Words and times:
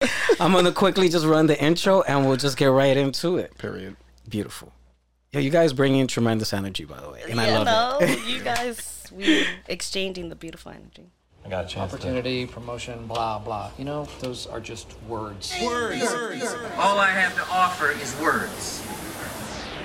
I'm 0.40 0.52
gonna 0.52 0.72
quickly 0.72 1.08
just 1.08 1.26
run 1.26 1.46
the 1.46 1.60
intro 1.62 2.02
and 2.02 2.26
we'll 2.26 2.36
just 2.36 2.56
get 2.56 2.66
right 2.66 2.96
into 2.96 3.36
it. 3.36 3.56
Period. 3.58 3.96
Beautiful. 4.28 4.72
Yeah, 5.32 5.40
you 5.40 5.50
guys 5.50 5.72
bring 5.72 5.96
in 5.96 6.06
tremendous 6.06 6.52
energy, 6.52 6.84
by 6.84 7.00
the 7.00 7.10
way, 7.10 7.22
and 7.28 7.40
I 7.40 7.58
love 7.58 8.00
no, 8.00 8.06
it. 8.06 8.18
you 8.26 8.40
guys, 8.42 9.04
we 9.12 9.44
exchanging 9.66 10.28
the 10.28 10.36
beautiful 10.36 10.72
energy. 10.72 11.10
I 11.44 11.48
got 11.48 11.64
a 11.64 11.68
chance 11.68 11.90
to. 11.90 11.96
opportunity, 11.96 12.46
promotion, 12.46 13.06
blah 13.06 13.38
blah. 13.38 13.70
You 13.78 13.84
know, 13.84 14.06
those 14.20 14.46
are 14.46 14.60
just 14.60 14.94
words. 15.08 15.52
All 15.60 16.98
I 16.98 17.10
have 17.10 17.34
to 17.34 17.42
offer 17.50 17.90
is 17.90 18.18
words. 18.20 18.86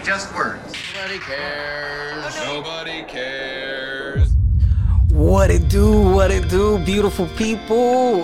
Just 0.04 0.34
words. 0.36 0.73
Nobody 0.95 1.20
cares. 1.20 2.36
Nobody 2.45 3.04
cares. 3.04 3.82
What 5.34 5.50
it 5.50 5.68
do, 5.68 6.00
what 6.00 6.29
it 6.29 6.47
do, 6.47 6.77
beautiful 6.86 7.25
people. 7.36 8.18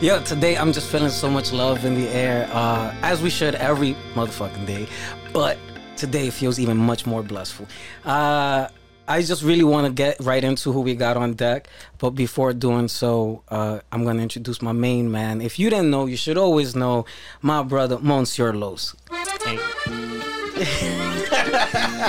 Yo, 0.00 0.22
today 0.22 0.56
I'm 0.56 0.72
just 0.72 0.88
feeling 0.88 1.10
so 1.10 1.28
much 1.28 1.52
love 1.52 1.84
in 1.84 1.96
the 1.96 2.08
air, 2.10 2.48
uh, 2.52 2.94
as 3.02 3.20
we 3.20 3.30
should 3.30 3.56
every 3.56 3.96
motherfucking 4.14 4.64
day. 4.64 4.86
But 5.32 5.58
today 5.96 6.30
feels 6.30 6.60
even 6.60 6.76
much 6.76 7.04
more 7.04 7.24
blissful. 7.24 7.66
Uh, 8.04 8.68
I 9.08 9.22
just 9.22 9.42
really 9.42 9.64
want 9.64 9.88
to 9.88 9.92
get 9.92 10.20
right 10.20 10.44
into 10.44 10.70
who 10.70 10.82
we 10.82 10.94
got 10.94 11.16
on 11.16 11.34
deck. 11.34 11.66
But 11.98 12.10
before 12.10 12.52
doing 12.52 12.86
so, 12.86 13.42
uh, 13.48 13.80
I'm 13.90 14.04
going 14.04 14.18
to 14.18 14.22
introduce 14.22 14.62
my 14.62 14.70
main 14.70 15.10
man. 15.10 15.40
If 15.40 15.58
you 15.58 15.68
didn't 15.68 15.90
know, 15.90 16.06
you 16.06 16.16
should 16.16 16.38
always 16.38 16.76
know 16.76 17.06
my 17.42 17.64
brother, 17.64 17.98
Monsieur 17.98 18.52
Los. 18.52 18.94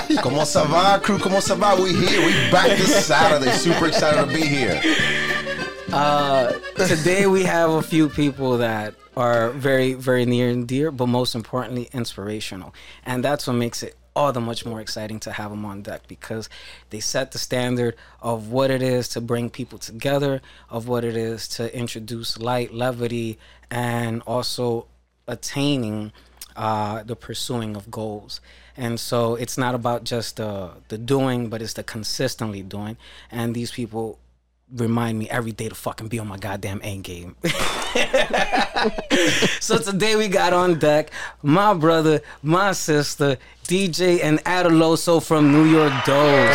Como 0.22 0.44
ça 0.44 0.64
va, 0.66 1.00
crew? 1.00 1.18
Como 1.18 1.40
ça 1.40 1.56
va? 1.56 1.80
We 1.80 1.92
here. 1.92 2.24
We 2.24 2.32
back 2.50 2.76
this 2.78 3.06
Saturday. 3.06 3.50
Super 3.52 3.86
excited 3.86 4.24
to 4.24 4.32
be 4.32 4.46
here. 4.46 4.80
today 6.86 7.26
we 7.26 7.42
have 7.42 7.70
a 7.70 7.82
few 7.82 8.08
people 8.08 8.58
that 8.58 8.94
are 9.16 9.50
very 9.50 9.94
very 9.94 10.24
near 10.24 10.48
and 10.48 10.68
dear 10.68 10.92
but 10.92 11.06
most 11.06 11.34
importantly 11.34 11.88
inspirational 11.92 12.72
and 13.04 13.24
that's 13.24 13.46
what 13.46 13.54
makes 13.54 13.82
it 13.82 13.96
all 14.14 14.32
the 14.32 14.40
much 14.40 14.64
more 14.64 14.80
exciting 14.80 15.18
to 15.20 15.32
have 15.32 15.50
them 15.50 15.64
on 15.64 15.82
deck 15.82 16.02
because 16.08 16.48
they 16.90 17.00
set 17.00 17.32
the 17.32 17.38
standard 17.38 17.94
of 18.20 18.50
what 18.50 18.70
it 18.70 18.82
is 18.82 19.08
to 19.08 19.20
bring 19.20 19.50
people 19.50 19.78
together 19.78 20.40
of 20.70 20.86
what 20.88 21.04
it 21.04 21.16
is 21.16 21.48
to 21.48 21.76
introduce 21.76 22.38
light 22.38 22.72
levity 22.72 23.38
and 23.70 24.22
also 24.26 24.86
attaining 25.26 26.12
uh, 26.56 27.02
the 27.04 27.16
pursuing 27.16 27.76
of 27.76 27.90
goals 27.90 28.40
and 28.78 28.98
so 28.98 29.34
it's 29.34 29.58
not 29.58 29.74
about 29.74 30.04
just 30.04 30.36
the 30.36 30.70
the 30.88 30.96
doing 30.96 31.48
but 31.50 31.60
it's 31.60 31.74
the 31.74 31.82
consistently 31.82 32.62
doing 32.62 32.96
and 33.30 33.54
these 33.54 33.70
people 33.72 34.18
remind 34.74 35.18
me 35.18 35.28
every 35.30 35.52
day 35.52 35.68
to 35.68 35.74
fucking 35.74 36.08
be 36.08 36.18
on 36.18 36.26
my 36.28 36.36
goddamn 36.36 36.78
end 36.84 37.02
game. 37.02 37.34
so 39.60 39.78
today 39.78 40.14
we 40.14 40.28
got 40.28 40.52
on 40.52 40.78
deck 40.78 41.10
my 41.42 41.72
brother, 41.72 42.20
my 42.42 42.72
sister, 42.72 43.38
DJ 43.66 44.20
and 44.22 44.38
Adaloso 44.44 45.22
from 45.24 45.52
New 45.52 45.64
York 45.64 45.92
Dose. 46.04 46.54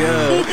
yeah. 0.00 0.44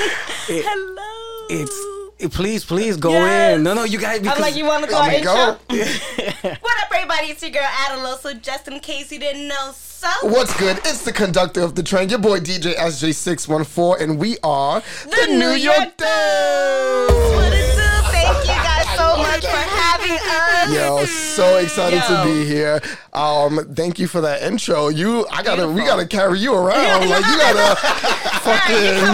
It- 0.50 0.66
Hello. 0.68 1.46
it's 1.50 1.72
it- 1.72 2.01
please, 2.30 2.64
please 2.66 2.98
go 2.98 3.12
Yes. 3.12 3.56
in. 3.58 3.64
No, 3.64 3.74
no, 3.74 3.84
you 3.84 3.98
guys. 4.00 4.26
I'm 4.28 4.40
like, 4.40 4.56
you 4.56 4.66
want 4.66 4.84
to 4.86 4.90
go 4.90 4.98
our 4.98 5.08
Let 5.08 5.12
me 5.12 5.18
intro? 5.18 5.34
go. 5.34 6.50
what 6.62 6.84
up, 6.84 6.92
everybody? 6.94 7.28
It's 7.28 7.42
your 7.42 7.52
girl 7.52 7.64
Adaloso. 7.64 8.42
Just 8.42 8.68
in 8.68 8.80
case 8.80 9.12
you 9.12 9.20
didn't 9.20 9.48
know, 9.48 9.72
so 9.74 10.08
What's 10.24 10.58
good? 10.58 10.78
It's 10.80 11.04
the 11.04 11.14
conductor 11.14 11.62
of 11.62 11.76
the 11.76 11.84
train, 11.84 12.10
your 12.10 12.20
boy 12.20 12.40
DJ 12.40 12.76
SJ614, 12.76 14.02
and 14.02 14.18
we 14.20 14.38
are 14.44 14.82
the, 15.06 15.28
New 15.28 15.52
York 15.52 15.78
What 15.78 15.98
Dose. 15.98 17.54
it 17.54 17.76
do? 17.76 18.12
Thank 18.12 18.38
you 18.42 18.48
guys 18.48 18.71
so 18.95 19.17
much 19.17 19.45
for 19.45 19.58
having 19.58 20.17
us. 20.17 20.73
Yo, 20.73 21.06
so 21.06 21.58
excited 21.58 22.02
to 22.03 22.23
be 22.23 22.45
here. 22.45 22.81
Um, 23.14 23.73
thank 23.75 24.00
you 24.00 24.08
for 24.08 24.22
that 24.22 24.42
intro. 24.44 24.88
You, 24.89 25.25
I 25.30 25.44
gotta, 25.44 25.68
we 25.68 25.81
gotta 25.81 26.06
carry 26.07 26.40
you 26.40 26.53
around. 26.53 27.09
Like 27.09 27.25
you 27.25 27.38
gotta 27.38 27.75
fucking 28.41 29.07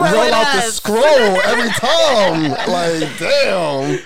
roll 0.00 0.32
out 0.32 0.54
the 0.54 0.60
scroll 0.62 1.02
every 1.02 1.70
time. 1.70 2.50
Like, 2.70 3.18
damn, 3.18 4.00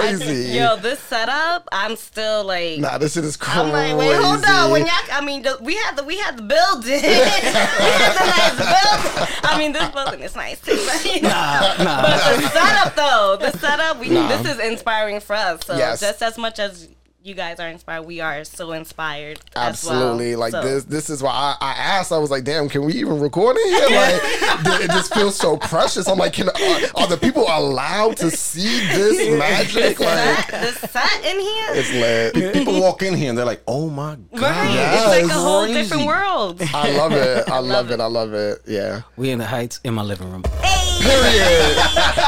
crazy. 0.00 0.56
Yo, 0.56 0.76
this 0.76 0.98
setup, 1.00 1.68
I'm 1.72 1.96
still 1.96 2.44
like. 2.44 2.78
Nah, 2.78 2.98
this 2.98 3.14
shit 3.14 3.24
is 3.24 3.36
crazy. 3.36 3.60
I'm 3.60 3.70
like, 3.72 3.96
wait, 3.96 4.14
hold 4.16 4.44
on. 4.44 4.70
When 4.70 4.82
y'all, 4.86 4.94
I 5.12 5.20
mean, 5.24 5.42
the, 5.42 5.58
we 5.60 5.74
had 5.76 5.96
the 5.96 6.04
we 6.04 6.16
had 6.18 6.36
the 6.38 6.42
building. 6.42 6.90
we 7.02 7.08
had 7.08 8.12
the 8.14 8.26
nice 8.26 8.56
building. 8.56 9.28
I 9.42 9.58
mean, 9.58 9.72
this 9.72 9.88
building 9.90 10.20
is 10.20 10.34
nice 10.36 10.60
too. 10.60 10.76
But, 10.86 11.04
you 11.04 11.22
know. 11.22 11.74
but 11.78 12.36
the 12.40 12.48
setup, 12.48 12.94
though, 12.96 13.36
the 13.40 13.50
setup, 13.58 13.98
we 13.98 14.08
Nah. 14.10 14.28
this 14.28 14.46
is 14.54 14.58
inspiring 14.60 15.20
for 15.20 15.34
us. 15.34 15.60
So 15.66 15.76
Yes. 15.76 16.00
just 16.00 16.22
as 16.22 16.38
much 16.38 16.58
as 16.58 16.88
you 17.26 17.34
guys 17.34 17.58
are 17.58 17.68
inspired, 17.68 18.02
we 18.02 18.20
are 18.20 18.44
so 18.44 18.70
inspired. 18.72 19.40
Absolutely. 19.56 20.30
As 20.32 20.36
well. 20.36 20.40
Like 20.40 20.52
So- 20.52 20.62
this 20.62 20.84
this 20.84 21.10
is 21.10 21.22
why 21.22 21.30
I, 21.32 21.56
I 21.60 21.72
asked, 21.72 22.12
I 22.12 22.18
was 22.18 22.30
like, 22.30 22.44
damn, 22.44 22.68
can 22.68 22.84
we 22.84 22.92
even 22.94 23.18
record 23.20 23.56
in 23.56 23.66
here? 23.68 23.88
Like 23.90 24.20
th- 24.64 24.80
it 24.82 24.90
just 24.92 25.12
feels 25.12 25.34
so 25.36 25.56
precious. 25.56 26.06
I'm 26.08 26.18
like, 26.18 26.32
can 26.34 26.48
are, 26.48 26.52
are 27.02 27.06
the 27.08 27.18
people 27.20 27.42
allowed 27.48 28.16
to 28.18 28.30
see 28.30 28.86
this 28.86 29.38
magic? 29.38 29.98
Like 29.98 30.50
the 30.50 30.72
set 30.88 31.24
in 31.24 31.40
here. 31.40 31.66
it's 31.70 31.92
lit. 32.34 32.52
People 32.54 32.80
walk 32.80 33.02
in 33.02 33.14
here 33.14 33.30
and 33.30 33.36
they're 33.38 33.44
like, 33.44 33.62
"Oh 33.66 33.90
my 33.90 34.16
god!" 34.34 34.42
Right, 34.42 34.70
Yes. 34.74 35.14
it's 35.22 35.28
like 35.28 35.36
a 35.36 35.40
whole 35.40 35.64
Crazy. 35.64 35.80
different 35.82 36.06
world. 36.06 36.62
I 36.74 36.90
love 36.96 37.12
it. 37.12 37.48
I 37.48 37.58
love 37.74 37.90
it. 37.90 38.00
I 38.00 38.06
love 38.06 38.34
it. 38.34 38.62
Yeah. 38.66 39.02
we 39.16 39.30
in 39.30 39.38
the 39.38 39.46
heights 39.46 39.80
in 39.84 39.94
my 39.94 40.02
living 40.02 40.30
room. 40.30 40.44
Hey, 40.62 40.95
Period. 41.06 41.76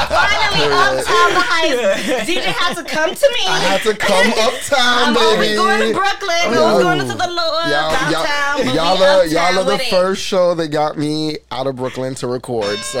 finally 0.09 0.65
uptown 0.71 1.29
the 1.35 1.43
heights. 1.43 2.29
DJ 2.29 2.43
had 2.53 2.73
to 2.75 2.83
come 2.83 3.13
to 3.13 3.27
me. 3.29 3.45
I 3.47 3.59
had 3.59 3.81
to 3.83 3.93
come 3.95 4.27
uptown, 4.39 4.79
I'm 4.79 5.13
baby. 5.13 5.57
always 5.57 5.57
going 5.57 5.93
to 5.93 5.99
Brooklyn. 5.99 6.53
Yo. 6.53 6.61
Always 6.63 6.83
going 6.83 6.99
to 6.99 7.05
the 7.05 7.27
lower 7.27 7.61
Y'all, 7.69 7.91
downtown. 7.91 8.57
but 8.57 8.65
we 8.65 8.71
y'all, 8.73 8.75
y'all, 8.75 9.03
are, 9.03 9.23
uptown 9.23 9.31
y'all 9.31 9.59
are 9.59 9.63
the 9.65 9.71
with 9.73 9.81
it. 9.81 9.89
first 9.89 10.21
show 10.23 10.55
that 10.55 10.67
got 10.69 10.97
me 10.97 11.37
out 11.51 11.67
of 11.67 11.75
Brooklyn 11.75 12.15
to 12.15 12.27
record. 12.27 12.77
So 12.79 12.99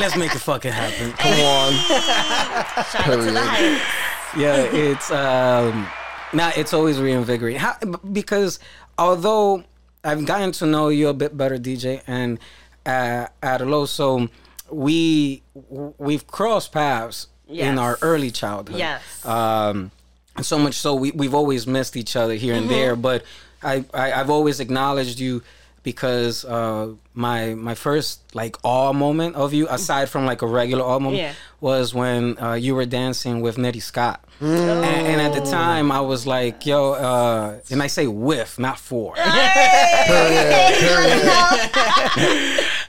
Let's 0.00 0.16
make 0.16 0.34
it 0.34 0.38
fucking 0.40 0.72
happen. 0.72 1.12
come 1.12 1.32
on. 1.40 1.72
Shout 2.84 2.94
out 2.94 3.04
to 3.04 3.10
Period. 3.16 3.34
the 3.34 3.40
heights. 3.40 4.36
yeah, 4.36 4.56
it's 4.62 5.10
um, 5.10 5.86
now 6.32 6.50
it's 6.56 6.72
always 6.72 6.98
reinvigorating 7.00 7.60
How, 7.60 7.76
because 8.12 8.58
although 8.98 9.64
I've 10.04 10.24
gotten 10.26 10.52
to 10.52 10.66
know 10.66 10.88
you 10.88 11.08
a 11.08 11.14
bit 11.14 11.36
better, 11.36 11.58
DJ, 11.58 12.02
and 12.06 12.38
uh, 12.86 13.26
Adaloso, 13.42 14.28
we 14.72 15.42
we've 15.98 16.26
crossed 16.26 16.72
paths 16.72 17.28
in 17.48 17.78
our 17.78 17.98
early 18.02 18.30
childhood. 18.30 18.78
Yes. 18.78 19.02
Um, 19.26 19.90
and 20.36 20.46
so 20.46 20.58
much 20.58 20.74
so 20.74 20.94
we 20.94 21.10
we've 21.12 21.34
always 21.34 21.66
missed 21.66 21.94
each 21.96 22.16
other 22.16 22.34
here 22.34 22.54
Mm-hmm. 22.54 22.62
and 22.62 22.70
there, 22.70 22.96
but 22.96 23.22
I, 23.62 23.84
I 23.92 24.12
I've 24.12 24.30
always 24.30 24.58
acknowledged 24.60 25.20
you 25.20 25.42
because 25.82 26.44
uh, 26.44 26.88
my 27.12 27.54
my 27.54 27.74
first 27.74 28.20
like 28.34 28.56
awe 28.62 28.92
moment 28.92 29.34
of 29.36 29.52
you, 29.52 29.66
aside 29.68 30.08
from 30.08 30.24
like 30.24 30.40
a 30.42 30.46
regular 30.46 30.84
awe 30.84 30.98
moment, 30.98 31.20
Yeah. 31.22 31.34
was 31.60 31.92
when 31.92 32.38
uh, 32.38 32.54
you 32.54 32.74
were 32.74 32.86
dancing 32.86 33.40
with 33.42 33.56
Nitty 33.56 33.82
Scott. 33.82 34.24
And, 34.40 34.84
and 34.84 35.20
at 35.20 35.34
the 35.34 35.40
time, 35.48 35.92
I 35.92 36.00
was 36.00 36.26
like, 36.26 36.64
"Yo," 36.66 36.92
uh, 36.94 37.60
and 37.70 37.80
I 37.82 37.86
say 37.88 38.06
"with," 38.08 38.58
not 38.58 38.78
"for," 38.78 39.14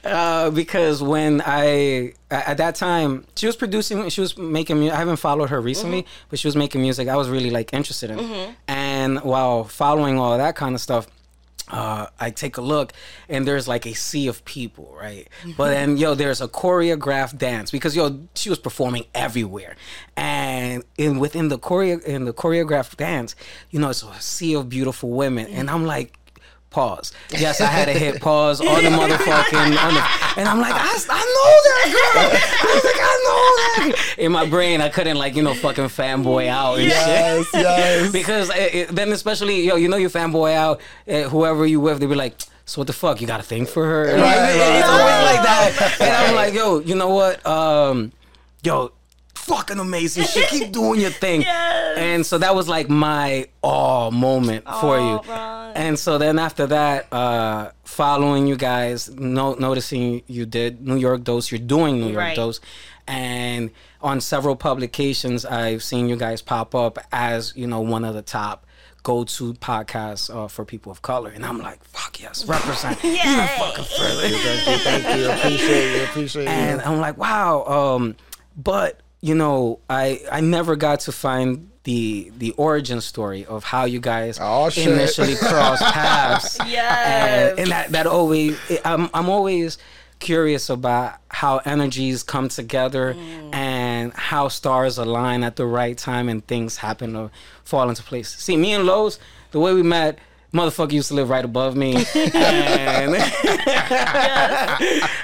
uh, 0.03 0.49
because 0.49 1.01
when 1.01 1.41
I 1.45 2.13
at 2.29 2.57
that 2.57 2.75
time 2.75 3.25
she 3.35 3.45
was 3.47 3.55
producing, 3.55 4.09
she 4.09 4.21
was 4.21 4.37
making. 4.37 4.79
mu- 4.79 4.89
I 4.91 4.95
haven't 4.95 5.17
followed 5.17 5.49
her 5.49 5.61
recently, 5.61 6.05
but 6.29 6.39
she 6.39 6.47
was 6.47 6.55
making 6.55 6.81
music. 6.81 7.07
I 7.07 7.15
was 7.15 7.29
really 7.29 7.49
like 7.51 7.73
interested 7.73 8.09
in, 8.11 8.19
and 8.67 9.19
while 9.21 9.63
following 9.63 10.17
all 10.19 10.37
that 10.37 10.55
kind 10.55 10.75
of 10.75 10.81
stuff. 10.81 11.07
Uh, 11.69 12.07
I 12.19 12.29
take 12.29 12.57
a 12.57 12.61
look 12.61 12.91
and 13.29 13.47
there's 13.47 13.69
like 13.69 13.85
a 13.87 13.93
sea 13.93 14.27
of 14.27 14.43
people, 14.43 14.93
right? 14.99 15.27
But 15.57 15.69
then, 15.69 15.95
yo, 15.97 16.13
there's 16.13 16.41
a 16.41 16.47
choreographed 16.47 17.37
dance 17.37 17.71
because 17.71 17.95
yo, 17.95 18.19
she 18.35 18.49
was 18.49 18.59
performing 18.59 19.05
everywhere, 19.15 19.77
and 20.17 20.83
in 20.97 21.19
within 21.19 21.47
the 21.47 21.57
choreo 21.57 22.03
in 22.03 22.25
the 22.25 22.33
choreographed 22.33 22.97
dance, 22.97 23.33
you 23.71 23.79
know, 23.79 23.89
it's 23.89 24.03
a 24.03 24.13
sea 24.21 24.55
of 24.55 24.67
beautiful 24.67 25.09
women, 25.11 25.47
and 25.47 25.69
I'm 25.69 25.85
like, 25.85 26.13
pause. 26.73 27.13
Yes, 27.31 27.61
I 27.61 27.67
had 27.67 27.85
to 27.85 27.93
hit 27.93 28.19
pause 28.21 28.59
on 28.59 28.83
the 28.83 28.89
motherfucking, 28.99 29.77
on 29.85 29.93
the, 29.93 30.03
and 30.39 30.49
I'm 30.49 30.59
like, 30.59 30.73
I, 30.75 30.79
I 31.09 31.23
know 31.35 31.51
that 31.69 31.85
girl. 31.93 32.21
I 32.69 32.73
was 32.73 32.83
like, 32.83 32.99
I 32.99 33.15
know 33.23 33.91
that. 33.91 34.15
In 34.17 34.31
my 34.31 34.45
brain, 34.49 34.81
I 34.81 34.89
couldn't 34.89 35.17
like 35.17 35.35
you 35.35 35.43
know 35.43 35.53
fucking 35.53 35.85
fanboy 35.85 36.47
out 36.47 36.79
and 36.79 36.87
Yes, 36.87 37.45
shit. 37.47 37.61
yes. 37.61 37.63
Yes. 38.03 38.11
Because 38.11 38.49
it, 38.49 38.75
it- 38.75 38.87
then 38.89 39.11
especially 39.13 39.61
yo, 39.63 39.75
you 39.75 39.87
know 39.87 39.97
you 39.97 40.09
fanboy 40.09 40.53
out, 40.53 40.81
uh, 41.07 41.23
whoever 41.29 41.65
you 41.65 41.79
with, 41.79 41.99
they 41.99 42.05
be 42.07 42.15
like. 42.15 42.35
So 42.65 42.79
what 42.79 42.87
the 42.87 42.93
fuck? 42.93 43.19
You 43.19 43.27
got 43.27 43.41
a 43.41 43.43
thing 43.43 43.65
for 43.65 43.85
her? 43.85 44.05
Right, 44.05 44.21
right, 44.21 44.49
it's 44.79 44.87
right. 44.87 45.01
always 45.01 45.35
like 45.35 45.43
that. 45.43 45.97
And 45.99 46.09
I'm 46.27 46.33
like, 46.35 46.53
yo, 46.53 46.79
you 46.79 46.95
know 46.95 47.09
what? 47.09 47.45
Um, 47.45 48.13
yo, 48.63 48.93
fucking 49.43 49.79
amazing 49.79 50.23
shit. 50.25 50.49
Keep 50.49 50.71
doing 50.71 50.99
your 50.99 51.11
thing. 51.11 51.41
Yes. 51.53 51.97
And 51.97 52.25
so 52.25 52.37
that 52.39 52.55
was 52.55 52.67
like 52.67 52.89
my 52.89 53.47
oh 53.63 54.09
moment 54.11 54.65
for 54.81 54.97
you. 54.97 55.19
Ron. 55.29 55.73
And 55.75 55.99
so 55.99 56.17
then 56.17 56.39
after 56.39 56.65
that, 56.67 57.11
uh, 57.13 57.71
following 57.83 58.47
you 58.47 58.55
guys, 58.55 59.09
no, 59.09 59.53
noticing 59.55 60.23
you 60.27 60.45
did 60.45 60.85
New 60.87 60.95
York 60.95 61.23
Dose, 61.23 61.51
you're 61.51 61.59
doing 61.59 61.99
New 61.99 62.07
York 62.07 62.17
Right. 62.17 62.35
Dose, 62.35 62.59
and 63.07 63.69
on 64.01 64.21
several 64.21 64.55
publications, 64.55 65.45
I've 65.45 65.83
seen 65.83 66.07
you 66.09 66.15
guys 66.15 66.41
pop 66.41 66.73
up 66.73 66.97
as 67.11 67.53
you 67.55 67.67
know 67.67 67.81
one 67.81 68.05
of 68.05 68.13
the 68.15 68.21
top 68.21 68.65
go-to 69.03 69.53
podcasts 69.55 70.33
uh, 70.33 70.47
for 70.47 70.63
people 70.65 70.89
of 70.91 71.01
color, 71.01 71.29
and 71.29 71.45
I'm 71.45 71.59
like, 71.59 71.83
fuck 71.83 72.21
yes, 72.21 72.45
represent 72.45 73.03
even 73.05 73.19
fucking 73.59 73.83
further. 73.85 74.29
Thank 74.29 74.67
you, 74.67 74.77
thank 74.77 75.19
you. 75.19 75.29
Appreciate 75.29 75.97
you. 75.97 76.03
Appreciate 76.05 76.43
you. 76.43 76.49
and. 76.49 76.81
I'm 76.81 76.99
like, 76.99 77.17
wow. 77.17 77.63
Um, 77.65 78.15
but 78.55 79.01
you 79.27 79.35
know, 79.35 79.79
I 79.89 80.19
I 80.31 80.41
never 80.41 80.75
got 80.75 80.99
to 81.07 81.11
find 81.13 81.69
the 81.85 82.31
the 82.37 82.51
origin 82.57 82.99
story 83.01 83.45
of 83.45 83.63
how 83.63 83.85
you 83.85 83.99
guys 83.99 84.37
Oh, 84.39 84.69
initially 84.75 85.35
crossed 85.35 85.83
paths. 85.97 86.57
Yes. 86.67 87.51
and, 87.51 87.59
and 87.61 87.71
that 87.71 87.91
that 87.95 88.07
always 88.07 88.57
I'm 88.83 89.09
I'm 89.13 89.29
always 89.29 89.77
curious 90.19 90.69
about 90.69 91.13
how 91.29 91.57
energies 91.65 92.23
come 92.23 92.47
together 92.49 93.13
Mm. 93.13 93.55
and 93.55 94.13
how 94.31 94.47
stars 94.49 94.97
align 94.97 95.43
at 95.43 95.55
the 95.55 95.65
right 95.65 95.97
time 95.97 96.27
and 96.31 96.45
things 96.47 96.77
happen 96.77 97.13
to 97.13 97.29
fall 97.63 97.87
into 97.89 98.03
place. 98.03 98.29
See, 98.45 98.57
me 98.57 98.73
and 98.73 98.85
Los, 98.85 99.19
the 99.51 99.59
way 99.59 99.73
we 99.73 99.83
met. 99.83 100.19
Motherfucker 100.53 100.91
used 100.93 101.07
to 101.07 101.15
live 101.15 101.29
right 101.31 101.43
above 101.45 101.75
me, 101.75 101.95
and 102.15 103.15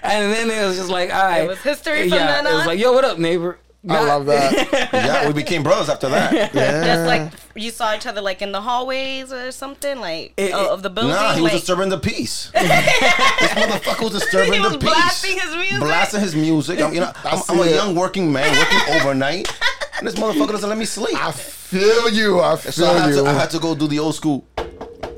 and 0.04 0.34
then 0.34 0.50
it 0.50 0.66
was 0.68 0.78
just 0.78 0.90
like, 0.90 1.13
all 1.13 1.24
right, 1.24 1.44
It 1.44 1.48
was 1.48 1.62
history 1.62 2.10
from 2.10 2.18
yeah, 2.18 2.28
then 2.42 2.48
it 2.48 2.54
was 2.56 2.66
like, 2.66 2.80
yo, 2.80 2.92
what 2.94 3.06
up, 3.06 3.19
neighbor? 3.19 3.60
I 3.88 4.04
love 4.04 4.26
that. 4.26 4.90
yeah, 4.94 5.26
we 5.28 5.34
became 5.34 5.64
brothers 5.64 5.88
after 5.88 6.10
that. 6.10 6.54
Yeah. 6.54 6.84
Just 6.84 7.08
like 7.08 7.31
you 7.56 7.72
saw 7.72 7.96
each 7.96 8.06
other 8.06 8.20
like 8.20 8.42
in 8.42 8.52
the 8.52 8.60
hallways 8.60 9.31
or 9.31 9.52
something, 9.54 10.00
like 10.02 10.34
It- 10.36 10.54
o- 10.54 10.74
of 10.74 10.84
the 10.84 10.90
building. 10.90 11.12
Nah, 11.14 11.34
he 11.34 11.42
was 11.42 11.54
disturbing 11.54 11.88
the 11.90 11.98
peace. 11.98 12.52
this 12.54 12.62
motherfucker 13.52 14.02
was 14.12 14.20
disturbing 14.20 14.54
He 14.54 14.60
was 14.60 14.74
the 14.74 14.80
peace. 14.80 14.90
blasting 14.90 15.40
his 15.40 15.56
music. 15.56 15.80
Blasting 15.80 16.20
his 16.22 16.36
music. 16.36 16.81
I'm, 16.81 16.94
you 16.94 17.00
know, 17.00 17.12
I'm, 17.24 17.40
I'm 17.48 17.60
a 17.60 17.70
young 17.72 17.96
working 17.96 18.31
man 18.34 18.52
working 18.58 18.96
overnight, 19.02 19.50
and 19.98 20.06
this 20.08 20.16
motherfucker 20.16 20.52
doesn't 20.52 20.68
let 20.70 20.78
me 20.78 20.86
sleep. 20.86 21.16
I 21.16 21.31
feel 21.31 22.10
you. 22.10 22.42
I 22.42 22.58
feel 22.58 22.72
So 22.74 22.86
I 22.86 23.08
you. 23.08 23.16
to, 23.24 23.30
I 23.30 23.34
had 23.34 23.50
to 23.52 23.60
go 23.60 23.76
do 23.76 23.88
the 23.88 24.00
old 24.00 24.16
school. 24.16 24.46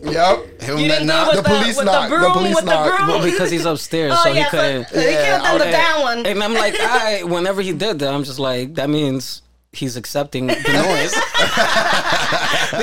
Yep. 0.03 0.61
Him 0.61 0.77
You 0.77 0.87
didn't 0.87 1.01
do 1.01 1.05
knock. 1.07 1.27
with 1.33 1.43
The 1.43 1.49
police 1.49 1.77
with 1.77 1.85
knock, 1.85 2.09
the 2.09 2.17
the 2.19 2.29
police 2.31 2.55
with 2.55 2.65
knock. 2.65 2.85
the 2.91 2.97
broom. 2.97 3.07
Well, 3.09 3.23
because 3.31 3.49
he's 3.51 3.65
upstairs, 3.65 4.13
oh 4.15 4.23
so 4.23 4.29
yeah, 4.31 4.43
he 4.43 4.49
couldn't. 4.49 4.87
so 4.89 4.99
he 4.99 5.05
killed 5.07 5.43
them 5.43 5.57
the 5.59 5.65
down 5.71 6.01
one. 6.01 6.25
And 6.25 6.43
I'm 6.43 6.53
like, 6.53 6.75
I 6.79 7.23
whenever 7.23 7.61
he 7.61 7.73
did 7.73 7.99
that, 7.99 8.13
I'm 8.13 8.23
just 8.23 8.39
like, 8.39 8.75
that 8.75 8.89
means 8.89 9.41
he's 9.73 9.95
accepting 9.95 10.47
the 10.47 10.53
noise 10.87 11.13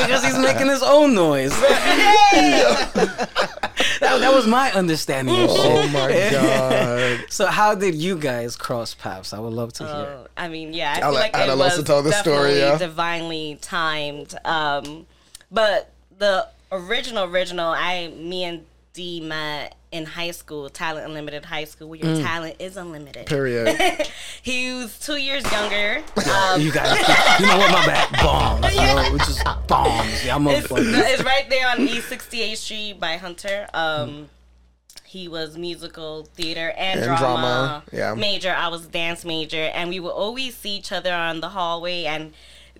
because 0.00 0.24
he's 0.24 0.38
making 0.38 0.68
his 0.68 0.82
own 0.82 1.14
noise. 1.14 1.50
that, 1.60 2.88
that 4.00 4.32
was 4.34 4.46
my 4.46 4.72
understanding 4.72 5.34
of 5.34 5.50
shit. 5.50 5.58
Oh 5.60 5.88
my 5.88 6.08
god. 6.30 7.26
So 7.30 7.46
how 7.46 7.74
did 7.74 7.94
you 7.94 8.16
guys 8.18 8.56
cross 8.56 8.94
paths? 8.94 9.32
I 9.32 9.38
would 9.38 9.52
love 9.52 9.72
to 9.74 9.84
hear. 9.84 9.92
Oh, 9.94 10.26
I 10.36 10.48
mean, 10.48 10.72
yeah, 10.72 10.94
I 10.96 11.00
I'll 11.00 11.10
feel 11.10 11.20
let 11.20 11.32
like 11.34 11.42
Anna 11.42 11.52
it 11.52 11.56
Losa 11.56 11.76
was 11.78 11.84
tell 11.84 12.02
the 12.02 12.12
story, 12.12 12.36
definitely 12.54 12.60
yeah. 12.60 12.78
divinely 12.78 13.58
timed. 13.60 14.34
Um, 14.44 15.06
but 15.50 15.90
the 16.18 16.48
original, 16.72 17.24
original, 17.24 17.68
I, 17.70 18.08
me 18.08 18.44
and 18.44 18.64
D 18.92 19.20
met 19.20 19.74
in 19.92 20.04
high 20.04 20.32
school, 20.32 20.68
Talent 20.68 21.06
Unlimited 21.06 21.44
High 21.46 21.64
School, 21.64 21.88
where 21.88 21.98
your 21.98 22.16
Mm. 22.16 22.22
talent 22.22 22.56
is 22.58 22.76
unlimited. 22.76 23.26
Period. 23.26 23.76
he 24.42 24.72
was 24.74 24.98
two 24.98 25.16
years 25.16 25.50
younger. 25.50 26.02
Um, 26.30 26.60
you 26.60 26.70
guys, 26.72 26.98
you 27.40 27.46
know 27.46 27.56
what? 27.58 27.70
My 27.72 27.86
bad. 27.86 28.12
Bombs. 28.22 28.74
You 28.74 28.80
know, 28.82 29.14
it's 29.14 29.26
just 29.26 29.66
bombs. 29.66 30.24
Yeah, 30.24 30.34
I'm 30.34 30.46
it's, 30.48 30.66
it's 30.70 31.22
right 31.24 31.46
there 31.48 31.68
on 31.68 31.80
East 31.80 32.10
68th 32.10 32.56
Street 32.56 33.00
by 33.00 33.16
Hunter. 33.16 33.66
Um, 33.72 34.28
he 35.04 35.26
was 35.26 35.56
musical 35.56 36.24
theater 36.34 36.74
and, 36.76 37.00
And 37.00 37.06
drama, 37.06 37.20
drama, 37.20 37.84
yeah. 37.92 38.14
major. 38.14 38.50
I 38.50 38.68
was 38.68 38.86
dance 38.88 39.24
major, 39.24 39.56
and 39.74 39.88
we 39.88 40.00
would 40.00 40.10
always 40.10 40.54
see 40.54 40.76
each 40.76 40.92
other 40.92 41.14
on 41.14 41.40
the 41.40 41.48
hallway. 41.48 42.04
And 42.04 42.34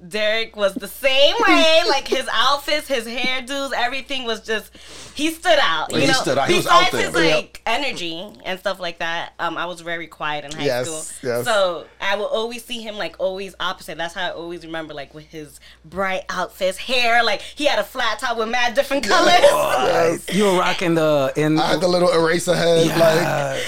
Derek 0.07 0.55
was 0.57 0.75
the 0.75 0.87
same 0.89 1.35
way. 1.47 1.83
like 1.89 2.07
his 2.07 2.29
outfits, 2.33 2.87
his 2.89 3.07
hairdos, 3.07 3.73
everything 3.75 4.25
was 4.25 4.41
just 4.41 4.71
he 5.15 5.31
stood 5.33 5.59
out. 5.61 5.93
You 5.93 6.01
He 6.01 6.07
know, 6.07 6.13
stood 6.13 6.39
out. 6.39 6.49
He 6.49 6.55
was 6.57 6.67
out 6.67 6.91
besides 6.93 7.13
there. 7.13 7.23
his 7.25 7.35
like 7.35 7.63
energy 7.67 8.25
and 8.45 8.59
stuff 8.61 8.79
like 8.79 8.99
that. 9.01 9.33
Um, 9.39 9.57
I 9.59 9.67
was 9.67 9.81
very 9.81 10.07
quiet 10.07 10.45
in 10.45 10.53
high 10.53 10.65
Yes, 10.65 10.87
school, 10.87 11.29
yes. 11.31 11.45
so 11.45 11.87
I 12.01 12.15
will 12.17 12.27
always 12.27 12.65
see 12.65 12.81
him 12.81 12.97
like 12.97 13.17
always 13.19 13.55
opposite. 13.59 13.99
That's 13.99 14.15
how 14.15 14.29
I 14.29 14.31
always 14.31 14.65
remember 14.65 14.95
like 14.95 15.15
with 15.15 15.27
his 15.27 15.59
bright 15.85 16.23
outfits, 16.29 16.79
hair. 16.79 17.25
Like 17.25 17.41
he 17.41 17.65
had 17.67 17.79
a 17.79 17.85
flat 17.85 18.21
top 18.21 18.39
with 18.39 18.49
mad 18.49 18.75
different 18.75 19.07
colors. 19.09 19.35
Yes. 19.43 20.35
You 20.35 20.45
were 20.45 20.59
rocking 20.59 20.95
the 20.95 21.33
in. 21.37 21.59
I 21.59 21.67
had 21.73 21.81
the 21.81 21.89
little 21.89 22.11
eraser 22.13 22.55
head, 22.55 22.87
Yes. 22.87 22.99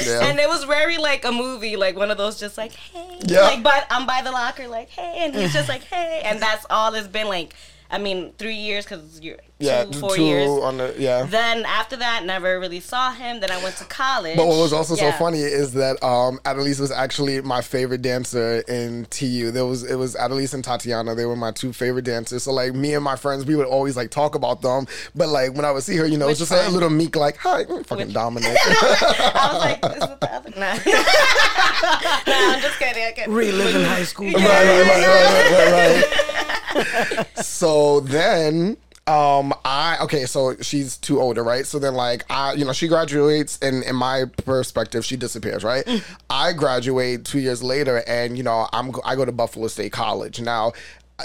like, 0.01 0.07
yeah. 0.07 0.29
And 0.31 0.39
it 0.39 0.49
was 0.49 0.65
very 0.65 0.99
like 0.99 1.25
a 1.25 1.33
movie, 1.33 1.77
like 1.77 1.97
one 1.97 2.11
of 2.11 2.19
those 2.19 2.39
just 2.39 2.57
like, 2.57 2.73
hey, 2.73 3.19
Yeah. 3.27 3.41
like 3.43 3.63
by, 3.63 3.83
I'm 3.91 4.07
by 4.07 4.23
the 4.23 4.31
locker, 4.31 4.69
like, 4.69 4.91
hey, 4.91 5.17
and 5.25 5.35
he's 5.35 5.53
just 5.53 5.69
like, 5.69 5.83
hey, 5.85 6.20
and 6.25 6.41
that's 6.41 6.67
all 6.71 6.95
it's 6.95 7.09
been 7.09 7.29
like. 7.29 7.55
I 7.93 7.99
mean, 7.99 8.33
three 8.39 8.55
years 8.55 8.85
because 8.85 9.21
you're 9.21 9.39
yeah, 9.61 9.85
two, 9.85 9.99
four 10.01 10.17
two 10.17 10.25
years. 10.25 10.49
on 10.49 10.79
the 10.79 10.95
yeah. 10.99 11.25
Then 11.25 11.65
after 11.67 11.97
that, 11.97 12.25
never 12.25 12.59
really 12.59 12.81
saw 12.81 13.13
him. 13.13 13.41
Then 13.41 13.51
I 13.51 13.63
went 13.63 13.77
to 13.77 13.85
college. 13.85 14.37
But 14.37 14.47
what 14.47 14.57
was 14.59 14.73
also 14.73 14.95
so 14.97 15.13
funny 15.13 15.41
is 15.41 15.73
that 15.75 16.03
um, 16.03 16.39
Adalisse 16.45 16.81
was 16.81 16.91
actually 16.91 17.41
my 17.43 17.61
favorite 17.61 18.03
dancer 18.03 18.61
in 18.69 19.07
TU. 19.07 19.51
There 19.51 19.67
was 19.67 19.85
it 19.85 19.97
was 19.97 20.15
Adalisse 20.17 20.55
and 20.55 20.65
Tatiana. 20.65 21.15
They 21.15 21.25
were 21.27 21.37
my 21.37 21.51
two 21.53 21.73
favorite 21.73 22.05
dancers. 22.05 22.45
So 22.45 22.53
like 22.53 22.75
me 22.75 22.95
and 22.95 23.05
my 23.05 23.17
friends, 23.17 23.45
we 23.45 23.55
would 23.55 23.67
always 23.67 23.97
like 23.97 24.11
talk 24.11 24.35
about 24.35 24.63
them. 24.63 24.87
But 25.15 25.29
like 25.29 25.55
when 25.55 25.65
I 25.65 25.71
would 25.73 25.83
see 25.83 25.97
her, 25.97 26.07
you 26.07 26.17
know, 26.19 26.29
it's 26.29 26.41
Which 26.41 26.49
just 26.49 26.69
a 26.69 26.71
little 26.71 26.91
meek, 26.91 27.17
like 27.17 27.37
hi, 27.37 27.65
fucking 27.65 28.07
Which- 28.07 28.15
Dominic. 28.15 28.57
I 28.57 29.51
was 29.53 29.61
like, 29.61 29.85
is 29.97 30.01
the 30.01 30.31
other? 30.33 30.51
Nah. 30.51 30.75
nah, 32.27 32.55
I'm 32.55 32.61
just 32.61 32.79
kidding. 32.79 33.05
I 33.05 33.13
can't. 33.13 33.31
reliving 33.31 33.85
high 33.85 34.05
school. 34.05 34.27
right, 34.27 34.35
right, 34.37 34.87
right, 34.87 35.07
right, 35.07 36.75
right, 36.75 37.17
right. 37.17 37.39
so 37.39 38.01
then 38.01 38.77
um 39.11 39.53
i 39.65 39.97
okay 40.01 40.25
so 40.25 40.55
she's 40.61 40.97
too 40.97 41.21
older 41.21 41.43
right 41.43 41.67
so 41.67 41.79
then 41.79 41.95
like 41.95 42.25
i 42.31 42.53
you 42.53 42.65
know 42.65 42.73
she 42.73 42.87
graduates 42.87 43.59
and 43.61 43.83
in 43.83 43.97
my 43.97 44.25
perspective 44.45 45.05
she 45.05 45.17
disappears 45.17 45.65
right 45.65 45.87
i 46.29 46.53
graduate 46.53 47.25
two 47.25 47.41
years 47.41 47.63
later 47.63 48.05
and 48.07 48.37
you 48.37 48.45
know 48.45 48.69
i'm 48.73 48.93
i 49.05 49.17
go 49.17 49.25
to 49.25 49.33
buffalo 49.33 49.67
state 49.67 49.91
college 49.91 50.41
now 50.41 50.73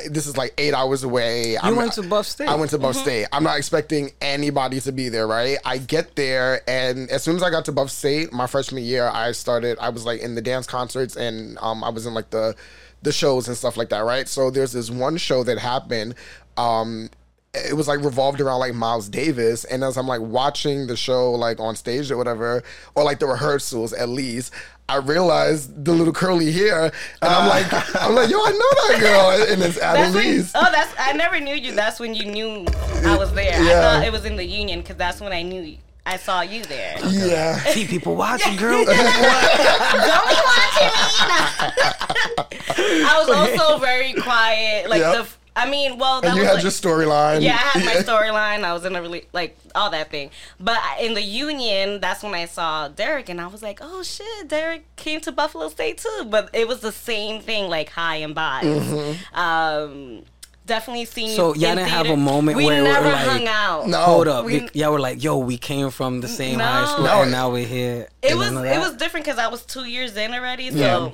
this 0.10 0.28
is 0.28 0.36
like 0.38 0.54
eight 0.58 0.74
hours 0.74 1.04
away. 1.04 1.58
You 1.64 1.76
went 1.76 1.94
to 1.94 2.04
Buff 2.04 2.26
State? 2.26 2.50
I 2.50 2.56
went 2.56 2.72
to 2.72 2.78
Buff 2.78 2.96
State. 2.96 3.28
I'm 3.32 3.44
not 3.44 3.58
expecting 3.58 4.12
anybody 4.20 4.82
to 4.82 4.92
be 4.92 5.08
there, 5.08 5.26
right? 5.26 5.58
I 5.64 5.78
get 5.78 6.18
there, 6.18 6.62
and 6.68 7.10
as 7.10 7.24
soon 7.24 7.36
as 7.36 7.44
I 7.44 7.50
got 7.50 7.64
to 7.66 7.72
Buff 7.72 7.90
State, 7.90 8.34
my 8.34 8.48
freshman 8.48 8.84
year, 8.84 9.10
I 9.14 9.32
started. 9.32 9.78
I 9.80 9.90
was 9.90 10.06
like 10.06 10.20
in 10.22 10.36
the 10.36 10.42
dance 10.42 10.68
concerts, 10.68 11.16
and 11.16 11.58
um, 11.62 11.82
I 11.84 11.90
was 11.90 12.06
in 12.06 12.14
like 12.14 12.30
the 12.32 12.56
the 13.04 13.12
shows 13.12 13.48
and 13.48 13.56
stuff 13.56 13.78
like 13.78 13.90
that, 13.90 14.00
right? 14.00 14.28
So 14.28 14.50
there's 14.50 14.74
this 14.74 14.90
one 14.90 15.18
show 15.18 15.44
that 15.44 15.60
happened. 15.60 16.16
Um, 16.58 17.10
it 17.56 17.74
was 17.76 17.88
like 17.88 18.02
revolved 18.04 18.42
around 18.42 18.60
like 18.60 18.74
Miles 18.74 19.08
Davis, 19.10 19.64
and 19.66 19.84
as 19.84 19.98
I'm 19.98 20.08
like 20.08 20.22
watching 20.22 20.88
the 20.88 20.96
show 20.98 21.32
like 21.32 21.60
on 21.60 21.76
stage 21.76 22.12
or 22.12 22.18
whatever, 22.18 22.64
or 22.96 23.04
like 23.04 23.20
the 23.20 23.28
rehearsals 23.28 23.94
at 23.94 24.10
least, 24.10 24.52
I 24.90 24.98
realized 24.98 25.84
the 25.86 25.94
little 25.94 26.14
curly 26.14 26.52
hair, 26.52 26.84
and 26.86 26.94
I'm 27.22 27.48
like, 27.50 27.66
I'm 28.02 28.14
like, 28.16 28.30
yo, 28.30 28.38
I 28.38 28.52
know 28.52 28.94
that 28.94 28.98
girl, 29.00 29.32
and 29.54 29.62
it's 29.64 29.80
That's 29.80 30.14
when, 30.16 30.46
oh, 30.56 30.72
that's 30.72 30.94
I 31.00 31.14
never 31.14 31.40
knew 31.40 31.56
you. 31.56 31.72
That's 31.74 32.00
when 32.00 32.14
you 32.14 32.26
knew 32.26 32.66
I 33.06 33.16
was 33.18 33.34
there. 33.34 33.60
I 33.60 33.64
Yeah. 33.64 33.82
thought 33.82 34.04
it 34.06 34.12
was 34.12 34.26
in 34.26 34.36
the 34.36 34.46
union 34.46 34.82
because 34.82 34.98
that's 34.98 35.20
when 35.22 35.34
I 35.34 35.42
knew 35.42 35.62
you. 35.62 35.78
I 36.08 36.18
saw 36.18 36.42
you 36.42 36.64
there. 36.66 37.00
Yeah. 37.10 37.58
See 37.74 37.88
people 37.88 38.16
watching, 38.16 38.56
girl. 38.58 38.86
Don't 38.86 38.96
be 38.96 39.02
watching 39.02 40.86
me. 40.86 40.92
I 43.08 43.26
was 43.26 43.30
also 43.58 43.80
very 43.80 44.14
quiet. 44.14 44.88
Like 44.90 45.00
Yep. 45.02 45.14
the, 45.14 45.20
f- 45.22 45.40
I 45.58 45.70
mean, 45.70 45.98
well, 45.98 46.20
that 46.22 46.28
And 46.28 46.36
you 46.36 46.42
was 46.42 46.48
had 46.50 46.54
like, 46.56 46.64
your 46.64 46.72
storyline. 46.72 47.42
Yeah, 47.42 47.54
I 47.54 47.80
had 47.80 47.86
my 47.86 47.94
storyline. 48.02 48.64
I 48.66 48.74
was 48.74 48.84
in 48.84 48.96
a 48.96 49.02
really 49.02 49.26
like 49.32 49.58
all 49.74 49.90
that 49.92 50.12
thing. 50.12 50.30
But 50.60 50.80
in 51.00 51.14
the 51.14 51.22
union, 51.22 52.02
that's 52.02 52.24
when 52.24 52.34
I 52.34 52.46
saw 52.46 52.90
Derek, 52.90 53.30
and 53.30 53.40
I 53.40 53.48
was 53.48 53.64
like, 53.64 53.80
"Oh 53.82 54.04
shit, 54.04 54.48
Derek 54.50 54.84
came 54.98 55.22
to 55.22 55.32
Buffalo 55.32 55.70
State 55.70 56.00
too." 56.00 56.26
But 56.30 56.50
it 56.54 56.68
was 56.68 56.82
the 56.82 56.92
same 56.92 57.42
thing, 57.42 57.70
like 57.70 57.90
high 57.90 58.18
and 58.18 58.36
by. 58.36 59.16
Um, 59.34 60.24
definitely 60.66 61.06
seen. 61.06 61.36
So 61.36 61.54
you 61.56 61.62
y'all 61.62 61.76
didn't 61.76 61.90
have 61.90 62.08
a 62.08 62.18
moment 62.18 62.58
we 62.58 62.66
where 62.66 62.84
we're 62.84 62.92
never 62.92 63.10
like, 63.10 63.26
hung 63.26 63.48
out. 63.48 63.88
No. 63.88 64.00
Hold 64.02 64.28
up, 64.28 64.46
We- 64.46 64.70
y'all 64.74 64.92
were 64.92 65.00
like, 65.00 65.24
"Yo, 65.24 65.38
we 65.38 65.58
came 65.58 65.90
from 65.90 66.22
the 66.22 66.28
same 66.28 66.58
No. 66.58 66.66
high 66.66 66.86
school, 66.92 67.06
No. 67.06 67.22
and 67.22 67.32
now 67.32 67.50
we're 67.52 67.66
here." 67.68 68.08
It 68.22 68.32
And 68.32 68.40
was 68.40 68.50
it 68.52 68.80
was 68.80 68.94
different 68.96 69.26
because 69.26 69.40
I 69.40 69.48
was 69.48 69.64
two 69.66 69.86
years 69.86 70.16
in 70.18 70.34
already. 70.34 70.72
So 70.72 70.78
Yeah. 70.78 71.12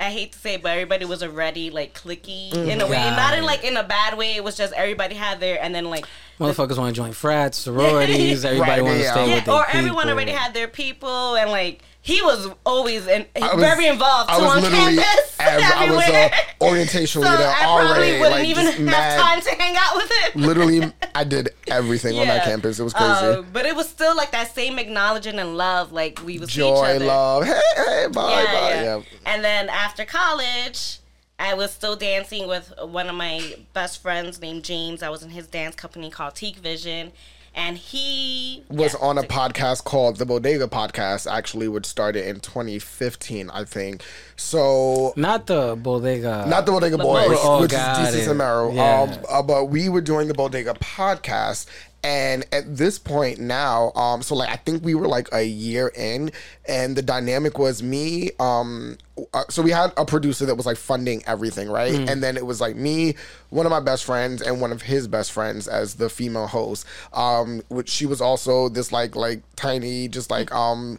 I 0.00 0.10
hate 0.10 0.32
to 0.32 0.38
say, 0.38 0.54
it, 0.54 0.62
but 0.62 0.70
everybody 0.72 1.04
was 1.04 1.22
already 1.22 1.70
like 1.70 1.94
clicky 1.94 2.50
mm-hmm. 2.50 2.70
in 2.70 2.80
a 2.80 2.86
way, 2.86 2.92
Got 2.92 3.16
not 3.16 3.38
in 3.38 3.44
like 3.44 3.64
in 3.64 3.76
a 3.76 3.84
bad 3.84 4.16
way. 4.16 4.34
It 4.34 4.42
was 4.42 4.56
just 4.56 4.72
everybody 4.72 5.14
had 5.14 5.40
their 5.40 5.62
and 5.62 5.74
then 5.74 5.84
like 5.84 6.06
Motherfuckers 6.38 6.78
want 6.78 6.94
to 6.94 6.98
join 6.98 7.12
frats, 7.12 7.58
sororities. 7.58 8.44
Everybody 8.46 8.70
Right, 8.70 8.82
want 8.82 8.96
to 8.96 9.02
yeah. 9.02 9.12
stay 9.12 9.28
yeah, 9.28 9.34
with 9.34 9.44
their 9.44 9.54
or 9.54 9.64
people. 9.64 9.78
everyone 9.78 10.08
already 10.08 10.30
had 10.32 10.54
their 10.54 10.68
people 10.68 11.36
and 11.36 11.50
like 11.50 11.82
he 12.02 12.22
was 12.22 12.48
always 12.64 13.06
in, 13.06 13.26
was- 13.36 13.54
very 13.56 13.86
involved 13.86 14.30
I 14.30 14.38
too 14.38 14.44
was 14.44 14.64
on 14.64 14.70
campus. 14.70 15.36
I 15.40 15.90
was 15.90 16.08
a 16.08 16.64
orientation 16.64 17.22
so 17.22 17.28
leader, 17.30 17.42
I 17.44 17.62
probably 17.62 18.12
wouldn't 18.20 18.30
like, 18.32 18.46
even 18.46 18.66
have 18.66 18.80
mad- 18.80 19.20
time 19.20 19.40
to 19.42 19.50
hang 19.62 19.76
out 19.78 19.96
with 19.96 20.10
him. 20.10 20.42
Literally, 20.42 20.92
I 21.14 21.24
did 21.24 21.50
everything 21.68 22.18
on 22.18 22.26
that 22.26 22.44
campus. 22.44 22.78
It 22.78 22.84
was 22.84 22.94
crazy. 22.94 23.10
Uh, 23.10 23.42
but 23.42 23.66
it 23.66 23.76
was 23.76 23.88
still 23.88 24.16
like 24.16 24.30
that 24.32 24.54
same 24.54 24.78
acknowledging 24.78 25.38
and 25.38 25.56
love, 25.56 25.92
like 25.92 26.20
we 26.24 26.34
each 26.34 26.48
Joy, 26.48 26.98
love, 26.98 27.44
hey, 27.44 27.60
hey, 27.76 28.06
bye, 28.12 28.30
yeah, 28.30 28.44
bye. 28.44 28.70
yeah. 28.70 28.82
Yeah. 28.96 29.02
And 29.26 29.44
then 29.44 29.68
after 29.68 30.04
college, 30.04 30.98
I 31.38 31.54
was 31.54 31.70
still 31.70 31.96
dancing 31.96 32.46
with 32.48 32.72
one 32.82 33.08
of 33.08 33.14
my 33.14 33.56
best 33.72 34.02
friends 34.02 34.40
named 34.40 34.64
James. 34.64 35.02
I 35.02 35.08
was 35.10 35.22
in 35.22 35.30
his 35.30 35.46
dance 35.46 35.74
company 35.74 36.10
called 36.10 36.34
Teak 36.34 36.56
Vision, 36.56 37.12
and 37.54 37.76
he 37.76 38.64
was 38.68 38.94
yeah, 38.94 39.06
on 39.06 39.18
a 39.18 39.22
podcast 39.22 39.84
called 39.84 40.16
the 40.16 40.26
Bodega 40.26 40.66
Podcast, 40.68 41.30
actually, 41.30 41.68
which 41.68 41.86
started 41.86 42.26
in 42.28 42.40
2015, 42.40 43.50
I 43.50 43.64
think. 43.64 44.02
So 44.36 45.12
Not 45.16 45.46
the 45.46 45.76
bodega. 45.76 46.46
not 46.48 46.64
the 46.66 46.72
Bodega 46.72 46.98
Boys, 46.98 47.28
Oh, 47.40 47.60
which 47.60 47.72
is 47.72 47.78
Desus 47.78 48.14
it. 48.14 48.28
Samaro. 48.28 48.74
Yeah. 48.74 49.00
Um, 49.02 49.24
uh, 49.28 49.42
but 49.42 49.66
we 49.66 49.88
were 49.88 50.00
doing 50.00 50.28
the 50.28 50.34
Bodega 50.34 50.74
podcast. 50.74 51.66
And 52.02 52.46
at 52.50 52.78
this 52.78 52.98
point 52.98 53.40
now, 53.40 53.92
um, 53.94 54.22
so 54.22 54.34
like 54.34 54.48
I 54.48 54.56
think 54.56 54.82
we 54.82 54.94
were 54.94 55.06
like 55.06 55.28
a 55.34 55.42
year 55.44 55.92
in, 55.94 56.32
and 56.66 56.96
the 56.96 57.02
dynamic 57.02 57.58
was 57.58 57.82
me. 57.82 58.30
Um, 58.40 58.96
uh, 59.34 59.44
so 59.48 59.62
we 59.62 59.70
had 59.70 59.92
a 59.96 60.04
producer 60.04 60.46
that 60.46 60.54
was 60.54 60.66
like 60.66 60.76
funding 60.76 61.22
everything, 61.26 61.68
right? 61.70 61.92
Mm. 61.92 62.08
And 62.10 62.22
then 62.22 62.36
it 62.36 62.44
was 62.46 62.60
like 62.60 62.76
me, 62.76 63.14
one 63.50 63.66
of 63.66 63.70
my 63.70 63.80
best 63.80 64.04
friends, 64.04 64.42
and 64.42 64.60
one 64.60 64.72
of 64.72 64.82
his 64.82 65.08
best 65.08 65.32
friends 65.32 65.66
as 65.68 65.94
the 65.94 66.08
female 66.08 66.46
host. 66.46 66.86
Um, 67.12 67.62
which 67.68 67.88
she 67.88 68.06
was 68.06 68.20
also 68.20 68.68
this 68.68 68.92
like 68.92 69.16
like 69.16 69.40
tiny, 69.56 70.08
just 70.08 70.30
like 70.30 70.52
um, 70.54 70.98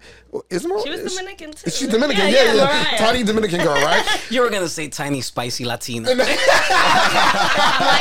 is 0.49 0.65
Mar- 0.65 0.81
She 0.83 0.89
was 0.89 0.99
is- 1.01 1.15
Dominican, 1.17 1.51
too. 1.53 1.69
She's 1.71 1.87
Dominican, 1.87 2.25
Yeah, 2.29 2.43
yeah, 2.43 2.53
yeah, 2.53 2.87
yeah, 2.91 2.97
tiny 2.97 3.23
Dominican 3.23 3.59
girl, 3.63 3.75
right? 3.75 4.05
You 4.31 4.41
were 4.41 4.49
gonna 4.49 4.67
say 4.69 4.87
tiny 4.87 5.21
spicy 5.21 5.65
Latina. 5.65 6.09
I'm 6.11 6.17
like 6.17 6.27
her 6.27 6.33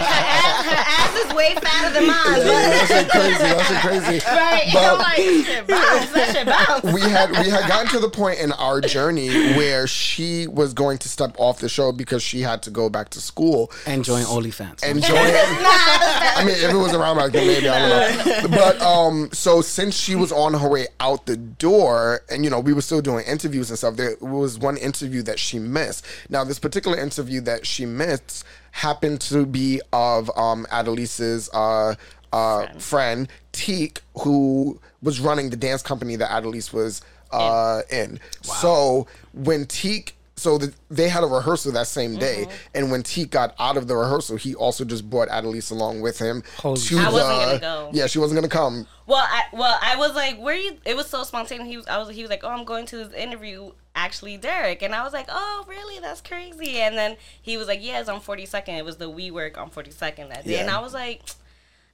ass, 0.05 0.65
her 0.65 0.77
ass 0.77 1.17
is 1.27 1.35
way 1.35 1.55
fatter 1.55 1.93
than 1.95 2.07
mine. 2.07 2.41
that 2.45 2.87
shit 2.89 3.09
crazy. 3.11 3.39
That 3.39 3.67
shit 3.67 3.81
crazy. 3.81 4.21
Right? 4.31 4.71
But- 4.73 4.93
I'm 4.93 4.99
like, 4.99 5.17
shit, 5.47 5.67
bounce, 5.67 6.11
that 6.13 6.29
shit 6.37 6.47
bounce. 6.47 6.85
we 6.95 7.01
had 7.01 7.31
we 7.31 7.49
had 7.51 7.69
gotten 7.69 7.89
to 7.93 7.99
the 7.99 8.09
point 8.09 8.39
in 8.39 8.53
our 8.53 8.81
journey 8.81 9.29
where 9.55 9.87
she 9.87 10.10
was 10.47 10.75
going 10.75 10.99
to 10.99 11.09
step 11.09 11.35
off 11.39 11.59
the 11.61 11.69
show 11.69 11.93
because 11.93 12.23
she 12.23 12.41
had 12.41 12.63
to 12.63 12.71
go 12.71 12.89
back 12.89 13.11
to 13.11 13.21
school 13.21 13.71
and 13.87 14.05
join 14.05 14.23
OnlyFans. 14.25 14.83
and 14.83 15.03
join. 15.03 15.17
I 15.19 16.43
mean, 16.45 16.55
if 16.55 16.71
it 16.71 16.77
was 16.77 16.95
around 16.95 17.17
back 17.17 17.33
then, 17.33 17.47
maybe 17.47 17.69
I 17.69 17.89
don't 17.89 18.27
know. 18.27 18.49
But 18.59 18.81
um, 18.83 19.29
so 19.33 19.61
since 19.63 19.97
she 19.97 20.15
was 20.17 20.33
on 20.33 20.55
her 20.55 20.69
way 20.69 20.87
out 20.99 21.27
the 21.27 21.37
door, 21.37 22.21
and 22.31 22.45
you 22.45 22.51
know, 22.51 22.61
we 22.61 22.73
were 22.73 22.83
still 22.83 23.01
doing 23.01 23.25
interviews 23.27 23.71
and 23.71 23.79
stuff. 23.79 23.97
There 23.97 24.17
was 24.21 24.59
one 24.59 24.77
interview 24.77 25.23
that 25.23 25.39
she 25.39 25.59
missed. 25.59 26.05
Now, 26.29 26.45
this 26.45 26.59
particular 26.59 26.99
interview 26.99 27.41
that 27.43 27.67
she 27.67 27.87
missed 27.87 28.45
happened 28.73 29.21
to 29.21 29.45
be 29.47 29.81
of 29.93 30.31
um 30.37 30.67
Adalisse's 30.71 31.51
uh 31.53 31.95
uh 32.33 32.67
friend 32.79 33.29
Teak, 33.53 34.01
who 34.23 34.81
was 35.03 35.21
running 35.21 35.51
the 35.51 35.57
dance 35.57 35.83
company 35.83 36.17
that 36.17 36.31
Adalisse 36.31 36.73
was 36.73 37.03
uh 37.33 37.83
in. 37.91 38.19
So 38.43 39.07
when 39.33 39.67
Teak 39.67 40.17
so 40.37 40.57
the, 40.57 40.73
they 40.91 41.07
had 41.11 41.23
a 41.23 41.27
rehearsal 41.27 41.71
that 41.73 41.87
same 41.87 42.17
day, 42.17 42.45
Mm-hmm. 42.47 42.57
and 42.75 42.91
when 42.91 43.03
Teak 43.03 43.31
got 43.31 43.55
out 43.59 43.77
of 43.77 43.89
the 43.89 43.95
rehearsal, 43.95 44.37
he 44.39 44.55
also 44.55 44.87
just 44.87 45.11
brought 45.11 45.29
Adalisse 45.29 45.71
along 45.71 46.01
with 46.01 46.19
him. 46.19 46.43
Holy 46.57 46.77
to 46.77 46.83
shit. 46.83 46.99
I 46.99 47.11
wasn't 47.13 47.29
the- 47.29 47.45
gonna 47.47 47.61
go. 47.61 47.91
Yeah, 47.93 48.07
she 48.07 48.19
wasn't 48.19 48.39
gonna 48.39 48.49
come. 48.49 48.87
Well, 49.07 49.19
I 49.23 49.43
well, 49.53 49.79
I 49.83 49.97
was 49.97 50.15
like, 50.15 50.39
where 50.41 50.55
you? 50.57 50.79
It 50.87 50.97
was 50.97 51.09
so 51.09 51.25
spontaneous. 51.25 51.69
He 51.69 51.77
was, 51.77 51.87
I 51.89 51.99
was, 51.99 52.09
he 52.09 52.23
was 52.23 52.31
like, 52.31 52.43
oh, 52.43 52.49
I'm 52.49 52.65
going 52.65 52.87
to 52.87 52.97
this 53.05 53.13
interview. 53.13 53.73
Actually, 53.95 54.37
Derek, 54.39 54.83
and 54.83 54.95
I 54.95 55.03
was 55.03 55.13
like, 55.13 55.27
oh, 55.29 55.65
really? 55.69 55.99
That's 55.99 56.21
crazy. 56.23 56.79
And 56.79 56.97
then 56.97 57.17
he 57.43 57.57
was 57.59 57.67
like, 57.69 57.85
yeah, 57.85 57.99
it's 58.01 58.09
on 58.09 58.21
42nd. 58.21 58.69
It 58.79 58.85
was 58.85 58.97
the 58.99 59.11
WeWork 59.11 59.59
on 59.59 59.69
42nd 59.69 60.29
that 60.31 60.45
day, 60.47 60.59
and 60.61 60.71
I 60.71 60.81
was 60.81 60.95
like, 60.95 61.23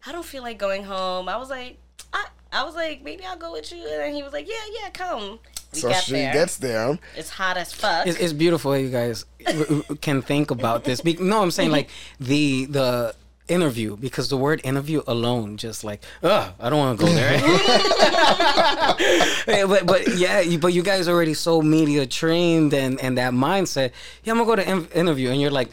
I 0.06 0.12
don't 0.12 0.24
feel 0.24 0.42
like 0.42 0.58
going 0.58 0.84
home. 0.84 1.28
I 1.28 1.36
was 1.38 1.48
like, 1.50 1.78
I, 2.56 2.62
I 2.62 2.64
was 2.64 2.74
like, 2.74 3.02
maybe 3.04 3.24
I'll 3.24 3.36
go 3.36 3.52
with 3.52 3.70
you. 3.72 3.78
And 3.82 4.00
then 4.00 4.14
he 4.14 4.22
was 4.22 4.32
like, 4.32 4.48
yeah, 4.48 4.54
yeah, 4.82 4.90
come. 4.90 5.38
We 5.72 5.80
So 5.80 5.88
got 5.90 6.04
she 6.04 6.12
there. 6.12 6.32
gets 6.32 6.56
there. 6.56 6.98
it's 7.16 7.30
hot 7.30 7.56
as 7.56 7.72
fuck. 7.72 8.06
it's, 8.06 8.18
it's 8.18 8.32
beautiful 8.32 8.76
you 8.76 8.90
guys 8.90 9.24
w- 9.44 9.64
w- 9.82 9.96
can 10.00 10.22
think 10.22 10.50
about 10.50 10.84
this. 10.84 11.00
Be- 11.00 11.16
no, 11.20 11.42
I'm 11.42 11.50
saying 11.50 11.70
like 11.70 11.90
the 12.20 12.66
the 12.66 13.14
interview 13.48 13.96
because 13.96 14.28
the 14.28 14.36
word 14.36 14.60
interview 14.64 15.02
alone 15.06 15.56
just 15.56 15.84
like 15.84 16.02
ugh 16.22 16.52
I 16.58 16.68
don't 16.68 16.78
want 16.80 16.98
to 16.98 17.06
go 17.06 17.12
there. 17.12 17.38
Yeah, 19.48 19.66
but 19.66 19.86
but 19.86 20.16
yeah, 20.16 20.40
you, 20.40 20.58
but 20.58 20.72
you 20.72 20.82
guys 20.82 21.08
already 21.08 21.34
so 21.34 21.62
media 21.62 22.06
trained 22.06 22.74
and 22.74 23.00
and 23.00 23.18
that 23.18 23.32
mindset. 23.32 23.92
Yeah, 24.24 24.32
I'm 24.32 24.38
gonna 24.38 24.46
go 24.48 24.56
to 24.56 24.68
in- 24.68 24.88
interview 24.94 25.30
and 25.30 25.40
you're 25.40 25.50
like. 25.50 25.70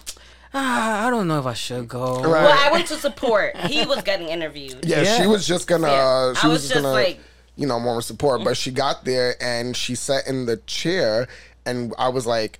Ah, 0.53 1.07
I 1.07 1.09
don't 1.09 1.27
know 1.27 1.39
if 1.39 1.45
I 1.45 1.53
should 1.53 1.87
go. 1.87 2.21
Right. 2.21 2.43
well, 2.43 2.57
I 2.59 2.71
went 2.71 2.87
to 2.87 2.95
support. 2.95 3.57
He 3.57 3.85
was 3.85 4.03
getting 4.03 4.27
interviewed. 4.27 4.85
Yeah, 4.85 5.01
Yeah. 5.01 5.21
she 5.21 5.27
was 5.27 5.47
just 5.47 5.67
gonna. 5.67 5.87
Yeah. 5.87 5.93
Uh, 5.93 6.33
she 6.35 6.47
I 6.47 6.47
was, 6.47 6.55
was 6.55 6.61
just 6.61 6.73
just 6.73 6.83
gonna, 6.83 6.93
like- 6.93 7.19
you 7.55 7.67
know, 7.67 7.79
more 7.79 8.01
support. 8.01 8.43
But 8.43 8.57
she 8.57 8.71
got 8.71 9.05
there 9.05 9.35
and 9.41 9.75
she 9.75 9.95
sat 9.95 10.27
in 10.27 10.45
the 10.45 10.57
chair, 10.57 11.27
and 11.65 11.93
I 11.97 12.09
was 12.09 12.25
like. 12.25 12.59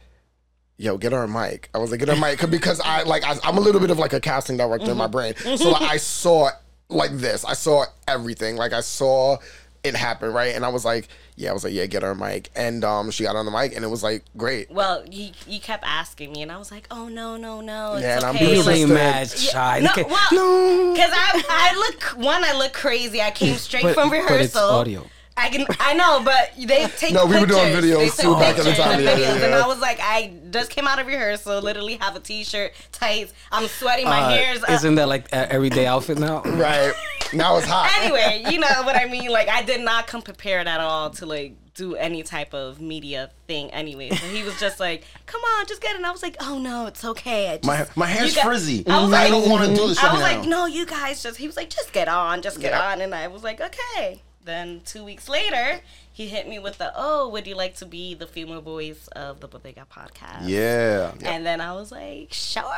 Yo, 0.75 0.97
get 0.97 1.11
her 1.11 1.23
a 1.23 1.27
mic. 1.27 1.69
I 1.75 1.77
was 1.77 1.91
like, 1.91 1.99
get 1.99 2.09
her 2.09 2.15
a 2.15 2.19
mic 2.19 2.49
because 2.49 2.81
I 2.83 3.03
like 3.03 3.23
I, 3.23 3.37
I'm 3.43 3.57
a 3.57 3.61
little 3.61 3.79
bit 3.79 3.91
of 3.91 3.99
like 3.99 4.11
a 4.11 4.19
casting 4.19 4.57
director 4.57 4.89
in 4.89 4.97
my 4.97 5.05
mm-hmm. 5.05 5.11
brain, 5.11 5.57
so 5.57 5.69
like, 5.69 5.83
I 5.83 5.97
saw 5.97 6.49
like 6.89 7.11
this. 7.11 7.45
I 7.45 7.53
saw 7.53 7.85
everything. 8.07 8.55
Like 8.55 8.73
I 8.73 8.81
saw 8.81 9.37
it 9.83 9.95
happen, 9.95 10.33
right? 10.33 10.55
And 10.55 10.65
I 10.65 10.69
was 10.69 10.83
like, 10.83 11.09
yeah, 11.35 11.49
I 11.49 11.53
was 11.53 11.63
like, 11.63 11.73
yeah, 11.73 11.85
get 11.87 12.03
her 12.03 12.11
a 12.11 12.15
mic, 12.15 12.49
and 12.55 12.83
um, 12.83 13.09
she 13.11 13.23
got 13.23 13.35
on 13.35 13.45
the 13.45 13.51
mic, 13.51 13.75
and 13.75 13.83
it 13.83 13.87
was 13.87 14.03
like 14.03 14.23
great. 14.37 14.69
Well, 14.71 15.03
you, 15.09 15.31
you 15.47 15.59
kept 15.59 15.83
asking 15.85 16.31
me, 16.31 16.41
and 16.43 16.51
I 16.51 16.57
was 16.57 16.71
like, 16.71 16.87
"Oh 16.91 17.07
no, 17.07 17.37
no, 17.37 17.61
no, 17.61 17.93
it's 17.93 18.03
Yeah, 18.03 18.15
and 18.17 18.25
I'm 18.25 18.35
okay." 18.35 18.45
being 18.45 18.57
You 18.57 18.63
like, 18.63 18.75
ain't 18.75 18.89
Interested. 18.91 18.93
mad 18.93 19.29
shy. 19.29 19.79
no, 19.79 19.91
Okay. 19.91 20.03
well, 20.03 20.93
because 20.93 21.11
I, 21.13 21.43
I 21.49 21.75
look 21.77 22.03
one, 22.23 22.43
I 22.43 22.53
look 22.57 22.73
crazy. 22.73 23.21
I 23.21 23.31
came 23.31 23.55
straight 23.55 23.83
But- 23.83 23.95
from 23.95 24.09
but 24.09 24.15
rehearsal. 24.17 24.43
it's 24.45 24.55
audio. 24.55 25.05
I 25.35 25.49
can, 25.49 25.65
I 25.79 25.93
know, 25.95 26.21
but 26.23 26.51
they 26.57 26.85
take. 26.97 27.13
No, 27.13 27.25
we 27.25 27.39
were 27.39 27.45
doing 27.47 27.73
pictures. 27.73 27.85
videos 27.85 27.97
They 28.15 28.23
too 28.23 28.29
took 28.29 28.39
back 28.39 28.49
at 28.51 28.57
the 28.57 28.63
pictures 28.65 28.77
time. 28.85 28.93
and 28.95 29.03
Yeah, 29.03 29.17
yeah, 29.17 29.27
videos, 29.27 29.43
And 29.43 29.51
yeah. 29.53 29.63
I 29.63 29.67
was 29.67 29.79
like, 29.79 29.99
I 30.01 30.31
just 30.51 30.69
came 30.69 30.87
out 30.87 30.99
of 30.99 31.07
rehearsal. 31.07 31.59
Literally 31.61 31.95
have 31.97 32.15
a 32.15 32.19
t-shirt, 32.19 32.73
tights. 32.91 33.33
I'm 33.51 33.67
sweating. 33.67 34.05
My 34.05 34.21
Uh, 34.21 34.29
hair's 34.29 34.63
up. 34.63 34.69
isn't 34.69 34.95
that 34.95 35.07
like 35.07 35.31
a 35.33 35.51
everyday 35.51 35.85
outfit 35.87 36.19
now? 36.19 36.41
Right 36.45 36.93
now 37.33 37.57
it's 37.57 37.65
hot. 37.67 37.89
anyway, 37.99 38.43
you 38.51 38.59
know 38.59 38.67
what 38.83 38.95
I 38.95 39.05
mean. 39.05 39.29
Like 39.31 39.49
I 39.49 39.63
did 39.63 39.81
not 39.81 40.05
come 40.07 40.21
prepared 40.21 40.67
at 40.67 40.79
all 40.79 41.09
to 41.11 41.25
like 41.25 41.55
do 41.73 41.95
any 41.95 42.21
type 42.21 42.53
of 42.53 42.79
media 42.79 43.31
thing. 43.47 43.71
Anyway, 43.71 44.09
so 44.11 44.27
he 44.27 44.43
was 44.43 44.59
just 44.59 44.79
like, 44.79 45.03
"Come 45.25 45.41
on, 45.41 45.65
just 45.65 45.81
get 45.81 45.93
it." 45.93 45.97
And 45.97 46.05
I 46.05 46.11
was 46.11 46.21
like, 46.21 46.35
"Oh 46.39 46.59
no, 46.59 46.85
it's 46.85 47.03
okay." 47.03 47.49
I 47.49 47.57
just, 47.57 47.65
My 47.65 47.87
my 47.95 48.05
hair's 48.05 48.29
You 48.29 48.35
got- 48.35 48.45
frizzy. 48.45 48.85
I 48.87 49.01
was 49.03 49.11
I 49.11 49.23
like- 49.23 49.31
don't 49.31 49.49
want 49.49 49.67
to 49.67 49.75
do 49.75 49.87
this 49.87 49.97
I 49.97 50.03
right 50.03 50.11
was 50.13 50.21
now. 50.21 50.37
like, 50.37 50.47
"No, 50.47 50.65
you 50.67 50.85
guys 50.85 51.23
just." 51.23 51.37
He 51.39 51.47
was 51.47 51.57
like, 51.57 51.71
"Just 51.71 51.91
get 51.91 52.07
on, 52.07 52.43
just 52.43 52.59
get 52.59 52.73
Yeah. 52.73 52.91
on," 52.91 53.01
and 53.01 53.15
I 53.15 53.27
was 53.27 53.43
like, 53.43 53.59
"Okay." 53.59 54.21
Then 54.45 54.81
two 54.85 55.03
weeks 55.03 55.29
later, 55.29 55.81
he 56.11 56.27
hit 56.27 56.47
me 56.47 56.59
with 56.59 56.77
the, 56.77 56.91
"Oh, 56.95 57.29
would 57.29 57.47
you 57.47 57.55
like 57.55 57.75
to 57.77 57.85
be 57.85 58.13
the 58.13 58.27
female 58.27 58.61
voice 58.61 59.07
of 59.09 59.39
the 59.39 59.47
Bodega 59.47 59.85
podcast?" 59.91 60.47
yeah. 60.47 61.13
And 61.23 61.45
then 61.45 61.61
I 61.61 61.73
was 61.73 61.91
like, 61.91 62.31
sure. 62.31 62.63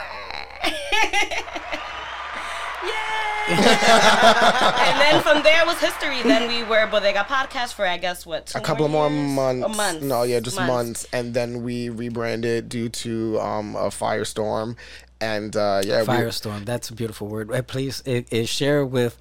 Yay! 2.83 3.45
and 3.47 4.99
then 4.99 5.21
from 5.21 5.43
there 5.43 5.65
was 5.65 5.79
history. 5.79 6.21
Then 6.23 6.47
we 6.47 6.63
were 6.63 6.87
Bodega 6.87 7.23
Podcast 7.23 7.73
for, 7.73 7.85
I 7.85 7.97
guess, 7.97 8.25
what, 8.25 8.47
two 8.47 8.57
a 8.57 8.61
couple 8.61 8.87
more 8.87 9.09
years? 9.09 9.35
months. 9.35 9.77
Months. 9.77 10.03
No, 10.03 10.23
yeah, 10.23 10.39
just 10.39 10.57
months. 10.57 11.05
And 11.13 11.33
then 11.33 11.63
we 11.63 11.89
rebranded 11.89 12.69
due 12.69 12.89
to 12.89 13.39
um, 13.39 13.75
a 13.75 13.87
firestorm. 13.89 14.75
And 15.21 15.55
uh, 15.55 15.81
yeah, 15.85 16.01
we, 16.01 16.07
Firestorm. 16.07 16.65
That's 16.65 16.89
a 16.89 16.93
beautiful 16.93 17.27
word. 17.27 17.51
Uh, 17.51 17.61
Please 17.61 18.03
uh, 18.07 18.21
uh, 18.31 18.45
share 18.45 18.85
with 18.85 19.17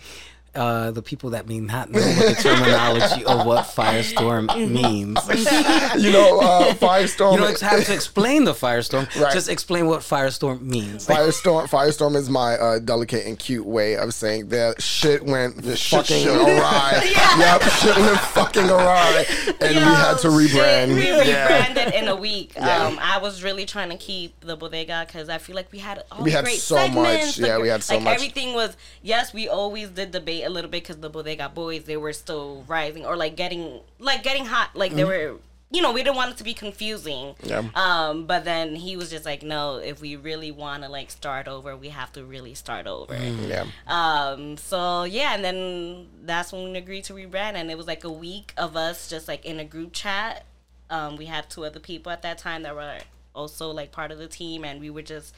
uh, 0.55 0.91
the 0.91 1.03
people 1.03 1.31
that 1.31 1.49
may 1.49 1.61
not 1.61 1.91
know 1.91 2.01
what 2.01 2.37
the 2.37 2.43
terminology 2.43 3.25
of 3.25 3.47
what 3.47 3.65
firestorm 3.67 4.47
means. 4.71 5.19
you 6.03 6.13
know, 6.13 6.41
uh, 6.41 6.75
firestorm. 6.75 7.33
You 7.33 7.39
don't 7.39 7.61
have 7.61 7.85
to 7.87 7.95
explain 7.95 8.45
the 8.45 8.53
firestorm. 8.53 9.09
Right. 9.21 9.33
Just 9.33 9.49
explain 9.49 9.87
what 9.87 10.01
firestorm 10.01 10.61
means. 10.63 11.07
Firestorm, 11.07 11.67
firestorm 11.69 12.17
is 12.17 12.29
my 12.31 12.55
uh, 12.55 12.79
delicate 12.79 13.27
and 13.27 13.39
cute 13.39 13.67
way 13.67 13.97
of 13.97 14.15
saying 14.15 14.49
that 14.49 14.81
shit 14.83 15.25
went 15.25 15.65
shit 15.77 15.79
fucking 16.07 16.25
show. 16.25 16.45
awry. 16.47 17.01
Yep, 17.39 17.63
shit 17.63 17.97
went 17.97 18.21
fucking 18.21 18.71
awry, 18.71 19.25
and 19.61 19.75
we 19.75 19.83
had 19.83 20.19
to 20.19 20.29
rebrand. 20.29 20.87
shit, 20.97 20.97
we 21.25 21.31
Yeah. 21.31 21.43
rebranded 21.45 21.95
in 21.95 22.09
a 22.09 22.15
week. 22.17 22.53
Yeah. 22.55 22.87
Um, 22.87 22.99
I 23.01 23.19
was 23.19 23.43
really 23.43 23.67
trying 23.67 23.91
to 23.91 23.97
keep 23.97 24.39
the 24.41 24.57
bodega 24.57 25.05
because 25.07 25.29
I 25.29 25.39
feel 25.39 25.57
like 25.57 25.71
we 25.73 25.79
had 25.79 26.05
all 26.13 26.23
We 26.23 26.31
had 26.31 26.45
great 26.45 26.59
so 26.61 26.77
much. 26.77 26.87
segments, 26.87 27.37
the 27.37 27.47
Yeah, 27.49 27.57
gr- 27.57 27.63
we 27.63 27.69
had 27.69 27.83
so 27.83 27.95
like, 27.95 28.05
much. 28.05 28.15
Everything 28.15 28.55
was 28.55 28.77
yes. 29.03 29.33
We 29.35 29.49
always 29.49 29.89
did 29.91 30.13
debate 30.13 30.44
a 30.45 30.51
little 30.51 30.71
bit 30.71 30.83
because 30.83 30.99
the 30.99 31.11
bodega 31.11 31.49
boys 31.49 31.85
they 31.85 31.97
were 31.97 32.13
still 32.13 32.65
rising 32.69 33.05
or 33.05 33.17
like 33.17 33.37
getting 33.37 33.81
like 33.99 34.23
getting 34.23 34.45
hot. 34.47 34.75
Like 34.75 34.95
they 34.95 35.05
were. 35.05 35.37
You 35.71 35.83
know, 35.83 35.91
we 35.91 36.05
didn't 36.05 36.15
want 36.15 36.31
it 36.31 36.37
to 36.37 36.45
be 36.45 36.55
confusing. 36.55 37.35
Mm-hmm. 37.35 37.49
Yeah. 37.49 37.63
Um, 37.75 38.27
but 38.27 38.45
then 38.45 38.77
he 38.77 38.97
was 38.97 39.11
just 39.11 39.25
like, 39.25 39.43
no, 39.43 39.79
if 39.79 40.01
we 40.01 40.15
really 40.15 40.53
want 40.53 40.85
to 40.85 40.89
like 40.89 41.11
start 41.11 41.49
over, 41.49 41.77
we 41.77 41.89
have 41.89 42.13
to 42.13 42.25
really 42.25 42.55
start 42.55 42.87
over. 42.87 43.17
Yeah. 43.17 43.65
Um, 43.89 44.57
so 44.57 45.03
yeah, 45.03 45.35
and 45.35 45.45
then 45.45 46.07
that's 46.23 46.53
when 46.53 46.71
we 46.71 46.79
agreed 46.79 47.03
to 47.05 47.15
rebrand, 47.15 47.55
and 47.55 47.73
it 47.73 47.77
was 47.77 47.89
like 47.89 48.05
a 48.05 48.13
week 48.13 48.53
of 48.57 48.77
us 48.77 49.11
just 49.11 49.27
like 49.27 49.45
in 49.45 49.59
a 49.59 49.65
group 49.65 49.93
chat, 49.93 50.45
Um, 50.91 51.17
we 51.17 51.27
had 51.27 51.51
two 51.51 51.65
other 51.65 51.81
people 51.81 52.13
at 52.13 52.23
that 52.23 52.39
time 52.39 52.63
that 52.63 52.75
were 52.75 52.99
also 53.35 53.71
like 53.71 53.91
part 53.91 54.13
of 54.13 54.19
the 54.19 54.29
team, 54.29 54.65
and 54.65 54.81
we 54.81 54.91
were 54.91 55.03
just 55.03 55.35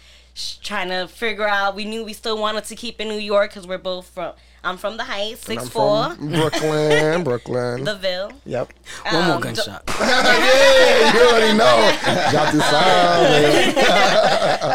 trying 0.62 0.88
to 0.88 1.08
figure 1.08 1.46
out. 1.48 1.74
We 1.74 1.84
knew 1.84 2.04
we 2.04 2.12
still 2.12 2.38
wanted 2.38 2.64
to 2.64 2.76
keep 2.76 3.00
in 3.00 3.08
New 3.08 3.18
York 3.18 3.50
because 3.50 3.66
we're 3.66 3.78
both 3.78 4.08
from. 4.08 4.34
I'm 4.64 4.76
from 4.78 4.96
the 4.96 5.04
Heights, 5.04 5.48
I'm 5.48 5.58
six 5.58 5.68
four, 5.68 6.14
from 6.16 6.30
Brooklyn, 6.30 7.22
Brooklyn. 7.24 7.84
the 7.84 7.94
Ville. 7.94 8.32
yep. 8.44 8.72
One 9.12 9.24
more 9.26 9.34
Um, 9.36 9.40
gunshot. 9.42 9.84
yeah, 10.00 11.12
you 11.14 11.20
already 11.20 11.56
know. 11.56 11.96
Got 12.32 12.52
this 12.52 12.64
sound. 12.64 13.74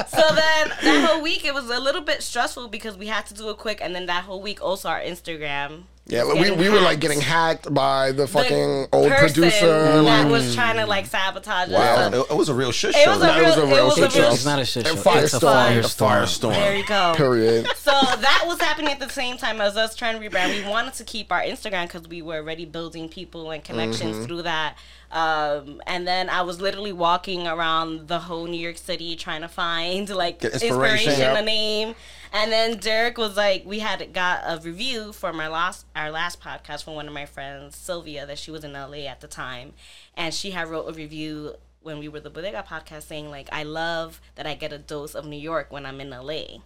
so 0.09 0.35
then 0.35 0.69
that 0.81 1.05
whole 1.09 1.21
week 1.21 1.43
it 1.43 1.53
was 1.53 1.69
a 1.69 1.77
little 1.79 2.01
bit 2.01 2.23
stressful 2.23 2.69
because 2.69 2.95
we 2.97 3.07
had 3.07 3.25
to 3.27 3.33
do 3.33 3.49
it 3.49 3.57
quick, 3.57 3.79
and 3.81 3.93
then 3.93 4.05
that 4.05 4.23
whole 4.23 4.41
week 4.41 4.61
also 4.63 4.87
our 4.87 5.01
Instagram. 5.01 5.83
Yeah, 6.07 6.23
was 6.23 6.35
we, 6.39 6.51
we 6.51 6.69
were 6.69 6.81
like 6.81 6.99
getting 6.99 7.21
hacked 7.21 7.73
by 7.73 8.11
the 8.11 8.23
The 8.23 8.27
fucking 8.27 8.87
old 8.91 9.11
producer. 9.11 9.67
that 9.67 10.01
like- 10.03 10.27
was 10.31 10.53
trying 10.55 10.75
to 10.77 10.85
like 10.85 11.05
sabotage 11.05 11.69
us. 11.69 11.73
Wow, 11.73 12.07
it, 12.21 12.31
it 12.31 12.35
was 12.35 12.49
a 12.49 12.53
real 12.53 12.71
shit 12.71 12.89
It 12.95 13.03
show. 13.05 13.11
was 13.11 13.17
a 13.19 13.21
That 13.21 13.39
real, 13.39 13.47
was 13.49 13.57
a 13.57 13.65
real 13.65 13.75
it 13.77 13.83
was 13.83 13.93
shit 13.95 14.03
a 14.15 14.17
real 14.17 14.27
show. 14.29 14.33
It's 14.33 14.45
not 14.45 14.59
a 14.59 14.65
shit 14.65 14.87
And 14.87 14.99
show. 14.99 15.11
It's 15.19 15.33
a 15.33 15.37
firestorm. 15.39 15.81
firestorm. 15.81 16.21
firestorm. 16.21 16.53
There 16.53 16.75
you 16.77 16.85
go. 16.85 17.13
Period. 17.15 17.67
So 17.77 17.91
that 17.91 18.43
was 18.45 18.59
happening 18.59 18.91
at 18.91 18.99
the 18.99 19.09
same 19.09 19.37
time 19.37 19.61
as 19.61 19.77
us 19.77 19.95
trying 19.95 20.19
to 20.19 20.27
rebrand. 20.29 20.61
We 20.63 20.67
wanted 20.69 20.95
to 20.95 21.03
keep 21.05 21.31
our 21.31 21.41
Instagram 21.41 21.83
because 21.87 22.07
we 22.07 22.21
were 22.21 22.37
already 22.37 22.65
building 22.65 23.07
people 23.07 23.51
and 23.51 23.63
connections 23.63 24.17
Mm-hmm. 24.17 24.25
through 24.25 24.41
that. 24.41 24.75
Um, 25.11 25.81
and 25.87 26.07
then 26.07 26.29
I 26.29 26.41
was 26.41 26.59
literally 26.61 26.93
walking 26.93 27.45
around 27.47 28.07
the 28.07 28.19
whole 28.19 28.45
New 28.47 28.59
York 28.59 28.77
City 28.77 29.15
trying 29.15 29.41
to 29.41 29.47
find 29.49 30.09
like 30.09 30.39
Get 30.39 30.53
inspiration, 30.53 31.11
inspiration, 31.11 31.37
a 31.37 31.41
name. 31.41 31.95
And 32.33 32.51
then 32.51 32.77
Derek 32.77 33.17
was 33.17 33.35
like, 33.35 33.63
we 33.65 33.79
had 33.79 34.13
got 34.13 34.43
a 34.45 34.59
review 34.61 35.11
from 35.11 35.39
our 35.39 35.49
last 35.49 35.85
our 35.95 36.11
last 36.11 36.39
podcast 36.39 36.83
from 36.83 36.95
one 36.95 37.07
of 37.07 37.13
my 37.13 37.25
friends, 37.25 37.75
Sylvia, 37.75 38.25
that 38.25 38.39
she 38.39 38.51
was 38.51 38.63
in 38.63 38.73
LA 38.73 39.05
at 39.07 39.19
the 39.19 39.27
time, 39.27 39.73
and 40.15 40.33
she 40.33 40.51
had 40.51 40.69
wrote 40.69 40.87
a 40.87 40.93
review 40.93 41.55
when 41.81 41.99
we 41.99 42.07
were 42.07 42.19
the 42.19 42.29
Bodega 42.29 42.63
podcast 42.67 43.03
saying 43.03 43.29
like, 43.29 43.49
I 43.51 43.63
love 43.63 44.21
that 44.35 44.47
I 44.47 44.53
get 44.53 44.71
a 44.71 44.77
dose 44.77 45.15
of 45.15 45.25
New 45.25 45.39
York 45.39 45.71
when 45.71 45.85
I'm 45.85 45.99
in 45.99 46.11
LA. 46.11 46.59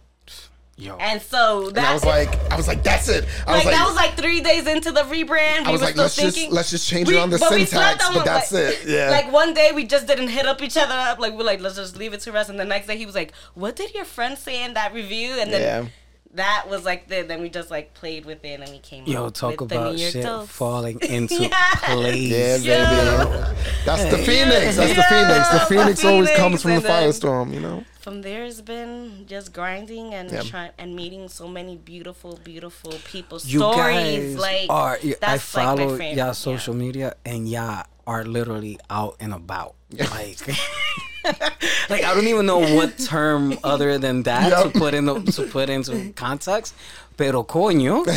Yo. 0.78 0.94
And 0.96 1.22
so 1.22 1.70
that 1.70 1.78
And 1.78 1.86
I 1.86 1.94
was 1.94 2.04
like, 2.04 2.52
I 2.52 2.56
was 2.56 2.68
like, 2.68 2.82
that's 2.82 3.08
it. 3.08 3.24
I 3.46 3.52
like, 3.52 3.56
was 3.56 3.64
like, 3.64 3.74
that 3.74 3.86
was 3.86 3.96
like 3.96 4.14
three 4.14 4.42
days 4.42 4.66
into 4.66 4.92
the 4.92 5.04
rebrand. 5.04 5.60
We 5.62 5.64
I 5.64 5.70
was 5.70 5.80
were 5.80 5.86
like, 5.86 5.94
still 5.94 6.02
let's 6.04 6.14
thinking. 6.16 6.42
just 6.44 6.52
let's 6.52 6.70
just 6.70 6.86
change 6.88 7.08
we- 7.08 7.16
on 7.18 7.30
the 7.30 7.38
but 7.38 7.48
syntax, 7.48 8.06
on 8.06 8.12
but 8.14 8.20
it, 8.20 8.24
that's 8.26 8.52
like- 8.52 8.62
it. 8.62 8.86
Yeah. 8.86 9.08
Like 9.10 9.32
one 9.32 9.54
day 9.54 9.72
we 9.74 9.84
just 9.86 10.06
didn't 10.06 10.28
hit 10.28 10.44
up 10.44 10.60
each 10.60 10.76
other 10.76 10.92
up. 10.94 11.18
Like 11.18 11.32
we're 11.32 11.44
like, 11.44 11.60
let's 11.60 11.76
just 11.76 11.96
leave 11.96 12.12
it 12.12 12.20
to 12.20 12.32
rest. 12.32 12.50
And 12.50 12.60
the 12.60 12.64
next 12.66 12.88
day 12.88 12.98
he 12.98 13.06
was 13.06 13.14
like, 13.14 13.32
"What 13.54 13.74
did 13.74 13.94
your 13.94 14.04
friend 14.04 14.36
say 14.36 14.64
in 14.64 14.74
that 14.74 14.92
review?" 14.92 15.30
And 15.40 15.50
then 15.50 15.62
Yeah. 15.62 15.88
that 16.34 16.66
was 16.68 16.84
like 16.84 17.08
the 17.08 17.22
then 17.22 17.40
we 17.40 17.48
just 17.48 17.70
like 17.70 17.94
played 17.94 18.26
with 18.26 18.44
it 18.44 18.60
and 18.60 18.70
we 18.70 18.78
came. 18.80 19.06
Yo, 19.06 19.28
up 19.28 19.32
talk 19.34 19.58
with 19.58 19.70
the 19.70 19.76
about 19.78 19.94
New 19.94 20.00
York 20.02 20.12
shit 20.12 20.24
Dose. 20.24 20.46
falling 20.50 20.98
into 21.08 21.36
Yeah. 21.44 21.70
place. 21.84 22.16
yeah, 22.20 22.56
baby. 22.58 22.66
Yeah. 22.66 23.54
That's 23.86 24.04
the 24.14 24.18
phoenix. 24.18 24.76
That's 24.76 24.94
the 24.94 25.02
phoenix. 25.04 25.48
The 25.48 25.58
the 25.58 25.64
phoenix 25.70 26.04
always 26.04 26.30
comes 26.32 26.60
from 26.60 26.74
the 26.74 26.80
firestorm. 26.86 27.54
You 27.54 27.60
know. 27.60 27.84
From 28.06 28.22
there 28.22 28.44
has 28.44 28.60
been 28.62 29.24
just 29.26 29.52
grinding 29.52 30.14
and 30.14 30.30
Yeah. 30.30 30.42
trying 30.42 30.70
and 30.78 30.94
meeting 30.94 31.28
so 31.28 31.48
many 31.48 31.74
beautiful, 31.74 32.38
beautiful 32.44 32.92
people. 33.04 33.40
You 33.42 33.58
stories 33.58 34.36
like 34.36 34.70
are. 34.70 34.96
I 35.02 35.16
that's 35.20 35.22
like 35.22 35.30
my 35.32 35.38
follow 35.64 35.88
favorite, 35.98 36.14
y'all 36.14 36.26
yeah. 36.30 36.30
social 36.30 36.72
media, 36.72 37.16
and 37.24 37.48
y'all 37.48 37.84
are 38.06 38.24
literally 38.24 38.78
out 38.88 39.16
and 39.18 39.34
about. 39.34 39.74
Like, 39.90 40.38
like 41.90 42.04
I 42.04 42.14
don't 42.14 42.28
even 42.28 42.46
know 42.46 42.60
what 42.76 42.96
term 42.96 43.58
other 43.64 43.98
than 43.98 44.22
that 44.22 44.50
Yep. 44.50 44.72
to 44.72 44.78
put 44.78 44.94
in 44.94 45.06
the, 45.06 45.20
to 45.32 45.42
put 45.42 45.68
into 45.68 46.12
context. 46.12 46.74
Pero 47.16 47.44
coño, 47.44 48.04
I 48.06 48.10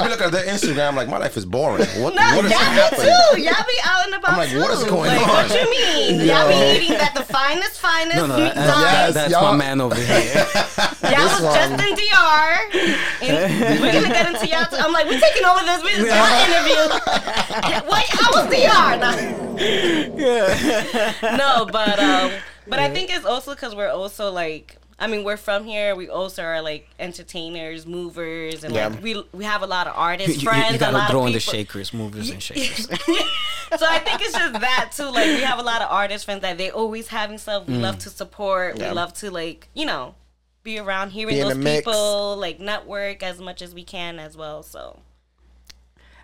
mean, 0.00 0.10
look 0.10 0.20
at 0.20 0.32
their 0.32 0.44
Instagram. 0.46 0.96
Like, 0.96 1.08
my 1.08 1.18
life 1.18 1.36
is 1.36 1.44
boring. 1.46 1.86
What, 2.02 2.14
No, 2.16 2.22
what 2.34 2.44
is 2.44 2.50
y'all 2.50 2.58
happening? 2.58 3.06
be 3.06 3.06
too. 3.06 3.40
Y'all 3.42 3.64
be 3.64 3.78
out 3.84 4.04
and 4.06 4.14
about 4.14 4.30
I'm 4.32 4.38
like, 4.38 4.50
too. 4.50 4.58
what 4.60 4.72
is 4.72 4.82
going 4.82 5.10
like, 5.14 5.20
on? 5.20 5.26
What 5.48 5.54
you 5.54 5.70
mean? 5.70 6.20
Y'all 6.26 6.48
be 6.48 6.54
eating 6.82 6.96
at 6.96 7.14
the 7.14 7.22
finest, 7.22 7.78
finest 7.78 8.16
no, 8.16 8.26
no, 8.26 8.36
meat 8.38 8.54
that- 8.56 8.66
dines. 8.66 9.14
that's 9.14 9.30
y'all- 9.30 9.52
my 9.52 9.56
man 9.56 9.80
over 9.80 9.94
here. 9.94 10.46
Y'all 11.08 11.30
was 11.30 11.40
just 11.54 11.70
in 11.72 11.78
DR. 11.94 12.58
And 13.22 13.80
we're 13.80 13.92
gonna 13.92 14.08
get 14.08 14.26
into 14.34 14.46
y'all. 14.48 14.66
T- 14.66 14.76
I'm 14.76 14.92
like, 14.92 15.06
we're 15.06 15.20
taking 15.20 15.44
over 15.44 15.62
this. 15.64 15.80
This 15.82 15.98
is 15.98 16.10
our 16.10 16.28
interview. 16.42 16.90
Wait, 17.88 18.08
how 18.10 18.32
was 18.34 18.46
DR? 18.50 18.96
No, 18.98 19.10
no 21.36 21.66
but 21.70 21.98
um, 22.00 22.32
but 22.66 22.80
I 22.80 22.88
think 22.90 23.10
it's 23.14 23.24
also 23.24 23.54
because 23.54 23.76
we're 23.76 23.90
also 23.90 24.32
like. 24.32 24.77
I 25.00 25.06
mean, 25.06 25.22
we're 25.22 25.36
from 25.36 25.64
here. 25.64 25.94
We 25.94 26.08
also 26.08 26.42
are 26.42 26.60
like 26.60 26.88
entertainers, 26.98 27.86
movers, 27.86 28.64
and 28.64 28.74
Yeah. 28.74 28.88
like 28.88 29.02
we 29.02 29.24
we 29.32 29.44
have 29.44 29.62
a 29.62 29.66
lot 29.66 29.86
of 29.86 29.94
artists, 29.96 30.36
you- 30.42 30.48
friends, 30.48 30.70
you 30.70 30.76
a 30.76 30.78
gotta 30.78 30.96
lot 30.98 31.10
throw 31.10 31.26
in 31.26 31.32
the 31.32 31.40
shakers, 31.40 31.94
movers, 31.94 32.30
and 32.30 32.42
shakers. 32.48 32.86
so 32.88 33.86
I 33.86 33.98
think 34.00 34.20
it's 34.22 34.32
just 34.36 34.54
that 34.60 34.90
too. 34.96 35.04
Like 35.10 35.26
we 35.26 35.40
have 35.42 35.58
a 35.58 35.62
lot 35.62 35.82
of 35.82 35.90
artist 35.90 36.24
friends 36.24 36.42
that 36.42 36.58
they 36.58 36.70
always 36.70 37.08
having 37.08 37.38
stuff. 37.38 37.66
We 37.68 37.74
Mm. 37.74 37.82
love 37.82 37.98
to 38.00 38.10
support. 38.10 38.78
Yeah. 38.78 38.88
We 38.88 38.94
love 38.96 39.12
to 39.14 39.30
like 39.30 39.68
you 39.74 39.86
know 39.86 40.14
be 40.64 40.78
around 40.78 41.10
hearing 41.10 41.38
those 41.38 41.56
people, 41.56 42.36
like 42.36 42.58
network 42.58 43.22
as 43.22 43.38
much 43.40 43.62
as 43.62 43.72
we 43.74 43.84
can 43.84 44.18
as 44.18 44.36
well. 44.36 44.62
So. 44.64 44.98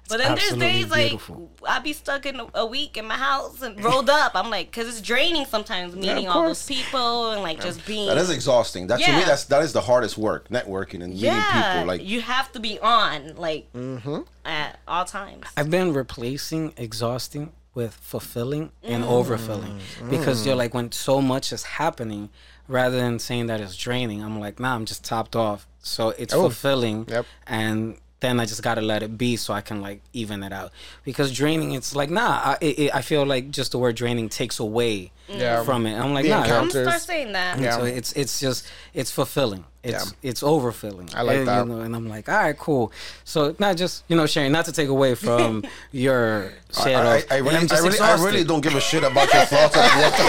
But 0.08 0.18
then 0.18 0.34
there's 0.34 0.52
absolutely 0.52 0.66
days 0.82 0.90
like 0.90 1.08
beautiful. 1.10 1.50
I 1.66 1.78
be 1.78 1.94
stuck 1.94 2.26
in 2.26 2.38
a, 2.38 2.46
a 2.54 2.66
week 2.66 2.96
in 2.98 3.06
my 3.06 3.16
house 3.16 3.62
and 3.62 3.82
rolled 3.82 4.10
up. 4.10 4.32
I'm 4.34 4.50
like, 4.50 4.70
cause 4.70 4.86
it's 4.86 5.00
draining 5.00 5.46
sometimes 5.46 5.96
meeting 5.96 6.28
all 6.28 6.42
those 6.42 6.66
people 6.66 7.30
and 7.30 7.42
like 7.42 7.60
just 7.62 7.84
being. 7.86 8.08
That 8.08 8.18
is 8.18 8.28
exhausting. 8.30 8.86
That 8.88 9.00
to 9.00 9.10
me, 9.12 9.18
Yeah. 9.20 9.24
that's 9.24 9.44
that 9.44 9.62
is 9.62 9.72
the 9.72 9.80
hardest 9.80 10.18
work. 10.18 10.48
Networking 10.50 11.02
and 11.02 11.14
meeting 11.14 11.16
yeah, 11.30 11.72
people. 11.74 11.86
Like, 11.88 12.04
you 12.04 12.20
have 12.20 12.52
to 12.52 12.60
be 12.60 12.78
on 12.80 13.36
like 13.36 13.72
Mm-hmm. 13.72 14.20
at 14.44 14.78
all 14.86 15.04
times. 15.06 15.46
I've 15.56 15.70
been 15.70 15.94
replacing 15.94 16.74
exhausting 16.76 17.52
with 17.74 17.94
fulfilling 17.94 18.70
and 18.82 19.02
Mm. 19.04 19.08
overfilling 19.24 19.80
because 20.10 20.46
you're 20.46 20.54
like 20.54 20.74
when 20.74 20.92
so 20.92 21.20
much 21.22 21.50
is 21.52 21.62
happening, 21.64 22.28
rather 22.68 22.98
than 22.98 23.18
saying 23.18 23.46
that 23.46 23.60
it's 23.60 23.76
draining, 23.76 24.22
I'm 24.22 24.38
like, 24.38 24.60
nah, 24.60 24.74
I'm 24.74 24.84
just 24.84 25.02
topped 25.02 25.34
off. 25.34 25.66
So 25.82 26.10
it's 26.10 26.32
fulfilling, 26.32 27.06
Yep. 27.08 27.26
and 27.46 27.96
then 28.24 28.40
I 28.40 28.46
just 28.46 28.62
gotta 28.62 28.80
let 28.80 29.02
it 29.02 29.16
be 29.18 29.37
so 29.37 29.52
I 29.54 29.60
can 29.60 29.80
like 29.82 30.00
even 30.12 30.42
it 30.42 30.52
out. 30.52 30.72
Because 31.04 31.30
draining, 31.32 31.72
it's 31.72 31.94
like 31.94 32.10
nah, 32.10 32.40
I, 32.50 32.58
it, 32.60 32.78
it- 32.78 32.94
I 32.94 33.02
feel 33.02 33.24
like 33.26 33.50
just 33.50 33.70
the 33.72 33.78
word 33.78 33.94
draining 33.96 34.28
takes 34.28 34.58
away 34.58 35.12
Yeah. 35.28 35.62
from 35.64 35.87
it. 35.87 35.94
I'm 35.98 36.12
like 36.14 36.24
The 36.24 36.30
nah, 36.30 36.38
I'm 36.40 36.44
encounter- 36.44 36.84
start 36.84 37.02
saying 37.02 37.32
that. 37.32 37.60
Yeah. 37.60 37.76
so 37.76 37.84
it's 37.84 38.12
it's 38.12 38.40
just 38.40 38.66
it's 38.94 39.10
fulfilling. 39.10 39.64
It's 39.84 40.06
Yeah. 40.22 40.30
it's 40.30 40.42
overfilling. 40.42 41.14
I 41.14 41.20
like 41.22 41.36
And, 41.38 41.48
that. 41.48 41.66
You 41.66 41.72
know, 41.74 41.80
and 41.82 41.94
I'm 41.94 42.08
like, 42.08 42.28
all 42.28 42.34
right, 42.36 42.56
cool. 42.58 42.90
So 43.24 43.54
not 43.58 43.76
just 43.76 44.02
you 44.08 44.16
know 44.16 44.26
sharing, 44.26 44.50
not 44.50 44.64
to 44.64 44.72
take 44.72 44.88
away 44.88 45.14
from 45.14 45.62
your 45.92 46.52
shit. 46.82 46.96
I, 46.96 47.16
I, 47.18 47.22
I 47.30 47.36
really, 47.38 47.56
I'm 47.56 47.64
I 47.64 47.66
just 47.66 47.82
really, 47.82 47.98
I 48.00 48.14
really 48.24 48.44
don't 48.44 48.62
give 48.62 48.74
a 48.74 48.80
shit 48.80 49.04
about 49.04 49.32
your 49.32 49.44
thoughts. 49.44 49.76
Of 49.76 49.82
what 49.82 50.16
the, 50.16 50.24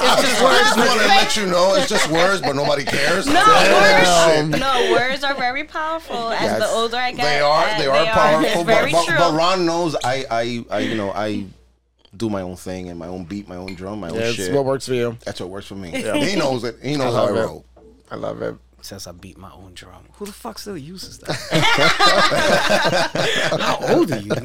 I 0.00 0.18
just, 0.20 0.42
I 0.42 0.58
just 0.58 0.76
want 0.78 1.00
to 1.00 1.06
let 1.08 1.36
you 1.36 1.46
know 1.46 1.74
it's 1.74 1.88
just 1.88 2.10
words, 2.10 2.40
but 2.40 2.56
nobody 2.56 2.84
cares. 2.84 3.26
No, 3.26 3.34
Yeah. 3.34 4.40
words, 4.42 4.58
no, 4.60 4.92
words 4.92 5.24
are 5.24 5.34
very 5.34 5.64
powerful. 5.64 6.30
As 6.30 6.58
the 6.58 6.66
older 6.68 6.96
I 6.96 7.12
get, 7.12 7.22
They 7.24 7.40
are, 7.40 7.66
uh, 7.66 7.78
they 7.78 7.86
are 7.86 8.04
powerful. 8.06 8.44
It's 8.46 8.56
but, 8.56 8.64
very 8.66 8.92
but, 8.92 9.06
true. 9.06 9.18
but 9.18 9.34
Ron 9.34 9.66
knows 9.66 9.94
I, 10.02 10.24
I, 10.30 10.64
I, 10.70 10.78
you 10.80 10.94
know, 10.96 11.12
I 11.12 11.44
do 12.16 12.30
my 12.30 12.40
own 12.40 12.56
thing 12.56 12.88
and 12.88 12.98
my 12.98 13.06
own 13.06 13.24
beat, 13.24 13.46
my 13.48 13.56
own 13.56 13.74
drum, 13.74 14.00
my 14.00 14.08
own 14.08 14.14
Yeah, 14.16 14.22
it's 14.28 14.36
shit. 14.36 14.54
what 14.54 14.64
works 14.64 14.86
for 14.86 14.94
you. 14.94 15.16
That's 15.24 15.40
what 15.40 15.50
works 15.50 15.66
for 15.66 15.74
me. 15.74 15.90
He 15.90 16.36
knows 16.36 16.64
it. 16.64 16.76
He 16.82 16.96
knows 16.96 17.14
I 17.14 17.18
how 17.18 17.26
I 17.26 17.30
roll. 17.30 17.64
I 18.10 18.16
love 18.16 18.42
it. 18.42 18.54
Since 18.80 19.08
I 19.08 19.12
beat 19.12 19.36
my 19.36 19.50
own 19.52 19.72
drum. 19.74 20.04
Who 20.14 20.24
the 20.26 20.32
fuck 20.32 20.56
still 20.58 20.78
uses 20.78 21.18
that? 21.26 21.34
How 23.60 23.76
old 23.94 24.12
are 24.12 24.18
you? 24.20 24.28
what 24.38 24.44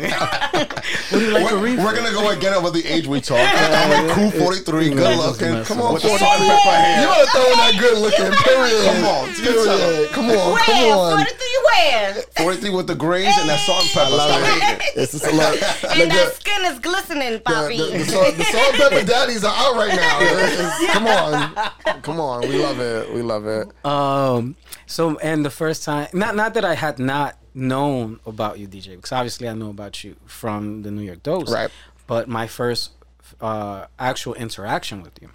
do 1.12 1.19
you 1.21 1.32
like 1.32 1.52
We're, 1.52 1.78
we're 1.78 1.95
gonna 1.95 2.12
go 2.12 2.30
again 2.32 2.54
over 2.56 2.71
the 2.71 2.84
age 2.84 3.06
we 3.06 3.21
talk. 3.21 3.38
I'm 3.54 4.08
like, 4.08 4.15
crew 4.17 4.32
43, 4.32 4.89
good 4.89 5.17
looking. 5.17 5.63
Come 5.65 5.82
on, 5.82 5.93
With 5.93 6.02
salt 6.02 6.19
You 6.19 6.28
and 6.28 6.49
pepper 6.49 6.69
hair. 6.76 7.06
gotta 7.06 7.28
throw 7.30 7.45
in 7.45 7.58
that 7.62 7.78
good 7.80 7.97
looking. 7.99 8.32
Period. 8.41 8.86
Come 8.89 9.06
on, 9.06 9.30
you 9.30 9.36
Period. 9.43 10.10
Come 10.12 10.26
on. 10.32 10.58
Come 10.58 10.82
where? 10.82 10.95
on. 10.97 11.26
43 11.63 12.43
43 12.43 12.69
with 12.71 12.88
the 12.88 12.95
grays 12.95 13.34
and 13.39 13.49
that 13.49 13.60
salt 13.65 13.82
and 13.84 13.91
pepper. 13.91 14.12
Stop 14.12 14.41
hating. 14.41 14.88
It's 15.02 15.12
just 15.12 15.26
a 15.26 15.32
lot. 15.36 15.54
And 15.93 15.99
Look, 15.99 16.10
that 16.10 16.30
the- 16.30 16.36
skin 16.36 16.65
is 16.65 16.80
glistening, 16.80 17.34
the, 17.34 17.39
Poppy. 17.39 17.78
the, 17.78 17.97
the, 17.97 18.06
salt, 18.06 18.36
the 18.38 18.43
salt 18.43 18.73
pepper 18.76 19.06
daddies 19.13 19.43
are 19.43 19.54
out 19.56 19.76
right 19.76 19.95
now. 19.95 20.21
It's- 20.21 20.91
come 20.93 21.08
on, 21.08 22.02
come 22.02 22.19
on. 22.19 22.41
We 22.41 22.58
love 22.62 22.80
it. 22.80 23.13
We 23.13 23.21
love 23.21 23.45
it. 23.47 23.67
Um. 23.86 24.56
So, 24.86 25.17
and 25.19 25.45
the 25.45 25.49
first 25.49 25.84
time, 25.84 26.08
not 26.13 26.36
not 26.36 26.54
that 26.56 26.65
I 26.65 26.76
had 26.76 26.99
not 26.99 27.38
known 27.54 28.19
about 28.26 28.60
you, 28.60 28.67
DJ, 28.67 28.95
because 28.95 29.12
obviously 29.12 29.47
I 29.47 29.54
know 29.54 29.69
about 29.69 30.04
you 30.04 30.15
from 30.26 30.82
the 30.84 30.91
New 30.91 31.02
York 31.04 31.23
Dose. 31.23 31.52
Right. 31.52 31.69
But 32.08 32.28
my 32.28 32.47
first 32.47 32.91
uh, 33.39 33.86
actual 33.97 34.34
interaction 34.36 35.02
with 35.02 35.13
you 35.21 35.30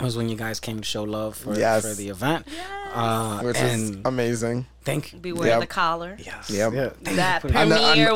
was 0.00 0.16
when 0.16 0.28
you 0.28 0.36
guys 0.36 0.58
came 0.60 0.78
to 0.78 0.84
show 0.84 1.02
love 1.04 1.36
for, 1.36 1.54
Yes. 1.58 1.82
for 1.86 1.94
the 1.94 2.08
event. 2.08 2.46
Uh, 2.94 3.40
Which 3.40 3.56
and 3.56 3.82
is 3.82 3.96
amazing. 4.04 4.66
thank 4.84 5.12
you. 5.14 5.18
Beware 5.18 5.48
Yep. 5.48 5.60
the 5.60 5.66
collar. 5.66 6.16
Yes. 6.18 6.50
Yep. 6.50 6.72
Yeah. 6.74 6.88
Thank 7.02 7.16
That 7.16 7.42
you 7.44 7.50
for- 7.50 7.56
Ano- 7.56 7.76
premiere 7.76 8.08
an- 8.08 8.14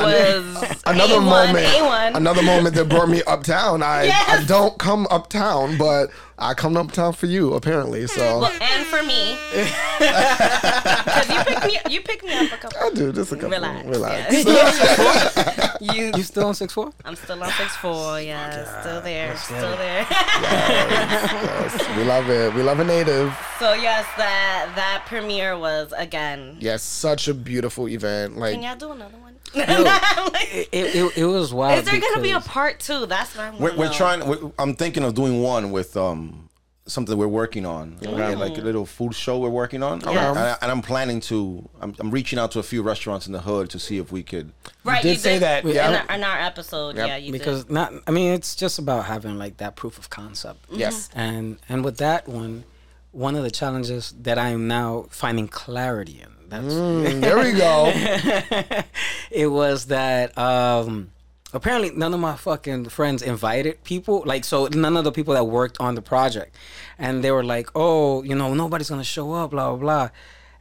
was 0.55 0.83
Another 0.87 1.15
A1, 1.17 1.25
moment. 1.25 1.67
A1. 1.67 2.15
Another 2.17 2.43
moment 2.43 2.75
that 2.75 2.87
brought 2.89 3.09
me 3.09 3.23
uptown. 3.27 3.83
I, 3.83 4.11
I 4.29 4.45
don't 4.45 4.77
come 4.79 5.07
uptown, 5.11 5.79
but 5.79 6.11
I 6.39 6.53
come 6.53 6.77
uptown 6.77 7.15
for 7.15 7.25
you 7.27 7.55
apparently. 7.55 8.07
So 8.07 8.41
Well, 8.41 8.53
and 8.61 8.85
for 8.87 9.03
me, 9.03 9.39
because 9.99 11.29
you 11.31 11.45
picked 11.45 11.67
me, 11.67 11.79
you 11.95 12.01
picked 12.03 12.25
me 12.25 12.35
up 12.35 12.53
a 12.53 12.57
couple. 12.59 12.79
I 12.83 12.91
do 12.91 13.13
just 13.13 13.33
a 13.33 13.37
couple. 13.37 13.51
Relax. 13.51 13.87
Relax. 13.87 14.45
Yeah. 14.45 15.66
You, 15.81 16.13
You 16.17 16.23
still 16.23 16.47
on 16.47 16.55
six 16.55 16.73
four? 16.73 16.93
I'm 17.05 17.17
still 17.17 17.43
on 17.43 17.51
six 17.53 17.77
four. 17.77 18.21
Yeah, 18.21 18.81
still 18.81 19.01
there, 19.01 19.37
still 19.37 19.77
there. 19.77 20.07
Yes, 20.11 21.97
we 21.97 22.05
love 22.05 22.29
it. 22.31 22.55
We 22.55 22.63
love 22.63 22.81
a 22.81 22.85
native. 22.85 23.37
so 23.59 23.73
yes, 23.75 24.07
that 24.17 24.73
that 24.77 25.05
premiere 25.07 25.59
was 25.59 25.93
again. 25.97 26.57
Yes, 26.61 26.83
such 26.83 27.29
a 27.29 27.35
beautiful 27.35 27.89
event. 27.89 28.37
Like 28.37 28.55
Can 28.55 28.63
y'all 28.63 28.77
do 28.77 28.93
another 28.93 29.17
one? 29.19 29.35
It, 30.49 30.69
it, 30.73 31.17
it 31.19 31.25
was 31.25 31.53
wild. 31.53 31.79
Is 31.79 31.85
there 31.87 32.01
gonna 32.01 32.21
be 32.23 32.31
a 32.33 32.41
part 32.41 32.81
two? 32.81 33.07
That's 33.07 33.35
what 33.37 33.47
I'm. 33.47 33.59
We're, 33.59 33.77
we're 33.77 33.93
trying. 33.93 34.27
We're, 34.27 34.51
I'm 34.59 34.75
thinking 34.75 35.03
of 35.05 35.15
doing 35.15 35.43
one 35.43 35.71
with 35.71 35.97
um 35.97 36.46
something 36.87 37.19
we're 37.19 37.27
working 37.27 37.67
on, 37.67 37.97
right? 38.03 38.39
like 38.39 38.57
a 38.59 38.61
little 38.61 38.87
food 38.87 39.15
show 39.15 39.39
we're 39.39 39.49
working 39.49 39.83
on, 39.83 40.01
Yes. 40.01 40.09
and, 40.09 40.39
I, 40.39 40.57
and 40.63 40.71
I'm 40.71 40.83
planning 40.83 41.21
to. 41.23 41.69
I'm, 41.81 41.95
I'm 41.99 42.11
reaching 42.11 42.39
out 42.39 42.53
to 42.53 42.59
a 42.61 42.63
few 42.63 42.83
restaurants 42.83 43.27
in 43.27 43.33
the 43.33 43.41
hood 43.41 43.71
to 43.71 43.79
see 43.79 43.99
if 43.99 44.13
we 44.13 44.23
could. 44.23 44.53
Right, 44.85 45.03
did 45.03 45.19
say 45.19 45.39
that, 45.41 45.65
In, 45.65 45.71
yeah. 45.75 46.05
our, 46.09 46.15
in 46.17 46.23
our 46.25 46.39
episode, 46.41 46.97
Yep. 46.97 47.09
yeah, 47.09 47.17
you 47.17 47.33
because 47.33 47.65
did. 47.65 47.73
not. 47.73 47.93
I 48.07 48.11
mean, 48.13 48.33
it's 48.33 48.55
just 48.55 48.79
about 48.79 49.07
having 49.07 49.37
like 49.37 49.57
that 49.59 49.75
proof 49.77 49.99
of 49.99 50.11
concept. 50.11 50.65
yes, 50.71 51.09
And 51.15 51.59
and 51.69 51.85
with 51.85 51.97
that 51.99 52.29
one, 52.29 52.65
one 53.13 53.35
of 53.35 53.43
the 53.43 53.51
challenges 53.51 54.15
that 54.23 54.39
I 54.39 54.51
am 54.51 54.69
now 54.69 55.07
finding 55.11 55.49
clarity 55.49 56.21
in. 56.23 56.29
That's 56.49 56.73
Mm, 56.73 57.21
there 57.21 57.39
we 57.39 57.53
go. 57.53 57.91
it 59.31 59.49
was 59.49 59.87
that 59.87 60.37
um 60.39 61.11
apparently 61.57 61.91
none 61.91 62.13
of 62.15 62.21
my 62.21 62.37
fucking 62.37 62.85
friends 62.89 63.23
invited 63.23 63.83
people 63.83 64.23
like 64.27 64.45
so 64.45 64.67
none 64.67 64.97
of 64.97 65.05
the 65.05 65.13
people 65.13 65.35
that 65.35 65.45
worked 65.45 65.77
on 65.81 65.95
the 65.95 66.03
project 66.03 66.55
and 66.99 67.25
they 67.25 67.31
were 67.31 67.45
like 67.45 67.69
oh 67.75 68.23
you 68.23 68.35
know 68.35 68.55
nobody's 68.55 68.91
gonna 68.91 69.03
show 69.03 69.33
up 69.33 69.51
blah 69.51 69.71
blah 69.71 69.77
blah 69.77 70.09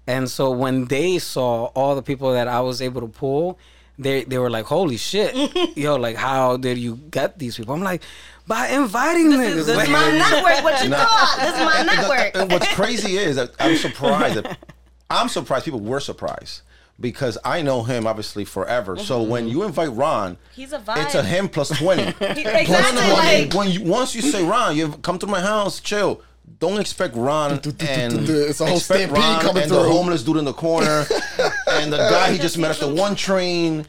and 0.08 0.30
so 0.30 0.50
when 0.52 0.86
they 0.86 1.20
saw 1.20 1.66
all 1.76 1.96
the 1.96 2.02
people 2.02 2.32
that 2.32 2.48
i 2.48 2.62
was 2.62 2.82
able 2.82 3.02
to 3.02 3.08
pull 3.08 3.60
they 4.00 4.24
they 4.24 4.38
were 4.38 4.50
like 4.50 4.66
holy 4.66 4.98
shit 4.98 5.36
yo 5.78 5.96
like 5.96 6.16
how 6.16 6.58
did 6.58 6.78
you 6.78 6.96
get 7.12 7.38
these 7.38 7.58
people 7.58 7.74
i'm 7.74 7.84
like 7.84 8.02
by 8.48 8.68
inviting 8.70 9.30
This 9.30 9.40
niggas 9.40 9.58
is, 9.58 9.66
this 9.66 9.84
is 9.84 9.90
my 9.90 10.12
network. 10.12 10.64
What 10.64 10.84
you 10.84 10.92
thought? 10.92 11.38
This 11.40 11.56
is 11.56 11.66
my 11.66 11.82
network. 11.82 12.36
And 12.36 12.52
what's 12.52 12.68
crazy 12.76 13.18
is 13.18 13.38
that 13.38 13.50
I'm 13.60 13.76
surprised. 13.76 14.36
That, 14.36 14.60
I'm 15.10 15.30
surprised 15.30 15.66
people 15.66 15.80
were 15.80 16.00
surprised 16.00 16.62
because 17.00 17.38
I 17.44 17.62
know 17.62 17.84
him 17.84 18.08
obviously 18.08 18.46
forever. 18.46 18.98
So 18.98 19.22
when 19.22 19.48
you 19.48 19.64
invite 19.64 19.92
Ron, 19.94 20.38
He's 20.54 20.74
a 20.74 20.80
vibe. 20.80 21.04
it's 21.06 21.16
a 21.16 21.24
him 21.24 21.50
plus 21.50 21.70
twenty. 21.78 22.04
Exactly. 22.22 22.66
20. 22.66 23.12
Like 23.12 23.54
when 23.54 23.70
you 23.70 23.84
once 23.84 24.16
you 24.16 24.22
say 24.22 24.44
Ron, 24.44 24.76
you 24.76 24.90
come 25.04 25.20
to 25.20 25.28
my 25.28 25.42
house, 25.42 25.80
chill. 25.80 26.22
Don't 26.60 26.80
expect 26.80 27.16
Ron 27.16 27.54
and 27.54 28.30
It's 28.30 28.62
a 28.62 28.66
whole 28.68 28.78
expect 28.78 29.10
stampede 29.10 29.42
coming 29.42 29.64
and 29.64 29.72
the 29.72 29.84
homeless 29.84 30.24
dude 30.24 30.38
in 30.38 30.46
the 30.46 30.54
corner 30.54 31.06
and 31.68 31.92
the 31.92 31.98
guy 31.98 32.32
he 32.32 32.38
just 32.38 32.58
met 32.60 32.70
at 32.70 32.78
the 32.78 32.94
one 32.94 33.16
train 33.16 33.86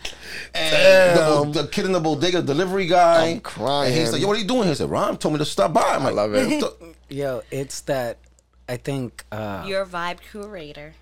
and 0.55 1.19
the, 1.53 1.62
the 1.62 1.69
kid 1.69 1.85
in 1.85 1.92
the 1.92 2.01
bodega 2.01 2.40
delivery 2.40 2.87
guy. 2.87 3.27
I'm 3.29 3.40
crying. 3.40 3.92
And 3.92 4.01
he's 4.01 4.11
like, 4.11 4.23
"Yo, 4.23 4.27
what 4.27 4.37
are 4.37 4.40
you 4.40 4.47
doing?" 4.49 4.69
He 4.69 4.75
said, 4.75 4.88
"Ron 4.90 5.19
told 5.19 5.35
me 5.35 5.38
to 5.38 5.45
stop 5.45 5.75
by." 5.75 5.83
I'm 5.83 6.03
like, 6.05 6.14
love 6.14 6.35
it. 6.35 6.64
Yo 7.09 7.42
it's 7.53 7.83
that 7.83 8.19
i 8.69 8.77
think 8.77 9.25
uh 9.31 9.64
your 9.66 9.87
vibe 9.87 10.19
curator. 10.21 10.95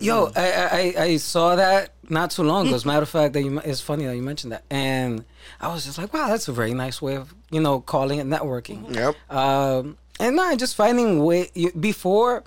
Yo, 0.00 0.30
I, 0.36 0.52
I 0.52 0.78
I- 0.98 1.02
I 1.04 1.16
saw 1.18 1.56
that 1.56 1.90
not 2.08 2.30
too 2.30 2.42
long 2.42 2.66
ago. 2.66 2.74
As 2.76 2.84
a 2.84 2.86
matter 2.86 3.02
of 3.02 3.08
fact, 3.08 3.34
that 3.34 3.42
you, 3.42 3.58
it's 3.60 3.80
funny 3.80 4.04
that 4.06 4.16
you 4.16 4.22
mentioned 4.22 4.52
that, 4.52 4.64
and 4.70 5.24
I 5.60 5.68
was 5.68 5.84
just 5.84 5.98
like, 5.98 6.12
wow, 6.12 6.28
that's 6.28 6.48
a 6.48 6.52
very 6.52 6.74
nice 6.74 7.00
way 7.02 7.16
of 7.16 7.34
you 7.50 7.60
know 7.60 7.80
calling 7.80 8.18
it 8.18 8.26
networking. 8.26 8.94
Yep. 8.94 9.14
Um, 9.30 9.96
and 10.18 10.36
no, 10.36 10.54
just 10.56 10.74
finding 10.76 11.22
way 11.24 11.50
you- 11.54 11.72
before. 11.72 12.44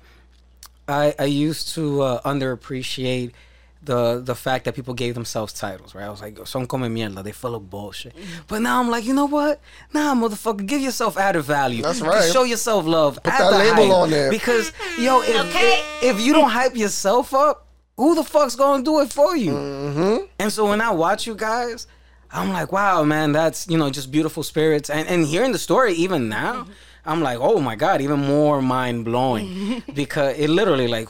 I 0.88 1.16
I 1.18 1.26
used 1.26 1.70
to 1.76 2.02
uh, 2.02 2.22
underappreciate 2.24 3.32
the 3.86 4.22
the 4.22 4.36
fact 4.36 4.66
that 4.66 4.76
people 4.76 4.94
gave 4.94 5.14
themselves 5.14 5.54
titles, 5.54 5.94
right? 5.94 6.06
I 6.06 6.10
was 6.10 6.22
like, 6.22 6.46
son 6.48 6.68
come 6.68 6.82
mierda, 6.84 7.24
they 7.24 7.32
full 7.32 7.56
of 7.56 7.70
bullshit. 7.70 8.16
Mm-hmm. 8.16 8.42
But 8.48 8.62
now 8.62 8.80
I'm 8.80 8.90
like, 8.90 9.06
you 9.06 9.14
know 9.14 9.26
what? 9.26 9.62
Nah, 9.94 10.16
motherfucker, 10.16 10.66
give 10.66 10.82
yourself 10.82 11.18
added 11.18 11.42
value. 11.44 11.84
That's 11.84 12.02
right. 12.02 12.32
Show 12.32 12.44
yourself 12.44 12.86
love. 12.86 13.16
Put 13.16 13.26
that 13.26 13.52
label 13.52 13.94
on 13.94 14.10
there. 14.10 14.30
Because 14.30 14.72
mm-hmm. 14.72 15.04
yo, 15.04 15.22
if 15.22 15.44
Okay. 15.44 15.84
if 16.02 16.22
you 16.22 16.34
don't 16.34 16.50
hype 16.50 16.76
yourself 16.76 17.34
up, 17.34 17.68
who 17.98 18.16
the 18.16 18.24
fuck's 18.24 18.56
gonna 18.56 18.84
do 18.84 19.02
it 19.02 19.12
for 19.12 19.36
you? 19.36 19.52
Mm-hmm. 19.52 20.26
And 20.40 20.52
so 20.52 20.68
when 20.70 20.82
I 20.82 20.92
watch 20.92 21.28
you 21.28 21.36
guys, 21.36 21.88
I'm 22.32 22.52
like, 22.52 22.72
wow, 22.72 23.04
man, 23.04 23.32
that's 23.32 23.68
you 23.68 23.78
know 23.78 23.90
just 23.90 24.12
beautiful 24.12 24.44
spirits. 24.44 24.90
And 24.90 25.08
and 25.08 25.26
hearing 25.26 25.52
the 25.52 25.60
story 25.60 25.94
even 25.94 26.30
now, 26.30 26.64
mm-hmm. 26.64 26.72
I'm 27.06 27.22
like, 27.22 27.38
oh 27.42 27.60
my 27.60 27.76
god, 27.76 28.02
even 28.02 28.20
more 28.20 28.62
mind 28.62 29.06
blowing 29.06 29.84
because 29.94 30.38
it 30.38 30.50
literally 30.50 30.88
like 30.88 31.10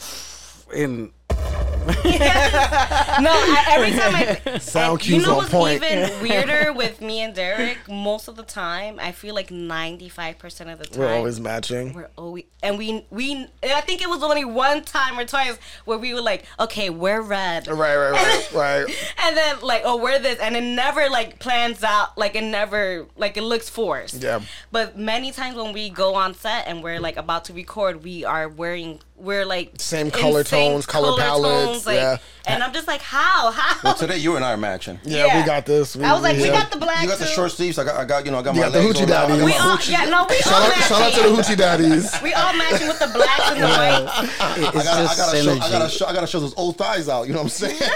in 0.73 1.11
No, 1.87 3.31
I, 3.31 3.65
every 3.71 3.91
time 3.91 4.15
I 4.15 4.57
Sound 4.59 4.91
and 4.91 4.99
cues 5.01 5.21
you 5.21 5.27
know 5.27 5.37
what's 5.37 5.49
point. 5.49 5.83
even 5.83 6.09
weirder 6.21 6.73
with 6.73 7.01
me 7.01 7.21
and 7.21 7.33
Derek? 7.33 7.77
Most 7.89 8.27
of 8.27 8.35
the 8.35 8.43
time, 8.43 8.99
I 8.99 9.11
feel 9.11 9.35
like 9.35 9.51
ninety 9.51 10.09
five 10.09 10.37
percent 10.39 10.69
of 10.69 10.79
the 10.79 10.85
time 10.85 10.99
We're 10.99 11.13
always 11.13 11.39
matching. 11.39 11.93
we're 11.93 12.09
always 12.17 12.45
and 12.61 12.77
we 12.77 13.05
we 13.09 13.33
and 13.33 13.71
I 13.71 13.81
think 13.81 14.01
it 14.01 14.09
was 14.09 14.23
only 14.23 14.45
one 14.45 14.83
time 14.83 15.17
or 15.19 15.25
twice 15.25 15.57
where 15.85 15.97
we 15.97 16.13
were 16.13 16.21
like, 16.21 16.45
okay, 16.59 16.89
we're 16.89 17.21
red, 17.21 17.67
Right, 17.67 17.95
right, 17.95 18.11
right, 18.11 18.51
right. 18.53 19.07
and 19.23 19.37
then 19.37 19.59
like, 19.61 19.81
oh, 19.85 19.97
we're 19.97 20.19
this, 20.19 20.39
and 20.39 20.55
it 20.55 20.61
never 20.61 21.09
like 21.09 21.39
plans 21.39 21.83
out, 21.83 22.17
like 22.17 22.35
it 22.35 22.43
never 22.43 23.05
like 23.17 23.37
it 23.37 23.43
looks 23.43 23.69
forced. 23.69 24.21
Yeah. 24.23 24.41
But 24.71 24.97
many 24.97 25.31
times 25.31 25.55
when 25.55 25.73
we 25.73 25.89
go 25.89 26.15
on 26.15 26.33
set 26.33 26.67
and 26.67 26.81
we're 26.83 26.99
like 26.99 27.17
about 27.17 27.45
to 27.45 27.53
record, 27.53 28.03
we 28.03 28.23
are 28.25 28.47
wearing 28.47 28.99
we're 29.23 29.45
like 29.45 29.71
Same 29.77 30.11
color 30.11 30.43
tones, 30.43 30.85
color 30.85 31.17
palettes, 31.17 31.85
like, 31.85 31.95
yeah. 31.95 32.17
And 32.45 32.61
I'm 32.61 32.73
just 32.73 32.87
like, 32.87 33.01
how, 33.01 33.51
how? 33.51 33.79
Well, 33.83 33.95
today 33.95 34.17
you 34.17 34.35
and 34.35 34.43
I 34.43 34.51
are 34.51 34.57
matching. 34.57 34.99
Yeah, 35.05 35.25
Yeah. 35.27 35.39
we 35.39 35.45
got 35.45 35.65
this. 35.65 35.95
I 35.95 36.11
was 36.13 36.21
like, 36.23 36.35
we 36.35 36.45
yeah. 36.47 36.51
got 36.51 36.71
the 36.71 36.77
black. 36.77 37.01
You 37.01 37.07
got 37.07 37.19
the 37.19 37.25
short 37.25 37.51
sleeves. 37.53 37.79
I 37.79 37.85
got, 37.85 37.95
I 37.95 38.03
got, 38.03 38.25
you 38.25 38.31
know, 38.31 38.39
I 38.39 38.41
got 38.41 38.53
You 38.55 38.61
my 38.61 38.67
got 38.67 38.73
the 38.73 38.79
legs 38.81 38.99
hoochie 38.99 38.99
rolled 38.99 39.11
out. 39.11 39.25
I 39.25 39.27
got 39.29 39.37
daddies. 39.39 39.45
We 39.45 39.53
all, 39.53 39.77
hoochie. 39.77 39.91
yeah, 39.91 40.05
no, 40.05 40.25
we 40.29 40.35
all 40.35 40.41
Shout 40.41 40.61
out, 40.61 40.69
matching. 40.69 40.83
shout 40.83 41.01
out 41.01 41.13
to 41.13 41.21
the 41.21 41.29
hoochie 41.29 41.57
daddies. 41.57 42.21
We 42.21 42.33
all 42.33 42.53
matching 42.53 42.87
with 42.89 42.99
the 42.99 43.07
blacks 43.07 43.49
and 43.51 43.63
the 43.63 43.67
whites. 43.67 44.19
it's 44.19 44.41
I 44.41 44.83
gotta, 44.83 44.99
I 44.99 45.03
just 45.03 45.17
gotta, 45.17 45.37
show, 45.43 45.51
I 45.53 45.69
gotta 45.71 45.89
show, 45.89 46.05
I 46.05 46.13
gotta 46.13 46.27
show 46.27 46.39
those 46.41 46.53
old 46.55 46.77
thighs 46.77 47.07
out. 47.07 47.27
You 47.27 47.33
know 47.33 47.39
what 47.43 47.45
I'm 47.45 47.49
saying? 47.49 47.79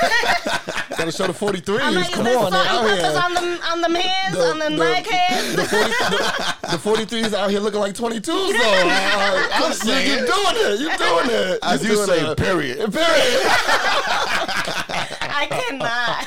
Gotta 0.97 1.11
show 1.11 1.27
the 1.27 1.33
43s. 1.33 1.79
I'm 1.79 1.93
like, 1.93 2.11
Come 2.11 2.25
on, 2.25 2.51
they're 2.51 2.59
out 2.65 2.83
here. 2.89 3.05
on 3.21 3.33
the 3.35 3.59
on 3.69 3.81
them 3.81 3.93
hands, 3.93 4.35
The- 4.35 4.49
on 4.49 4.57
the, 4.57 4.69
the- 4.69 4.77
leg 4.77 5.05
hands? 5.05 5.55
The, 5.55 5.63
40, 5.63 5.83
the, 5.91 7.05
the 7.05 7.15
43s 7.27 7.33
out 7.35 7.51
here 7.51 7.59
looking 7.59 7.79
like 7.79 7.93
22s, 7.93 8.23
though. 8.25 8.33
I, 8.57 9.47
I, 9.53 9.85
you, 9.85 10.15
you're 10.15 10.25
doing 10.25 10.55
it. 10.55 10.79
You're 10.79 10.97
doing 10.97 11.29
it. 11.29 11.59
As 11.61 11.83
You're 11.83 11.91
you 11.91 12.05
doing 12.07 12.35
say, 12.35 12.35
period. 12.43 12.91
Period. 12.91 13.41
I 14.39 15.47
cannot. 15.49 16.25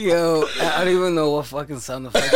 Yo, 0.00 0.44
I 0.60 0.82
I 0.82 0.84
don't 0.84 0.94
even 0.94 1.14
know 1.14 1.30
what 1.30 1.46
fucking 1.46 1.80
sound 1.80 2.06
effect. 2.06 2.32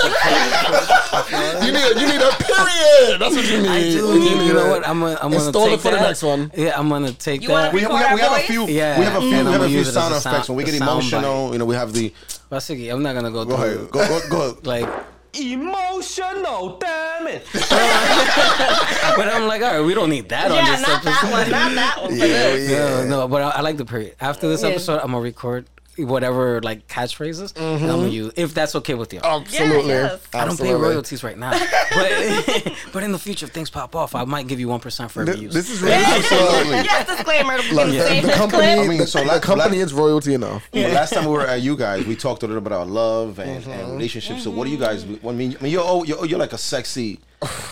You 1.64 1.72
need, 1.72 2.00
you 2.00 2.06
need 2.08 2.22
a 2.22 2.30
period. 2.38 3.20
That's 3.20 3.34
what 3.36 3.46
you 3.50 3.60
need. 3.62 3.68
I 3.68 3.82
do. 3.90 4.18
You 4.18 4.40
You, 4.46 4.52
know 4.54 4.68
what? 4.70 4.86
I'm 4.88 5.00
gonna, 5.00 5.18
I'm 5.20 5.30
gonna 5.30 5.52
take 5.52 5.72
it 5.72 5.80
for 5.80 5.90
the 5.90 6.00
next 6.00 6.22
one. 6.22 6.50
Yeah, 6.56 6.78
I'm 6.78 6.88
gonna 6.88 7.12
take 7.12 7.42
You 7.42 7.48
that. 7.48 7.72
We 7.72 7.82
have, 7.82 7.90
we 7.92 7.96
have, 7.98 8.14
we 8.14 8.20
have 8.20 8.32
a 8.32 8.40
few. 8.46 8.66
Yeah, 8.66 8.98
we 8.98 9.04
have 9.04 9.16
a 9.16 9.20
few. 9.20 9.34
and 9.34 9.46
We 9.46 9.52
have 9.52 9.62
a 9.62 9.68
few 9.68 9.78
use 9.78 9.88
it 9.88 9.92
sound 9.92 10.14
sound- 10.14 10.34
effects 10.34 10.48
when 10.48 10.56
we 10.56 10.64
get 10.64 10.74
a 10.74 10.78
sound 10.78 10.90
emotional. 10.90 11.52
You 11.52 11.58
know, 11.58 11.64
we 11.66 11.74
have 11.74 11.92
the. 11.92 12.12
Basically, 12.48 12.88
I'm 12.88 13.02
not 13.02 13.14
gonna 13.14 13.30
go 13.30 13.44
Go 13.44 13.56
through. 13.56 13.64
ahead. 13.64 13.90
Go, 13.90 14.08
go, 14.08 14.28
go. 14.28 14.58
Like, 14.64 14.88
Emotional, 15.34 16.76
damn 16.78 17.26
it. 17.28 17.46
but 17.52 19.28
I'm 19.28 19.46
like, 19.46 19.62
all 19.62 19.74
right, 19.78 19.80
we 19.80 19.94
don't 19.94 20.10
need 20.10 20.28
that 20.28 20.50
on 20.50 20.56
yeah, 20.56 20.76
this 20.76 20.86
not 20.88 21.02
that 21.04 21.22
episode. 21.24 21.30
one, 21.32 21.50
not 21.50 21.74
that 21.74 22.02
one. 22.02 22.16
Yeah, 22.18 22.54
yeah. 22.54 23.04
No, 23.04 23.20
no, 23.20 23.28
but 23.28 23.42
I, 23.42 23.50
I 23.50 23.60
like 23.60 23.76
the 23.76 23.84
period. 23.84 24.16
After 24.20 24.48
this 24.48 24.62
Yeah. 24.62 24.70
episode, 24.70 24.98
I'm 25.00 25.12
gonna 25.12 25.20
record 25.20 25.66
whatever 26.04 26.60
like 26.62 26.86
catchphrases. 26.88 27.52
And 27.56 27.82
I'm 27.90 27.98
gonna 28.00 28.08
use 28.08 28.32
if 28.36 28.54
that's 28.54 28.74
okay 28.76 28.94
with 28.94 29.12
you. 29.12 29.20
Absolutely. 29.22 29.90
Yeah, 29.90 30.02
yes. 30.12 30.28
I 30.34 30.44
don't 30.44 30.58
pay 30.58 30.72
royalties 30.74 31.22
right 31.24 31.36
now, 31.38 31.50
but 31.94 32.72
but 32.92 33.02
in 33.02 33.12
the 33.12 33.18
future, 33.18 33.46
if 33.46 33.52
things 33.52 33.70
pop 33.70 33.94
off, 33.96 34.14
I 34.14 34.24
might 34.24 34.46
give 34.46 34.60
you 34.60 34.68
one 34.68 34.80
percent 34.80 35.10
for 35.10 35.22
every 35.22 35.34
Th- 35.34 35.42
use. 35.44 35.54
This 35.54 35.70
is 35.70 35.80
really 35.82 35.94
yes, 35.96 37.06
disclaimer. 37.16 37.56
Look, 37.72 37.92
Can 37.92 38.22
the, 38.22 38.28
the 38.28 38.32
company, 38.34 38.62
clip? 38.74 38.78
I 38.78 38.88
mean, 38.88 38.98
the, 38.98 39.06
so 39.06 39.20
the 39.20 39.26
like- 39.26 39.42
company 39.42 39.78
is 39.78 39.92
royalty 39.92 40.34
enough. 40.34 40.68
Well, 40.72 40.92
last 40.92 41.12
time 41.12 41.24
we 41.24 41.32
were 41.32 41.46
at 41.46 41.62
you 41.62 41.76
guys, 41.76 42.04
we 42.06 42.16
talked 42.16 42.42
a 42.42 42.46
little 42.46 42.60
bit 42.62 42.72
about 42.72 42.88
love 42.88 43.38
and, 43.38 43.60
Mm-hmm. 43.62 43.70
and 43.70 43.92
relationships. 43.92 44.44
So, 44.44 44.50
what 44.50 44.64
do 44.64 44.70
you 44.70 44.78
guys? 44.78 45.04
I 45.04 45.32
mean, 45.32 45.56
I 45.58 45.62
mean, 45.62 45.72
you're 45.72 45.82
oh, 45.84 46.04
you're, 46.04 46.24
you're 46.26 46.38
like 46.38 46.52
a 46.52 46.58
sexy 46.58 47.20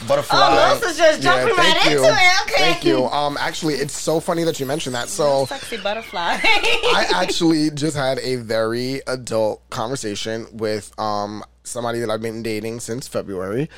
butterfly. 0.06 0.38
Oh, 0.38 0.54
Los 0.80 0.82
is 0.82 0.96
just 0.96 1.22
jumping 1.22 1.54
right 1.56 1.76
thank 1.76 1.96
into 1.96 2.04
it. 2.04 2.42
Okay. 2.42 2.72
Thank 2.72 2.84
you. 2.84 3.06
Um, 3.06 3.36
actually, 3.38 3.74
it's 3.74 3.98
so 3.98 4.20
funny 4.20 4.44
that 4.44 4.58
you 4.58 4.66
mentioned 4.66 4.94
that. 4.94 5.08
So, 5.08 5.44
Sexy 5.48 5.76
butterfly. 5.76 6.38
I 6.42 7.06
actually 7.14 7.70
just 7.70 7.96
had 7.96 8.18
a 8.20 8.36
very 8.36 9.00
adult 9.06 9.68
conversation 9.70 10.46
with 10.52 10.98
um 10.98 11.44
somebody 11.64 12.00
that 12.00 12.10
I've 12.10 12.22
been 12.22 12.42
dating 12.42 12.80
since 12.80 13.06
February. 13.06 13.68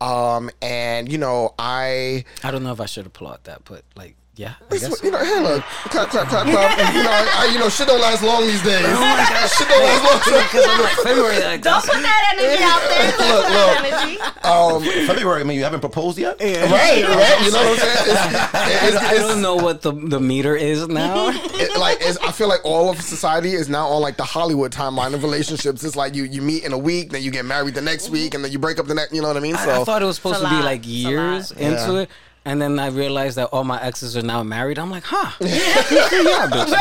Um, 0.00 0.50
and 0.60 1.10
you 1.10 1.18
know, 1.18 1.54
I 1.58 2.24
I 2.42 2.50
don't 2.50 2.62
know 2.62 2.72
if 2.72 2.80
I 2.80 2.86
should 2.86 3.06
applaud 3.06 3.44
that, 3.44 3.64
but 3.64 3.82
like 3.94 4.16
Yeah, 4.36 4.52
I 4.70 4.76
guess 4.76 4.90
what- 4.90 5.02
you 5.02 5.10
know, 5.10 5.18
hey, 5.24 5.40
look, 5.40 5.64
clap, 5.88 6.08
clap, 6.10 6.28
clap, 6.28 6.44
clap. 6.46 6.94
you 6.94 7.02
know, 7.02 7.10
I, 7.10 7.48
you 7.52 7.58
know, 7.58 7.70
shit 7.70 7.88
don't 7.88 8.00
last 8.00 8.22
long 8.22 8.42
these 8.46 8.62
days. 8.62 8.84
Oh 8.84 9.00
my 9.00 9.16
god, 9.16 9.48
shit 9.48 9.66
don't 9.66 9.82
last 9.82 10.04
long. 10.04 10.42
Because 10.46 10.66
I'm 10.68 10.80
like 10.82 10.92
February. 11.02 11.40
Like, 11.42 11.62
Don't 11.62 11.82
put 11.84 12.02
that 12.02 12.34
energy 12.36 12.62
out 12.62 12.82
there. 12.86 13.16
Look, 13.32 14.24
look. 14.36 14.46
Um, 14.46 15.06
February. 15.06 15.40
I 15.40 15.44
mean, 15.44 15.56
you 15.56 15.64
haven't 15.64 15.80
proposed 15.80 16.18
yet. 16.18 16.38
right, 16.40 16.70
right. 16.70 17.02
You 17.44 17.50
know 17.52 17.58
what 17.64 17.72
I'm 17.72 17.76
saying? 17.78 17.96
It's, 17.98 18.94
it's, 18.94 18.96
I 18.96 19.10
it's, 19.14 19.20
don't 19.20 19.40
know 19.42 19.56
what 19.56 19.82
the 19.82 19.92
the 19.92 20.20
meter 20.20 20.54
is 20.54 20.86
now. 20.88 21.30
it, 21.30 21.78
like 21.80 21.98
it's, 22.00 22.18
I 22.18 22.30
feel 22.32 22.48
like 22.48 22.60
all 22.64 22.90
of 22.90 23.00
society 23.00 23.52
is 23.52 23.68
now 23.68 23.86
on 23.88 24.02
like 24.02 24.16
the 24.18 24.24
Hollywood 24.24 24.70
timeline 24.72 25.14
of 25.14 25.22
relationships. 25.22 25.82
It's 25.82 25.96
like 25.96 26.14
you 26.14 26.24
you 26.24 26.42
meet 26.42 26.64
in 26.64 26.72
a 26.72 26.78
week, 26.78 27.10
then 27.10 27.22
you 27.22 27.30
get 27.30 27.44
married 27.44 27.74
the 27.74 27.82
next 27.82 28.10
week, 28.10 28.34
and 28.34 28.44
then 28.44 28.52
you 28.52 28.58
break 28.58 28.78
up 28.78 28.86
the 28.86 28.94
next. 28.94 29.12
You 29.14 29.22
know 29.22 29.28
what 29.28 29.36
I 29.36 29.40
mean? 29.40 29.56
So 29.56 29.70
I, 29.70 29.80
I 29.80 29.84
thought 29.84 30.02
it 30.02 30.06
was 30.06 30.16
supposed 30.16 30.40
to 30.42 30.48
be 30.48 30.56
like 30.62 30.82
years 30.86 31.50
into 31.52 31.92
Yeah. 31.92 31.98
it. 32.00 32.10
And 32.46 32.62
then 32.62 32.78
I 32.78 32.86
realized 32.86 33.36
that 33.38 33.46
all 33.46 33.64
my 33.64 33.82
exes 33.82 34.16
are 34.16 34.22
now 34.22 34.44
married. 34.44 34.78
I'm 34.78 34.88
like, 34.88 35.02
huh? 35.04 35.32
yeah, 35.40 36.48
bitch. 36.48 36.72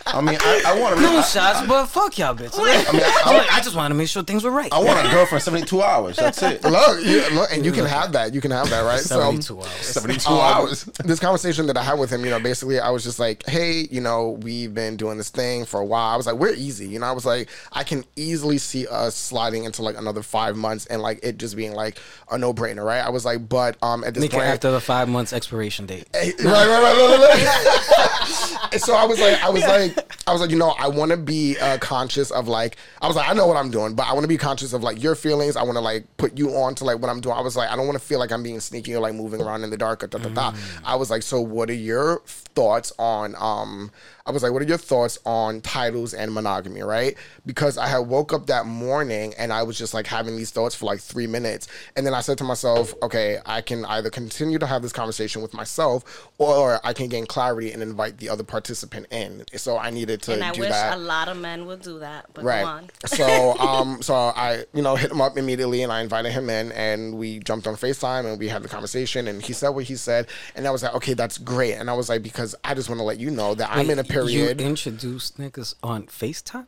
I 0.14 0.20
mean, 0.20 0.38
I, 0.40 0.62
I 0.66 0.80
want 0.80 0.96
to. 0.96 1.02
No 1.02 1.22
shots, 1.22 1.66
but 1.66 1.86
fuck 1.86 2.16
y'all, 2.18 2.34
bitch. 2.34 2.54
I 2.56 2.92
mean, 2.92 3.02
I, 3.04 3.22
I'm 3.26 3.46
I 3.58 3.60
just 3.62 3.74
wanted 3.74 3.90
to 3.90 3.94
make 3.96 4.08
sure 4.08 4.22
things 4.22 4.44
were 4.44 4.50
right. 4.50 4.72
I 4.72 4.78
want 4.78 5.06
a 5.06 5.10
girlfriend 5.10 5.42
72 5.42 5.82
hours. 5.82 6.16
That's 6.16 6.42
it. 6.42 6.62
look, 6.64 7.04
you, 7.04 7.28
look, 7.30 7.50
and 7.52 7.64
you 7.64 7.72
can 7.72 7.84
have 7.84 8.12
that. 8.12 8.32
You 8.34 8.40
can 8.40 8.50
have 8.50 8.70
that, 8.70 8.82
right? 8.82 9.00
So. 9.00 9.18
72 9.20 9.58
hours. 9.60 9.68
72 9.70 10.30
Um, 10.30 10.38
hours. 10.40 10.84
this 11.04 11.18
conversation 11.20 11.66
that 11.66 11.76
I 11.76 11.82
had 11.82 11.98
with 11.98 12.10
him, 12.10 12.24
you 12.24 12.30
know, 12.30 12.40
basically 12.40 12.78
I 12.80 12.90
was 12.90 13.02
just 13.02 13.18
like, 13.18 13.44
hey, 13.46 13.86
you 13.90 14.00
know, 14.00 14.30
we've 14.42 14.72
been 14.72 14.96
doing 14.96 15.18
this 15.18 15.30
thing 15.30 15.64
for 15.64 15.80
a 15.80 15.84
while. 15.84 16.12
I 16.12 16.16
was 16.16 16.26
like, 16.26 16.36
we're 16.36 16.54
easy. 16.54 16.86
You 16.88 16.98
know, 17.00 17.06
I 17.06 17.12
was 17.12 17.26
like, 17.26 17.48
I 17.72 17.84
can 17.84 18.04
easily 18.16 18.58
see 18.58 18.86
us 18.86 19.14
sliding 19.16 19.64
into 19.64 19.82
like 19.82 19.98
another 19.98 20.22
five 20.22 20.56
months 20.56 20.86
and 20.86 21.02
like 21.02 21.20
it 21.22 21.38
just 21.38 21.56
being 21.56 21.72
like 21.72 21.98
a 22.30 22.38
no 22.38 22.54
brainer, 22.54 22.84
right? 22.84 23.04
I 23.04 23.10
was 23.10 23.24
like, 23.24 23.48
but 23.48 23.76
um 23.82 24.04
at 24.04 24.14
this 24.14 24.22
Nika 24.22 24.36
point 24.36 24.48
after 24.48 24.70
the 24.70 24.80
five 24.80 25.08
months 25.08 25.32
expiration 25.32 25.86
date. 25.86 26.06
Hey, 26.12 26.32
right, 26.44 26.44
right, 26.44 26.82
right, 26.82 27.18
right, 27.18 28.58
right. 28.60 28.72
and 28.72 28.80
so 28.82 28.94
I 28.94 29.04
was 29.04 29.20
like, 29.20 29.42
I 29.42 29.50
was 29.50 29.62
like, 29.62 30.03
I 30.26 30.32
was 30.32 30.40
like, 30.40 30.50
you 30.50 30.58
know, 30.58 30.74
I 30.78 30.88
want 30.88 31.10
to 31.10 31.16
be 31.16 31.58
uh, 31.58 31.78
conscious 31.78 32.30
of 32.30 32.48
like, 32.48 32.76
I 33.02 33.06
was 33.06 33.16
like, 33.16 33.28
I 33.28 33.34
know 33.34 33.46
what 33.46 33.56
I'm 33.56 33.70
doing, 33.70 33.94
but 33.94 34.06
I 34.06 34.12
want 34.12 34.24
to 34.24 34.28
be 34.28 34.38
conscious 34.38 34.72
of 34.72 34.82
like 34.82 35.02
your 35.02 35.14
feelings. 35.14 35.56
I 35.56 35.62
want 35.62 35.76
to 35.76 35.80
like 35.80 36.06
put 36.16 36.38
you 36.38 36.50
on 36.50 36.74
to 36.76 36.84
like 36.84 36.98
what 36.98 37.10
I'm 37.10 37.20
doing. 37.20 37.36
I 37.36 37.40
was 37.40 37.56
like, 37.56 37.70
I 37.70 37.76
don't 37.76 37.86
want 37.86 37.98
to 37.98 38.04
feel 38.04 38.18
like 38.18 38.32
I'm 38.32 38.42
being 38.42 38.60
sneaky 38.60 38.94
or 38.94 39.00
like 39.00 39.14
moving 39.14 39.42
around 39.42 39.64
in 39.64 39.70
the 39.70 39.76
dark 39.76 40.02
or 40.02 40.06
da 40.06 40.18
da 40.18 40.28
da. 40.30 40.54
I 40.84 40.96
was 40.96 41.10
like, 41.10 41.22
so 41.22 41.40
what 41.40 41.68
are 41.68 41.74
your 41.74 42.22
thoughts 42.26 42.92
on 42.98 43.34
um? 43.38 43.90
I 44.26 44.30
was 44.30 44.42
like, 44.42 44.52
what 44.52 44.62
are 44.62 44.66
your 44.66 44.78
thoughts 44.78 45.18
on 45.26 45.60
titles 45.60 46.14
and 46.14 46.32
monogamy, 46.32 46.82
right? 46.82 47.14
Because 47.44 47.76
I 47.76 47.88
had 47.88 47.98
woke 47.98 48.32
up 48.32 48.46
that 48.46 48.64
morning 48.64 49.34
and 49.36 49.52
I 49.52 49.62
was 49.64 49.76
just 49.76 49.92
like 49.92 50.06
having 50.06 50.34
these 50.34 50.50
thoughts 50.50 50.74
for 50.74 50.86
like 50.86 51.00
three 51.00 51.26
minutes. 51.26 51.68
And 51.94 52.06
then 52.06 52.14
I 52.14 52.22
said 52.22 52.38
to 52.38 52.44
myself, 52.44 52.94
okay, 53.02 53.40
I 53.44 53.60
can 53.60 53.84
either 53.84 54.08
continue 54.08 54.58
to 54.58 54.66
have 54.66 54.80
this 54.80 54.94
conversation 54.94 55.42
with 55.42 55.52
myself 55.52 56.30
or 56.38 56.80
I 56.82 56.94
can 56.94 57.08
gain 57.08 57.26
clarity 57.26 57.70
and 57.70 57.82
invite 57.82 58.16
the 58.16 58.30
other 58.30 58.44
participant 58.44 59.08
in. 59.10 59.44
So 59.56 59.76
I 59.76 59.90
needed 60.04 60.22
to 60.22 60.32
And 60.34 60.44
I 60.44 60.52
do 60.52 60.60
wish 60.60 60.70
that. 60.70 60.94
a 60.96 61.00
lot 61.00 61.28
of 61.28 61.36
men 61.38 61.66
would 61.66 61.82
do 61.82 61.98
that. 62.00 62.26
But 62.34 62.44
Right. 62.44 62.62
go 62.62 62.66
on. 62.68 62.90
so 63.06 63.58
um 63.68 64.02
so 64.02 64.14
I 64.14 64.64
you 64.74 64.82
know 64.82 64.96
hit 64.96 65.10
him 65.10 65.20
up 65.20 65.36
immediately 65.38 65.82
and 65.82 65.90
I 65.92 66.00
invited 66.02 66.32
him 66.32 66.50
in 66.50 66.72
and 66.72 67.16
we 67.18 67.38
jumped 67.40 67.66
on 67.66 67.74
FaceTime 67.76 68.26
and 68.26 68.38
we 68.38 68.48
had 68.48 68.62
the 68.62 68.68
conversation 68.68 69.26
and 69.28 69.40
he 69.42 69.52
said 69.52 69.70
what 69.70 69.84
he 69.84 69.96
said 69.96 70.26
and 70.54 70.66
I 70.66 70.70
was 70.70 70.82
like 70.82 70.94
okay 70.96 71.14
that's 71.14 71.38
great 71.38 71.74
and 71.74 71.88
I 71.88 71.94
was 71.94 72.08
like 72.08 72.22
because 72.22 72.54
I 72.64 72.74
just 72.74 72.88
want 72.88 72.98
to 72.98 73.04
let 73.04 73.18
you 73.18 73.30
know 73.30 73.54
that 73.54 73.70
I'm 73.72 73.88
in 73.90 73.98
a 73.98 74.04
period 74.04 74.60
You 74.60 74.66
introduced 74.66 75.38
niggas 75.38 75.74
on 75.82 76.04
FaceTime? 76.06 76.66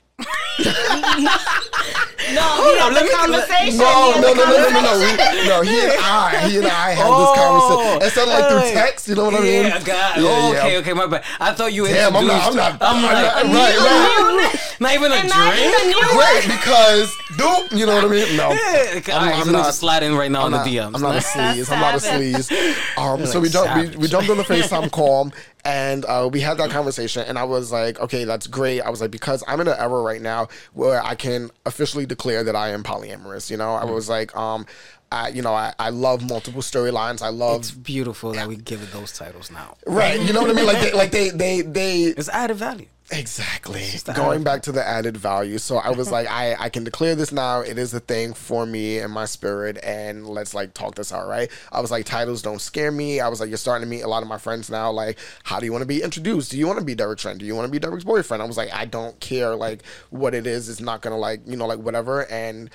No, 2.34 2.42
we 2.58 2.74
had 2.78 2.92
let 2.92 3.04
me- 3.04 3.10
conversation. 3.14 3.78
No, 3.78 4.14
no, 4.18 4.32
no, 4.32 4.34
no, 4.34 4.56
no, 4.56 4.70
no, 4.70 4.80
no. 4.82 4.98
We, 4.98 5.46
no, 5.46 5.62
he 5.62 5.78
and 5.80 5.92
I, 6.00 6.48
he 6.48 6.56
and 6.58 6.66
I 6.66 6.90
had 6.92 7.06
Oh, 7.06 7.20
this 7.22 7.32
conversation. 7.38 8.02
Instead 8.02 8.22
of 8.22 8.34
like 8.34 8.48
through 8.50 8.72
text, 8.74 9.08
you 9.08 9.14
know 9.14 9.24
what 9.26 9.34
I 9.34 9.40
mean? 9.40 9.62
Yeah, 9.66 9.78
God. 9.82 10.16
Yeah, 10.16 10.22
yeah. 10.24 10.58
okay, 10.58 10.76
okay, 10.78 10.92
my 10.92 11.06
bad. 11.06 11.22
I 11.38 11.52
thought 11.52 11.72
you 11.72 11.86
Damn, 11.86 12.16
I'm 12.16 12.26
not, 12.26 12.42
I'm 12.50 12.56
not, 12.56 12.72
I'm 12.82 12.96
I'm 12.96 13.02
like, 13.02 13.12
not, 13.12 13.44
right, 13.44 14.50
right. 14.52 14.76
not 14.80 14.94
even 14.94 15.12
a 15.12 15.14
And 15.14 15.28
not 15.28 15.54
drink. 15.54 15.96
Great, 16.16 16.44
because, 16.58 17.16
dude, 17.36 17.78
you 17.78 17.86
know 17.86 17.94
what 17.94 18.04
I 18.04 18.08
mean? 18.08 18.36
No. 18.36 18.50
Yeah, 18.50 18.94
okay, 18.96 19.12
I'm- 19.12 19.28
right, 19.28 19.36
I'm 19.38 19.44
so 19.72 19.86
not- 19.86 20.02
in 20.02 20.14
right 20.16 20.30
now 20.30 20.40
I'm 20.40 20.44
on 20.46 20.50
not, 20.52 20.64
the 20.64 20.76
DMs. 20.76 20.94
I'm 20.94 21.00
not 21.02 21.14
a 21.16 21.18
sleaze. 21.20 21.70
I'm 21.70 21.80
not 21.80 21.94
a 21.94 21.98
sleaze. 21.98 22.98
Um, 22.98 23.24
so 23.26 23.40
we 23.40 23.48
jumped. 23.50 23.96
We, 23.96 24.08
jumped 24.08 24.30
on 24.30 24.36
the 24.38 24.42
Facetime 24.42 24.90
call, 24.90 25.30
and 25.66 26.04
uh, 26.04 26.30
we 26.32 26.40
had 26.40 26.58
that 26.58 26.70
conversation. 26.70 27.24
And 27.26 27.36
I 27.36 27.42
was 27.42 27.72
like, 27.72 27.98
okay, 27.98 28.24
that's 28.24 28.46
great. 28.46 28.80
I 28.80 28.88
was 28.88 29.00
like, 29.00 29.10
because 29.10 29.42
I'm 29.48 29.60
in 29.60 29.66
an 29.66 29.76
era 29.76 30.00
right 30.00 30.22
now 30.22 30.46
where 30.74 31.02
I 31.02 31.16
can 31.16 31.50
officially 31.66 32.06
declare 32.06 32.44
that 32.44 32.54
I 32.54 32.68
am 32.68 32.84
polyamorous. 32.84 33.50
You 33.50 33.56
know, 33.56 33.74
I 33.74 33.84
was 33.84 34.08
like, 34.08 34.34
um, 34.36 34.64
I, 35.10 35.28
you 35.28 35.42
know, 35.42 35.54
I, 35.54 35.74
I 35.80 35.90
love 35.90 36.22
multiple 36.22 36.62
storylines. 36.62 37.20
I 37.20 37.30
love 37.30 37.60
it's 37.60 37.72
beautiful 37.72 38.32
that 38.32 38.46
we 38.46 38.56
give 38.56 38.80
it 38.80 38.92
those 38.92 39.10
titles 39.18 39.50
now. 39.50 39.76
right. 39.86 40.20
You 40.20 40.32
know 40.32 40.42
what 40.42 40.50
I 40.50 40.54
mean? 40.54 40.66
Like 40.66 40.80
they, 40.80 40.92
like 40.92 41.10
they, 41.10 41.30
they, 41.30 41.62
they. 41.62 42.02
It's 42.04 42.28
added 42.28 42.58
value. 42.58 42.86
Exactly. 43.10 43.84
Going 44.14 44.42
back 44.42 44.62
to 44.62 44.72
the 44.72 44.86
added 44.86 45.16
value. 45.16 45.58
So 45.58 45.76
I 45.76 45.90
was 45.90 46.10
like, 46.10 46.26
I, 46.30 46.56
I 46.58 46.68
can 46.68 46.82
declare 46.82 47.14
this 47.14 47.30
now. 47.30 47.60
It 47.60 47.78
is 47.78 47.94
a 47.94 48.00
thing 48.00 48.34
for 48.34 48.66
me 48.66 48.98
and 48.98 49.12
my 49.12 49.26
spirit, 49.26 49.78
and 49.82 50.26
let's 50.26 50.54
like 50.54 50.74
talk 50.74 50.96
this 50.96 51.12
out, 51.12 51.28
right? 51.28 51.50
I 51.70 51.80
was 51.80 51.90
like, 51.90 52.04
titles 52.04 52.42
don't 52.42 52.60
scare 52.60 52.90
me. 52.90 53.20
I 53.20 53.28
was 53.28 53.40
like, 53.40 53.48
you're 53.48 53.58
starting 53.58 53.88
to 53.88 53.90
meet 53.90 54.02
a 54.02 54.08
lot 54.08 54.22
of 54.22 54.28
my 54.28 54.38
friends 54.38 54.70
now. 54.70 54.90
Like, 54.90 55.18
how 55.44 55.60
do 55.60 55.66
you 55.66 55.72
want 55.72 55.82
to 55.82 55.86
be 55.86 56.02
introduced? 56.02 56.50
Do 56.50 56.58
you 56.58 56.66
want 56.66 56.78
to 56.80 56.84
be 56.84 56.94
Derek's 56.94 57.22
friend? 57.22 57.38
Do 57.38 57.46
you 57.46 57.54
want 57.54 57.66
to 57.66 57.72
be 57.72 57.78
Derek's 57.78 58.04
boyfriend? 58.04 58.42
I 58.42 58.46
was 58.46 58.56
like, 58.56 58.72
I 58.72 58.84
don't 58.84 59.18
care 59.20 59.54
like 59.54 59.84
what 60.10 60.34
it 60.34 60.46
is. 60.46 60.68
It's 60.68 60.80
not 60.80 61.00
gonna 61.00 61.18
like, 61.18 61.40
you 61.46 61.56
know, 61.56 61.66
like 61.66 61.78
whatever. 61.78 62.26
And 62.26 62.70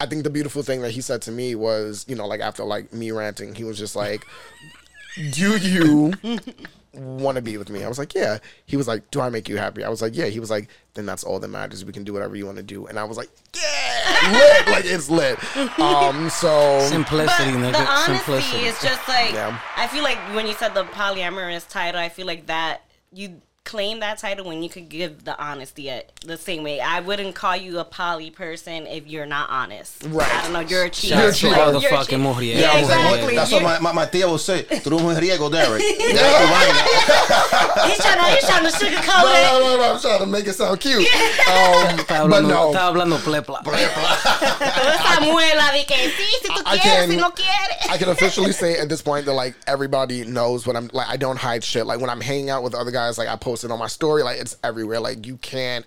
I 0.00 0.06
think 0.06 0.24
the 0.24 0.30
beautiful 0.30 0.62
thing 0.62 0.82
that 0.82 0.92
he 0.92 1.00
said 1.00 1.22
to 1.22 1.30
me 1.30 1.54
was, 1.54 2.04
you 2.08 2.16
know, 2.16 2.26
like 2.26 2.40
after 2.40 2.64
like 2.64 2.92
me 2.92 3.12
ranting, 3.12 3.54
he 3.54 3.64
was 3.64 3.78
just 3.78 3.94
like, 3.94 4.24
Do 5.32 5.56
you 5.56 6.12
want 6.98 7.36
to 7.36 7.42
be 7.42 7.56
with 7.56 7.70
me? 7.70 7.84
I 7.84 7.88
was 7.88 7.98
like, 7.98 8.14
yeah. 8.14 8.38
He 8.66 8.76
was 8.76 8.86
like, 8.88 9.10
do 9.10 9.20
I 9.20 9.28
make 9.30 9.48
you 9.48 9.56
happy? 9.56 9.84
I 9.84 9.88
was 9.88 10.02
like, 10.02 10.16
yeah. 10.16 10.26
He 10.26 10.40
was 10.40 10.50
like, 10.50 10.68
then 10.94 11.06
that's 11.06 11.24
all 11.24 11.38
that 11.40 11.48
matters. 11.48 11.84
We 11.84 11.92
can 11.92 12.04
do 12.04 12.12
whatever 12.12 12.36
you 12.36 12.44
want 12.46 12.56
to 12.58 12.62
do. 12.62 12.86
And 12.86 12.98
I 12.98 13.04
was 13.04 13.16
like, 13.16 13.30
yeah, 13.54 14.32
lit. 14.32 14.68
like 14.68 14.84
it's 14.84 15.08
lit. 15.10 15.38
Um, 15.78 16.28
so 16.30 16.80
Simplicity, 16.88 17.52
But 17.52 17.72
the 17.72 17.78
honesty 17.78 18.14
Simplicity. 18.16 18.64
is 18.66 18.80
just 18.82 19.06
like 19.08 19.32
Yeah. 19.32 19.58
I 19.76 19.86
feel 19.88 20.02
like 20.02 20.18
when 20.34 20.46
you 20.46 20.54
said 20.54 20.74
the 20.74 20.84
polyamorous 20.84 21.68
title, 21.68 22.00
I 22.00 22.08
feel 22.08 22.26
like 22.26 22.46
that 22.46 22.82
you 23.12 23.40
claim 23.68 24.00
that 24.00 24.16
title 24.16 24.46
when 24.46 24.62
you 24.62 24.68
could 24.70 24.88
give 24.88 25.24
the 25.24 25.38
honesty 25.38 25.90
at 25.90 26.10
the 26.24 26.38
same 26.38 26.62
way. 26.64 26.80
I 26.80 27.00
wouldn't 27.00 27.34
call 27.34 27.54
you 27.54 27.78
a 27.80 27.84
poly 27.84 28.30
person 28.30 28.86
if 28.86 29.06
you're 29.06 29.26
not 29.26 29.50
honest. 29.50 30.04
Right. 30.08 30.26
I 30.26 30.42
don't 30.42 30.54
know. 30.54 30.60
You're 30.60 30.84
a 30.84 30.90
cheater. 30.90 31.16
You're 31.16 31.24
a 31.24 31.28
out 31.28 31.34
to 31.34 31.38
cheater. 31.38 31.60
all 31.60 31.72
the 31.72 31.80
You're 31.80 31.92
a 31.92 31.96
fucking 31.98 32.18
cheater. 32.18 32.32
mujeriegos. 32.40 32.60
Yeah, 32.60 32.70
I 32.72 32.80
was 32.80 32.88
like, 32.88 32.98
exactly. 33.04 33.36
That's 33.36 33.50
You- 33.50 33.56
what 33.58 33.82
my, 33.82 33.92
my, 33.92 33.92
my 33.92 34.06
tia 34.06 34.26
will 34.26 34.38
say. 34.38 34.62
Tú 34.62 34.86
eres 34.86 34.86
un 34.86 35.04
mujeriego, 35.04 35.52
Derek. 35.52 35.82
He's 35.82 35.98
trying 38.00 38.18
to 38.18 38.24
he's 38.32 38.48
trying 38.48 38.64
to 38.64 38.72
sugarcoat 38.72 39.22
no, 39.22 39.36
it. 39.36 39.42
no, 39.44 39.60
no, 39.60 39.76
no, 39.76 39.92
I'm 39.94 40.00
trying 40.00 40.20
to 40.20 40.26
make 40.26 40.46
it 40.46 40.54
sound 40.54 40.80
cute. 40.80 41.04
Um, 41.04 41.96
but 42.08 42.40
no, 42.48 42.72
estaba 42.72 42.88
hablando 42.88 43.18
plepla. 43.18 43.62
Toda 43.64 43.78
esa 43.84 45.20
que 45.86 45.96
sí, 46.10 46.26
si 46.42 46.48
tú 46.48 46.62
I 46.64 46.78
can- 46.78 47.08
quieres. 47.32 47.90
I 47.90 47.98
can 47.98 48.08
officially 48.08 48.52
say 48.52 48.78
at 48.78 48.88
this 48.88 49.02
point 49.02 49.26
that 49.26 49.34
like 49.34 49.54
everybody 49.66 50.24
knows 50.24 50.66
what 50.66 50.74
I'm 50.74 50.88
like. 50.94 51.08
I 51.08 51.16
don't 51.18 51.36
hide 51.38 51.62
shit. 51.62 51.84
Like 51.86 52.00
when 52.00 52.08
I'm 52.10 52.20
hanging 52.22 52.48
out 52.50 52.62
with 52.62 52.74
other 52.74 52.90
guys, 52.90 53.18
like 53.18 53.28
I 53.28 53.36
post 53.36 53.57
on 53.64 53.78
my 53.78 53.86
story. 53.86 54.22
Like 54.22 54.40
it's 54.40 54.56
everywhere. 54.62 55.00
Like 55.00 55.26
you 55.26 55.36
can't 55.36 55.84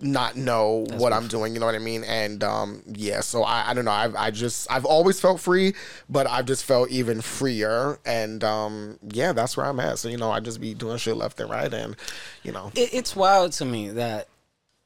not 0.00 0.36
know 0.36 0.84
what 0.92 1.12
I'm 1.12 1.28
doing. 1.28 1.54
You 1.54 1.60
know 1.60 1.66
what 1.66 1.74
I 1.74 1.78
mean? 1.78 2.04
And 2.04 2.42
um, 2.42 2.82
yeah. 2.86 3.20
So 3.20 3.44
I, 3.44 3.70
I 3.70 3.74
don't 3.74 3.84
know. 3.84 3.92
I've 3.92 4.14
I 4.16 4.30
just 4.30 4.70
I've 4.70 4.84
always 4.84 5.20
felt 5.20 5.40
free, 5.40 5.74
but 6.08 6.26
I've 6.26 6.46
just 6.46 6.64
felt 6.64 6.90
even 6.90 7.20
freer. 7.20 7.98
And 8.04 8.42
um, 8.42 8.98
yeah, 9.10 9.32
that's 9.32 9.56
where 9.56 9.66
I'm 9.66 9.80
at. 9.80 9.98
So 9.98 10.08
you 10.08 10.16
know, 10.16 10.30
I 10.30 10.40
just 10.40 10.60
be 10.60 10.74
doing 10.74 10.98
shit 10.98 11.16
left 11.16 11.40
and 11.40 11.50
right, 11.50 11.72
and 11.72 11.96
you 12.42 12.52
know, 12.52 12.72
it, 12.74 12.92
it's 12.92 13.14
wild 13.14 13.52
to 13.52 13.64
me 13.64 13.90
that 13.90 14.28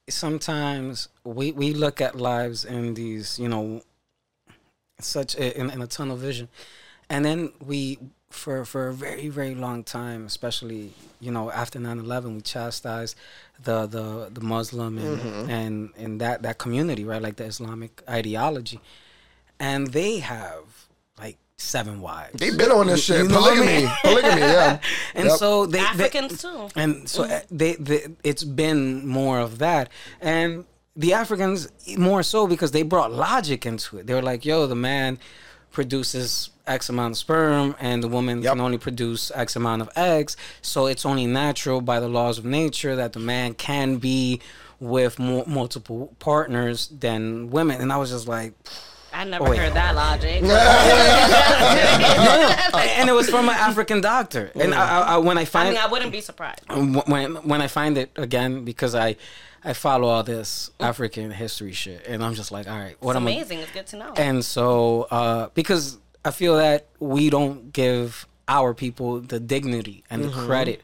sometimes 0.08 1.08
we 1.24 1.52
we 1.52 1.72
look 1.72 2.00
at 2.00 2.14
lives 2.14 2.64
in 2.64 2.94
these 2.94 3.38
you 3.38 3.48
know 3.48 3.82
such 5.00 5.34
a, 5.34 5.58
in, 5.58 5.70
in 5.70 5.82
a 5.82 5.86
tunnel 5.86 6.16
vision 6.16 6.48
and 7.10 7.24
then 7.24 7.52
we 7.64 7.98
for 8.36 8.64
for 8.64 8.88
a 8.88 8.92
very 8.94 9.28
very 9.28 9.54
long 9.54 9.82
time 9.82 10.26
especially 10.26 10.92
you 11.20 11.30
know 11.30 11.50
after 11.50 11.78
9-11 11.78 12.34
we 12.34 12.40
chastised 12.40 13.16
the 13.64 13.86
the 13.86 14.28
the 14.32 14.40
muslim 14.40 14.98
and 14.98 15.50
and 15.50 15.90
and 15.96 16.20
that 16.20 16.42
that 16.42 16.58
community 16.58 17.04
right 17.04 17.22
like 17.22 17.36
the 17.36 17.44
islamic 17.44 18.02
ideology 18.08 18.80
and 19.58 19.88
they 19.88 20.18
have 20.18 20.64
like 21.18 21.38
seven 21.56 22.00
wives 22.02 22.34
they've 22.38 22.58
been 22.58 22.70
on 22.70 22.86
this 22.86 23.04
shit. 23.04 23.22
You 23.22 23.28
know 23.28 23.40
what 23.40 23.52
I 23.52 23.56
polygamy, 23.56 23.82
mean? 23.86 23.92
polygamy. 24.02 24.40
Yeah. 24.42 24.78
and 25.14 25.28
Yep. 25.28 25.38
so 25.38 25.64
they, 25.66 25.78
they 25.78 25.84
Africans 25.84 26.42
too. 26.42 26.68
and 26.76 27.08
so 27.08 27.24
uh, 27.24 27.40
they, 27.50 27.74
they 27.76 28.06
it's 28.22 28.44
been 28.44 29.06
more 29.06 29.38
of 29.40 29.58
that 29.58 29.88
and 30.20 30.66
the 30.94 31.12
africans 31.14 31.68
more 31.98 32.22
so 32.22 32.46
because 32.46 32.70
they 32.72 32.82
brought 32.82 33.10
logic 33.12 33.64
into 33.66 33.98
it 33.98 34.06
they 34.06 34.14
were 34.14 34.22
like 34.32 34.44
yo 34.44 34.66
the 34.66 34.74
man 34.76 35.18
produces 35.76 36.50
x 36.66 36.88
amount 36.88 37.12
of 37.14 37.18
sperm 37.18 37.66
and 37.78 38.02
the 38.02 38.08
woman 38.16 38.34
Yep. 38.42 38.52
can 38.54 38.60
only 38.66 38.78
produce 38.78 39.22
x 39.34 39.56
amount 39.60 39.80
of 39.82 39.88
eggs 39.94 40.32
so 40.62 40.86
it's 40.86 41.04
only 41.10 41.26
natural 41.26 41.78
by 41.92 41.98
the 42.00 42.08
laws 42.18 42.38
of 42.40 42.44
nature 42.46 42.96
that 42.96 43.12
the 43.12 43.20
man 43.20 43.48
can 43.68 43.88
be 43.98 44.40
with 44.80 45.18
more, 45.18 45.44
multiple 45.46 46.02
partners 46.18 46.78
than 47.04 47.50
women 47.50 47.76
and 47.82 47.92
i 47.92 47.96
was 48.02 48.10
just 48.10 48.26
like 48.26 48.52
I 49.12 49.24
never 49.24 49.44
Oh, 49.48 49.52
heard 49.56 49.72
that 49.72 49.94
logic. 49.94 50.42
no, 50.50 50.56
no, 52.72 52.78
and 52.98 53.08
it 53.08 53.14
was 53.14 53.30
from 53.30 53.48
an 53.48 53.54
African 53.54 54.02
doctor. 54.02 54.50
And 54.54 54.74
I, 54.74 54.82
I, 54.82 55.00
I, 55.14 55.16
when 55.18 55.38
I 55.38 55.42
I 55.42 55.44
find 55.46 55.68
mean, 55.70 55.78
I 55.78 55.86
wouldn't 55.86 56.12
be 56.12 56.20
surprised. 56.20 56.60
when 57.14 57.36
when 57.50 57.62
I 57.62 57.68
find 57.78 57.96
it 57.96 58.10
again 58.16 58.64
because 58.70 58.94
I 58.94 59.16
I 59.66 59.72
follow 59.72 60.06
all 60.08 60.22
this 60.22 60.70
African 60.78 61.30
history 61.32 61.72
shit, 61.72 62.06
and 62.06 62.22
I'm 62.24 62.34
just 62.34 62.52
like, 62.52 62.68
all 62.68 62.78
right, 62.78 62.96
what 63.00 63.10
It's 63.10 63.16
am 63.16 63.26
I? 63.26 63.32
amazing. 63.32 63.58
It's 63.58 63.72
good 63.72 63.86
to 63.88 63.96
know. 63.96 64.12
And 64.16 64.44
so 64.44 65.08
uh, 65.10 65.48
because 65.54 65.98
I 66.24 66.30
feel 66.30 66.56
that 66.56 66.86
we 67.00 67.30
don't 67.30 67.72
give 67.72 68.26
our 68.48 68.72
people 68.74 69.20
the 69.20 69.40
dignity 69.40 70.04
and 70.08 70.22
the 70.22 70.30
credit 70.30 70.82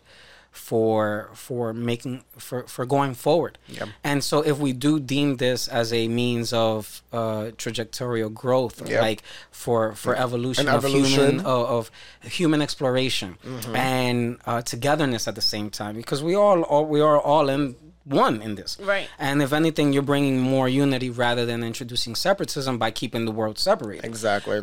for 0.52 1.30
for 1.34 1.72
making 1.72 2.22
for 2.36 2.62
for 2.68 2.84
going 2.86 3.14
forward. 3.14 3.56
And 4.04 4.22
so 4.22 4.42
if 4.42 4.58
we 4.58 4.72
do 4.72 5.00
deem 5.00 5.38
this 5.38 5.66
as 5.66 5.92
a 5.92 6.06
means 6.08 6.52
of 6.52 7.02
uh, 7.12 7.50
trajectorial 7.56 8.32
growth, 8.32 8.86
Yep. 8.88 9.00
like 9.00 9.22
for 9.50 9.94
for 9.94 10.14
evolution, 10.14 10.68
An 10.68 10.74
of 10.74 10.84
human 10.84 11.04
evolution. 11.12 11.40
of, 11.40 11.70
of 11.70 11.90
human 12.22 12.60
exploration 12.62 13.38
and 13.74 14.38
uh, 14.46 14.60
togetherness 14.62 15.26
at 15.26 15.34
the 15.34 15.40
same 15.40 15.70
time, 15.70 15.96
because 15.96 16.22
we 16.22 16.34
all, 16.34 16.62
all 16.62 16.84
we 16.86 17.00
are 17.00 17.18
all 17.20 17.48
in 17.48 17.74
one 18.04 18.42
in 18.42 18.54
this. 18.56 18.78
Right. 18.80 19.08
And 19.18 19.40
if 19.42 19.52
anything, 19.52 19.92
you're 19.92 20.02
bringing 20.02 20.38
more 20.40 20.68
unity 20.68 21.08
rather 21.08 21.46
than 21.46 21.62
introducing 21.64 22.14
separatism 22.14 22.76
by 22.78 22.90
keeping 22.90 23.24
the 23.24 23.32
world 23.32 23.58
separated 23.58 24.04
Exactly. 24.04 24.60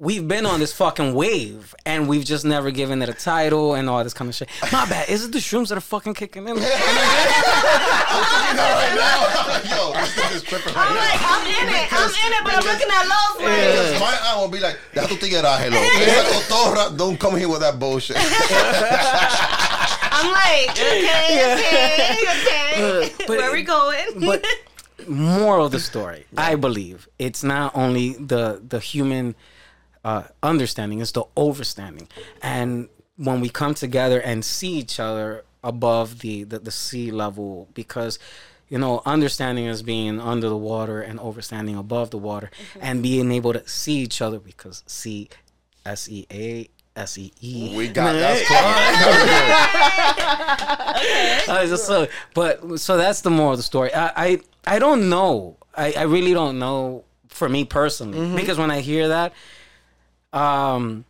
We've 0.00 0.26
been 0.26 0.46
on 0.46 0.60
this 0.60 0.72
fucking 0.72 1.12
wave 1.12 1.74
and 1.84 2.08
we've 2.08 2.24
just 2.24 2.42
never 2.42 2.70
given 2.70 3.02
it 3.02 3.10
a 3.10 3.12
title 3.12 3.74
and 3.74 3.90
all 3.90 4.02
this 4.02 4.14
kind 4.14 4.30
of 4.30 4.34
shit. 4.34 4.48
My 4.72 4.86
bad. 4.88 5.10
Is 5.10 5.26
it 5.26 5.32
the 5.32 5.40
shrooms 5.40 5.68
that 5.68 5.76
are 5.76 5.82
fucking 5.82 6.14
kicking 6.14 6.48
in? 6.48 6.56
Yo, 6.56 6.62
this 6.62 6.72
thing 10.14 10.32
is 10.32 10.42
tripping 10.42 10.72
I'm 10.74 10.96
right 10.96 11.04
like, 11.04 11.20
I'm 11.20 11.46
in 11.46 11.68
it. 11.68 11.92
I'm 11.92 12.08
in 12.08 12.32
it, 12.32 12.44
but 12.44 12.54
I'm 12.54 12.64
looking 12.64 12.88
at 12.88 13.06
Los 13.06 13.36
like, 13.40 13.92
now. 13.92 14.00
My 14.00 14.18
eye 14.24 14.36
will 14.40 14.48
be 14.48 14.58
like, 14.58 14.78
deja 14.94 15.06
tu 15.06 15.16
tigueraje, 15.16 15.70
loco. 15.70 15.84
Esa 15.84 16.24
cotorra, 16.32 16.96
Don't 16.96 17.20
come 17.20 17.36
here 17.36 17.50
with 17.50 17.60
that 17.60 17.78
bullshit. 17.78 18.16
I'm 20.12 20.32
like, 20.32 20.70
okay, 20.70 21.52
okay, 21.52 22.16
okay. 22.24 23.12
But- 23.26 23.36
Where 23.36 23.52
we 23.52 23.62
going? 23.64 24.18
but 24.20 24.46
moral 25.06 25.66
of 25.66 25.72
the 25.72 25.78
story, 25.78 26.24
I 26.38 26.54
believe 26.54 27.06
it's 27.18 27.42
not 27.44 27.76
only 27.76 28.14
the 28.14 28.62
the 28.66 28.80
human 28.80 29.34
uh, 30.04 30.24
understanding, 30.42 31.00
it's 31.00 31.12
the 31.12 31.24
overstanding, 31.36 32.08
and 32.42 32.88
when 33.16 33.40
we 33.40 33.48
come 33.50 33.74
together 33.74 34.20
and 34.20 34.44
see 34.44 34.72
each 34.78 34.98
other 34.98 35.44
above 35.62 36.20
the 36.20 36.44
the, 36.44 36.58
the 36.58 36.70
sea 36.70 37.10
level, 37.10 37.68
because 37.74 38.18
you 38.68 38.78
know 38.78 39.02
understanding 39.04 39.66
is 39.66 39.82
being 39.82 40.20
under 40.20 40.48
the 40.48 40.56
water 40.56 41.02
and 41.02 41.18
overstanding 41.18 41.78
above 41.78 42.10
the 42.10 42.18
water, 42.18 42.50
and 42.80 43.02
being 43.02 43.30
able 43.30 43.52
to 43.52 43.66
see 43.68 43.98
each 43.98 44.22
other 44.22 44.38
because 44.38 44.82
see, 44.86 45.28
S 45.84 46.08
E 46.08 46.26
A. 46.30 46.68
S 46.96 47.16
E 47.18 47.32
E. 47.40 47.72
We 47.76 47.86
got 47.88 48.14
that's 48.14 48.42
Uh, 51.48 51.76
so, 51.76 52.08
but 52.34 52.80
so 52.80 52.96
that's 52.96 53.20
the 53.20 53.30
moral 53.30 53.52
of 53.52 53.58
the 53.58 53.62
story. 53.62 53.94
I 53.94 54.12
I, 54.16 54.40
I 54.66 54.78
don't 54.78 55.08
know. 55.08 55.56
I, 55.76 55.92
I 55.96 56.02
really 56.02 56.32
don't 56.34 56.58
know 56.58 57.04
for 57.28 57.48
me 57.48 57.64
personally 57.64 58.36
because 58.36 58.58
when 58.58 58.70
I 58.70 58.80
hear 58.80 59.08
that, 59.08 59.32
um, 60.32 61.04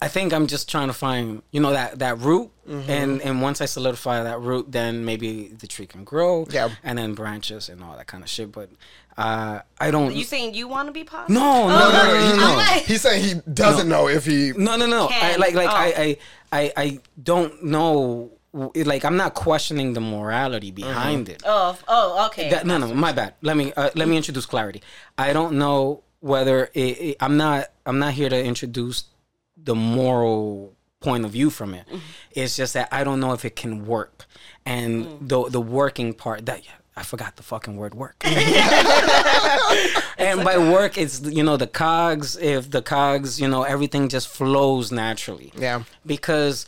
I 0.00 0.08
think 0.08 0.32
I'm 0.32 0.46
just 0.46 0.68
trying 0.70 0.88
to 0.88 0.92
find 0.94 1.42
you 1.50 1.60
know 1.60 1.70
that 1.72 1.98
that 2.00 2.18
root, 2.18 2.50
and 2.66 3.22
and 3.22 3.40
once 3.40 3.60
I 3.60 3.64
solidify 3.66 4.22
that 4.22 4.40
root, 4.40 4.70
then 4.72 5.04
maybe 5.04 5.48
the 5.48 5.66
tree 5.66 5.86
can 5.86 6.04
grow, 6.04 6.46
Yeah. 6.50 6.70
and 6.82 6.98
then 6.98 7.14
branches 7.14 7.68
and 7.68 7.82
all 7.82 7.96
that 7.96 8.06
kind 8.06 8.22
of 8.22 8.28
shit. 8.28 8.52
But 8.52 8.70
uh, 9.16 9.60
I 9.80 9.90
don't. 9.90 10.14
You 10.14 10.24
saying 10.24 10.54
you 10.54 10.68
want 10.68 10.88
to 10.88 10.92
be 10.92 11.04
positive? 11.04 11.34
no, 11.36 11.68
no, 11.68 11.74
Oh, 11.74 11.92
no, 11.92 12.02
no, 12.04 12.30
no, 12.30 12.36
no. 12.36 12.46
I'm 12.52 12.56
like, 12.58 12.82
He's 12.84 13.00
saying 13.02 13.22
he 13.24 13.34
doesn't 13.50 13.88
know 13.88 14.08
if 14.08 14.26
he. 14.26 14.52
No, 14.56 14.76
no, 14.76 14.86
no. 14.86 15.08
I, 15.10 15.36
like, 15.36 15.54
like 15.54 15.68
Oh. 15.70 15.74
I, 15.74 15.94
I, 15.96 16.16
I, 16.60 16.72
I 16.76 16.98
don't 17.22 17.64
know. 17.64 18.30
Like, 18.52 19.04
I'm 19.04 19.16
not 19.16 19.34
questioning 19.34 19.94
the 19.94 20.00
morality 20.00 20.70
behind 20.70 21.28
it. 21.28 21.42
oh, 21.44 21.76
oh, 21.88 22.26
okay. 22.28 22.50
That- 22.50 22.64
no, 22.66 22.78
no, 22.78 22.92
my 22.94 23.10
bad. 23.10 23.34
Let 23.42 23.56
me 23.56 23.72
uh, 23.72 23.90
let 23.96 24.06
me 24.06 24.16
introduce 24.16 24.46
clarity. 24.46 24.80
I 25.18 25.32
don't 25.32 25.58
know 25.58 26.03
whether 26.24 26.70
it, 26.72 26.80
it- 26.80 27.16
I'm 27.20 27.36
not 27.36 27.66
I'm 27.84 27.98
not 27.98 28.14
here 28.14 28.30
to 28.30 28.44
introduce 28.44 29.04
the 29.56 29.74
moral 29.74 30.74
point 31.00 31.26
of 31.26 31.32
view 31.32 31.50
from 31.50 31.74
it. 31.74 31.86
Mm-hmm. 31.86 31.98
It's 32.32 32.56
just 32.56 32.72
that 32.72 32.88
I 32.90 33.04
don't 33.04 33.20
know 33.20 33.34
if 33.34 33.44
it 33.44 33.54
can 33.54 33.86
work, 33.86 34.24
and 34.64 35.04
mm. 35.04 35.28
the 35.28 35.50
the 35.50 35.60
working 35.60 36.14
part 36.14 36.46
that. 36.46 36.62
I 36.96 37.02
forgot 37.02 37.34
the 37.34 37.42
fucking 37.42 37.76
word 37.76 37.96
work. 37.96 38.14
and 38.24 38.36
by 40.44 40.58
work, 40.58 40.96
it's 40.96 41.20
you 41.22 41.42
know 41.42 41.56
the 41.56 41.66
cogs. 41.66 42.36
If 42.36 42.70
the 42.70 42.82
cogs, 42.82 43.40
you 43.40 43.48
know 43.48 43.64
everything 43.64 44.08
just 44.08 44.28
flows 44.28 44.92
naturally. 44.92 45.52
Yeah. 45.58 45.82
Because 46.06 46.66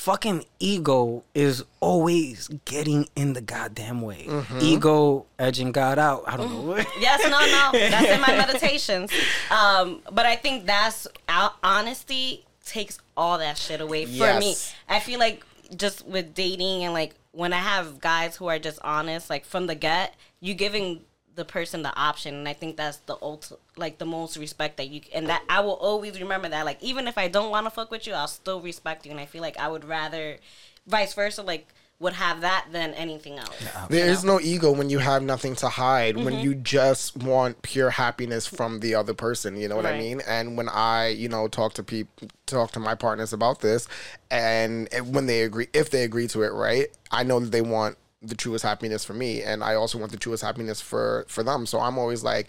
fucking 0.00 0.42
ego 0.58 1.22
is 1.34 1.62
always 1.80 2.48
getting 2.64 3.06
in 3.16 3.34
the 3.34 3.40
goddamn 3.42 4.00
way. 4.00 4.24
Mm-hmm. 4.26 4.58
Ego 4.62 5.26
edging 5.38 5.72
God 5.72 5.98
out. 5.98 6.24
I 6.26 6.38
don't 6.38 6.48
mm. 6.48 6.64
know. 6.78 6.84
Yes, 7.00 7.22
no, 7.24 7.38
no. 7.38 7.90
That's 7.90 8.10
in 8.10 8.20
my 8.20 8.36
meditations. 8.36 9.12
Um, 9.50 10.00
but 10.12 10.26
I 10.26 10.36
think 10.36 10.66
that's 10.66 11.08
our 11.28 11.52
honesty 11.62 12.44
takes 12.64 12.98
all 13.16 13.38
that 13.38 13.58
shit 13.58 13.80
away 13.80 14.06
for 14.06 14.38
me. 14.38 14.54
I 14.88 15.00
feel 15.00 15.18
like 15.18 15.44
just 15.76 16.06
with 16.06 16.34
dating 16.34 16.84
and 16.84 16.94
like 16.94 17.14
when 17.32 17.52
I 17.52 17.58
have 17.58 18.00
guys 18.00 18.36
who 18.36 18.46
are 18.46 18.60
just 18.60 18.78
honest, 18.82 19.28
like 19.28 19.44
from 19.44 19.66
the 19.66 19.74
get, 19.74 20.14
you 20.40 20.54
giving 20.54 21.00
the 21.36 21.44
person 21.44 21.82
the 21.82 21.94
option, 21.96 22.34
and 22.34 22.48
I 22.48 22.52
think 22.52 22.76
that's 22.76 22.98
the 22.98 23.16
ult 23.22 23.52
like 23.76 23.98
the 23.98 24.04
most 24.06 24.36
respect 24.36 24.76
that 24.76 24.88
you 24.88 25.00
and 25.14 25.28
that 25.28 25.42
I 25.48 25.60
will 25.60 25.74
always 25.74 26.20
remember 26.20 26.48
that. 26.48 26.64
Like 26.66 26.82
even 26.82 27.06
if 27.08 27.16
I 27.16 27.28
don't 27.28 27.50
want 27.50 27.66
to 27.66 27.70
fuck 27.70 27.90
with 27.90 28.06
you, 28.06 28.14
I'll 28.14 28.28
still 28.28 28.60
respect 28.60 29.04
you, 29.06 29.10
and 29.12 29.20
I 29.20 29.26
feel 29.26 29.42
like 29.42 29.58
I 29.58 29.68
would 29.68 29.84
rather, 29.84 30.38
vice 30.86 31.14
versa, 31.14 31.42
like 31.42 31.68
would 31.98 32.14
have 32.14 32.40
that 32.40 32.66
than 32.72 32.94
anything 32.94 33.38
else. 33.38 33.54
There 33.90 34.08
is 34.08 34.24
no 34.24 34.40
ego 34.40 34.72
when 34.72 34.88
you 34.88 35.00
have 35.00 35.22
nothing 35.22 35.54
to 35.56 35.68
hide, 35.68 36.16
when 36.16 36.32
Mm-hmm. 36.32 36.42
you 36.44 36.54
just 36.54 37.16
want 37.16 37.60
pure 37.60 37.90
happiness 37.90 38.46
from 38.46 38.80
the 38.80 38.94
other 38.94 39.12
person. 39.12 39.56
You 39.56 39.68
know 39.68 39.76
what 39.76 39.84
I 39.84 39.92
mean? 39.92 40.22
And 40.26 40.56
when 40.56 40.68
I, 40.70 41.08
you 41.08 41.28
know, 41.28 41.46
talk 41.46 41.74
to 41.74 41.82
people, 41.82 42.28
talk 42.46 42.72
to 42.72 42.80
my 42.80 42.94
partners 42.94 43.34
about 43.34 43.60
this, 43.60 43.86
and 44.30 44.88
when 45.12 45.26
they 45.26 45.42
agree, 45.42 45.68
if 45.74 45.90
they 45.90 46.02
agree 46.02 46.26
to 46.28 46.42
it, 46.42 46.52
right? 46.52 46.88
I 47.10 47.22
know 47.22 47.38
that 47.38 47.52
they 47.52 47.60
want 47.60 47.98
the 48.22 48.34
truest 48.34 48.64
happiness 48.64 49.04
for 49.04 49.14
me, 49.14 49.42
and 49.42 49.62
I 49.64 49.74
also 49.74 49.98
want 49.98 50.12
the 50.12 50.18
truest 50.18 50.42
happiness 50.42 50.80
for 50.80 51.24
for 51.28 51.42
them. 51.42 51.66
So 51.66 51.80
I'm 51.80 51.98
always 51.98 52.22
like. 52.22 52.48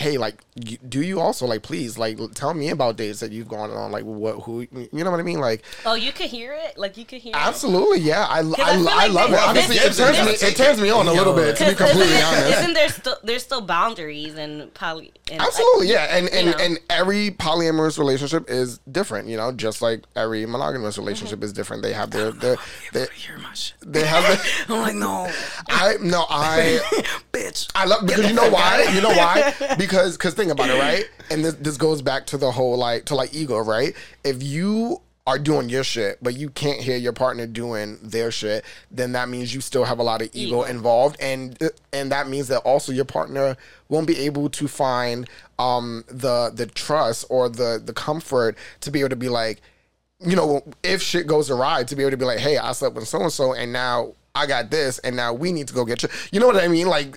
Hey, 0.00 0.16
like, 0.16 0.36
do 0.88 1.02
you 1.02 1.20
also 1.20 1.44
like? 1.44 1.60
Please, 1.62 1.98
like, 1.98 2.18
tell 2.32 2.54
me 2.54 2.70
about 2.70 2.96
dates 2.96 3.20
that 3.20 3.32
you've 3.32 3.48
gone 3.48 3.70
on. 3.70 3.92
Like, 3.92 4.04
what, 4.04 4.36
who, 4.44 4.62
you 4.72 4.88
know 4.92 5.10
what 5.10 5.20
I 5.20 5.22
mean? 5.22 5.40
Like, 5.40 5.62
Oh, 5.84 5.92
you 5.92 6.10
could 6.10 6.30
hear 6.30 6.54
it, 6.54 6.78
like 6.78 6.96
you 6.96 7.04
could 7.04 7.20
hear. 7.20 7.32
it? 7.34 7.36
absolutely, 7.36 7.98
yeah. 8.00 8.24
I, 8.26 8.38
I, 8.38 8.40
I 8.40 8.42
feel 8.42 8.88
I 8.88 9.06
like 9.08 9.12
love 9.12 9.28
it. 9.28 9.32
this- 9.32 9.44
Honestly, 9.46 9.76
it 9.76 9.82
this- 9.88 9.96
turns 9.98 10.18
me, 10.18 10.24
this- 10.24 10.42
it 10.42 10.56
turns 10.56 10.80
me 10.80 10.88
on 10.88 11.06
a 11.06 11.12
little 11.12 11.34
bit. 11.34 11.54
To 11.58 11.64
be 11.64 11.70
Because 11.72 11.90
completely 11.90 12.16
isn't, 12.16 12.26
honest, 12.34 12.58
isn't 12.60 12.72
there 12.72 12.88
still 12.88 13.16
there's 13.24 13.42
still 13.42 13.60
boundaries 13.60 14.34
and 14.36 14.72
poly? 14.72 15.12
And 15.30 15.38
like- 15.38 15.48
Absolutely, 15.48 15.88
yeah, 15.90 16.16
and 16.16 16.28
and, 16.30 16.46
know. 16.46 16.56
and 16.58 16.78
every 16.88 17.32
polyamorous 17.32 17.98
relationship 17.98 18.48
is 18.48 18.78
different, 18.90 19.28
you 19.28 19.36
know, 19.36 19.52
just 19.52 19.82
like 19.82 20.04
every 20.16 20.46
monogamous 20.46 20.96
relationship 20.96 21.40
mm-hmm. 21.40 21.44
is 21.44 21.52
different. 21.52 21.82
They 21.82 21.92
have 21.92 22.10
their 22.10 22.30
their 22.32 22.56
they, 22.94 23.06
hear 23.14 23.36
my 23.36 23.52
shit. 23.52 23.74
they 23.84 24.06
have 24.06 24.22
their, 24.24 24.40
I'm 24.78 24.80
like, 24.82 24.94
no, 24.94 25.30
I 25.68 25.96
no 26.00 26.24
I 26.30 26.78
bitch. 27.34 27.70
I 27.74 27.84
love 27.84 28.06
because 28.06 28.26
you 28.26 28.34
know 28.34 28.48
why 28.48 28.84
you 28.94 29.02
know 29.02 29.10
why 29.10 29.54
because 29.76 29.89
because 29.90 30.16
because 30.16 30.34
think 30.34 30.52
about 30.52 30.70
it 30.70 30.78
right, 30.78 31.04
and 31.30 31.44
this 31.44 31.54
this 31.54 31.76
goes 31.76 32.00
back 32.00 32.26
to 32.26 32.38
the 32.38 32.50
whole 32.50 32.76
like 32.76 33.06
to 33.06 33.14
like 33.14 33.34
ego 33.34 33.58
right. 33.58 33.94
If 34.24 34.42
you 34.42 35.00
are 35.26 35.38
doing 35.38 35.68
your 35.68 35.84
shit, 35.84 36.18
but 36.22 36.34
you 36.34 36.48
can't 36.48 36.80
hear 36.80 36.96
your 36.96 37.12
partner 37.12 37.46
doing 37.46 37.98
their 38.02 38.30
shit, 38.30 38.64
then 38.90 39.12
that 39.12 39.28
means 39.28 39.54
you 39.54 39.60
still 39.60 39.84
have 39.84 39.98
a 39.98 40.02
lot 40.02 40.22
of 40.22 40.28
ego, 40.32 40.60
Ego. 40.60 40.62
involved, 40.62 41.16
and 41.20 41.58
and 41.92 42.12
that 42.12 42.28
means 42.28 42.48
that 42.48 42.58
also 42.58 42.92
your 42.92 43.04
partner 43.04 43.56
won't 43.88 44.06
be 44.06 44.18
able 44.20 44.48
to 44.50 44.68
find 44.68 45.28
um 45.58 46.04
the 46.08 46.50
the 46.54 46.66
trust 46.66 47.24
or 47.28 47.48
the 47.48 47.82
the 47.84 47.92
comfort 47.92 48.56
to 48.80 48.90
be 48.90 49.00
able 49.00 49.10
to 49.10 49.16
be 49.16 49.28
like, 49.28 49.60
you 50.20 50.36
know, 50.36 50.62
if 50.84 51.02
shit 51.02 51.26
goes 51.26 51.50
awry, 51.50 51.82
to 51.82 51.96
be 51.96 52.02
able 52.02 52.12
to 52.12 52.16
be 52.16 52.24
like, 52.24 52.38
hey, 52.38 52.58
I 52.58 52.72
slept 52.72 52.94
with 52.94 53.08
so 53.08 53.22
and 53.22 53.32
so, 53.32 53.54
and 53.54 53.72
now 53.72 54.14
I 54.34 54.46
got 54.46 54.70
this, 54.70 54.98
and 55.00 55.16
now 55.16 55.32
we 55.32 55.50
need 55.50 55.66
to 55.68 55.74
go 55.74 55.84
get 55.84 56.02
you. 56.04 56.08
You 56.30 56.38
know 56.38 56.46
what 56.46 56.56
I 56.56 56.68
mean? 56.68 56.86
Like, 56.86 57.16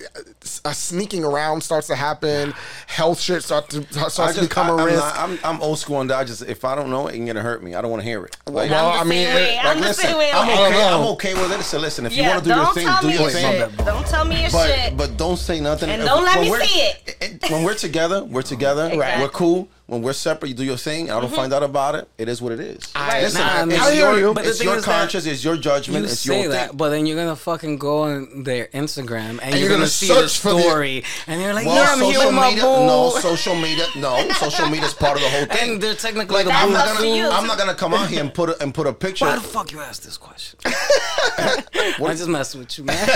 a 0.64 0.74
sneaking 0.74 1.24
around 1.24 1.62
starts 1.62 1.86
to 1.86 1.94
happen. 1.94 2.52
Health 2.88 3.20
shit 3.20 3.42
starts 3.44 3.68
to 3.68 3.82
starts 4.10 4.18
I 4.18 4.32
to 4.32 4.40
become 4.40 4.66
I, 4.66 4.70
a 4.70 4.76
am 4.78 4.84
risk. 4.86 4.98
not, 4.98 5.18
I'm, 5.18 5.38
I'm 5.44 5.62
old 5.62 5.78
school 5.78 6.00
and 6.00 6.10
I 6.10 6.24
just, 6.24 6.42
if 6.42 6.64
I 6.64 6.74
don't 6.74 6.90
know 6.90 7.06
it, 7.06 7.14
it's 7.14 7.24
gonna 7.26 7.40
hurt 7.40 7.62
me. 7.62 7.74
I 7.74 7.82
don't 7.82 7.90
want 7.90 8.02
to 8.02 8.08
hear 8.08 8.24
it. 8.24 8.36
Like, 8.46 8.70
Well, 8.70 8.88
I'm 8.90 9.00
I 9.00 9.04
mean, 9.04 9.28
way. 9.34 9.54
it- 9.54 9.58
I'm 9.64 9.66
like, 9.66 9.74
the 9.76 9.80
listen, 9.82 10.04
same 10.06 10.18
way. 10.18 10.30
I'm 10.32 10.48
okay. 10.48 10.84
I'm 10.88 11.06
okay 11.14 11.34
with 11.34 11.52
it. 11.52 11.62
So 11.62 11.78
listen, 11.78 12.04
if 12.06 12.16
you 12.16 12.24
want 12.24 12.42
to 12.42 12.50
do 12.50 12.54
your 12.56 12.74
thing, 12.74 12.88
do 13.00 13.08
your 13.10 13.20
your 13.22 13.30
thing. 13.30 13.76
Don't 13.84 14.06
tell 14.06 14.24
me 14.24 14.42
your 14.42 14.50
But 14.50 14.66
shit. 14.74 14.96
but 14.96 15.16
don't 15.16 15.36
say 15.38 15.60
nothing. 15.60 15.90
And 15.90 16.02
If- 16.02 16.08
don't 16.08 16.24
let 16.24 16.40
me 16.40 16.50
see 16.66 16.80
it. 16.80 17.44
When 17.50 17.62
we're 17.62 17.74
together, 17.74 18.24
we're 18.24 18.42
together. 18.42 18.90
Right. 18.96 19.20
We're 19.20 19.28
cool. 19.28 19.68
When 19.86 20.00
we're 20.00 20.14
separate, 20.14 20.48
you 20.48 20.54
do 20.54 20.64
your 20.64 20.78
thing. 20.78 21.10
I 21.10 21.14
don't 21.20 21.26
mm-hmm. 21.26 21.34
find 21.34 21.52
out 21.52 21.62
about 21.62 21.94
it. 21.94 22.08
It 22.16 22.28
is 22.28 22.40
what 22.40 22.52
it 22.52 22.60
is. 22.60 22.90
I- 22.94 23.20
Listen, 23.20 23.42
Nah, 23.42 23.52
I 23.52 23.64
mean, 23.66 23.76
it's 23.76 23.86
I 23.86 23.92
your, 23.92 24.18
you. 24.18 24.34
But 24.34 24.46
it's 24.46 24.62
your 24.62 24.76
is 24.78 24.84
conscience, 24.84 25.26
it's 25.26 25.44
your 25.44 25.58
judgment, 25.58 26.04
You 26.04 26.10
it's 26.10 26.20
say 26.20 26.42
your 26.42 26.52
that, 26.52 26.68
thing. 26.70 26.76
but 26.78 26.88
then 26.88 27.04
you're 27.04 27.16
gonna 27.18 27.36
fucking 27.36 27.76
go 27.76 28.02
on 28.04 28.44
their 28.44 28.68
Instagram 28.68 29.40
and, 29.42 29.50
you're 29.54 29.60
you're, 29.60 29.68
gonna 29.68 29.80
gonna, 29.80 29.86
see 29.88 30.08
the 30.08 30.26
search 30.26 30.38
for 30.40 30.54
the- 30.54 30.62
story, 30.62 31.04
and 31.26 31.40
you're 31.42 31.52
like, 31.52 31.66
Well, 31.66 31.74
"Yeah, 31.76 31.92
I'm 31.92 32.00
here 32.00 32.14
social 32.14 32.26
with 32.28 32.34
my 32.34 32.48
media, 32.48 32.62
boo." 32.62 32.86
no, 32.86 33.10
social 33.20 33.54
media, 33.56 33.84
no, 33.96 34.28
social 34.30 34.66
media 34.68 34.86
is 34.86 34.94
part 34.94 35.16
of 35.16 35.22
the 35.22 35.28
whole 35.28 35.44
thing. 35.56 35.72
and 35.72 35.82
they're 35.82 35.94
technically 35.94 36.36
Like 36.36 36.46
the 36.46 36.52
I'm 36.52 36.72
not 36.72 36.96
gonna. 36.96 37.28
I'm 37.30 37.46
not 37.46 37.58
gonna 37.58 37.74
come 37.74 37.92
out 37.92 38.08
here 38.08 38.20
and 38.20 38.32
put 38.32 38.48
a, 38.48 38.62
and 38.62 38.72
put 38.72 38.86
a 38.86 38.92
picture. 38.92 39.26
Why 39.26 39.34
the 39.34 39.42
fuck 39.42 39.70
you 39.70 39.80
ask 39.80 40.02
this 40.02 40.16
question? 40.16 40.58
I 40.64 42.14
just 42.16 42.28
messing 42.28 42.60
with 42.60 42.78
you, 42.78 42.84
man. 42.84 42.96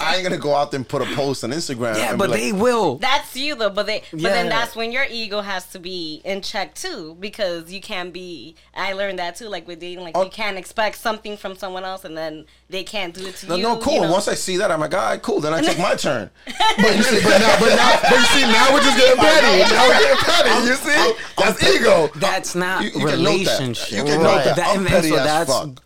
I 0.00 0.14
ain't 0.14 0.22
gonna 0.22 0.38
go 0.38 0.54
out 0.54 0.70
there 0.70 0.78
and 0.78 0.88
put 0.88 1.02
a 1.02 1.06
post 1.16 1.42
on 1.44 1.50
Instagram. 1.50 1.96
yeah, 1.96 2.14
but 2.14 2.30
they 2.30 2.52
will. 2.52 2.98
That's 2.98 3.34
you 3.34 3.54
though, 3.54 3.70
but 3.70 3.86
they, 3.86 4.02
but 4.12 4.22
then 4.22 4.48
that's 4.48 4.76
when 4.76 4.92
your 4.92 5.06
ego 5.08 5.40
has 5.40 5.66
to 5.72 5.78
be 5.78 5.87
in 6.24 6.42
check 6.42 6.74
too, 6.74 7.16
because 7.20 7.72
you 7.72 7.80
can't 7.80 8.12
be. 8.12 8.54
I 8.74 8.92
learned 8.92 9.18
that 9.18 9.36
too, 9.36 9.48
like 9.48 9.66
with 9.66 9.80
dating, 9.80 10.04
like 10.04 10.16
Oh. 10.16 10.24
you 10.24 10.30
can't 10.30 10.56
expect 10.56 10.96
something 10.98 11.36
from 11.36 11.56
someone 11.56 11.84
else, 11.84 12.04
and 12.04 12.16
then 12.16 12.46
they 12.68 12.82
can't 12.84 13.14
do 13.14 13.26
it 13.26 13.36
to 13.36 13.46
No, 13.48 13.54
you. 13.56 13.62
no, 13.62 13.76
cool. 13.78 13.94
you 13.94 14.00
know? 14.02 14.12
Once 14.12 14.28
I 14.28 14.34
see 14.34 14.56
that, 14.58 14.70
I'm 14.70 14.80
like, 14.80 14.94
all 14.94 15.00
right, 15.00 15.20
cool. 15.22 15.40
Then 15.40 15.54
I 15.54 15.60
take 15.60 15.78
my 15.78 15.94
turn. 16.06 16.30
But 16.78 16.96
you 16.96 17.02
see, 17.02 17.20
but 17.22 17.38
now, 17.38 17.58
but 17.60 17.74
now, 17.76 17.98
but 18.02 18.12
you 18.18 18.24
see, 18.26 18.42
now 18.42 18.72
we're 18.72 18.80
just 18.80 18.96
getting 18.98 19.16
petty. 19.18 19.74
Now 19.74 19.88
we're 19.88 19.98
getting 19.98 20.16
petty. 20.24 20.66
You 20.66 20.74
see, 20.76 21.14
that's 21.36 21.62
ego. 21.64 22.10
That's 22.16 22.54
not 22.54 22.82
You- 22.84 22.90
you 23.00 23.06
can 23.06 23.22
note 23.22 23.44
that. 23.44 23.60
relationship. 23.60 23.98
You 23.98 24.04
can 24.04 24.22
note 24.22 24.44
that. 24.44 24.58
I'm 24.76 24.84
petty 24.86 25.08
so 25.10 25.16
as 25.16 25.24
that's, 25.24 25.50
fuck. 25.52 25.82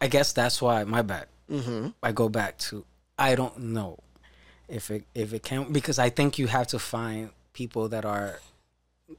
I 0.00 0.08
guess 0.08 0.32
that's 0.32 0.60
why 0.60 0.84
my 0.84 1.02
bad. 1.02 1.26
Mm-hmm. 1.50 1.88
I 2.02 2.12
go 2.12 2.28
back 2.28 2.58
to 2.58 2.84
I 3.18 3.34
don't 3.34 3.58
know 3.58 3.98
if 4.68 4.90
it 4.90 5.04
if 5.14 5.32
it 5.34 5.42
can 5.42 5.72
because 5.72 5.98
I 5.98 6.08
think 6.10 6.38
you 6.38 6.46
have 6.48 6.66
to 6.68 6.78
find 6.78 7.30
people 7.52 7.88
that 7.90 8.04
are 8.04 8.40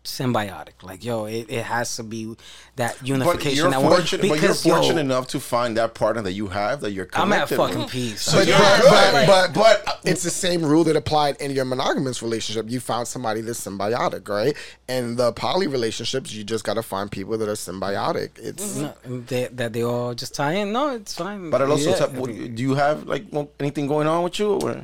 symbiotic. 0.03 0.83
Like 0.83 1.03
yo, 1.03 1.25
it, 1.25 1.47
it 1.49 1.63
has 1.63 1.95
to 1.97 2.03
be 2.03 2.35
that 2.75 2.97
But 2.99 3.07
unification 3.07 3.55
you're 3.57 3.69
that 3.71 3.81
works 3.81 3.95
fortunate. 4.09 4.21
But 4.21 4.27
you're 4.27 4.35
because 4.35 4.65
yo, 4.65 4.75
fortunate 4.75 5.01
enough 5.01 5.27
to 5.27 5.39
find 5.39 5.77
that 5.77 5.93
partner 5.93 6.21
that 6.23 6.33
you 6.33 6.47
have 6.47 6.81
that 6.81 6.91
you're 6.91 7.07
I'm 7.13 7.31
at 7.33 7.47
connected. 7.47 7.57
fucking 7.57 7.79
with. 7.83 7.91
peace. 7.91 8.21
So 8.21 8.37
But, 8.37 8.47
but, 8.47 9.27
but, 9.27 9.53
but, 9.53 9.85
But- 9.85 9.99
it's 10.03 10.23
the 10.23 10.29
same 10.29 10.63
rule 10.63 10.83
that 10.85 10.95
applied 10.95 11.37
in 11.41 11.51
your 11.51 11.65
monogamous 11.65 12.21
relationship. 12.21 12.69
You 12.69 12.79
found 12.79 13.07
somebody 13.07 13.41
that's 13.41 13.65
symbiotic, 13.65 14.29
right? 14.29 14.55
And 14.87 15.17
the 15.17 15.33
poly 15.33 15.67
relationships, 15.67 16.31
you 16.33 16.43
just 16.43 16.63
got 16.63 16.75
to 16.75 16.83
find 16.83 17.11
people 17.11 17.37
that 17.37 17.49
are 17.49 17.53
symbiotic. 17.53 18.31
It's 18.37 18.77
mm-hmm. 18.77 19.15
No, 19.15 19.21
they, 19.21 19.47
that 19.47 19.73
they 19.73 19.83
all 19.83 20.13
just 20.13 20.35
tie 20.35 20.53
in. 20.53 20.71
No, 20.71 20.95
it's 20.95 21.15
fine. 21.15 21.49
But 21.49 21.61
it 21.61 21.69
also, 21.69 21.91
Yeah, 21.91 21.95
tell- 21.95 22.11
mean- 22.11 22.55
do 22.55 22.61
you 22.61 22.75
have 22.75 23.07
like 23.07 23.25
anything 23.59 23.87
going 23.87 24.07
on 24.07 24.23
with 24.23 24.39
you? 24.39 24.53
Or? 24.53 24.83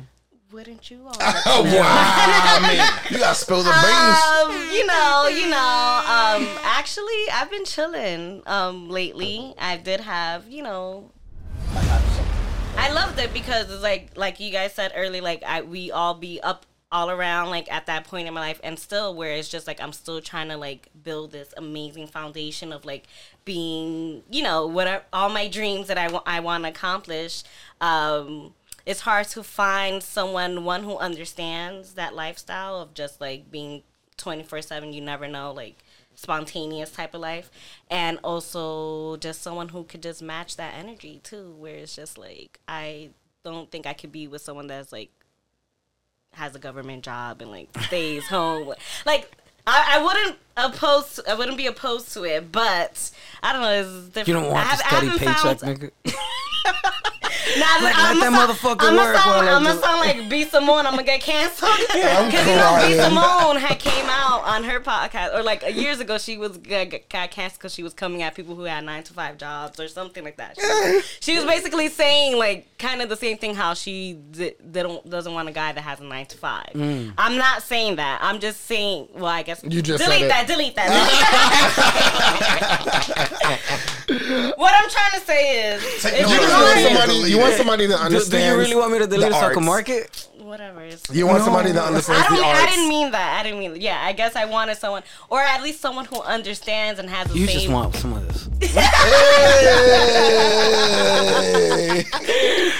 Wouldn't 0.52 0.90
you? 0.90 1.00
All? 1.06 1.14
Oh 1.18 1.62
wow! 1.64 1.82
I 1.82 2.60
mean, 2.60 3.12
you 3.12 3.18
got 3.18 3.34
to 3.34 3.40
spill 3.40 3.62
the 3.62 3.70
beans. 3.70 4.18
um, 4.52 4.74
you 4.74 4.86
know, 4.86 5.28
you 5.28 5.48
know. 5.48 5.56
Um, 5.56 6.58
actually, 6.62 7.30
I've 7.32 7.50
been 7.50 7.64
chilling. 7.64 8.42
Um, 8.46 8.90
lately, 8.90 9.54
I 9.58 9.78
did 9.78 10.00
have, 10.00 10.48
you 10.48 10.62
know. 10.62 11.10
I 12.76 12.90
loved 12.92 13.18
it 13.18 13.32
because 13.32 13.70
it's 13.70 13.82
like, 13.82 14.16
like 14.16 14.40
you 14.40 14.50
guys 14.50 14.74
said 14.74 14.92
earlier, 14.94 15.22
like 15.22 15.42
I 15.42 15.62
we 15.62 15.90
all 15.90 16.14
be 16.14 16.40
up 16.42 16.66
all 16.90 17.10
around 17.10 17.48
like 17.48 17.72
at 17.72 17.86
that 17.86 18.04
point 18.04 18.28
in 18.28 18.34
my 18.34 18.40
life 18.40 18.60
and 18.62 18.78
still 18.78 19.14
where 19.14 19.32
it's 19.32 19.48
just 19.48 19.66
like 19.66 19.80
I'm 19.80 19.94
still 19.94 20.20
trying 20.20 20.48
to 20.48 20.58
like 20.58 20.90
build 21.02 21.32
this 21.32 21.54
amazing 21.56 22.06
foundation 22.06 22.70
of 22.70 22.84
like 22.84 23.04
being 23.46 24.22
you 24.30 24.42
know 24.42 24.66
whatever 24.66 25.02
all 25.10 25.30
my 25.30 25.48
dreams 25.48 25.88
that 25.88 25.96
I 25.96 26.08
want 26.08 26.24
I 26.26 26.40
want 26.40 26.64
to 26.64 26.68
accomplish 26.68 27.44
um 27.80 28.52
it's 28.86 29.00
hard 29.00 29.28
to 29.28 29.42
find 29.42 30.02
someone 30.02 30.64
one 30.64 30.82
who 30.84 30.96
understands 30.98 31.94
that 31.94 32.14
lifestyle 32.14 32.76
of 32.80 32.94
just 32.94 33.20
like 33.20 33.50
being 33.50 33.82
24/7 34.18 34.92
you 34.92 35.00
never 35.00 35.26
know 35.28 35.52
like 35.52 35.76
spontaneous 36.14 36.90
type 36.92 37.14
of 37.14 37.20
life. 37.20 37.50
And 37.90 38.18
also 38.22 39.16
just 39.16 39.42
someone 39.42 39.70
who 39.70 39.84
could 39.84 40.02
just 40.02 40.20
match 40.22 40.56
that 40.56 40.74
energy 40.76 41.20
too 41.24 41.54
where 41.58 41.76
it's 41.76 41.96
just 41.96 42.18
like 42.18 42.60
I 42.68 43.10
don't 43.44 43.70
think 43.70 43.86
I 43.86 43.92
could 43.94 44.12
be 44.12 44.28
with 44.28 44.42
someone 44.42 44.66
that's 44.66 44.92
like 44.92 45.10
has 46.34 46.54
a 46.54 46.58
government 46.58 47.02
job 47.04 47.40
and 47.42 47.50
like 47.50 47.68
stays 47.86 48.26
home. 48.28 48.74
Like 49.06 49.30
I, 49.66 49.98
I 49.98 50.02
wouldn't 50.04 50.38
oppose 50.56 51.18
I 51.28 51.34
wouldn't 51.34 51.56
be 51.56 51.66
opposed 51.66 52.12
to 52.14 52.24
it 52.24 52.52
but 52.52 53.10
I 53.42 53.52
don't 53.52 53.62
know 53.62 53.72
it's 53.72 54.06
different 54.08 54.28
you 54.28 54.34
don't 54.34 54.52
want 54.52 54.66
I 54.66 54.70
have- 54.70 54.80
I 54.84 54.88
steady 54.88 55.18
paycheck, 55.18 55.60
found- 55.60 55.80
nigga. 55.80 55.90
Nah, 57.58 57.66
Like, 57.82 57.94
I'm 57.96 58.18
let 58.18 58.30
that 58.30 58.48
motherfucker 58.48 58.88
I'm 58.88 58.96
work 58.96 59.16
Sound, 59.16 59.48
I'm 59.48 59.64
gonna 59.64 59.80
sound 59.80 60.00
like 60.00 60.28
B 60.28 60.44
Simone. 60.44 60.86
I'm 60.86 60.92
gonna 60.92 61.02
get 61.02 61.20
canceled 61.20 61.70
because 61.80 62.32
you 62.46 62.54
know 62.54 62.78
B. 62.86 62.94
Simone 62.94 63.56
had 63.56 63.78
came 63.78 64.06
out 64.08 64.44
on 64.44 64.64
her 64.64 64.80
podcast, 64.80 65.34
or 65.34 65.42
like 65.42 65.62
years 65.74 66.00
ago, 66.00 66.18
she 66.18 66.36
was 66.38 66.56
got, 66.58 66.88
got 67.08 67.30
canceled 67.30 67.58
because 67.58 67.74
she 67.74 67.82
was 67.82 67.92
coming 67.94 68.22
at 68.22 68.34
people 68.34 68.54
who 68.54 68.62
had 68.62 68.84
nine 68.84 69.02
to 69.04 69.12
five 69.12 69.38
jobs 69.38 69.78
or 69.80 69.88
something 69.88 70.22
like 70.24 70.36
that. 70.36 70.56
She 70.58 70.66
was, 70.66 71.04
she 71.20 71.36
was 71.36 71.44
basically 71.44 71.88
saying 71.88 72.36
like 72.38 72.66
kind 72.78 73.02
of 73.02 73.08
the 73.08 73.16
same 73.16 73.36
thing 73.38 73.54
how 73.54 73.74
she 73.74 74.18
they 74.32 74.54
don't 74.82 75.08
doesn't 75.08 75.32
want 75.34 75.48
a 75.48 75.52
guy 75.52 75.72
that 75.72 75.80
has 75.82 76.00
a 76.00 76.04
nine 76.04 76.26
to 76.26 76.36
five. 76.38 76.70
Mm. 76.74 77.12
I'm 77.18 77.36
not 77.36 77.62
saying 77.62 77.96
that. 77.96 78.20
I'm 78.22 78.38
just 78.40 78.64
saying. 78.66 79.08
Well, 79.14 79.26
I 79.26 79.42
guess 79.42 79.62
You 79.64 79.82
just 79.82 80.02
delete 80.02 80.20
said 80.20 80.26
it. 80.26 80.28
that. 80.28 80.46
Delete 80.46 80.74
that. 80.76 80.92
what 84.56 84.74
I'm 84.76 84.88
trying 84.90 85.12
to 85.20 85.20
say 85.26 85.74
is, 85.74 85.82
if 86.04 86.12
you 86.12 86.18
you 86.20 86.40
just 86.40 86.52
want 86.52 86.64
want- 86.64 86.80
somebody. 86.80 87.30
You 87.30 87.38
want 87.38 87.54
somebody 87.54 87.86
that 87.86 87.96
Do, 87.98 88.02
understands. 88.04 88.30
do 88.30 88.38
you 88.50 88.56
really 88.58 88.76
want 88.76 88.92
me 88.92 88.98
to 88.98 89.06
delete 89.06 89.30
the 89.30 89.36
it 89.36 89.40
so 89.40 89.46
I 89.46 89.54
can 89.54 89.68
arts. 89.68 90.28
whatever. 90.38 90.82
It's, 90.82 91.08
You 91.10 91.26
want 91.26 91.42
somebody 91.44 91.72
that 91.72 91.82
I 91.82 91.86
understands 91.86 92.26
don't. 92.28 92.36
the 92.38 92.44
arts. 92.44 92.60
I 92.60 92.66
didn't 92.66 92.88
mean 92.88 93.10
that. 93.12 93.38
I 93.40 93.42
didn't 93.42 93.58
mean. 93.60 93.76
Yeah, 93.80 94.00
I 94.04 94.12
guess 94.12 94.34
I 94.36 94.44
wanted 94.44 94.76
someone, 94.76 95.02
or 95.30 95.40
at 95.40 95.62
least 95.62 95.80
someone 95.80 96.04
who 96.04 96.20
understands 96.22 96.98
and 97.00 97.08
has 97.10 97.28
the 97.28 97.38
You 97.38 97.46
same. 97.46 97.54
just 97.56 97.68
want 97.68 97.94
some 97.96 98.12
of 98.14 98.26
this. 98.28 98.48
Hey. 101.42 102.04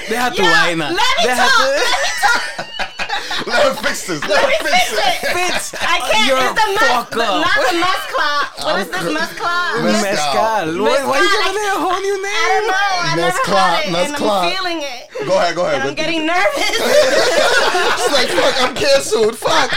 They 0.08 0.16
have 0.16 0.34
to 0.36 0.42
Yeah, 0.42 0.50
line 0.52 0.80
up. 0.80 0.92
let 0.92 1.18
me 1.18 1.24
They 1.24 1.34
have 1.34 1.50
talk. 1.50 1.58
to- 1.58 1.64
Let 1.64 1.80
me 2.02 2.08
talk. 2.22 2.88
Let 3.46 3.62
her 3.64 3.74
fix 3.82 4.06
this. 4.06 4.20
Let, 4.26 4.38
her 4.42 4.50
fix 4.64 4.70
Fix 4.70 4.92
it. 4.92 4.98
it. 4.98 5.32
Fitz, 5.32 5.74
I 5.78 5.98
can't. 6.10 6.26
You're 6.28 6.38
it's 6.42 6.54
the 6.58 6.66
a 6.68 6.74
mess, 6.74 7.10
not 7.12 7.58
the 7.62 7.74
mess 7.78 8.02
clock. 8.12 8.46
What 8.62 8.76
is 8.80 8.88
this 8.90 9.06
mess 9.12 9.32
clock? 9.38 9.82
Mezcal. 9.82 10.02
Mezcal. 10.02 10.82
Why, 10.82 10.98
why 11.06 11.18
you 11.18 11.26
Mezcal. 11.26 11.42
giving 11.42 11.62
it 11.62 11.72
a 11.72 11.80
whole 11.82 12.00
new 12.02 12.18
name? 12.22 12.32
I 12.32 12.48
don't 12.52 12.66
know. 12.66 12.92
I 13.02 13.16
Mess 13.16 13.34
never 13.34 13.44
clock, 13.44 13.70
had 13.72 13.86
it, 13.86 13.92
mess 13.92 14.08
and 14.08 14.16
clock. 14.16 14.42
I'm 14.44 14.50
feeling 14.54 14.78
it. 14.82 15.02
Go 15.26 15.34
ahead. 15.38 15.54
Go 15.54 15.62
ahead. 15.66 15.80
And 15.80 15.88
I'm 15.90 15.94
getting 15.94 16.26
nervous. 16.26 16.70
She's 18.02 18.12
like, 18.12 18.30
fuck, 18.32 18.54
I'm 18.62 18.74
canceled. 18.74 19.36
Fuck. 19.38 19.70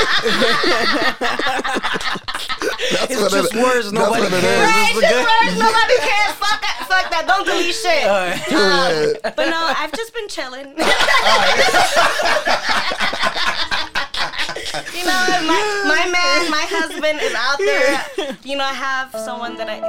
that's 1.85 3.11
It's 3.11 3.21
what 3.21 3.31
just 3.31 3.53
it, 3.53 3.61
words. 3.61 3.91
Nobody 3.93 4.27
cares. 4.29 4.43
is. 4.43 4.65
Right, 4.65 4.93
This 4.95 5.03
is 5.03 5.09
just 5.09 5.25
words. 5.29 5.55
Nobody 5.59 5.97
cares. 6.01 6.33
Fuck 6.39 6.61
that. 6.61 6.74
Fuck 6.95 7.11
that. 7.11 7.27
Don't 7.27 7.45
delete 7.45 7.75
shit. 7.75 8.07
Period. 8.47 9.19
Um, 9.25 9.33
but 9.35 9.49
no, 9.49 9.73
I've 9.77 9.91
just 9.91 10.13
been 10.13 10.29
chilling. 10.29 10.73
Oh, 10.77 11.01
you 14.93 15.03
know, 15.05 15.25
my, 15.45 15.83
my 15.85 16.09
man, 16.11 16.51
my 16.51 16.65
husband 16.67 17.19
is 17.21 17.33
out 17.35 17.57
there. 17.59 18.35
You 18.43 18.57
know, 18.57 18.63
I 18.63 18.73
have 18.73 19.11
someone 19.11 19.55
that 19.57 19.69
I. 19.69 19.79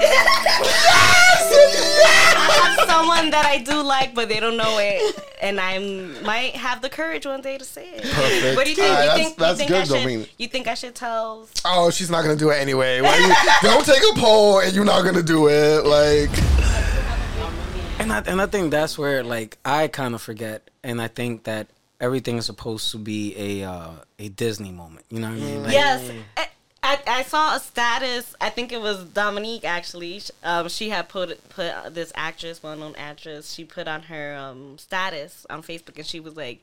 I 1.18 2.76
have 2.76 2.88
someone 2.88 3.30
that 3.30 3.44
I 3.46 3.58
do 3.58 3.82
like, 3.82 4.14
but 4.14 4.28
they 4.28 4.40
don't 4.40 4.56
know 4.56 4.78
it, 4.78 5.20
and 5.40 5.60
I 5.60 5.78
might 6.22 6.56
have 6.56 6.82
the 6.82 6.88
courage 6.88 7.26
one 7.26 7.40
day 7.40 7.58
to 7.58 7.64
say 7.64 7.90
it. 7.94 8.02
Perfect. 8.04 8.56
What 8.56 8.64
do 8.64 8.70
you 8.70 8.76
think? 8.76 8.88
Ah, 8.90 9.00
you 9.02 9.06
that's- 9.08 9.16
think? 9.26 9.36
that's 9.38 9.52
you 9.52 9.56
think 9.58 9.68
good, 9.70 9.76
I 9.76 9.84
though, 9.86 9.94
should? 9.94 10.02
I 10.02 10.06
mean- 10.06 10.26
you 10.38 10.48
think 10.48 10.68
I 10.68 10.74
should 10.74 10.94
tell? 10.94 11.48
Oh, 11.64 11.90
she's 11.90 12.10
not 12.10 12.22
gonna 12.22 12.36
do 12.36 12.50
it 12.50 12.56
anyway. 12.56 13.00
Why 13.00 13.16
you, 13.18 13.34
don't 13.68 13.84
take 13.84 14.02
a 14.02 14.20
poll 14.20 14.60
and 14.60 14.72
you're 14.74 14.84
not 14.84 15.04
gonna 15.04 15.22
do 15.22 15.48
it. 15.48 15.84
Like, 15.86 16.30
And 17.98 18.12
I, 18.12 18.22
and 18.26 18.40
I 18.42 18.46
think 18.46 18.70
that's 18.70 18.98
where 18.98 19.22
like 19.24 19.58
I 19.64 19.88
kind 19.88 20.14
of 20.14 20.22
forget, 20.22 20.68
and 20.84 21.00
I 21.00 21.08
think 21.08 21.44
that 21.44 21.68
everything 22.00 22.36
is 22.38 22.46
supposed 22.46 22.90
to 22.92 22.98
be 22.98 23.34
a 23.36 23.68
uh, 23.68 23.90
a 24.18 24.28
Disney 24.28 24.72
moment. 24.72 25.06
You 25.10 25.20
know 25.20 25.28
what 25.30 25.36
I 25.36 25.40
mean? 25.40 25.62
Like, 25.62 25.72
Yes. 25.72 26.10
I, 26.36 26.48
I, 26.82 26.98
I 27.08 27.22
saw 27.24 27.56
a 27.56 27.60
status. 27.60 28.36
I 28.40 28.48
think 28.50 28.70
it 28.72 28.80
was 28.80 29.04
Dominique 29.04 29.64
actually. 29.64 30.22
Um, 30.44 30.68
she 30.68 30.88
had 30.90 31.08
put 31.08 31.48
put 31.48 31.94
this 31.94 32.12
actress, 32.14 32.62
well 32.62 32.76
known 32.76 32.94
actress. 32.96 33.52
She 33.52 33.64
put 33.64 33.88
on 33.88 34.02
her 34.02 34.36
um, 34.36 34.78
status 34.78 35.46
on 35.50 35.62
Facebook, 35.62 35.96
and 35.96 36.06
she 36.06 36.20
was 36.20 36.36
like, 36.36 36.62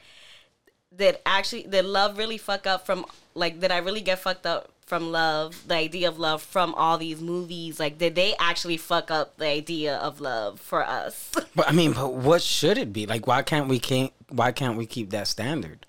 "Did 0.96 1.18
actually 1.26 1.64
did 1.64 1.84
love 1.86 2.18
really 2.18 2.38
fuck 2.38 2.66
up 2.66 2.86
from 2.86 3.06
like 3.34 3.60
did 3.60 3.72
I 3.72 3.80
really 3.80 4.02
get 4.02 4.20
fucked 4.20 4.46
up 4.46 4.70
from 4.86 5.12
love? 5.12 5.62
The 5.68 5.76
idea 5.76 6.08
of 6.08 6.20
love 6.20 6.42
from 6.42 6.74
all 6.76 6.98
these 6.98 7.20
movies? 7.20 7.80
Like, 7.80 7.98
did 7.98 8.16
they 8.16 8.34
actually 8.40 8.78
fuck 8.78 9.12
up 9.12 9.36
the 9.38 9.48
idea 9.48 9.98
of 9.98 10.22
love 10.22 10.60
for 10.60 10.84
us? 10.86 11.32
But 11.56 11.70
I 11.70 11.72
mean, 11.72 11.94
but 11.94 12.14
what 12.14 12.42
should 12.42 12.78
it 12.80 12.92
be? 12.94 13.06
Like, 13.06 13.28
why 13.28 13.44
can't 13.44 13.68
we 13.68 13.78
can't 13.78 14.12
why 14.34 14.52
can't 14.52 14.78
we 14.78 14.86
keep 14.86 15.10
that 15.12 15.28
standard? 15.28 15.86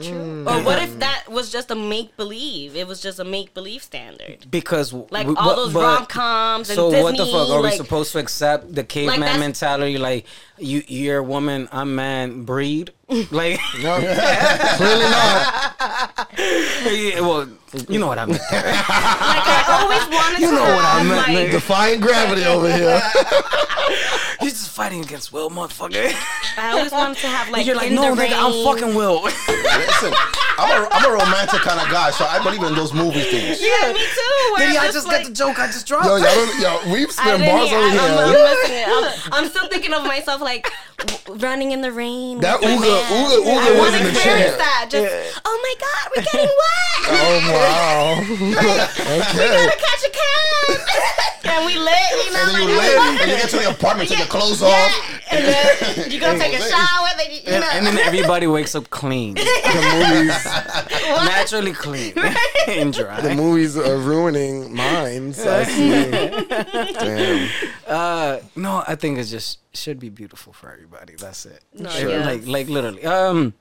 True. 0.00 0.12
Mm. 0.14 0.46
Or 0.46 0.62
what 0.64 0.80
if 0.80 0.90
mm. 0.90 0.98
that 1.00 1.24
was 1.28 1.50
just 1.50 1.68
a 1.68 1.74
make 1.74 2.16
believe? 2.16 2.76
It 2.76 2.86
was 2.86 3.00
just 3.02 3.18
a 3.18 3.24
make 3.24 3.54
believe 3.54 3.82
standard. 3.82 4.46
because 4.48 4.92
Like 4.92 5.26
w- 5.26 5.36
all 5.36 5.46
what- 5.48 5.56
those 5.56 5.72
but- 5.72 5.82
rom 5.82 6.06
coms 6.06 6.70
and 6.70 6.76
So 6.76 6.90
Disney. 6.92 7.02
what 7.02 7.16
the 7.16 7.26
fuck 7.26 7.48
are 7.50 7.60
we 7.60 7.70
supposed 7.72 8.12
to 8.12 8.18
accept 8.18 8.72
the 8.72 8.84
caveman 8.84 9.18
that's- 9.20 9.40
mentality? 9.40 9.98
Like 9.98 10.26
you, 10.58 10.84
you're 10.86 11.18
a 11.18 11.22
woman, 11.24 11.68
I'm 11.72 11.94
man, 11.96 12.44
breed. 12.44 12.92
Like, 13.32 13.58
No, 13.82 13.98
clearly 14.78 15.10
not. 15.10 16.30
yeah, 16.38 17.20
well, 17.20 17.48
you 17.88 17.98
know 17.98 18.06
what 18.06 18.18
I 18.18 18.26
mean. 18.26 18.38
Like 18.38 18.50
I 18.52 19.80
always 19.82 20.06
wanted 20.08 20.40
You 20.40 20.50
to 20.50 20.54
know 20.54 20.62
what 20.62 20.84
I 20.84 20.98
have, 21.00 21.06
meant, 21.26 21.34
like. 21.34 21.50
Defying 21.50 22.00
gravity 22.00 22.44
over 22.44 22.72
here. 22.72 23.02
You're 24.40 24.50
just 24.50 24.70
fighting 24.70 25.02
against 25.02 25.32
Will, 25.32 25.50
motherfucker. 25.50 26.12
I 26.58 26.72
always 26.72 26.92
wanted 26.92 27.18
to 27.18 27.26
have 27.28 27.48
like 27.50 27.66
you're 27.66 27.76
like, 27.76 27.88
in 27.88 27.94
no, 27.96 28.14
the 28.14 28.22
nigga, 28.22 28.34
I'm 28.36 28.52
rain. 28.52 28.64
fucking 28.64 28.94
Will. 28.94 29.22
Listen, 29.48 30.12
I'm 30.58 30.70
a, 30.84 30.88
I'm 30.90 31.04
a 31.10 31.14
romantic 31.14 31.60
kind 31.62 31.80
of 31.80 31.88
guy, 31.90 32.10
so 32.10 32.24
I 32.24 32.42
believe 32.42 32.62
in 32.62 32.74
those 32.74 32.92
movie 32.92 33.22
things. 33.22 33.60
Yeah, 33.62 33.92
me 33.92 33.98
too. 34.00 34.54
where 34.56 34.66
Did 34.68 34.76
I'm 34.76 34.88
I 34.88 34.92
just 34.92 35.06
like, 35.06 35.18
get 35.22 35.26
the 35.28 35.32
joke 35.34 35.58
I 35.58 35.66
just 35.66 35.86
dropped? 35.86 36.06
Yo, 36.06 36.16
y'all 36.16 36.60
yo, 36.60 36.92
we've 36.92 37.08
I 37.08 37.12
spent 37.12 37.38
didn't 37.40 37.54
bars 37.56 37.68
hear- 37.68 37.78
over 37.78 37.88
I'm, 37.88 37.98
I'm, 37.98 38.18
I'm 38.18 38.34
here. 38.34 38.44
missing. 38.44 38.84
I'm, 39.32 39.32
I'm 39.44 39.48
still 39.50 39.68
thinking 39.68 39.92
of 39.94 40.04
myself 40.04 40.40
like 40.40 40.64
w- 40.64 40.74
running 41.28 41.72
in 41.72 41.80
the 41.80 41.92
rain. 41.92 42.40
That 42.40 42.60
with 42.60 42.68
my 42.80 42.86
Ooga- 42.86 43.08
Ooga- 43.08 43.44
Ooga 43.44 43.58
I 43.58 43.70
was 43.70 43.78
want 43.78 43.94
in 43.94 43.98
to 43.98 44.04
the 44.04 44.10
experience 44.10 44.50
chat. 44.50 44.58
that. 44.58 44.86
Just, 44.90 45.40
oh 45.44 45.56
my 45.62 45.74
god, 45.80 46.04
we're 46.16 46.24
getting 46.24 46.54
wet. 46.62 46.84
Oh 47.06 47.36
wow. 47.52 48.20
we 48.28 48.54
okay. 48.54 49.66
gotta 49.66 49.78
catch 49.78 50.02
a 50.04 50.10
cab. 50.10 50.80
and 51.44 51.66
we 51.66 51.76
lit, 51.76 51.94
you 52.24 52.32
know, 52.32 52.40
And 52.40 52.54
then 52.56 52.68
you 52.68 52.76
like 52.76 52.96
live, 52.96 53.20
and 53.20 53.30
you 53.30 53.36
get 53.36 53.50
to 53.50 53.56
the 53.58 53.70
apartment, 53.70 54.08
take 54.08 54.18
your 54.18 54.26
clothes 54.28 54.62
yeah. 54.62 54.68
off. 54.68 55.22
And 55.30 55.44
then 55.44 56.10
you 56.10 56.20
go 56.20 56.36
take 56.38 56.54
a 56.54 56.62
shower. 56.62 57.08
Then 57.18 57.30
you, 57.30 57.36
you 57.36 57.42
and, 57.52 57.60
know. 57.60 57.70
and 57.72 57.86
then 57.86 57.98
everybody 57.98 58.46
wakes 58.46 58.74
up 58.74 58.88
clean, 58.90 59.34
The 59.34 59.44
movies, 59.94 60.44
naturally 61.26 61.72
clean 61.72 62.14
and 62.68 62.92
dry. 62.92 63.20
the 63.20 63.34
movies 63.34 63.76
are 63.76 63.96
ruining 63.98 64.74
minds. 64.74 65.44
I 65.46 65.64
see. 65.64 66.00
Damn. 66.94 67.50
Uh, 67.86 68.38
no, 68.56 68.82
I 68.86 68.94
think 68.94 69.18
it 69.18 69.24
just 69.24 69.58
should 69.76 69.98
be 69.98 70.08
beautiful 70.08 70.52
for 70.52 70.70
everybody. 70.72 71.14
That's 71.16 71.46
it. 71.46 71.62
No, 71.74 71.88
Sure. 71.90 72.08
yes. 72.10 72.26
Like, 72.26 72.46
like 72.46 72.68
literally. 72.68 73.04
Um, 73.04 73.54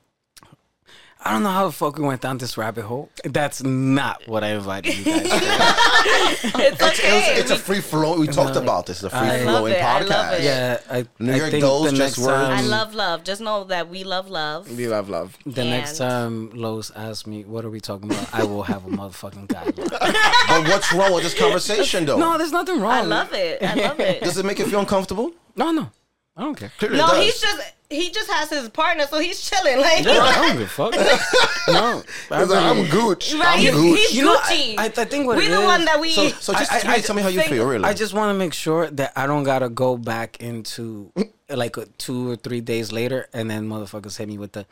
I 1.26 1.32
don't 1.32 1.43
know 1.43 1.51
how 1.51 1.66
the 1.68 1.72
fuck 1.72 1.97
we 1.97 2.03
went 2.03 2.20
down 2.20 2.38
this 2.38 2.57
rabbit 2.57 2.84
hole. 2.84 3.09
That's 3.24 3.64
not 3.64 4.28
what 4.28 4.43
I 4.43 4.49
invited 4.49 4.93
you 4.97 5.05
guys. 5.05 5.22
to. 5.24 5.30
it's 6.59 6.84
okay. 6.84 7.36
It's 7.39 7.49
a 7.49 7.55
free 7.55 7.80
flow. 7.80 8.20
We 8.20 8.28
talked 8.28 8.57
about 8.57 8.88
this. 8.88 9.01
It's 9.01 9.05
a 9.14 9.18
free 9.18 9.30
I 9.30 9.43
love 9.43 9.59
flowing 9.59 9.72
it, 9.74 9.82
I 9.82 9.99
love 10.01 10.09
podcast. 10.09 10.39
it. 10.39 10.43
yeah, 10.43 10.80
I, 10.91 11.05
New 11.20 11.32
I 11.32 11.36
York 11.38 11.51
think 11.51 11.61
Dose, 11.61 11.91
the 11.91 11.95
just 11.95 12.18
next 12.18 12.28
words. 12.28 12.47
time, 12.49 12.57
I 12.57 12.61
love 12.64 12.93
love. 12.93 13.24
Just 13.24 13.39
know 13.39 13.64
that 13.66 13.88
we 13.89 14.03
love 14.03 14.30
love. 14.30 14.70
We 14.78 14.86
love 14.89 15.07
love. 15.07 15.38
the 15.45 15.64
next 15.64 15.97
time 15.97 16.49
Los 16.49 16.91
asks 16.91 17.26
me, 17.26 17.45
"What 17.45 17.64
are 17.64 17.70
we 17.70 17.80
talking 17.80 18.11
about?" 18.11 18.28
I 18.34 18.43
will 18.43 18.64
have 18.64 18.86
a 18.86 18.89
motherfucking 18.89 19.47
guideline. 19.47 19.91
But 20.49 20.68
what's 20.68 20.91
wrong 20.93 21.14
with 21.14 21.24
this 21.24 21.39
conversation, 21.39 22.05
though? 22.05 22.18
no, 22.18 22.38
there's 22.38 22.51
nothing 22.51 22.82
wrong. 22.82 22.91
I 22.91 23.01
love 23.01 23.32
it. 23.34 23.64
I 23.64 23.76
love 23.76 23.99
it. 24.01 24.22
Does 24.24 24.38
it 24.38 24.45
make 24.45 24.59
you 24.59 24.66
feel 24.66 24.82
uncomfortable? 24.82 25.32
No, 25.55 25.72
no, 25.72 25.89
I 26.36 26.42
don't 26.42 26.56
care. 26.56 26.72
Clearly 26.80 26.98
No, 26.98 27.06
it 27.08 27.10
does. 27.12 27.24
he's 27.26 27.42
just 27.42 27.74
he 27.90 28.10
just 28.10 28.32
has 28.32 28.50
his 28.50 28.70
partner, 28.70 29.06
so 29.08 29.20
he's 29.20 29.40
chilling. 29.48 29.80
Like 29.80 30.04
Yeah, 30.04 30.14
I 30.22 30.48
don't 30.48 30.54
give 30.58 30.62
a 30.62 30.68
fuck. 30.68 30.94
no, 31.68 32.04
I 32.32 32.40
He's 32.40 32.50
like, 32.50 32.50
really- 32.50 32.56
I'm 32.56 32.90
Gooch. 32.90 33.34
right, 33.36 33.48
I'm 33.50 33.60
he's, 33.60 33.72
Gooch. 33.72 34.00
he's 34.00 34.14
You 34.16 34.26
know, 34.26 34.38
Gucci. 34.38 34.76
I, 34.80 34.84
I, 34.84 34.86
I 34.86 35.06
think 35.06 35.28
what 35.28 35.38
we 35.38 35.46
it 35.46 35.50
the 35.50 35.60
is- 35.60 35.66
one 35.66 35.86
that 35.86 36.00
we. 36.02 36.10
So, 36.12 36.28
so 36.30 36.54
just 36.54 36.72
I- 36.72 36.80
to 36.80 36.88
I- 36.90 36.96
me, 36.98 37.02
tell 37.04 37.16
me 37.16 37.22
how 37.22 37.28
you 37.28 37.40
think- 37.40 37.52
feel, 37.52 37.68
really. 37.68 37.84
I 37.86 37.94
just 37.94 38.14
want 38.16 38.34
to 38.34 38.40
make 38.40 38.54
sure 38.54 38.90
that 38.90 39.14
I 39.16 39.28
don't 39.28 39.44
gotta 39.44 39.70
go 39.70 39.96
back 39.96 40.38
into 40.42 41.12
like 41.58 41.76
two 41.97 42.32
or 42.32 42.36
three 42.36 42.62
days 42.62 42.91
later, 42.91 43.28
and 43.34 43.49
then 43.49 43.68
motherfuckers 43.68 44.18
hit 44.18 44.28
me 44.28 44.38
with 44.38 44.51
the, 44.54 44.66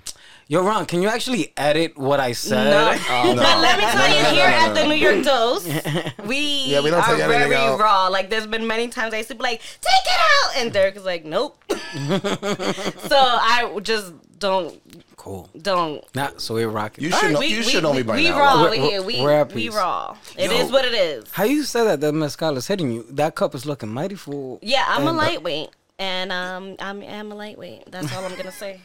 "You're 0.48 0.64
wrong. 0.64 0.86
Can 0.86 1.02
you 1.02 1.08
actually 1.10 1.54
edit 1.58 1.98
what 1.98 2.20
I 2.20 2.34
said?" 2.34 2.70
no. 2.72 2.92
Oh, 3.10 3.34
no. 3.34 3.42
But 3.42 3.58
let 3.60 3.78
me 3.78 3.84
tell 3.86 3.96
No, 3.96 4.08
no, 4.08 4.18
you, 4.18 4.24
no, 4.24 4.30
here 4.30 4.48
no, 4.50 4.56
at 4.56 4.68
no, 4.70 4.74
the. 4.74 4.88
New 4.88 4.96
York 4.96 5.24
Dose, 5.26 5.66
we 6.26 6.66
Yeah, 6.68 6.82
we 6.82 6.90
don't 6.90 7.00
are 7.02 7.16
take 7.16 7.26
very 7.28 7.56
out. 7.56 7.80
raw. 7.80 8.08
Like, 8.08 8.30
there's 8.30 8.48
been 8.48 8.66
many 8.68 8.88
times 8.90 9.14
I 9.14 9.18
used 9.18 9.30
to 9.30 9.36
be 9.36 9.44
like, 9.44 9.62
"Take 9.62 10.06
it 10.06 10.20
out," 10.20 10.58
and 10.58 10.74
Derek 10.74 10.96
is 10.96 11.06
like, 11.06 11.24
"Nope." 11.26 11.58
so 11.70 13.18
I 13.18 13.80
just 13.84 14.14
don't 14.40 14.82
Cool. 15.18 15.48
don't. 15.62 16.04
Nah, 16.16 16.32
so 16.38 16.56
we're 16.56 16.68
rocking. 16.68 17.04
You 17.04 17.12
should 17.12 17.32
know. 17.34 17.42
you 17.42 17.62
should 17.62 17.84
know 17.84 17.94
me 17.94 18.02
by 18.02 18.16
we 18.16 18.30
now. 18.30 18.40
raw 18.40 18.64
We're- 18.64 18.78
over 18.80 18.88
here. 18.90 19.02
We 19.04 19.22
we're 19.22 19.32
at 19.42 19.54
we 19.54 19.70
raw. 19.70 20.18
It 20.36 20.50
Yo. 20.50 20.58
is 20.58 20.72
what 20.72 20.84
it 20.84 20.94
is. 20.96 21.26
How 21.32 21.44
you 21.44 21.64
said 21.64 21.84
that 21.84 22.02
the 22.02 22.12
mezcal 22.12 22.58
is 22.58 22.66
hitting 22.68 22.92
you? 22.92 23.06
That 23.12 23.36
cup 23.36 23.54
is 23.54 23.66
looking 23.68 23.90
mighty 23.90 24.16
full. 24.16 24.58
Yeah, 24.64 24.84
I'm 24.88 25.04
a 25.06 25.10
And, 25.12 25.20
uh, 25.20 25.22
lightweight, 25.22 25.70
and 26.02 26.32
um, 26.32 26.76
I'm 26.80 27.04
I'm 27.04 27.32
a 27.32 27.36
lightweight. 27.36 27.92
That's 27.92 28.12
all 28.14 28.26
I'm 28.26 28.36
gonna 28.36 28.52
say. 28.52 28.82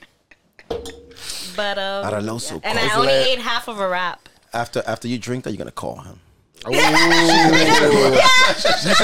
But 1.56 1.78
um, 1.78 2.04
Adaloso, 2.04 2.60
and 2.62 2.78
I 2.78 2.94
only 2.96 3.12
ate 3.12 3.38
half 3.38 3.68
of 3.68 3.80
a 3.80 3.88
wrap. 3.88 4.28
After 4.52 4.82
after 4.86 5.08
you 5.08 5.18
drink 5.18 5.44
that, 5.44 5.50
you're 5.52 5.58
gonna 5.58 5.70
call 5.70 6.00
him. 6.02 6.20
Ooh. 6.66 6.70
you 6.72 6.78
should 6.78 6.88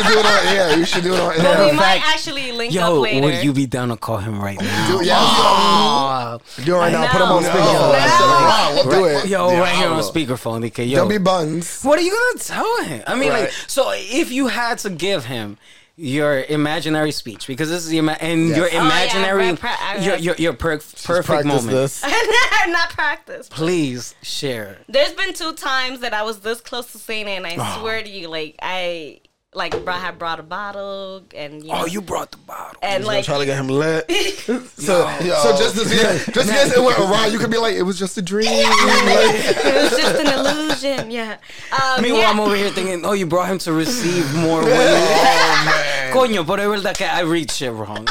do 0.07 0.19
it 0.19 0.27
on 0.27 0.47
air. 0.49 0.79
You 0.79 0.85
should 0.85 1.05
do 1.05 1.15
it 1.15 1.21
on 1.21 1.37
But 1.37 1.45
air. 1.47 1.67
we 1.67 1.73
might 1.77 2.03
actually 2.05 2.51
link 2.53 2.75
Yo, 2.75 2.97
up 2.97 3.03
later. 3.03 3.25
would 3.27 3.45
you 3.45 3.53
be 3.53 3.67
down 3.67 3.89
to 3.91 3.97
call 3.97 4.17
him 4.19 4.41
right 4.43 4.61
now? 4.61 4.99
Do, 4.99 5.05
yeah, 5.05 6.39
do 6.65 6.75
it 6.75 6.79
right 6.79 6.93
now. 6.93 7.07
Put 7.13 7.21
him 7.21 7.29
on 7.29 7.43
No. 7.43 7.49
speakerphone. 7.49 8.85
No. 8.87 8.91
Do 8.91 9.05
it. 9.05 9.27
Yo, 9.29 9.59
right 9.61 9.75
here 9.77 9.89
on 9.89 10.03
speakerphone, 10.03 10.63
DK. 10.69 10.89
Yo, 10.89 10.97
Don't 10.97 11.09
be 11.09 11.19
buns. 11.19 11.83
What 11.83 11.99
are 11.99 12.03
you 12.03 12.11
gonna 12.11 12.39
tell 12.45 12.83
him? 12.85 13.03
I 13.07 13.15
mean, 13.15 13.31
Right. 13.31 13.43
like, 13.45 13.53
so 13.69 13.93
if 13.95 14.33
you 14.33 14.49
had 14.49 14.79
to 14.79 14.91
give 14.91 15.27
him 15.27 15.57
your 16.03 16.43
imaginary 16.45 17.13
speech, 17.13 17.47
because 17.47 17.71
this 17.71 17.85
is 17.85 17.89
the 17.89 17.99
ima- 17.99 18.19
and 18.21 18.49
your 18.49 18.67
Oh, 18.67 18.69
yeah, 18.73 18.85
imaginary, 18.85 19.57
pra- 19.57 19.71
I- 19.81 19.97
your 20.05 20.17
your, 20.17 20.35
your 20.37 20.53
per- 20.53 20.81
perfect 21.05 21.45
moment. 21.47 21.71
this. 21.71 22.03
not 22.69 22.91
practice. 22.91 23.49
Please 23.49 24.15
share. 24.23 24.79
There's 24.89 25.13
been 25.13 25.33
two 25.33 25.53
times 25.55 26.01
that 26.01 26.13
I 26.13 26.23
was 26.25 26.41
this 26.41 26.61
close 26.61 26.91
to 26.93 26.99
saying 26.99 27.29
it, 27.29 27.37
and 27.37 27.47
I 27.47 27.57
Oh. 27.59 27.79
swear 27.81 28.03
to 28.03 28.09
you, 28.11 28.29
like 28.29 28.57
I 28.61 29.21
like 29.55 29.85
brought, 29.85 30.01
had 30.01 30.19
brought 30.19 30.41
a 30.41 30.43
bottle, 30.43 31.23
and 31.35 31.63
you 31.63 31.69
know, 31.69 31.83
Oh, 31.83 31.87
you 31.87 32.01
brought 32.01 32.31
the 32.31 32.39
bottle. 32.39 32.79
and 32.83 33.05
like 33.05 33.25
trying 33.25 33.41
to 33.41 33.47
get 33.47 33.59
him 33.59 33.69
lit. 33.69 34.09
so, 34.79 35.09
Yo. 35.21 35.35
so 35.43 35.57
just 35.59 35.77
as 35.77 35.93
yeah, 35.95 36.13
just 36.33 36.49
in 36.49 36.55
case 36.55 36.73
it 36.77 36.83
went 36.83 36.99
awry, 36.99 37.27
you 37.27 37.39
could 37.39 37.51
be 37.51 37.59
like, 37.59 37.75
it 37.75 37.83
was 37.83 37.99
just 37.99 38.17
a 38.17 38.23
dream. 38.23 38.49
Like, 38.53 39.35
it 39.65 39.75
was 39.91 40.01
just 40.01 40.21
an 40.21 40.39
illusion. 40.39 41.11
Yeah. 41.11 41.37
Um, 41.73 42.03
Meanwhile, 42.03 42.23
yeah. 42.23 42.31
I'm 42.31 42.41
over 42.41 42.55
here 42.57 42.71
thinking, 42.71 43.05
oh, 43.05 43.13
you 43.13 43.27
brought 43.27 43.49
him 43.51 43.59
to 43.59 43.73
receive 43.73 44.33
more 44.35 44.63
weight. 44.65 44.73
Oh 44.73 45.63
man. 45.67 46.13
Coño, 46.15 46.47
pero 46.47 46.63
es 46.73 46.81
verdad 46.83 46.97
que 46.97 47.07
I 47.07 47.21
read 47.21 47.51
shit 47.51 47.73
wrong. 47.73 48.07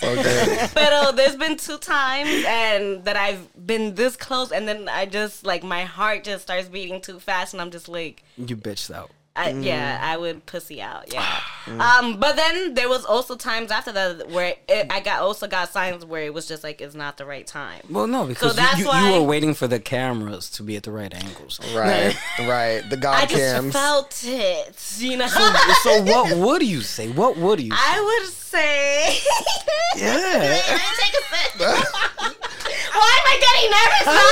so 0.00 0.14
good. 0.14 0.70
But 0.74 0.92
uh, 0.92 1.12
there's 1.12 1.36
been 1.36 1.56
two 1.56 1.78
times 1.78 2.44
and 2.46 3.04
that 3.04 3.16
I've 3.16 3.48
been 3.66 3.94
this 3.96 4.16
close, 4.16 4.52
and 4.52 4.68
then 4.68 4.88
I 4.88 5.06
just 5.06 5.44
like 5.44 5.62
my 5.64 5.84
heart 5.84 6.24
just 6.24 6.42
starts 6.42 6.68
beating 6.68 7.00
too 7.00 7.18
fast, 7.18 7.54
and 7.54 7.60
I'm 7.60 7.70
just 7.70 7.88
like, 7.88 8.22
you 8.36 8.56
bitched 8.56 8.94
out. 8.94 9.10
I, 9.40 9.50
yeah, 9.50 9.98
I 10.02 10.16
would 10.16 10.46
pussy 10.46 10.80
out. 10.82 11.12
Yeah. 11.12 11.40
Um, 11.66 12.18
but 12.18 12.36
then 12.36 12.74
there 12.74 12.88
was 12.88 13.04
also 13.04 13.36
times 13.36 13.70
after 13.70 13.92
that 13.92 14.28
where 14.30 14.54
it, 14.68 14.86
I 14.90 15.00
got 15.00 15.20
also 15.22 15.46
got 15.46 15.70
signs 15.70 16.04
where 16.04 16.22
it 16.22 16.34
was 16.34 16.46
just 16.48 16.64
like 16.64 16.80
it's 16.80 16.94
not 16.94 17.16
the 17.16 17.24
right 17.26 17.46
time. 17.46 17.82
Well, 17.88 18.06
no, 18.06 18.26
because 18.26 18.56
that's 18.56 18.78
you, 18.78 18.84
you, 18.84 18.88
why- 18.88 19.06
you 19.08 19.20
were 19.20 19.26
waiting 19.26 19.54
for 19.54 19.68
the 19.68 19.78
cameras 19.78 20.48
to 20.50 20.62
be 20.62 20.76
at 20.76 20.82
the 20.82 20.90
right 20.92 21.12
angles. 21.14 21.60
Right, 21.74 22.16
right. 22.40 22.82
The 22.88 22.96
I 22.96 23.00
God 23.00 23.28
just 23.28 23.34
cams. 23.54 23.72
felt 23.72 24.22
it, 24.26 24.94
you 24.98 25.16
know. 25.16 25.28
so 25.28 26.02
what 26.02 26.36
would 26.36 26.62
you 26.62 26.80
say? 26.80 27.08
What 27.10 27.36
would 27.36 27.60
you 27.60 27.70
say? 27.70 27.76
I 27.78 28.00
would 28.20 28.28
say. 28.32 29.18
Yeah. 29.96 30.60
Take 30.98 31.14
a 31.14 31.58
sip. 31.58 32.36
Why 32.92 33.12
am 33.18 33.26
I 33.26 33.36
getting 33.40 33.68
nervous 33.70 34.04
now? 34.06 34.30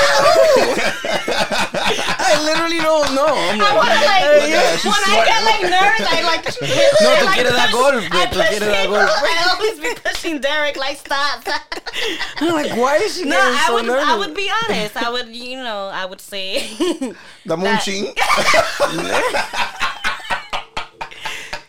I 2.28 2.32
literally 2.44 2.78
don't 2.78 3.14
know. 3.14 3.26
I'm 3.32 3.60
I 3.60 3.62
like, 3.64 3.76
want 3.76 3.88
to 3.88 3.94
like 3.94 4.22
at 4.22 4.28
her, 4.28 4.76
she's 4.78 4.84
when 4.84 5.02
I 5.04 5.24
get 5.24 5.40
like 5.44 5.62
nervous, 5.62 6.06
I 6.06 6.20
like 6.22 6.44
No, 7.00 7.08
I, 7.10 7.18
to 7.18 7.24
like, 7.24 7.36
get 7.36 7.46
it 7.46 7.52
that 7.54 7.70
push- 7.70 7.78
golpe, 7.78 8.08
I 8.12 8.26
to 8.26 8.36
push 8.36 8.50
get 8.50 8.62
it 8.62 8.66
that 8.66 8.82
people. 8.82 8.98
golpe. 8.98 9.08
I 9.24 9.54
always 9.54 9.80
be 9.80 9.94
pushing 10.02 10.40
Derek 10.40 10.76
like 10.76 10.96
stop. 10.98 11.42
I'm 12.38 12.52
like, 12.54 12.76
why 12.76 12.96
is 12.96 13.16
she 13.16 13.24
no, 13.24 13.30
getting 13.36 13.54
I 13.58 13.64
so 13.66 13.74
would 13.74 13.86
nervous? 13.86 14.04
I 14.08 14.16
would 14.18 14.34
be 14.34 14.50
honest. 14.64 14.96
I 14.96 15.10
would 15.10 15.28
you 15.34 15.56
know 15.56 15.88
I 15.92 16.04
would 16.04 16.20
say 16.20 16.68
The 17.46 17.56
mooching. 17.56 18.14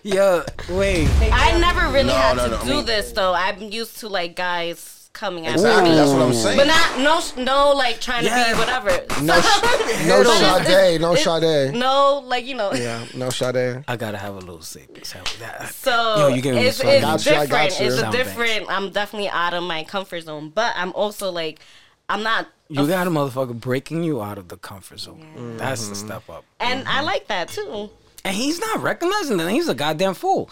Yo, 0.02 0.44
wait. 0.70 1.10
I 1.32 1.58
never 1.60 1.92
really 1.92 2.08
No, 2.08 2.14
had 2.16 2.38
no, 2.38 2.44
to 2.46 2.50
no, 2.52 2.58
I 2.58 2.64
do 2.64 2.70
mean- 2.78 2.86
this 2.86 3.12
though. 3.12 3.34
I'm 3.34 3.60
used 3.72 4.00
to 4.00 4.08
like 4.08 4.36
guys 4.36 4.99
coming 5.20 5.46
at 5.46 5.54
Exactly. 5.54 5.90
me. 5.90 5.96
That's 5.96 6.12
what 6.12 6.22
I'm 6.22 6.34
saying. 6.34 6.58
But 6.58 6.68
not 6.68 7.00
no 7.00 7.44
no 7.44 7.74
like 7.76 8.00
trying 8.00 8.24
to 8.24 8.30
be 8.30 8.58
whatever. 8.58 8.90
No, 9.22 9.40
sh- 9.42 10.08
no 10.08 10.24
Sade, 10.64 11.02
no 11.02 11.16
Sade. 11.16 11.76
No, 11.76 12.24
like 12.26 12.46
you 12.46 12.56
know. 12.56 12.72
Yeah, 12.74 13.06
no 13.14 13.30
Sade. 13.30 13.84
I 13.88 13.98
gotta 13.98 14.18
have 14.18 14.36
a 14.36 14.40
little 14.40 14.62
sip. 14.62 15.06
So 15.06 15.20
that- 15.40 15.74
So 15.74 15.92
Yo, 16.20 16.28
you 16.30 16.42
giving 16.42 16.62
me 16.62 16.68
it's, 16.68 16.78
some- 16.78 16.88
it's 16.88 17.02
you, 17.26 17.34
I 17.34 17.46
different. 17.46 17.50
got 17.50 17.80
you. 17.80 17.88
It's 17.88 18.02
a 18.02 18.12
different. 18.12 18.70
I'm 18.70 18.92
definitely 18.92 19.30
out 19.30 19.54
of 19.54 19.64
my 19.64 19.84
comfort 19.84 20.22
zone, 20.22 20.52
but 20.56 20.74
I'm 20.78 20.94
also 20.94 21.32
like, 21.32 21.60
I'm 22.08 22.24
not. 22.24 22.48
you 22.70 22.88
got 22.88 23.06
a 23.06 23.10
motherfucker 23.10 23.60
breaking 23.60 24.04
you 24.04 24.22
out 24.22 24.38
of 24.38 24.48
the 24.48 24.58
comfort 24.58 25.02
zone. 25.02 25.58
That's 25.58 25.88
the 25.88 25.96
mm-hmm. 25.96 26.08
step 26.08 26.30
up. 26.30 26.46
and 26.62 26.88
I 26.88 27.02
like 27.02 27.28
that 27.28 27.50
too. 27.50 27.90
And 28.24 28.36
he's 28.36 28.60
not 28.60 28.82
recognizing 28.82 29.38
that 29.38 29.50
he's 29.50 29.70
a 29.70 29.76
goddamn 29.76 30.14
fool. 30.14 30.50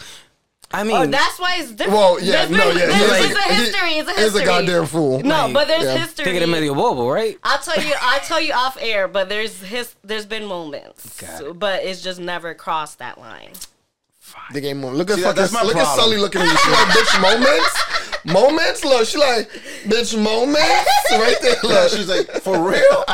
I 0.70 0.82
oh, 0.82 0.84
mean, 0.84 0.98
Oh, 0.98 1.06
that's 1.06 1.40
why 1.40 1.56
it's 1.60 1.72
different. 1.72 1.94
Well, 1.98 2.20
yeah, 2.22 2.46
There's 2.46 2.50
no, 2.52 2.58
been- 2.70 2.78
yeah, 2.78 2.86
there's- 2.88 3.18
he's 3.20 3.26
It's 3.28 3.36
like- 3.36 3.50
a 3.50 3.54
he- 3.54 3.64
history. 3.64 3.92
It's 4.00 4.10
a 4.10 4.22
he's 4.22 4.36
a 4.36 4.46
goddamn 4.46 4.86
fool. 4.86 5.20
No, 5.22 5.46
Like, 5.46 5.54
but 5.54 5.68
there's 5.70 5.84
yeah. 5.84 5.98
history. 5.98 6.26
take 6.26 6.36
it 6.36 6.44
a 6.44 6.48
medio 6.48 6.76
bobo, 6.76 7.10
right? 7.10 7.38
I'll 7.44 7.60
tell 7.60 7.82
you. 7.82 7.94
I'll 8.02 8.20
tell 8.20 8.42
you 8.42 8.52
off 8.54 8.78
air. 8.82 9.08
But 9.08 9.30
there's 9.30 9.62
his. 9.62 9.96
There's 10.04 10.26
been 10.26 10.46
moments. 10.46 11.20
Got 11.22 11.38
So- 11.40 11.54
but 11.54 11.84
it's 11.84 12.02
just 12.02 12.20
never 12.20 12.54
crossed 12.54 13.00
that 13.00 13.18
line. 13.18 13.52
The 14.52 14.60
game 14.60 14.80
move. 14.82 14.94
Look 14.94 15.10
at 15.10 15.16
See, 15.16 15.22
fucking, 15.22 15.38
that's 15.42 15.54
my 15.54 15.62
look 15.64 15.78
at. 15.78 15.96
Sully 15.96 16.18
looking 16.18 16.42
at 16.42 16.52
you. 16.52 16.58
She 16.58 16.70
like, 16.70 16.88
bitch, 16.90 17.22
moments, 17.22 18.26
moments. 18.26 18.84
Look, 18.86 19.08
she 19.08 19.18
like, 19.18 19.50
bitch, 19.86 20.22
moments, 20.22 20.92
right 21.12 21.38
there. 21.42 21.56
Look, 21.64 21.92
she's 21.92 22.10
like, 22.10 22.28
for 22.42 22.60
real? 22.70 23.06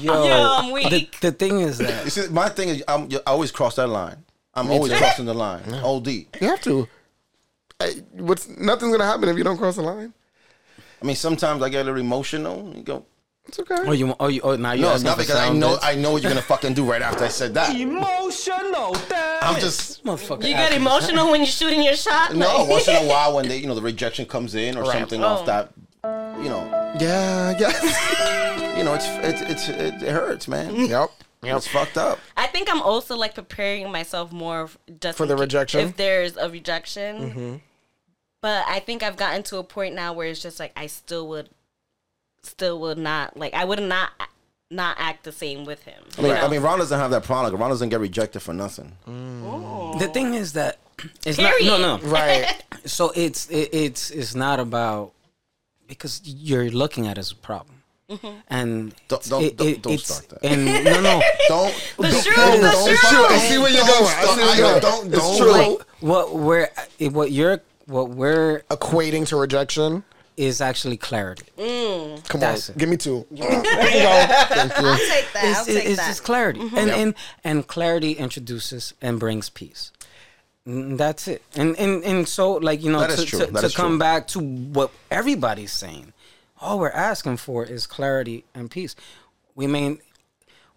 Yo, 0.00 0.24
Yo, 0.26 0.52
I'm 0.58 0.72
weak. 0.72 1.20
the 1.20 1.30
thing 1.30 1.60
is 1.60 1.78
that 1.78 2.10
see, 2.10 2.26
my 2.30 2.48
thing 2.48 2.70
is, 2.70 2.82
I'm, 2.88 3.08
I 3.12 3.18
always 3.30 3.52
cross 3.52 3.76
that 3.76 3.86
line. 3.88 4.24
I'm 4.54 4.70
always 4.70 4.92
crossing 4.92 5.26
the 5.26 5.34
line. 5.34 5.62
OD. 5.72 6.08
you 6.08 6.26
have 6.48 6.60
to. 6.62 6.88
Hey, 7.78 8.02
what's 8.12 8.48
nothing's 8.48 8.92
gonna 8.92 9.04
happen 9.04 9.28
if 9.28 9.36
you 9.36 9.44
don't 9.44 9.58
cross 9.58 9.76
the 9.76 9.82
line. 9.82 10.12
I 11.02 11.04
mean, 11.04 11.16
sometimes 11.16 11.62
I 11.62 11.68
get 11.68 11.82
a 11.82 11.84
little 11.84 12.00
emotional. 12.00 12.72
You 12.74 12.82
go, 12.82 13.04
It's 13.46 13.58
okay. 13.60 13.74
oh 13.78 13.92
you 13.92 14.14
oh 14.18 14.28
you 14.28 14.40
oh 14.42 14.56
now 14.56 14.72
you 14.72 14.80
no, 14.82 14.94
it's 14.94 15.04
not 15.04 15.18
because 15.18 15.36
I 15.36 15.50
know 15.52 15.72
bits? 15.74 15.84
I 15.84 15.94
know 15.94 16.10
what 16.12 16.22
you're 16.22 16.30
gonna 16.30 16.40
fucking 16.40 16.72
do 16.72 16.90
right 16.90 17.02
after 17.02 17.24
I 17.24 17.28
said 17.28 17.52
that. 17.54 17.76
Emotional 17.78 18.92
damage. 19.08 19.42
I'm 19.42 19.60
just 19.60 20.04
Motherfucker 20.04 20.44
You 20.44 20.54
get 20.54 20.60
asking 20.72 20.80
emotional 20.80 21.30
when 21.30 21.40
you're 21.40 21.46
shooting 21.46 21.82
your 21.82 21.96
shot. 21.96 22.34
no. 22.34 22.60
Like- 22.60 22.68
Once 22.70 22.88
in 22.88 22.96
a 22.96 23.06
while, 23.08 23.36
when 23.36 23.46
they, 23.48 23.58
you 23.58 23.66
know, 23.66 23.74
the 23.74 23.82
rejection 23.82 24.24
comes 24.24 24.54
in 24.54 24.76
or 24.78 24.84
Right. 24.84 24.92
something 24.98 25.22
Oh. 25.22 25.26
off 25.26 25.46
that, 25.46 25.72
you 26.42 26.48
know, 26.48 26.64
Yeah, 26.98 27.58
yeah. 27.58 28.76
you 28.78 28.84
know, 28.84 28.94
it's 28.94 29.06
it's, 29.06 29.42
it's 29.42 29.68
it, 29.68 30.02
it 30.02 30.12
hurts, 30.12 30.48
man. 30.48 30.74
yep. 30.86 31.10
Yep. 31.46 31.56
It's 31.56 31.68
fucked 31.68 31.96
up. 31.96 32.18
I 32.36 32.46
think 32.46 32.70
I'm 32.70 32.82
also 32.82 33.16
like 33.16 33.34
preparing 33.34 33.90
myself 33.90 34.32
more 34.32 34.68
just 35.00 35.18
For 35.18 35.26
the 35.26 35.36
rejection? 35.36 35.80
If 35.80 35.96
there's 35.96 36.36
a 36.36 36.50
rejection, 36.50 37.16
mm-hmm. 37.30 37.56
but 38.40 38.64
I 38.68 38.80
think 38.80 39.02
I've 39.02 39.16
gotten 39.16 39.42
to 39.44 39.58
a 39.58 39.64
point 39.64 39.94
now 39.94 40.12
where 40.12 40.28
it's 40.28 40.42
just 40.42 40.58
like 40.58 40.72
I 40.76 40.86
still 40.86 41.28
would, 41.28 41.48
still 42.42 42.80
would 42.80 42.98
not 42.98 43.36
like 43.36 43.54
I 43.54 43.64
would 43.64 43.82
not 43.82 44.10
not 44.70 44.96
act 44.98 45.24
the 45.24 45.32
same 45.32 45.64
with 45.64 45.84
him. 45.84 46.02
I 46.18 46.22
mean, 46.22 46.34
know? 46.34 46.40
I 46.40 46.48
mean, 46.48 46.60
Ron 46.60 46.78
doesn't 46.78 46.98
have 46.98 47.10
that 47.12 47.22
problem. 47.22 47.60
Ron 47.60 47.70
doesn't 47.70 47.88
get 47.88 48.00
rejected 48.00 48.40
for 48.40 48.52
nothing. 48.52 48.92
Mm. 49.06 49.98
the 49.98 50.08
thing 50.08 50.34
is 50.34 50.54
that 50.54 50.78
it's 51.24 51.38
not 51.38 51.52
no 51.62 51.78
no 51.78 51.98
Right. 52.08 52.62
so 52.84 53.12
it's 53.14 53.48
it, 53.50 53.70
it's 53.72 54.10
it's 54.10 54.34
not 54.34 54.60
about 54.60 55.12
because 55.86 56.20
you're 56.24 56.70
looking 56.70 57.06
at 57.06 57.18
it 57.18 57.20
as 57.20 57.32
a 57.32 57.36
problem 57.36 57.75
and 58.48 58.94
Don't- 59.08 59.28
don't- 59.28 59.42
it- 59.42 59.56
don't- 59.56 59.68
it- 59.68 59.82
don't 59.82 60.00
start 60.00 60.28
that. 60.28 60.44
and 60.44 60.64
no 60.84 61.00
no 61.00 61.20
Don't. 61.48 61.74
The 61.96 62.02
don't, 62.08 62.22
shoe, 62.24 62.32
don't, 62.36 62.60
the 62.60 62.70
don't 62.70 62.88
shoe. 62.90 62.96
fucking- 62.96 63.36
I 63.36 63.38
see 63.48 63.58
where 63.58 63.70
you're 63.70 63.84
don't 63.84 63.98
going. 64.00 64.14
I 64.16 64.24
see 64.34 64.40
where 64.40 64.56
you're 64.56 64.66
going. 64.68 64.80
Don't. 64.80 65.06
It's 65.08 65.18
Don't. 65.18 65.38
true. 65.38 65.50
like- 65.52 65.78
what 66.00 66.34
we're 66.36 66.70
what 67.10 67.32
you're 67.32 67.60
what 67.86 68.10
we're 68.10 68.60
Equating 68.70 69.26
to 69.28 69.36
rejection. 69.36 70.04
is 70.36 70.60
actually 70.60 70.96
clarity 70.98 71.44
Come 72.28 72.40
That's 72.40 72.68
on, 72.68 72.76
it. 72.76 72.78
give 72.78 72.88
me 72.90 72.96
two. 72.98 73.26
There 73.30 73.44
you 73.44 73.52
go. 73.52 73.62
Thank 74.50 74.78
you. 74.78 74.86
I'll 74.86 74.96
take 74.98 75.32
that. 75.32 75.44
it's, 75.44 75.58
I'll 75.58 75.64
take 75.64 75.74
that. 75.74 75.86
it's 75.86 75.96
that. 75.96 76.08
just 76.08 76.24
clarity 76.24 76.60
and, 76.76 76.90
and 76.90 77.14
and 77.42 77.66
clarity 77.66 78.12
introduces 78.12 78.94
and 79.02 79.18
brings 79.18 79.48
peace 79.50 79.90
Mm, 80.68 80.98
that's 80.98 81.28
it 81.28 81.42
and 81.54 81.76
and 81.78 82.02
and 82.02 82.26
so 82.26 82.54
like 82.54 82.82
you 82.82 82.90
know 82.90 82.98
That 82.98 83.10
is 83.10 83.24
to, 83.30 83.46
to, 83.46 83.52
to 83.68 83.70
come 83.76 83.92
true. 83.92 83.98
back 83.98 84.26
to 84.28 84.40
what 84.40 84.90
everybody's 85.12 85.72
saying 85.72 86.12
all 86.66 86.78
we're 86.78 86.90
asking 86.90 87.36
for 87.36 87.64
is 87.64 87.86
clarity 87.86 88.44
and 88.54 88.70
peace 88.70 88.96
we 89.54 89.66
mean 89.66 89.98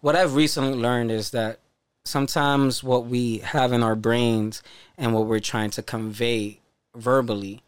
what 0.00 0.16
i've 0.16 0.34
recently 0.34 0.74
learned 0.74 1.10
is 1.10 1.30
that 1.30 1.58
sometimes 2.04 2.82
what 2.82 3.06
we 3.06 3.38
have 3.38 3.72
in 3.72 3.82
our 3.82 3.94
brains 3.94 4.62
and 4.96 5.14
what 5.14 5.26
we're 5.26 5.40
trying 5.40 5.70
to 5.70 5.82
convey 5.82 6.60
verbally 6.94 7.62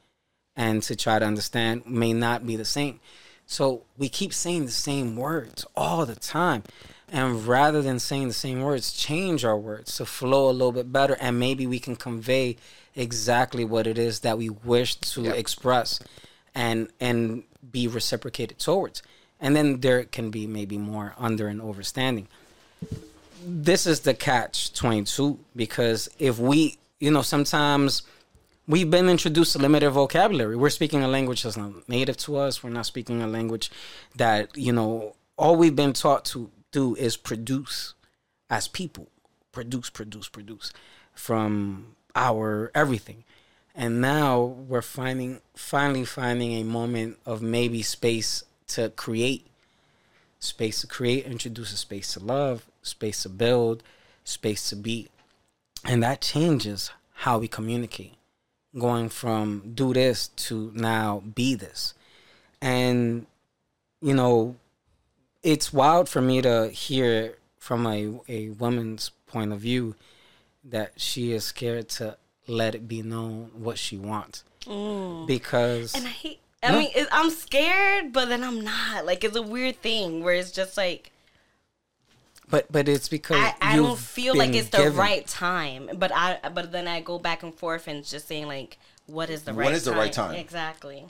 and 0.57 0.83
to 0.83 0.97
try 0.97 1.19
to 1.19 1.25
understand 1.25 1.87
may 1.87 2.13
not 2.13 2.47
be 2.47 2.57
the 2.57 2.65
same. 2.65 3.01
So 3.47 3.83
we 3.97 4.09
keep 4.09 4.33
saying 4.33 4.67
the 4.67 4.73
same 4.73 5.17
words 5.17 5.67
all 5.77 6.07
the 6.07 6.17
time. 6.17 6.63
And 7.11 7.47
rather 7.47 7.83
than 7.83 7.99
saying 7.99 8.29
the 8.29 8.35
same 8.35 8.63
words, 8.63 8.93
change 8.93 9.45
our 9.45 9.57
words 9.57 9.97
to 9.97 10.07
flow 10.07 10.49
a 10.49 10.53
little 10.53 10.73
bit 10.73 10.93
better. 10.93 11.17
And 11.21 11.39
maybe 11.39 11.67
we 11.67 11.79
can 11.79 11.97
convey 11.97 12.57
exactly 12.95 13.65
what 13.65 13.87
it 13.87 13.99
is 13.99 14.21
that 14.21 14.39
we 14.39 14.49
wish 14.49 14.97
to 14.97 15.27
express 15.27 15.99
and 16.55 16.89
and 17.01 17.43
be 17.71 17.87
reciprocated 17.87 18.59
towards. 18.59 19.03
And 19.41 19.57
then 19.57 19.81
there 19.81 20.05
can 20.05 20.31
be 20.31 20.47
maybe 20.47 20.79
more 20.79 21.15
under 21.19 21.49
and 21.49 21.61
overstanding. 21.61 22.27
This 23.45 23.87
is 23.87 24.01
the 24.01 24.15
catch 24.15 24.73
22 24.73 25.39
because 25.57 26.09
if 26.19 26.39
we 26.39 26.79
you 27.01 27.11
know 27.11 27.23
sometimes 27.23 28.03
we've 28.69 28.91
been 28.91 29.09
introduced 29.09 29.53
to 29.53 29.59
limited 29.59 29.91
vocabulary. 29.91 30.57
We're 30.57 30.71
speaking 30.71 31.03
a 31.03 31.09
language 31.09 31.43
that's 31.43 31.57
not 31.57 31.89
native 31.89 32.17
to 32.19 32.37
us. 32.37 32.63
We're 32.63 32.71
not 32.71 32.87
speaking 32.87 33.21
a 33.21 33.27
language 33.27 33.71
that 34.17 34.57
you 34.57 34.73
know 34.73 35.17
all 35.37 35.57
we've 35.57 35.75
been 35.75 35.93
taught 35.93 36.25
to 36.27 36.51
do 36.71 36.95
is 36.95 37.17
produce 37.17 37.95
as 38.49 38.69
people. 38.69 39.09
Produce 39.51 39.91
produce 39.91 40.29
produce 40.29 40.73
from 41.15 41.97
our 42.15 42.71
everything 42.75 43.25
and 43.75 44.01
now 44.01 44.41
we're 44.41 44.83
finding 44.83 45.41
finally 45.55 46.05
finding 46.05 46.53
a 46.53 46.65
moment 46.65 47.19
of 47.25 47.43
maybe 47.43 47.83
space 47.83 48.45
to 48.69 48.91
create 48.91 49.47
space 50.43 50.81
to 50.81 50.87
create, 50.89 51.25
introduce 51.25 51.73
a 51.73 51.77
space 51.77 52.15
to 52.15 52.21
love, 52.21 52.67
space 52.83 53.23
to 53.23 53.29
build, 53.29 53.83
space 54.25 54.69
to 54.71 54.77
be. 54.77 55.09
And 55.85 56.03
that 56.03 56.21
changes 56.21 56.91
how 57.15 57.39
we 57.39 57.47
communicate, 57.49 58.15
going 58.77 59.09
from 59.09 59.73
do 59.75 59.95
this 59.95 60.29
to 60.29 60.73
now 60.75 61.23
be 61.35 61.55
this. 61.55 61.95
And, 62.61 63.27
you 64.01 64.15
know, 64.15 64.57
it's 65.43 65.73
wild 65.73 66.09
for 66.09 66.21
me 66.21 66.43
to 66.43 66.69
hear 66.71 67.39
from 67.59 67.87
a, 67.87 68.21
a 68.29 68.49
woman's 68.51 69.11
point 69.27 69.53
of 69.53 69.61
view 69.61 69.95
that 70.65 70.93
she 70.97 71.33
is 71.33 71.45
scared 71.45 71.89
to 71.89 72.17
let 72.47 72.75
it 72.75 72.89
be 72.89 73.03
known 73.03 73.51
what 73.55 73.79
she 73.79 73.97
wants. 73.97 74.45
Mm. 74.67 75.27
Because 75.27 75.95
And 75.95 76.07
I 76.07 76.11
hate. 76.11 76.39
I 76.65 76.79
mean, 76.79 76.91
it, 76.95 77.09
I'm 77.11 77.31
scared, 77.31 78.13
but 78.13 78.29
then 78.29 78.45
I'm 78.45 78.61
not. 78.61 79.05
Like, 79.05 79.25
it's 79.25 79.35
a 79.37 79.43
weird 79.43 79.83
thing 79.83 80.23
where 80.23 80.35
it's 80.35 80.53
just 80.53 80.77
like 80.77 81.11
But 82.49 82.71
but 82.71 82.89
it's 82.89 83.09
because 83.09 83.39
I, 83.39 83.55
I 83.61 83.77
don't 83.77 83.91
you've 83.91 83.99
feel 83.99 84.37
like 84.37 84.51
been 84.53 84.61
it's 84.61 84.69
the 84.69 84.79
given- 84.79 84.97
right 84.97 85.27
time. 85.27 85.91
But 85.95 86.13
I 86.15 86.39
but 86.55 86.71
then 86.71 86.87
I 86.87 87.01
go 87.01 87.19
back 87.19 87.43
and 87.43 87.53
forth 87.55 87.89
and 87.89 88.05
just 88.05 88.29
saying 88.29 88.47
like, 88.47 88.79
what 89.07 89.29
is 89.31 89.43
the 89.43 89.53
right? 89.53 89.67
When 89.67 89.75
is 89.75 89.85
the 89.85 89.93
right 89.93 90.13
time? 90.13 90.35
Exactly. 90.37 91.07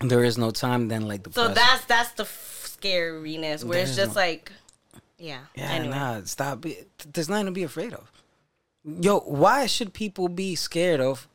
There 0.00 0.24
is 0.24 0.36
no 0.38 0.50
time 0.50 0.88
then 0.88 1.06
like 1.06 1.22
the 1.24 1.32
So 1.32 1.46
present. 1.48 1.56
that's 1.56 1.84
that's 1.84 2.10
the 2.12 2.22
f- 2.24 2.76
scariness 2.80 3.62
where 3.64 3.78
it's 3.80 3.94
just 3.96 4.14
no- 4.16 4.20
like, 4.22 4.50
yeah. 5.18 5.40
yeah, 5.54 5.70
anyway. 5.70 5.94
nah, 5.94 6.20
stop. 6.24 6.64
It. 6.66 6.88
There's 7.12 7.28
nothing 7.28 7.46
to 7.46 7.52
be 7.52 7.62
afraid 7.64 7.92
of. 7.92 8.10
Yo, 8.84 9.20
why 9.20 9.66
should 9.66 9.92
people 9.92 10.28
be 10.28 10.54
scared 10.54 11.00
of 11.00 11.28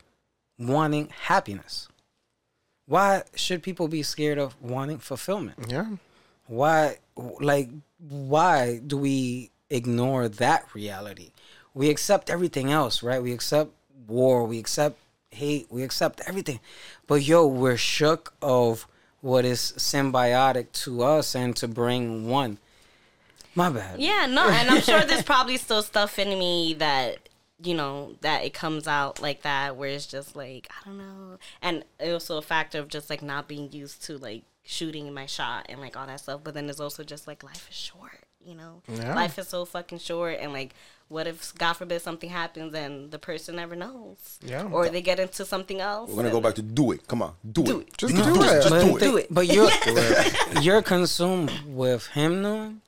wanting 0.57 1.09
happiness? 1.23 1.87
Why 2.85 3.23
should 3.35 3.63
people 3.63 3.87
be 3.87 4.03
scared 4.03 4.37
of 4.37 4.61
wanting 4.61 4.99
fulfillment? 4.99 5.57
Yeah. 5.67 5.87
Why, 6.47 6.97
like, 7.15 7.69
why 7.97 8.81
do 8.85 8.97
we 8.97 9.51
ignore 9.69 10.27
that 10.27 10.67
reality? 10.73 11.31
We 11.73 11.89
accept 11.89 12.29
everything 12.29 12.71
else, 12.71 13.01
right? 13.01 13.21
We 13.21 13.33
accept 13.33 13.71
war, 14.07 14.45
we 14.45 14.59
accept 14.59 14.97
hate, 15.31 15.67
we 15.69 15.83
accept 15.83 16.21
everything. 16.27 16.59
But 17.07 17.23
yo, 17.23 17.47
we're 17.47 17.77
shook 17.77 18.33
of 18.41 18.87
what 19.21 19.45
is 19.45 19.73
symbiotic 19.77 20.71
to 20.73 21.03
us 21.03 21.35
and 21.35 21.55
to 21.55 21.67
bring 21.67 22.27
one. 22.27 22.57
My 23.55 23.69
bad. 23.69 23.99
Yeah, 23.99 24.25
no, 24.25 24.49
and 24.49 24.69
I'm 24.69 24.81
sure 24.81 25.01
there's 25.01 25.23
probably 25.23 25.57
still 25.57 25.83
stuff 25.83 26.19
in 26.19 26.37
me 26.37 26.73
that 26.75 27.22
you 27.63 27.73
know 27.73 28.15
that 28.21 28.43
it 28.43 28.53
comes 28.53 28.87
out 28.87 29.21
like 29.21 29.41
that 29.43 29.75
where 29.77 29.89
it's 29.89 30.05
just 30.05 30.35
like 30.35 30.67
I 30.71 30.85
don't 30.87 30.97
know, 30.97 31.37
and 31.61 31.83
also 32.01 32.37
a 32.37 32.41
factor 32.41 32.79
of 32.79 32.87
just 32.89 33.09
like 33.09 33.21
not 33.21 33.47
being 33.47 33.71
used 33.71 34.03
to 34.05 34.17
like 34.17 34.43
shooting 34.63 35.13
my 35.13 35.25
shot 35.25 35.65
and 35.69 35.79
like 35.81 35.97
all 35.97 36.05
that 36.07 36.19
stuff. 36.21 36.41
But 36.43 36.53
then 36.53 36.67
there's 36.67 36.79
also 36.79 37.03
just 37.03 37.27
like 37.27 37.43
life 37.43 37.67
is 37.69 37.75
short, 37.75 38.23
you 38.45 38.55
know, 38.55 38.81
Yeah. 38.87 39.13
life 39.15 39.37
is 39.39 39.47
so 39.49 39.65
fucking 39.65 39.99
short, 39.99 40.37
and 40.39 40.53
like 40.53 40.73
what 41.09 41.27
if 41.27 41.53
God 41.55 41.73
forbid 41.73 42.01
something 42.01 42.29
happens 42.29 42.73
and 42.73 43.11
the 43.11 43.19
person 43.19 43.57
never 43.57 43.75
knows, 43.75 44.39
Yeah. 44.41 44.63
or 44.63 44.89
they 44.89 45.01
get 45.01 45.19
into 45.19 45.45
something 45.45 45.79
else. 45.79 46.09
We're 46.09 46.15
gonna 46.23 46.31
go 46.31 46.41
back 46.41 46.55
to 46.55 46.61
do 46.63 46.91
it. 46.91 47.07
Come 47.07 47.21
on, 47.21 47.33
do, 47.51 47.63
Do 47.63 47.79
it. 47.81 47.87
it. 47.89 47.97
Just 47.97 48.13
You 48.15 48.23
do 48.23 48.33
can 48.33 48.43
it. 48.43 48.47
Just 48.63 48.69
but, 48.69 48.81
do 48.83 48.95
it. 48.97 48.99
Do 48.99 49.17
it. 49.17 49.27
but 49.29 49.47
you're 49.53 50.61
you're 50.61 50.81
consumed 50.81 51.51
with 51.67 52.07
him 52.07 52.41
knowing. 52.41 52.81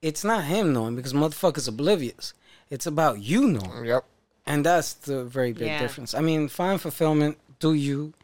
It's 0.00 0.22
not 0.22 0.44
him 0.44 0.72
knowing 0.72 0.94
because 0.96 1.12
motherfucker's 1.12 1.66
oblivious. 1.68 2.32
It's 2.70 2.86
about 2.86 3.20
you 3.20 3.46
knowing. 3.48 3.84
Yep. 3.86 4.04
And 4.46 4.64
that's 4.64 4.94
the 4.94 5.24
very 5.24 5.52
big 5.52 5.68
Yeah. 5.68 5.78
difference. 5.80 6.14
I 6.14 6.20
mean, 6.20 6.48
find 6.48 6.80
fulfillment. 6.80 7.38
Do 7.60 7.74
you? 7.74 8.14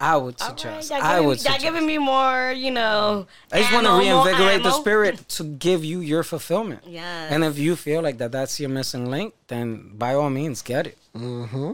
I 0.00 0.16
would 0.16 0.40
All 0.40 0.48
right, 0.50 0.58
suggest. 0.60 0.90
y'all 0.90 1.02
I 1.02 1.14
giving, 1.14 1.26
would 1.26 1.44
y'all 1.44 1.58
giving 1.58 1.86
me 1.86 1.98
more, 1.98 2.52
you 2.52 2.70
know. 2.70 3.26
I 3.52 3.60
just 3.60 3.72
want 3.72 3.84
to 3.86 3.94
reinvigorate 3.94 4.62
the 4.62 4.70
spirit 4.70 5.28
to 5.30 5.42
give 5.44 5.84
you 5.84 6.00
your 6.00 6.22
fulfillment. 6.22 6.82
Yeah. 6.86 7.26
And 7.28 7.42
if 7.42 7.58
you 7.58 7.74
feel 7.74 8.00
like 8.00 8.18
that 8.18 8.30
that's 8.30 8.60
your 8.60 8.70
missing 8.70 9.10
link, 9.10 9.34
then 9.48 9.96
by 9.98 10.14
all 10.14 10.30
means 10.30 10.62
get 10.62 10.86
it. 10.86 10.98
Mm-hmm. 11.16 11.72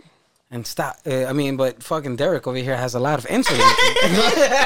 And 0.54 0.64
stop. 0.64 0.98
Uh, 1.04 1.24
I 1.24 1.32
mean, 1.32 1.56
but 1.56 1.82
fucking 1.82 2.14
Derek 2.14 2.46
over 2.46 2.56
here 2.56 2.76
has 2.76 2.94
a 2.94 3.00
lot 3.00 3.18
of 3.18 3.24
insulin. 3.26 3.58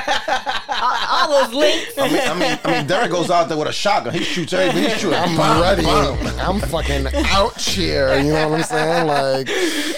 All 1.10 1.30
those 1.46 1.54
links. 1.54 1.96
I 1.96 2.08
mean, 2.08 2.20
I 2.28 2.34
mean, 2.38 2.58
I 2.62 2.70
mean, 2.78 2.86
Derek 2.86 3.10
goes 3.10 3.30
out 3.30 3.48
there 3.48 3.56
with 3.56 3.68
a 3.68 3.72
shotgun. 3.72 4.12
He 4.12 4.22
shoots 4.22 4.52
everything. 4.52 4.82
He's 4.90 5.00
shooting. 5.00 5.18
I'm 5.18 5.34
Bam, 5.34 5.62
ready. 5.62 5.82
bam. 5.82 6.38
I'm 6.40 6.60
fucking 6.60 7.06
out 7.28 7.58
here. 7.58 8.14
You 8.18 8.32
know 8.32 8.48
what 8.50 8.58
I'm 8.58 8.64
saying? 8.64 9.06
Like, 9.06 9.48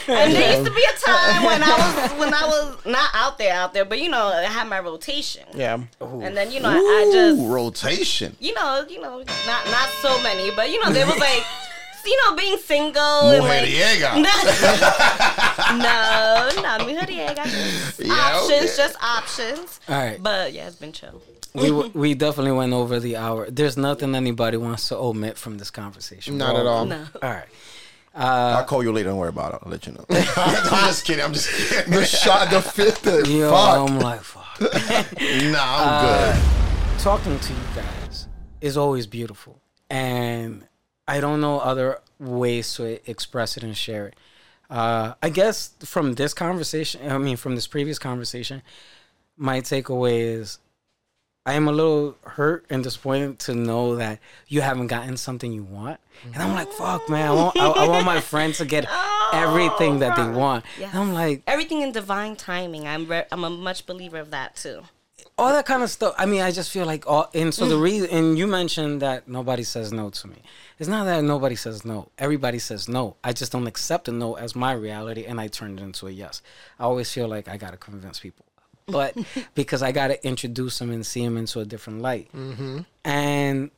And 0.08 0.32
there 0.32 0.52
used 0.58 0.64
to 0.66 0.72
be 0.74 0.84
a 0.94 0.98
time 0.98 1.42
when 1.44 1.62
I 1.62 1.70
was 1.76 2.18
when 2.20 2.34
I 2.34 2.46
was 2.46 2.86
not 2.86 3.10
out 3.14 3.38
there, 3.38 3.54
out 3.54 3.74
there, 3.74 3.84
but 3.84 4.00
you 4.00 4.10
know, 4.10 4.26
I 4.28 4.42
had 4.42 4.68
my 4.68 4.78
rotation. 4.78 5.42
yeah. 5.54 5.78
And 6.00 6.36
then 6.36 6.52
you 6.52 6.60
know, 6.60 6.68
I, 6.70 6.74
I 6.74 7.10
just 7.12 7.42
rotation. 7.50 8.36
you 8.38 8.54
know, 8.54 8.84
you 8.88 9.00
know, 9.00 9.18
not 9.18 9.64
not 9.66 9.88
so 10.00 10.22
many, 10.22 10.50
but 10.54 10.70
you 10.70 10.80
know, 10.84 10.92
there 10.92 11.06
was 11.06 11.18
like, 11.18 11.42
you 12.06 12.16
know, 12.24 12.36
being 12.36 12.58
single 12.58 13.30
and 13.30 13.44
like, 13.44 13.68
no, 15.78 16.50
not 16.62 16.80
mujeriega. 16.80 17.44
Just 17.44 18.00
Yeah, 18.04 18.12
options, 18.12 18.52
okay. 18.52 18.76
just 18.76 18.96
options. 19.02 19.80
All 19.88 19.96
right. 19.96 20.22
But 20.22 20.52
yeah, 20.52 20.66
it's 20.66 20.76
been 20.76 20.92
chill. 20.92 21.20
we 21.54 21.68
w- 21.68 21.90
we 21.94 22.14
definitely 22.14 22.52
went 22.52 22.72
over 22.72 23.00
the 23.00 23.16
hour. 23.16 23.50
There's 23.50 23.76
nothing 23.76 24.14
anybody 24.14 24.56
wants 24.56 24.88
to 24.88 24.96
omit 24.96 25.36
from 25.38 25.58
this 25.58 25.70
conversation. 25.70 26.38
Not 26.38 26.54
We're 26.54 26.60
at 26.60 26.66
all. 26.66 26.84
No. 26.86 27.04
All 27.22 27.30
right. 27.30 27.46
I'll 28.14 28.56
uh, 28.58 28.64
call 28.64 28.82
you 28.82 28.90
later. 28.92 29.10
Don't 29.10 29.18
worry 29.18 29.28
about 29.28 29.54
it. 29.54 29.60
I'll 29.64 29.70
let 29.70 29.86
you 29.86 29.92
know. 29.92 30.04
I'm 30.10 30.88
just 30.88 31.04
kidding. 31.04 31.24
I'm 31.24 31.32
just 31.32 31.48
kidding. 31.48 31.92
The 31.92 32.04
shot, 32.04 32.50
the 32.50 32.60
fifth. 32.60 33.06
Yo, 33.28 33.50
fuck. 33.50 33.88
I'm 33.88 33.98
like, 34.00 34.20
fuck. 34.22 34.60
Nah, 34.60 34.68
I'm 34.68 36.04
good. 36.04 36.34
Uh, 36.34 36.98
talking 36.98 37.38
to 37.38 37.52
you 37.52 37.58
guys 37.74 38.26
is 38.60 38.76
always 38.76 39.06
beautiful, 39.06 39.60
and 39.88 40.66
I 41.10 41.20
don't 41.20 41.40
know 41.40 41.58
other 41.58 41.98
ways 42.20 42.74
to 42.74 42.84
express 43.10 43.56
it 43.56 43.62
and 43.64 43.76
share 43.76 44.06
it. 44.08 44.14
Uh, 44.70 45.14
I 45.20 45.28
guess 45.30 45.70
from 45.80 46.14
this 46.14 46.32
conversation, 46.32 47.10
I 47.10 47.18
mean, 47.18 47.36
from 47.36 47.56
this 47.56 47.66
previous 47.66 47.98
conversation, 47.98 48.62
my 49.36 49.60
takeaway 49.60 50.20
is 50.38 50.58
I 51.44 51.54
am 51.54 51.66
a 51.66 51.72
little 51.72 52.16
hurt 52.22 52.66
and 52.70 52.84
disappointed 52.84 53.40
to 53.40 53.54
know 53.54 53.96
that 53.96 54.20
you 54.46 54.60
haven't 54.60 54.86
gotten 54.86 55.16
something 55.16 55.52
you 55.52 55.64
want. 55.64 55.98
And 56.32 56.40
I'm 56.40 56.54
like, 56.54 56.70
fuck, 56.70 57.08
man, 57.08 57.28
I 57.28 57.32
want, 57.34 57.56
I, 57.58 57.66
I 57.66 57.88
want 57.88 58.06
my 58.06 58.20
friends 58.32 58.58
to 58.58 58.64
get 58.64 58.86
everything 59.32 59.98
that 60.00 60.16
they 60.16 60.28
want. 60.28 60.64
Yes. 60.78 60.94
I'm 60.94 61.12
like, 61.12 61.42
Everything 61.46 61.80
in 61.80 61.90
divine 61.92 62.36
timing. 62.36 62.86
I'm 62.86 63.06
re- 63.06 63.26
I'm 63.32 63.42
a 63.42 63.50
much 63.50 63.86
believer 63.86 64.18
of 64.18 64.30
that 64.30 64.54
too. 64.54 64.82
all 65.38 65.50
that 65.52 65.66
kind 65.66 65.82
of 65.82 65.90
stuff. 65.90 66.14
I 66.18 66.26
mean, 66.26 66.42
I 66.42 66.52
just 66.52 66.70
feel 66.70 66.86
like 66.86 67.06
all, 67.06 67.30
and 67.34 67.52
so 67.52 67.66
the 67.66 67.78
reason, 67.78 68.10
and 68.10 68.38
you 68.38 68.46
mentioned 68.46 69.00
that 69.02 69.26
nobody 69.26 69.64
says 69.64 69.92
no 69.92 70.10
to 70.10 70.28
me. 70.28 70.36
It's 70.80 70.88
not 70.88 71.04
that 71.04 71.22
nobody 71.22 71.56
says 71.56 71.84
no. 71.84 72.08
Everybody 72.16 72.58
says 72.58 72.88
no. 72.88 73.16
I 73.22 73.34
just 73.34 73.52
don't 73.52 73.66
accept 73.66 74.08
a 74.08 74.12
no 74.12 74.34
as 74.38 74.56
my 74.56 74.72
reality, 74.72 75.26
and 75.26 75.38
I 75.38 75.48
turn 75.48 75.78
it 75.78 75.82
into 75.82 76.06
a 76.06 76.10
yes. 76.10 76.40
I 76.78 76.84
always 76.84 77.12
feel 77.12 77.28
like 77.28 77.48
I 77.48 77.58
gotta 77.58 77.76
convince 77.76 78.18
people, 78.18 78.46
but 78.86 79.14
because 79.54 79.82
I 79.82 79.92
gotta 79.92 80.26
introduce 80.26 80.78
them 80.78 80.90
and 80.90 81.04
see 81.04 81.22
them 81.22 81.36
into 81.36 81.60
a 81.60 81.66
different 81.66 82.00
light, 82.00 82.30
mm-hmm. 82.34 82.80
and 83.04 83.70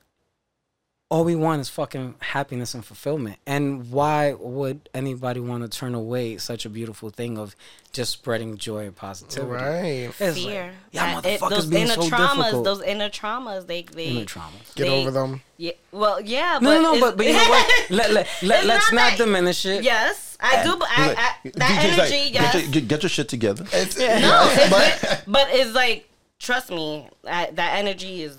all 1.13 1.25
we 1.25 1.37
want 1.37 1.61
is 1.61 1.69
fucking 1.69 2.15
happiness 2.21 2.73
and 2.73 2.83
fulfillment. 2.83 3.37
And 3.47 3.91
why 3.91 4.33
would 4.33 4.89
anybody 4.95 5.41
want 5.41 5.63
to 5.63 5.69
turn 5.69 5.95
away 5.95 6.39
such 6.39 6.65
a 6.65 6.71
beautiful 6.71 7.11
thing 7.11 7.37
of 7.37 7.55
just 7.93 8.13
spreading 8.13 8.57
joy 8.57 8.87
and 8.87 8.97
positivity? 8.97 9.53
Right. 9.53 10.09
It's 10.09 10.21
like, 10.21 10.35
Fear. 10.37 10.73
yeah, 10.91 11.21
That- 11.21 11.27
it- 11.27 11.41
motherfuckers 11.43 11.51
those 11.51 11.67
being 11.67 11.83
inner 11.83 11.95
so 11.97 12.01
traumas. 12.09 12.37
difficult. 12.39 12.65
Those 12.65 12.81
inner 12.83 13.11
traumas. 13.11 13.67
They 13.67 13.83
they 13.83 14.07
Inner 14.07 14.25
traumas. 14.25 14.75
Get 14.75 14.85
they- 14.85 15.01
over 15.03 15.11
them. 15.11 15.43
Yeah. 15.59 15.73
Well, 15.91 16.19
yeah. 16.23 16.59
No, 16.63 16.71
but 16.71 16.75
no, 16.77 16.81
no, 16.83 16.89
it's- 16.95 17.01
but, 17.03 17.17
but 17.19 17.27
you 17.27 17.33
know 17.35 17.49
what? 17.51 17.91
Let, 17.91 18.11
let, 18.11 18.29
let, 18.43 18.65
let's 18.65 18.91
not 18.91 18.97
not 18.97 19.11
that- 19.11 19.19
diminish 19.19 19.67
it. 19.67 19.85
Yes, 19.85 20.39
I 20.41 20.65
do. 20.65 20.77
But 20.79 20.89
I, 20.91 21.11
I, 21.11 21.51
that 21.51 21.53
DJ's 21.53 21.99
like, 21.99 22.11
energy. 22.11 22.31
get, 22.33 22.55
your, 22.55 22.73
get, 22.73 22.89
get 22.89 23.03
your 23.03 23.11
shit 23.11 23.29
together. 23.29 23.67
It's, 23.71 23.99
No, 23.99 24.05
yes, 24.09 24.71
but 24.71 25.11
it's, 25.13 25.25
but 25.27 25.49
it's 25.51 25.75
like 25.75 26.09
trust 26.39 26.71
me, 26.71 27.07
I, 27.29 27.51
that 27.53 27.77
energy 27.79 28.23
is 28.23 28.39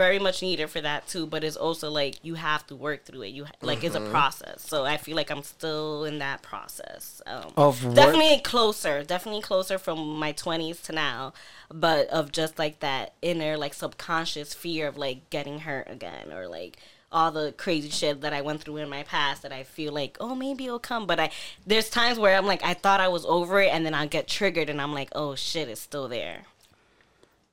very 0.00 0.18
much 0.18 0.40
needed 0.40 0.70
for 0.70 0.80
that 0.80 1.06
too. 1.06 1.26
But 1.26 1.44
it's 1.44 1.56
also 1.56 1.90
like 1.90 2.14
you 2.22 2.34
have 2.34 2.66
to 2.68 2.74
work 2.74 3.04
through 3.04 3.22
it. 3.22 3.28
You 3.28 3.44
ha- 3.44 3.52
like 3.60 3.84
it's 3.84 3.94
a 3.94 4.00
process. 4.00 4.62
So 4.62 4.84
I 4.84 4.96
feel 4.96 5.14
like 5.14 5.30
I'm 5.30 5.42
still 5.42 6.04
in 6.04 6.18
that 6.20 6.40
process. 6.40 7.20
Um, 7.26 7.52
Of 7.56 7.84
work- 7.84 7.94
definitely 7.94 8.40
closer, 8.40 9.04
definitely 9.04 9.42
closer 9.42 9.76
from 9.78 9.98
my 10.18 10.32
20s 10.32 10.82
to 10.86 10.92
now. 10.92 11.32
But 11.72 12.08
of 12.08 12.32
just 12.32 12.58
like 12.58 12.80
that 12.80 13.12
inner 13.20 13.56
like 13.58 13.74
subconscious 13.74 14.54
fear 14.54 14.88
of 14.88 14.96
like 14.96 15.28
getting 15.28 15.60
hurt 15.60 15.88
again 15.90 16.32
or 16.32 16.48
like 16.48 16.78
all 17.12 17.30
the 17.30 17.52
crazy 17.56 17.90
shit 17.90 18.20
that 18.22 18.32
I 18.32 18.40
went 18.40 18.62
through 18.62 18.78
in 18.78 18.88
my 18.88 19.02
past 19.02 19.42
that 19.42 19.52
I 19.52 19.64
feel 19.64 19.92
like, 19.92 20.16
oh, 20.20 20.34
maybe 20.34 20.64
it'll 20.66 20.78
come. 20.78 21.06
But 21.06 21.18
I, 21.20 21.30
there's 21.66 21.90
times 21.90 22.18
where 22.18 22.36
I'm 22.36 22.46
like, 22.46 22.62
I 22.64 22.74
thought 22.74 23.00
I 23.00 23.08
was 23.08 23.24
over 23.26 23.60
it, 23.60 23.72
and 23.74 23.84
then 23.84 23.94
I 23.94 24.06
get 24.06 24.28
triggered, 24.28 24.70
and 24.70 24.80
I'm 24.80 24.92
like, 24.94 25.10
oh 25.12 25.34
shit, 25.34 25.68
it's 25.68 25.80
still 25.80 26.06
there. 26.08 26.44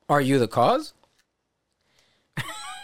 Are 0.08 0.20
you 0.20 0.38
the 0.38 0.46
cause? 0.48 0.94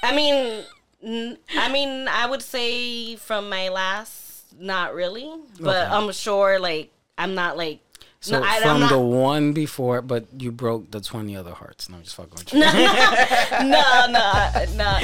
I 0.04 0.14
mean, 0.14 0.64
n- 1.02 1.38
I 1.58 1.72
mean, 1.72 2.06
I 2.08 2.26
would 2.26 2.42
say 2.42 3.16
from 3.16 3.48
my 3.48 3.68
last, 3.70 4.44
not 4.58 4.94
really, 4.94 5.28
but 5.60 5.86
Okay. 5.86 5.96
I'm 5.96 6.12
sure, 6.12 6.58
like, 6.60 6.90
I'm 7.18 7.34
not 7.34 7.56
like. 7.56 7.80
So 8.20 8.38
no, 8.40 8.46
I, 8.46 8.60
from 8.60 8.70
I'm 8.70 8.80
not, 8.80 8.90
the 8.90 8.98
one 8.98 9.52
before, 9.52 10.00
but 10.00 10.24
you 10.38 10.50
broke 10.50 10.90
the 10.90 11.00
20 11.02 11.36
other 11.36 11.52
hearts. 11.52 11.90
No, 11.90 11.96
I'm 11.96 12.02
just 12.04 12.16
fucking 12.16 12.32
with 12.32 12.54
you. 12.54 12.60
no, 12.60 14.06
no, 14.08 14.50
no. 14.76 14.98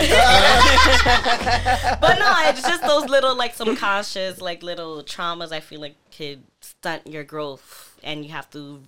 but 2.00 2.18
no, 2.18 2.34
it's 2.48 2.62
just 2.62 2.82
those 2.82 3.10
little 3.10 3.36
like 3.36 3.54
subconscious 3.54 4.40
like 4.40 4.62
little 4.62 5.02
traumas. 5.02 5.52
I 5.52 5.60
feel 5.60 5.80
like 5.82 5.96
could 6.16 6.42
stunt 6.62 7.06
your 7.06 7.22
growth, 7.24 7.94
and 8.02 8.24
you 8.24 8.30
have 8.32 8.48
to 8.52 8.80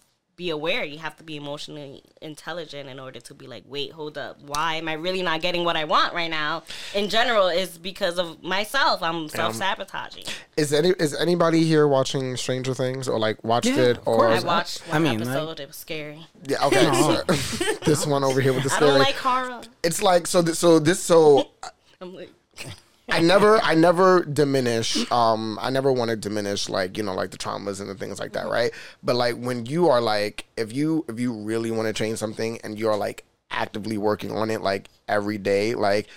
be 0.43 0.51
aware. 0.51 0.82
You 0.84 0.99
have 0.99 1.16
to 1.18 1.24
be 1.24 1.36
emotionally 1.36 2.03
intelligent 2.20 2.88
in 2.88 2.99
order 2.99 3.20
to 3.20 3.32
be 3.34 3.47
like, 3.47 3.62
wait, 3.68 3.93
hold 3.93 4.18
up, 4.18 4.40
why 4.43 4.74
am 4.74 4.88
I 4.88 4.95
really 4.95 5.22
not 5.22 5.40
getting 5.40 5.62
what 5.64 5.76
I 5.76 5.84
want 5.84 6.14
right 6.14 6.30
now? 6.30 6.64
In 6.95 7.09
general, 7.09 7.47
is 7.47 7.78
because 7.78 8.18
of 8.18 8.43
myself. 8.43 9.03
I'm 9.03 9.28
self 9.28 9.55
sabotaging. 9.55 10.24
is 10.57 10.72
any 10.72 10.90
is 10.99 11.14
anybody 11.14 11.62
here 11.64 11.86
watching 11.86 12.36
Stranger 12.36 12.74
Things 12.74 13.07
or 13.09 13.18
like 13.20 13.43
watched 13.45 13.68
Yeah, 13.68 13.90
it 13.90 13.99
or. 14.05 14.26
I 14.28 14.40
watched 14.40 14.80
one 14.88 14.97
I 14.97 14.99
mean, 14.99 15.20
like- 15.20 15.28
episode. 15.28 15.61
it 15.61 15.68
was 15.68 15.76
scary. 15.76 16.26
yeah 16.49 16.66
okay 16.66 16.84
so, 16.93 17.74
this 17.84 18.05
one 18.07 18.24
over 18.24 18.40
here 18.40 18.53
with 18.53 18.64
the 18.64 18.72
I 18.72 18.76
story 18.76 18.90
don't 18.90 18.99
like 18.99 19.14
horror. 19.16 19.61
it's 19.84 20.03
like 20.03 20.26
so 20.26 20.43
th- 20.43 20.57
so 20.57 20.78
this 20.80 21.01
so 21.01 21.51
I'm 22.01 22.14
like, 22.16 22.30
I 23.09 23.20
never 23.20 23.59
I 23.59 23.74
never 23.74 24.24
diminish 24.24 25.11
um 25.11 25.59
I 25.61 25.70
never 25.70 25.92
want 25.92 26.11
to 26.11 26.16
diminish 26.16 26.68
like 26.68 26.96
you 26.96 27.03
know 27.03 27.14
like 27.14 27.30
the 27.30 27.38
traumas 27.38 27.80
and 27.80 27.90
the 27.90 27.94
things 27.94 28.20
like 28.20 28.32
that 28.32 28.46
right? 28.46 28.72
But 29.03 29.16
like 29.16 29.36
when 29.36 29.66
you 29.66 29.88
are 29.88 30.00
like 30.00 30.46
if 30.57 30.72
you 30.72 31.05
if 31.09 31.18
you 31.18 31.32
really 31.32 31.70
want 31.70 31.88
to 31.88 31.92
change 31.92 32.18
something 32.18 32.61
and 32.62 32.78
you're 32.78 32.96
like 32.96 33.24
actively 33.50 33.98
working 33.98 34.32
on 34.32 34.50
it 34.50 34.62
like 34.62 34.88
every 35.09 35.38
day 35.38 35.74
like 35.74 36.09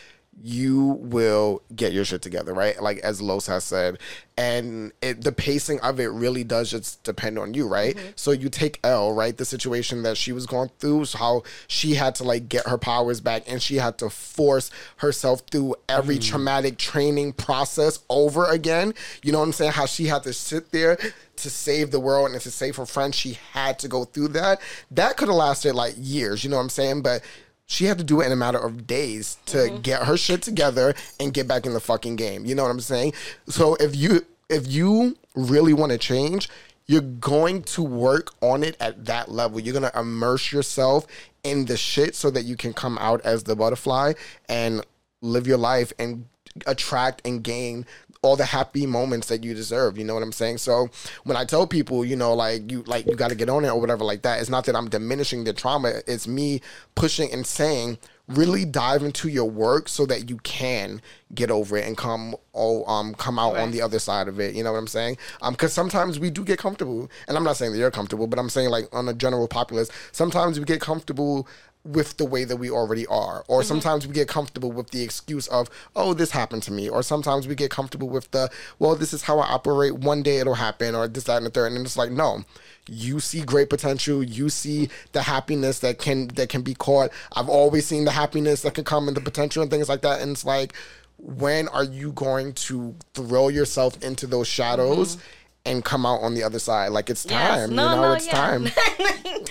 you 0.44 0.98
will 1.02 1.62
get 1.76 1.94
your 1.94 2.06
shit 2.06 2.22
together 2.22 2.54
right? 2.54 2.82
Like 2.82 3.00
as 3.00 3.22
Los 3.22 3.48
has 3.48 3.64
said. 3.64 4.00
And 4.38 4.92
it, 5.02 5.24
the 5.24 5.32
pacing 5.32 5.80
of 5.80 6.00
it 6.00 6.08
really 6.08 6.44
does 6.44 6.70
just 6.70 7.04
depend 7.04 7.40
on 7.40 7.54
you 7.54 7.68
right? 7.68 7.96
Mm-hmm. 7.96 8.08
So 8.16 8.32
you 8.32 8.50
take 8.50 8.80
El 8.84 9.14
right? 9.14 9.36
The 9.36 9.46
situation 9.46 10.04
that 10.04 10.18
she 10.18 10.32
was 10.32 10.46
going 10.46 10.70
through 10.80 11.06
so 11.06 11.18
how 11.18 11.44
she 11.68 11.96
had 11.96 12.16
to 12.16 12.24
like 12.24 12.50
get 12.50 12.68
her 12.68 12.78
powers 12.78 13.22
back 13.22 13.44
and 13.48 13.62
she 13.62 13.78
had 13.78 13.98
to 14.00 14.10
force 14.10 14.72
herself 14.98 15.42
through 15.52 15.76
every 15.88 16.16
mm-hmm. 16.16 16.30
traumatic 16.30 16.78
training 16.78 17.34
process 17.34 18.00
over 18.10 18.46
again. 18.46 18.94
You 19.24 19.32
know 19.32 19.40
what 19.40 19.46
I'm 19.46 19.54
saying? 19.54 19.72
How 19.72 19.86
she 19.86 20.06
had 20.06 20.24
to 20.24 20.34
sit 20.34 20.72
there 20.72 20.98
to 21.38 21.50
save 21.50 21.92
the 21.92 22.00
world 22.00 22.32
and 22.32 22.42
to 22.42 22.52
save 22.52 22.76
her 22.78 22.86
friends. 22.86 23.16
She 23.16 23.38
had 23.52 23.80
to 23.80 23.88
go 23.88 24.06
through 24.06 24.30
that. 24.30 24.62
That 24.92 25.18
could 25.18 25.28
have 25.28 25.36
lasted 25.36 25.76
like 25.76 25.96
years 25.98 26.44
you 26.44 26.50
know 26.50 26.58
what 26.58 26.64
I'm 26.64 26.70
saying? 26.70 27.02
But 27.02 27.24
she 27.66 27.86
had 27.86 27.97
to 27.97 28.03
do 28.03 28.22
it 28.22 28.28
in 28.28 28.32
a 28.32 28.36
matter 28.36 28.59
of 28.59 28.86
days 28.86 29.38
to 29.47 29.57
mm-hmm. 29.57 29.82
get 29.82 30.03
her 30.03 30.18
shit 30.18 30.41
together 30.41 30.93
and 31.20 31.34
get 31.34 31.47
back 31.47 31.66
in 31.66 31.74
the 31.74 31.80
fucking 31.80 32.16
game. 32.16 32.45
You 32.45 32.55
know 32.55 32.63
what 32.63 32.72
I'm 32.72 32.80
saying? 32.80 33.13
So 33.47 33.76
if 33.76 33.95
you 33.95 34.26
if 34.49 34.72
you 34.72 35.18
really 35.36 35.74
want 35.74 35.91
to 35.91 35.97
change, 35.97 36.49
you're 36.86 37.01
going 37.01 37.63
to 37.63 37.82
work 37.82 38.32
on 38.41 38.63
it 38.63 38.78
at 38.80 39.05
that 39.05 39.32
level. 39.32 39.59
You're 39.59 39.74
gonna 39.74 39.91
immerse 39.95 40.51
yourself 40.51 41.07
in 41.43 41.66
the 41.66 41.78
shit 41.78 42.16
so 42.16 42.30
that 42.32 42.43
you 42.43 42.55
can 42.55 42.74
come 42.74 42.97
out 42.99 43.22
as 43.22 43.43
the 43.43 43.55
butterfly 43.55 44.13
and 44.47 44.86
live 45.22 45.47
your 45.47 45.57
life 45.57 45.91
and 45.97 46.26
attract 46.66 47.22
and 47.26 47.43
gain 47.43 47.86
all 48.26 48.36
the 48.36 48.46
happy 48.46 48.86
moments 48.86 49.28
that 49.28 49.44
you 49.44 49.54
deserve. 49.54 49.98
You 49.98 50.04
know 50.04 50.14
what 50.14 50.24
I'm 50.24 50.32
saying? 50.32 50.58
So 50.58 50.90
when 51.24 51.38
I 51.38 51.46
tell 51.46 51.68
people, 51.68 52.04
you 52.04 52.16
know, 52.16 52.34
like 52.34 52.72
you 52.72 52.84
like 52.84 53.06
you 53.06 53.16
got 53.16 53.30
to 53.30 53.36
get 53.36 53.50
on 53.50 53.66
it 53.66 53.70
or 53.70 53.80
whatever 53.80 54.04
like 54.04 54.24
that, 54.24 54.40
it's 54.42 54.50
not 54.50 54.66
that 54.66 54.76
I'm 54.76 54.90
diminishing 54.90 55.44
the 55.44 55.54
trauma. 55.54 56.02
It's 56.08 56.28
me 56.28 56.62
pushing 56.96 57.32
and 57.32 57.46
saying, 57.46 57.98
really 58.28 58.66
dive 58.66 59.04
into 59.04 59.30
your 59.30 59.50
work 59.50 59.88
so 59.88 60.06
that 60.08 60.30
you 60.30 60.38
can 60.38 61.02
get 61.34 61.52
over 61.52 61.78
it 61.78 61.86
and 61.86 61.98
come 61.98 62.36
oh 62.54 62.84
um 62.86 63.14
come 63.16 63.38
out 63.38 63.56
on 63.58 63.72
the 63.72 63.82
other 63.82 64.00
side 64.00 64.28
of 64.28 64.40
it. 64.40 64.56
You 64.56 64.64
know 64.64 64.72
what 64.72 64.80
I'm 64.80 64.88
saying? 64.88 65.18
Um, 65.42 65.54
because 65.54 65.74
sometimes 65.74 66.20
we 66.20 66.30
do 66.30 66.44
get 66.44 66.58
comfortable, 66.60 67.10
and 67.28 67.38
I'm 67.38 67.44
not 67.44 67.58
saying 67.58 67.72
that 67.74 67.78
you're 67.78 67.92
comfortable, 67.92 68.28
but 68.28 68.40
I'm 68.40 68.50
saying 68.50 68.70
like 68.70 68.88
on 68.94 69.08
a 69.08 69.14
general 69.14 69.48
populace, 69.48 69.90
sometimes 70.12 70.60
we 70.60 70.66
get 70.66 70.82
comfortable 70.82 71.48
with 71.86 72.18
the 72.18 72.26
way 72.26 72.44
that 72.44 72.58
we 72.58 72.70
already 72.70 73.06
are. 73.08 73.46
Or 73.48 73.60
mm-hmm. 73.60 73.68
sometimes 73.68 74.08
we 74.08 74.14
get 74.14 74.28
comfortable 74.28 74.72
with 74.72 74.90
the 74.90 75.04
excuse 75.04 75.48
of, 75.48 75.70
oh, 75.96 76.14
this 76.14 76.32
happened 76.32 76.64
to 76.64 76.74
me. 76.74 76.90
Or 76.90 77.04
sometimes 77.04 77.48
we 77.48 77.56
get 77.56 77.70
comfortable 77.70 78.10
with 78.10 78.32
the, 78.32 78.50
well, 78.80 78.96
this 78.96 79.14
is 79.14 79.22
how 79.22 79.40
I 79.40 79.48
operate. 79.48 79.94
One 79.94 80.24
day 80.24 80.40
it'll 80.40 80.56
happen, 80.56 80.96
or 80.96 81.08
this, 81.08 81.26
that, 81.26 81.38
and 81.38 81.46
the 81.46 81.52
third. 81.52 81.72
And 81.72 81.86
it's 81.86 81.96
like, 81.96 82.12
no. 82.12 82.44
You 82.88 83.20
see 83.20 83.42
great 83.42 83.70
potential. 83.70 84.24
You 84.24 84.50
see 84.50 84.90
the 85.12 85.24
happiness 85.24 85.80
that 85.80 85.98
can 85.98 86.28
that 86.30 86.50
can 86.50 86.62
be 86.62 86.76
caught. 86.76 87.10
I've 87.36 87.50
always 87.50 87.88
seen 87.88 88.06
the 88.06 88.12
happiness 88.12 88.62
that 88.62 88.76
can 88.76 88.84
come 88.84 89.08
and 89.08 89.18
the 89.18 89.22
potential 89.22 89.64
and 89.64 89.72
things 89.72 89.90
like 89.90 90.02
that. 90.02 90.22
And 90.22 90.32
it's 90.32 90.46
like, 90.46 90.74
when 91.18 91.68
are 91.70 91.84
you 91.84 92.12
going 92.12 92.54
to 92.54 92.96
throw 93.16 93.48
yourself 93.48 94.04
into 94.04 94.28
those 94.28 94.48
shadows 94.48 95.16
mm-hmm. 95.16 95.26
And 95.66 95.84
come 95.84 96.05
out 96.05 96.22
on 96.22 96.34
the 96.36 96.43
other 96.43 96.59
side? 96.59 96.89
Like 96.89 97.09
it's 97.09 97.26
Yes. 97.26 97.59
time. 97.68 97.76
No, 97.76 97.89
you 97.89 97.95
know, 97.95 98.01
no, 98.01 98.13
it's 98.13 98.28
yeah. 98.28 98.34
time. 98.34 98.68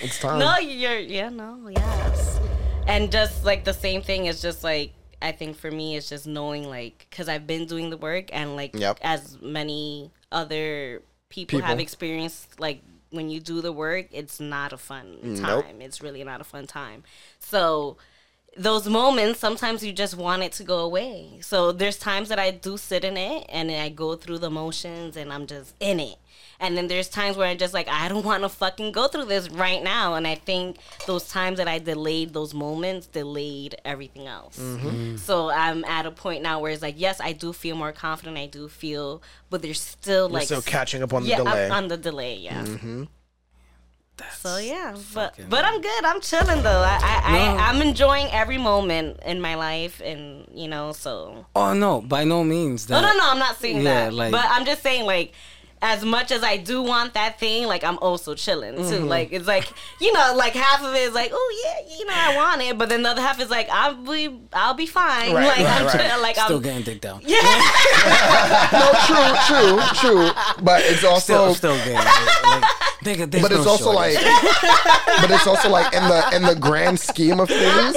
It's 0.01 0.19
time. 0.19 0.39
No, 0.39 0.57
you're 0.57 0.99
yeah, 0.99 1.29
no, 1.29 1.67
yes. 1.69 2.39
And 2.87 3.11
just 3.11 3.45
like 3.45 3.63
the 3.63 3.73
same 3.73 4.01
thing 4.01 4.25
is 4.25 4.41
just 4.41 4.63
like 4.63 4.93
I 5.21 5.31
think 5.31 5.57
for 5.57 5.71
me 5.71 5.95
it's 5.95 6.09
just 6.09 6.27
knowing 6.27 6.67
like 6.69 7.07
cuz 7.11 7.27
I've 7.29 7.47
been 7.47 7.65
doing 7.65 7.89
the 7.89 7.97
work 7.97 8.29
and 8.33 8.55
like 8.55 8.75
Yep. 8.75 8.99
as 9.01 9.37
many 9.41 10.11
other 10.31 11.01
people, 11.29 11.61
have 11.61 11.79
experienced 11.79 12.59
like 12.59 12.81
when 13.09 13.29
you 13.29 13.39
do 13.39 13.61
the 13.61 13.71
work, 13.71 14.07
it's 14.11 14.39
not 14.39 14.73
a 14.73 14.77
fun 14.77 15.17
time. 15.21 15.41
Nope. 15.41 15.65
It's 15.79 16.01
really 16.01 16.23
not 16.23 16.41
a 16.41 16.43
fun 16.43 16.67
time. 16.67 17.03
So 17.39 17.97
those 18.57 18.87
moments 18.87 19.39
sometimes 19.39 19.83
you 19.83 19.91
just 19.91 20.15
want 20.15 20.43
it 20.43 20.51
to 20.53 20.63
go 20.63 20.79
away. 20.79 21.39
So 21.41 21.71
there's 21.71 21.97
times 21.97 22.29
that 22.29 22.39
I 22.39 22.51
do 22.51 22.77
sit 22.77 23.03
in 23.03 23.17
it 23.17 23.45
and 23.49 23.69
I 23.69 23.89
go 23.89 24.15
through 24.15 24.39
the 24.39 24.49
motions 24.49 25.17
and 25.17 25.31
I'm 25.31 25.45
just 25.45 25.73
in 25.79 25.99
it. 25.99 26.15
And 26.57 26.77
then 26.77 26.87
there's 26.87 27.09
times 27.09 27.35
where 27.35 27.47
I 27.47 27.55
just 27.55 27.73
like 27.73 27.89
I 27.89 28.07
don't 28.07 28.23
want 28.31 28.43
to 28.43 28.49
fucking 28.49 28.93
go 28.93 29.07
through 29.09 29.25
this 29.25 29.49
right 29.49 29.83
now. 29.83 30.13
And 30.13 30.25
I 30.25 30.35
think 30.35 30.77
those 31.05 31.27
times 31.27 31.57
that 31.57 31.67
I 31.67 31.79
delayed 31.79 32.33
those 32.33 32.53
moments 32.53 33.07
delayed 33.07 33.75
everything 33.83 34.27
else. 34.27 34.61
So 35.17 35.49
I'm 35.49 35.83
at 35.85 36.05
a 36.05 36.11
point 36.11 36.41
now 36.41 36.59
where 36.61 36.71
it's 36.71 36.81
like 36.81 36.95
yes, 36.97 37.19
I 37.19 37.33
do 37.33 37.51
feel 37.51 37.75
more 37.75 37.91
confident. 37.91 38.37
I 38.37 38.45
do 38.45 38.69
feel, 38.69 39.21
but 39.49 39.61
there's 39.61 39.81
still 39.81 40.27
You're 40.27 40.33
like 40.39 40.45
still 40.45 40.61
catching 40.61 41.03
up 41.03 41.13
on 41.13 41.23
the 41.23 41.29
yeah, 41.29 41.39
I'm 41.39 41.45
delay. 41.45 41.69
on 41.69 41.87
the 41.89 41.97
delay. 41.97 42.35
Yeah. 42.37 42.63
Mm-hmm. 42.63 43.03
So 44.37 44.57
yeah, 44.57 44.95
but 45.13 45.35
but 45.49 45.65
I'm 45.65 45.81
good. 45.81 46.05
I'm 46.05 46.21
chilling 46.21 46.61
though. 46.63 46.83
I 46.85 46.99
I, 47.01 47.31
No. 47.33 47.39
I 47.57 47.69
I'm 47.69 47.81
enjoying 47.81 48.27
every 48.31 48.57
moment 48.57 49.19
in 49.25 49.41
my 49.41 49.55
life, 49.55 50.01
and 50.03 50.47
you 50.53 50.67
know, 50.67 50.91
so. 50.93 51.45
Oh 51.55 51.73
no, 51.73 52.01
by 52.01 52.23
no 52.23 52.43
means. 52.43 52.87
No, 52.89 53.01
That, 53.01 53.13
no, 53.13 53.17
no. 53.17 53.29
I'm 53.31 53.39
not 53.39 53.57
saying 53.57 53.77
Yeah, 53.77 54.05
that. 54.05 54.13
like- 54.13 54.31
but 54.31 54.45
I'm 54.49 54.65
just 54.65 54.81
saying 54.83 55.05
like. 55.05 55.33
As 55.81 56.03
much 56.03 56.31
as 56.31 56.41
I 56.41 56.57
do 56.57 56.81
want 56.81 57.13
that 57.13 57.37
thing, 57.37 57.67
like 57.67 57.83
I'm 57.83 57.99
also 57.99 58.33
chilling 58.33 58.75
too. 58.75 58.81
Mm-hmm. 58.81 59.05
Like 59.07 59.31
it's 59.33 59.45
like 59.45 59.71
you 60.01 60.11
know, 60.13 60.33
like 60.35 60.53
half 60.53 60.81
of 60.83 60.95
it 60.95 60.99
is 60.99 61.13
like, 61.13 61.29
oh 61.31 61.63
yeah, 61.63 61.95
you 61.99 62.05
know, 62.07 62.13
I 62.15 62.35
want 62.35 62.61
it, 62.61 62.75
but 62.77 62.89
then 62.89 63.03
the 63.03 63.09
other 63.09 63.21
half 63.21 63.39
is 63.39 63.51
like, 63.51 63.67
I'll 63.69 63.93
be, 63.93 64.39
I'll 64.53 64.73
be 64.73 64.87
fine. 64.87 65.33
Right, 65.33 65.45
like 65.45 65.57
right, 65.59 65.67
I'm 65.67 65.85
right. 65.85 65.99
chill- 66.09 66.21
like 66.21 66.35
Still 66.37 66.55
I'm, 66.57 66.61
getting 66.63 66.83
dick 66.83 67.01
down. 67.01 67.21
Yeah. 67.23 67.37
no, 68.71 68.93
true, 69.05 69.35
true, 69.45 69.79
true. 69.99 70.63
But 70.63 70.81
it's 70.85 71.03
also 71.03 71.51
Still, 71.51 71.55
still 71.55 71.77
getting. 71.77 71.93
Like, 71.95 72.63
nigga, 73.05 73.29
there's 73.31 73.41
but 73.43 73.51
it's 73.51 73.63
no 73.65 73.71
also 73.71 73.93
shortage. 73.93 74.15
like 74.15 75.21
but 75.21 75.31
it's 75.31 75.47
also 75.47 75.69
like 75.69 75.93
in 75.93 76.03
the 76.03 76.35
in 76.35 76.41
the 76.43 76.55
grand 76.55 76.99
scheme 76.99 77.39
of 77.39 77.47
things 77.47 77.95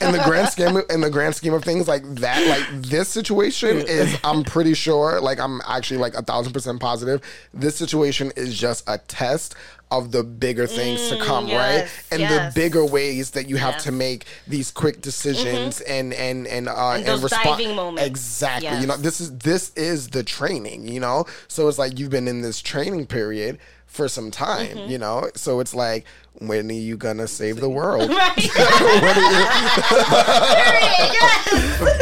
in 0.00 0.12
the 0.12 0.22
grand 0.24 0.48
scheme 0.48 0.80
in 0.90 1.00
the 1.00 1.10
grand 1.10 1.34
scheme 1.34 1.54
of 1.54 1.62
things 1.64 1.86
like 1.88 2.02
that 2.16 2.44
like 2.48 2.82
this 2.82 3.08
situation 3.08 3.78
is 3.78 4.16
i'm 4.24 4.42
pretty 4.44 4.74
sure 4.74 5.20
like 5.20 5.38
i'm 5.38 5.60
actually 5.66 5.98
like 5.98 6.14
a 6.14 6.22
thousand 6.22 6.52
percent 6.52 6.80
positive 6.80 7.20
this 7.54 7.76
situation 7.76 8.32
is 8.36 8.58
just 8.58 8.82
a 8.88 8.98
test 8.98 9.54
of 9.90 10.10
the 10.10 10.24
bigger 10.24 10.66
things 10.66 11.10
to 11.10 11.18
come 11.18 11.46
yes, 11.46 11.82
right 11.82 11.90
and 12.10 12.20
yes. 12.22 12.54
the 12.54 12.58
bigger 12.60 12.84
ways 12.84 13.32
that 13.32 13.48
you 13.48 13.56
have 13.56 13.74
Yes. 13.74 13.84
to 13.84 13.92
make 13.92 14.24
these 14.48 14.70
quick 14.70 15.02
decisions 15.02 15.80
and 15.82 16.14
and 16.14 16.46
and 16.46 16.66
uh 16.68 16.92
and, 16.92 17.04
those 17.04 17.22
respond 17.22 17.44
diving 17.58 17.76
moments. 17.76 18.02
exactly 18.08 18.78
you 18.80 18.86
know 18.86 18.96
this 18.96 19.20
is 19.20 19.36
this 19.38 19.70
is 19.76 20.08
the 20.08 20.22
training 20.22 20.88
you 20.88 20.98
know 20.98 21.26
so 21.46 21.68
it's 21.68 21.78
like 21.78 21.98
you've 21.98 22.10
been 22.10 22.26
in 22.26 22.40
this 22.40 22.60
training 22.62 23.06
period 23.06 23.58
for 23.92 24.08
some 24.08 24.30
time 24.30 24.68
Mm-hmm. 24.76 24.90
you 24.90 24.98
know 24.98 25.28
so 25.34 25.60
it's 25.60 25.74
like 25.74 26.04
when 26.38 26.70
are 26.70 26.72
you 26.72 26.96
gonna 26.96 27.28
save 27.28 27.60
the 27.60 27.68
world 27.68 28.08
right. 28.10 28.36
You- 28.46 29.62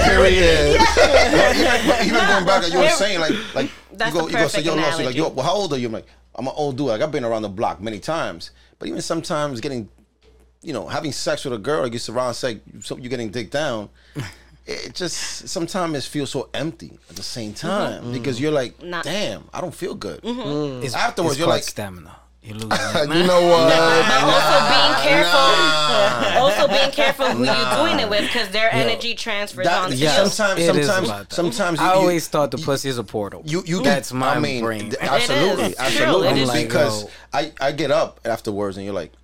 period 0.05 0.81
Well, 0.97 1.55
even, 1.55 1.89
but 1.89 2.07
even 2.07 2.27
going 2.27 2.47
back, 2.47 2.63
like 2.63 2.73
you 2.73 2.79
were 2.79 2.89
saying, 2.91 3.21
like, 3.21 3.33
like 3.55 3.71
That's 3.93 4.15
you 4.15 4.21
go, 4.21 4.27
you 4.29 4.33
go 4.35 4.49
say, 4.49 4.63
yo, 4.63 4.75
no, 4.75 4.91
so 4.91 5.05
like, 5.05 5.15
yo, 5.17 5.29
well, 5.29 5.45
how 5.47 5.55
old 5.55 5.73
are 5.73 5.79
you? 5.79 5.87
I'm 5.87 5.93
like, 5.93 6.07
I'm 6.35 6.47
an 6.47 6.53
old 6.57 6.77
dude. 6.77 6.89
Like, 6.89 7.01
I've 7.01 7.11
been 7.11 7.25
around 7.25 7.43
the 7.43 7.49
block 7.49 7.81
many 7.81 7.99
times, 7.99 8.51
but 8.79 8.89
even 8.89 9.01
sometimes 9.03 9.61
getting, 9.61 9.89
you 10.63 10.73
know, 10.73 10.87
having 10.89 11.13
sex 11.13 11.45
with 11.45 11.55
a 11.55 11.59
girl, 11.59 11.83
like 11.83 11.93
you 11.93 11.99
surround 11.99 12.37
sex, 12.37 12.61
so 12.81 12.97
you're 12.97 13.11
getting 13.11 13.31
dick 13.31 13.51
down. 13.51 13.89
It 14.67 14.95
just 14.95 15.49
sometimes 15.49 15.97
it 15.97 16.05
feels 16.05 16.31
so 16.31 16.49
empty 16.55 16.99
at 17.09 17.17
the 17.17 17.23
same 17.23 17.53
mm-hmm. 17.55 17.67
time 17.67 18.03
mm-hmm. 18.03 18.13
because 18.13 18.41
you're 18.41 18.53
like, 18.53 18.81
Not- 18.83 19.05
damn, 19.05 19.45
I 19.53 19.61
don't 19.61 19.75
feel 19.75 19.95
good. 19.95 20.21
Mm-hmm. 20.23 20.41
Mm. 20.41 20.85
It's, 20.85 20.95
Afterwards, 20.95 21.33
it's 21.35 21.41
you're 21.41 21.49
like- 21.49 21.63
stamina. 21.65 22.17
You 22.43 22.55
lose. 22.55 22.63
you 22.63 22.69
know 22.71 23.43
what 23.49 23.69
But 23.69 24.23
also 24.25 24.59
being 24.71 24.95
careful. 25.03 26.41
Also 26.41 26.69
being 26.69 26.91
careful 26.91 27.27
who 27.27 27.45
you're 27.45 27.75
doing 27.77 28.01
it 28.01 28.09
with, 28.09 28.23
because 28.23 28.49
their 28.49 28.73
energy 28.73 29.15
transfers 29.15 29.67
That- 29.67 29.83
onto 29.85 29.97
yeah, 29.97 30.23
you. 30.23 30.29
sometimes, 30.31 30.61
It 30.61 30.77
is 30.77 30.87
sometimes, 30.87 31.09
about 31.09 31.29
that. 31.29 31.35
sometimes 31.35 31.79
you, 31.81 31.85
I 31.85 31.89
you- 31.93 32.01
always 32.01 32.29
thought 32.29 32.51
the 32.51 32.57
pussy 32.59 32.89
is 32.89 32.97
a 32.97 33.05
portal. 33.05 33.43
You 33.45 33.63
you 33.67 33.83
That's 33.83 34.13
my 34.13 34.37
I 34.37 34.39
mean, 34.39 34.63
brain. 34.65 34.95
absolutely, 35.01 35.65
It 35.65 35.73
is. 35.73 35.79
Absolutely. 35.79 36.29
it 36.29 36.37
is 36.39 36.51
true. 36.51 36.63
because 36.63 37.03
Yo. 37.05 37.11
I 37.35 37.53
I 37.61 37.73
get 37.73 37.91
up 37.91 38.21
afterwards 38.25 38.77
and 38.79 38.87
you're 38.87 38.95
like, 38.95 39.13
what 39.13 39.19
the 39.19 39.19
fuck 39.19 39.20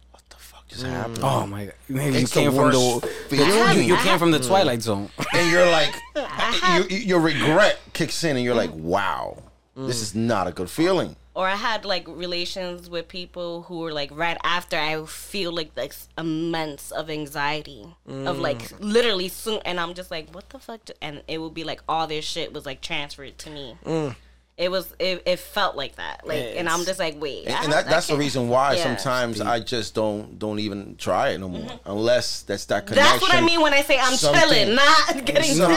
just 0.76 0.86
happened? 0.86 1.18
Oh 1.22 1.46
my 1.46 1.66
god! 1.66 1.74
Maybe 1.88 2.18
It's 2.18 2.34
you 2.34 2.42
the 2.44 2.50
came 2.50 2.58
from 2.58 2.70
the, 2.72 2.78
worst 2.78 3.30
the 3.30 3.36
feeling. 3.36 3.76
you, 3.78 3.82
you 3.84 3.96
came 3.96 4.18
from 4.18 4.30
the 4.30 4.38
twilight 4.38 4.82
zone. 4.82 5.10
And 5.34 5.50
you're 5.50 5.70
like, 5.70 5.94
you, 6.90 6.96
your 6.96 7.20
regret 7.20 7.78
kicks 7.92 8.22
in, 8.24 8.36
and 8.36 8.44
you're 8.44 8.54
like, 8.54 8.72
wow, 8.72 9.42
this 9.76 10.00
is 10.00 10.14
not 10.14 10.46
a 10.46 10.52
good 10.52 10.70
feeling. 10.70 11.16
or 11.34 11.46
I 11.46 11.56
had 11.56 11.84
like 11.84 12.08
relations 12.08 12.88
with 12.88 13.08
people 13.08 13.62
who 13.62 13.80
were 13.80 13.92
like 13.92 14.10
right 14.10 14.38
after 14.42 14.76
I 14.78 15.04
feel 15.04 15.52
like 15.52 15.74
this 15.74 16.08
immense 16.16 16.90
of 16.90 17.10
anxiety 17.10 17.84
of 18.08 18.38
like 18.38 18.58
mm. 18.60 18.76
literally 18.80 19.28
soon 19.28 19.60
and 19.66 19.78
I'm 19.78 19.92
just 19.92 20.10
like 20.10 20.34
what 20.34 20.48
the 20.48 20.58
fuck 20.58 20.80
and 21.02 21.22
it 21.28 21.38
would 21.42 21.52
be 21.52 21.62
like 21.62 21.82
all 21.86 22.06
their 22.06 22.22
shit 22.22 22.54
was 22.54 22.64
like 22.64 22.80
transferred 22.80 23.36
to 23.38 23.50
me. 23.50 23.76
Mm. 23.84 24.16
It 24.58 24.70
was 24.70 24.90
it, 24.98 25.22
it 25.26 25.38
felt 25.38 25.76
like 25.76 25.96
that 25.96 26.26
like 26.26 26.54
and 26.56 26.66
I'm 26.66 26.86
just 26.86 26.98
like 26.98 27.20
wait 27.20 27.46
And 27.46 27.54
don't- 27.60 27.70
that, 27.72 27.86
that's 27.90 28.06
the 28.06 28.16
reason 28.16 28.48
why 28.48 28.74
Yeah. 28.76 28.84
sometimes 28.84 29.38
I 29.42 29.60
just 29.60 29.94
don't 29.94 30.38
don't 30.38 30.60
even 30.60 30.96
try 30.96 31.30
it 31.30 31.38
no 31.38 31.48
more 31.50 31.60
mm-hmm. 31.60 31.90
unless 31.90 32.40
that's 32.40 32.64
that 32.66 32.86
connection. 32.86 33.10
That's 33.12 33.20
what 33.20 33.34
I 33.34 33.42
mean 33.42 33.60
when 33.60 33.74
I 33.74 33.82
say 33.82 33.98
I'm 33.98 34.14
Something- 34.14 34.40
chilling, 34.40 34.74
not 34.74 35.24
getting. 35.26 35.58
No, 35.58 35.68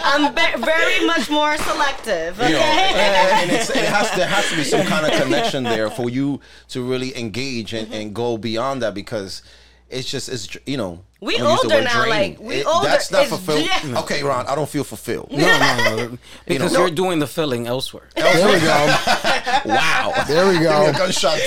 I'm 0.00 0.34
ve- 0.34 0.64
very 0.64 1.06
much 1.06 1.30
more 1.30 1.56
selective. 1.56 2.36
you 2.38 2.50
know, 2.50 2.58
Okay. 2.58 3.40
and 3.42 3.50
it's, 3.52 3.70
it 3.70 3.84
has 3.84 4.10
there 4.16 4.28
has 4.28 4.50
to 4.50 4.56
be 4.56 4.64
some 4.64 4.86
kind 4.86 5.06
of 5.06 5.12
connection 5.22 5.64
there 5.64 5.90
for 5.90 6.10
you 6.10 6.40
to 6.68 6.82
really 6.82 7.16
engage 7.16 7.72
and, 7.72 7.86
mm-hmm. 7.86 7.94
and 8.00 8.14
go 8.14 8.36
beyond 8.36 8.82
that 8.82 8.92
because 8.94 9.42
it's 9.88 10.10
just 10.10 10.28
it's 10.28 10.56
you 10.66 10.76
know 10.76 11.02
We 11.20 11.34
I'm 11.36 11.40
gonna 11.40 11.50
use 11.52 11.60
the 11.62 11.74
older 11.74 11.84
now, 11.84 12.04
draining. 12.04 12.30
like, 12.38 12.40
we 12.40 12.64
older, 12.64 12.86
That's 12.88 13.10
not 13.10 13.22
it's 13.22 13.30
fulfilled. 13.30 13.66
yeah. 13.84 14.00
Okay, 14.02 14.22
Ron, 14.22 14.46
I 14.46 14.54
don't 14.54 14.68
feel 14.68 14.84
fulfilled. 14.84 15.32
No, 15.32 15.38
no, 15.38 15.96
no, 16.06 16.18
because 16.46 16.72
know- 16.72 16.80
you're 16.86 16.90
doing 16.94 17.18
the 17.18 17.26
filling 17.26 17.66
elsewhere. 17.66 18.08
there 18.14 18.46
we 18.46 18.60
go 18.60 18.96
Wow, 19.66 20.12
there 20.28 20.46
we 20.46 20.52
Give 20.54 20.62
me 20.62 20.68
go 20.68 20.86
a 20.90 20.92
gunshot. 20.92 21.38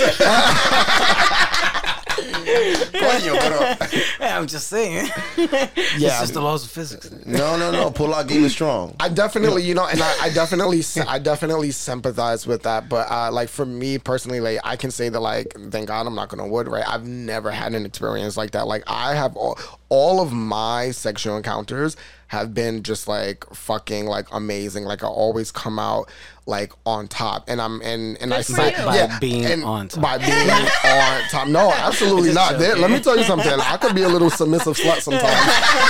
Coño, 2.94 3.38
pero- 3.40 3.76
Yeah, 4.20 4.38
I'm 4.40 4.48
just 4.48 4.68
saying. 4.68 5.10
It's 5.38 5.98
yeah 6.00 6.20
just 6.22 6.34
the 6.34 6.42
laws 6.42 6.64
of 6.66 6.72
physics. 6.72 7.10
no, 7.26 7.58
no, 7.58 7.72
no. 7.72 7.92
Pull 7.92 8.14
out 8.14 8.28
game 8.28 8.44
is 8.44 8.52
strong. 8.52 8.96
I 9.00 9.10
definitely, 9.10 9.64
you 9.64 9.74
know, 9.76 9.86
and 9.88 10.02
I, 10.02 10.16
I 10.24 10.30
definitely, 10.30 10.82
I 11.08 11.20
definitely 11.20 11.72
sympathize 11.72 12.46
with 12.46 12.64
that. 12.64 12.90
But 12.90 13.10
uh, 13.12 13.32
like 13.32 13.50
for 13.50 13.66
me 13.66 13.98
personally, 13.98 14.40
like 14.40 14.60
I 14.64 14.76
can 14.76 14.92
say 14.92 15.10
that, 15.10 15.20
like, 15.20 15.54
thank 15.70 15.88
God 15.88 16.08
I'm 16.08 16.16
not 16.16 16.30
gonna 16.30 16.48
wood, 16.48 16.68
right? 16.68 16.88
I've 16.88 17.06
never 17.06 17.52
had 17.52 17.74
an 17.74 17.86
experience 17.86 18.38
like 18.38 18.52
that. 18.52 18.68
Like 18.68 18.84
I 18.88 19.16
have 19.16 19.36
all, 19.36 19.58
all 19.90 20.22
of 20.22 20.32
my 20.32 20.92
sexual 20.92 21.38
encounters 21.38 21.96
have 22.32 22.54
been 22.54 22.82
just 22.82 23.10
like 23.10 23.44
fucking 23.54 24.06
like 24.06 24.26
amazing. 24.32 24.86
Like 24.86 25.04
I 25.04 25.08
always 25.08 25.52
come 25.52 25.78
out 25.78 26.10
like 26.46 26.72
on 26.86 27.10
top, 27.10 27.44
and 27.50 27.62
I'm 27.62 27.82
and 27.82 28.18
and 28.22 28.34
I 28.34 28.38
Good 28.38 28.46
for 28.46 28.54
say 28.54 28.70
you. 28.70 28.86
By 28.86 29.20
being 29.20 29.64
on 29.66 29.90
top. 29.90 30.02
by 30.02 30.18
being 30.18 30.50
on 30.50 31.30
top. 31.30 31.50
No, 31.50 31.72
absolutely 31.76 32.34
not. 32.34 32.58
There, 32.58 32.78
let 32.78 32.90
me 32.90 33.02
tell 33.02 33.18
you 33.18 33.26
something. 33.26 33.52
I 33.52 33.76
could 33.76 33.94
be 33.94 34.04
a 34.04 34.08
little 34.08 34.30
submissive 34.30 34.78
slut 34.78 35.02
sometimes, 35.02 35.28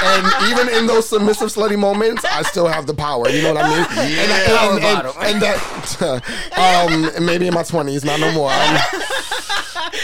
and 0.04 0.52
even 0.52 0.68
in 0.76 0.88
those 0.88 1.08
submissive 1.08 1.50
slutty 1.50 1.78
moments, 1.78 2.26
I 2.26 2.42
still 2.42 2.68
have 2.68 2.88
the 2.88 2.96
power. 2.96 3.30
You 3.30 3.44
know 3.44 3.54
what 3.54 3.64
I 3.64 3.70
mean? 3.70 3.86
And, 4.22 4.58
Power 4.58 4.80
and, 4.80 4.84
and, 4.84 5.36
and 5.36 5.42
that, 5.44 7.12
um, 7.20 7.24
maybe 7.24 7.46
in 7.46 7.54
my 7.54 7.62
twenties, 7.62 8.04
not 8.04 8.20
no 8.20 8.32
more. 8.32 8.50
Um, 8.50 8.78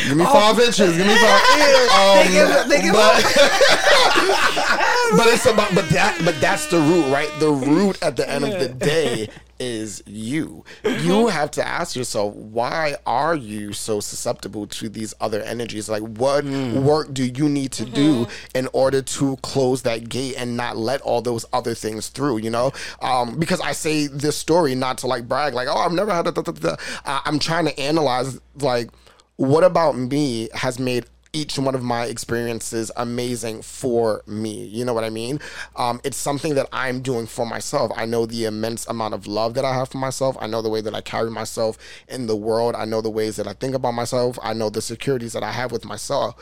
Give 0.08 0.18
me 0.18 0.26
five 0.26 0.60
inches. 0.60 0.98
Give 0.98 1.08
me 1.08 1.16
five. 1.16 1.42
Um, 1.92 2.28
but, 2.92 3.24
but 5.18 5.28
it's 5.28 5.46
about 5.46 5.74
but 5.74 5.90
that 5.90 6.20
but 6.28 6.42
that's 6.42 6.66
the 6.66 6.78
root, 6.78 7.10
right? 7.10 7.32
The 7.40 7.50
root 7.50 8.04
at 8.04 8.18
the 8.18 8.30
end 8.30 8.44
of 8.44 8.60
the 8.60 8.68
day 8.68 9.30
is 9.62 10.04
you. 10.06 10.66
You 10.84 11.28
have 11.28 11.52
to 11.52 11.66
ask 11.66 11.96
yourself, 11.96 12.36
why 12.36 12.98
are 13.06 13.34
you 13.34 13.72
so 13.72 14.02
susceptible 14.02 14.68
to 14.68 14.90
these 14.90 15.14
other 15.22 15.42
energies? 15.42 15.88
Like, 15.88 16.02
what 16.02 16.44
work 16.44 17.14
do 17.14 17.24
you 17.24 17.48
need 17.48 17.72
to 17.72 17.86
do 17.86 18.28
in 18.54 18.68
order 18.74 19.02
to 19.02 19.38
close 19.38 19.84
that 19.84 20.10
gate 20.10 20.36
and 20.38 20.58
not 20.58 20.76
let 20.76 21.00
all 21.00 21.22
those 21.22 21.46
other 21.54 21.74
things 21.74 22.10
through? 22.10 22.40
You 22.40 22.50
know, 22.50 22.74
um, 23.02 23.40
because 23.40 23.62
I 23.62 23.72
say 23.72 24.08
this 24.08 24.36
story 24.36 24.76
not 24.76 24.98
to 24.98 25.08
like 25.08 25.30
brag, 25.30 25.54
like, 25.54 25.70
oh, 25.70 25.78
I've 25.78 25.94
never 25.94 26.14
had 26.14 26.28
a. 26.28 26.34
Da, 26.34 26.42
da, 26.42 26.52
da. 26.52 26.76
Uh, 27.06 27.22
I'm 27.24 27.40
trying 27.40 27.68
to 27.68 27.80
analyze, 27.80 28.38
like, 28.58 28.90
what 29.38 29.64
about 29.64 29.98
me 29.98 30.50
has 30.54 30.78
made 30.78 31.06
each 31.34 31.58
one 31.58 31.76
of 31.76 31.84
my 31.84 32.06
experiences 32.06 32.92
amazing 32.96 33.62
for 33.62 34.24
me. 34.28 34.66
You 34.66 34.86
know 34.86 34.94
what 34.94 35.04
I 35.04 35.10
mean? 35.10 35.40
Um, 35.76 36.02
it's 36.04 36.18
something 36.18 36.56
that 36.56 36.68
I'm 36.72 37.02
doing 37.02 37.28
for 37.28 37.46
myself. 37.46 37.92
I 37.96 38.06
know 38.06 38.26
the 38.26 38.46
immense 38.46 38.88
amount 38.88 39.14
of 39.14 39.28
love 39.28 39.54
that 39.56 39.66
I 39.66 39.74
have 39.74 39.90
for 39.90 39.98
myself. 39.98 40.38
I 40.40 40.48
know 40.48 40.62
the 40.62 40.70
way 40.70 40.82
that 40.82 40.96
I 40.96 41.02
carry 41.02 41.32
myself 41.32 41.78
in 42.08 42.28
the 42.28 42.36
world. 42.36 42.76
I 42.76 42.86
know 42.86 43.02
the 43.02 43.10
ways 43.10 43.36
that 43.38 43.48
I 43.48 43.54
think 43.54 43.76
about 43.76 43.94
myself. 43.94 44.38
I 44.42 44.54
know 44.54 44.70
the 44.70 44.82
securities 44.82 45.34
that 45.34 45.44
I 45.44 45.52
have 45.52 45.72
with 45.72 45.86
myself. 45.86 46.36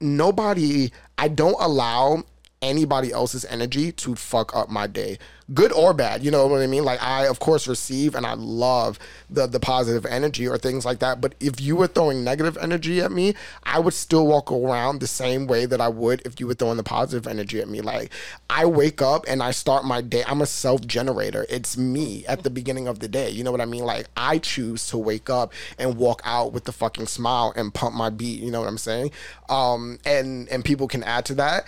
Nobody, 0.00 0.92
I 1.18 1.28
don't 1.28 1.60
allow 1.60 2.24
anybody 2.62 3.10
else's 3.10 3.44
energy 3.46 3.90
to 3.90 4.14
fuck 4.14 4.54
up 4.54 4.68
my 4.68 4.86
day 4.86 5.18
good 5.54 5.72
or 5.72 5.92
bad 5.92 6.22
you 6.22 6.30
know 6.30 6.46
what 6.46 6.60
i 6.60 6.66
mean? 6.66 6.84
Like 6.84 7.02
i 7.02 7.26
of 7.26 7.40
course 7.40 7.66
receive 7.66 8.14
and 8.14 8.26
i 8.26 8.34
love 8.34 8.98
the 9.28 9.46
the 9.46 9.58
positive 9.58 10.06
energy 10.06 10.46
or 10.46 10.58
things 10.58 10.84
like 10.84 10.98
that 11.00 11.20
but 11.20 11.34
if 11.40 11.60
you 11.60 11.74
were 11.74 11.86
throwing 11.86 12.22
negative 12.22 12.58
energy 12.60 13.00
at 13.00 13.10
me 13.10 13.34
i 13.64 13.78
would 13.78 13.94
still 13.94 14.26
walk 14.26 14.52
around 14.52 15.00
the 15.00 15.06
same 15.06 15.46
way 15.46 15.66
that 15.66 15.80
i 15.80 15.88
would 15.88 16.22
if 16.24 16.38
you 16.38 16.46
were 16.46 16.54
throwing 16.54 16.76
the 16.76 16.82
positive 16.82 17.26
energy 17.26 17.60
at 17.60 17.68
me. 17.68 17.80
Like 17.80 18.12
i 18.48 18.64
wake 18.64 19.00
up 19.02 19.24
and 19.26 19.42
i 19.42 19.50
start 19.50 19.84
my 19.84 20.00
day 20.00 20.22
i'm 20.26 20.42
a 20.42 20.46
self 20.46 20.86
generator 20.86 21.46
it's 21.48 21.76
me 21.76 22.24
at 22.26 22.42
the 22.42 22.50
beginning 22.50 22.86
of 22.86 22.98
the 22.98 23.08
day 23.08 23.30
you 23.30 23.42
know 23.42 23.50
what 23.50 23.60
i 23.60 23.66
mean? 23.66 23.84
Like 23.84 24.06
i 24.16 24.38
choose 24.38 24.86
to 24.88 24.98
wake 24.98 25.30
up 25.30 25.52
and 25.78 25.96
walk 25.96 26.20
out 26.24 26.52
with 26.52 26.64
the 26.64 26.72
fucking 26.72 27.06
smile 27.06 27.52
and 27.56 27.72
pump 27.72 27.94
my 27.94 28.10
beat 28.10 28.40
you 28.40 28.50
know 28.50 28.60
what 28.60 28.68
i'm 28.68 28.78
saying? 28.78 29.10
Um 29.48 29.98
and 30.04 30.48
and 30.50 30.64
people 30.64 30.88
can 30.88 31.02
add 31.02 31.24
to 31.26 31.34
that 31.36 31.64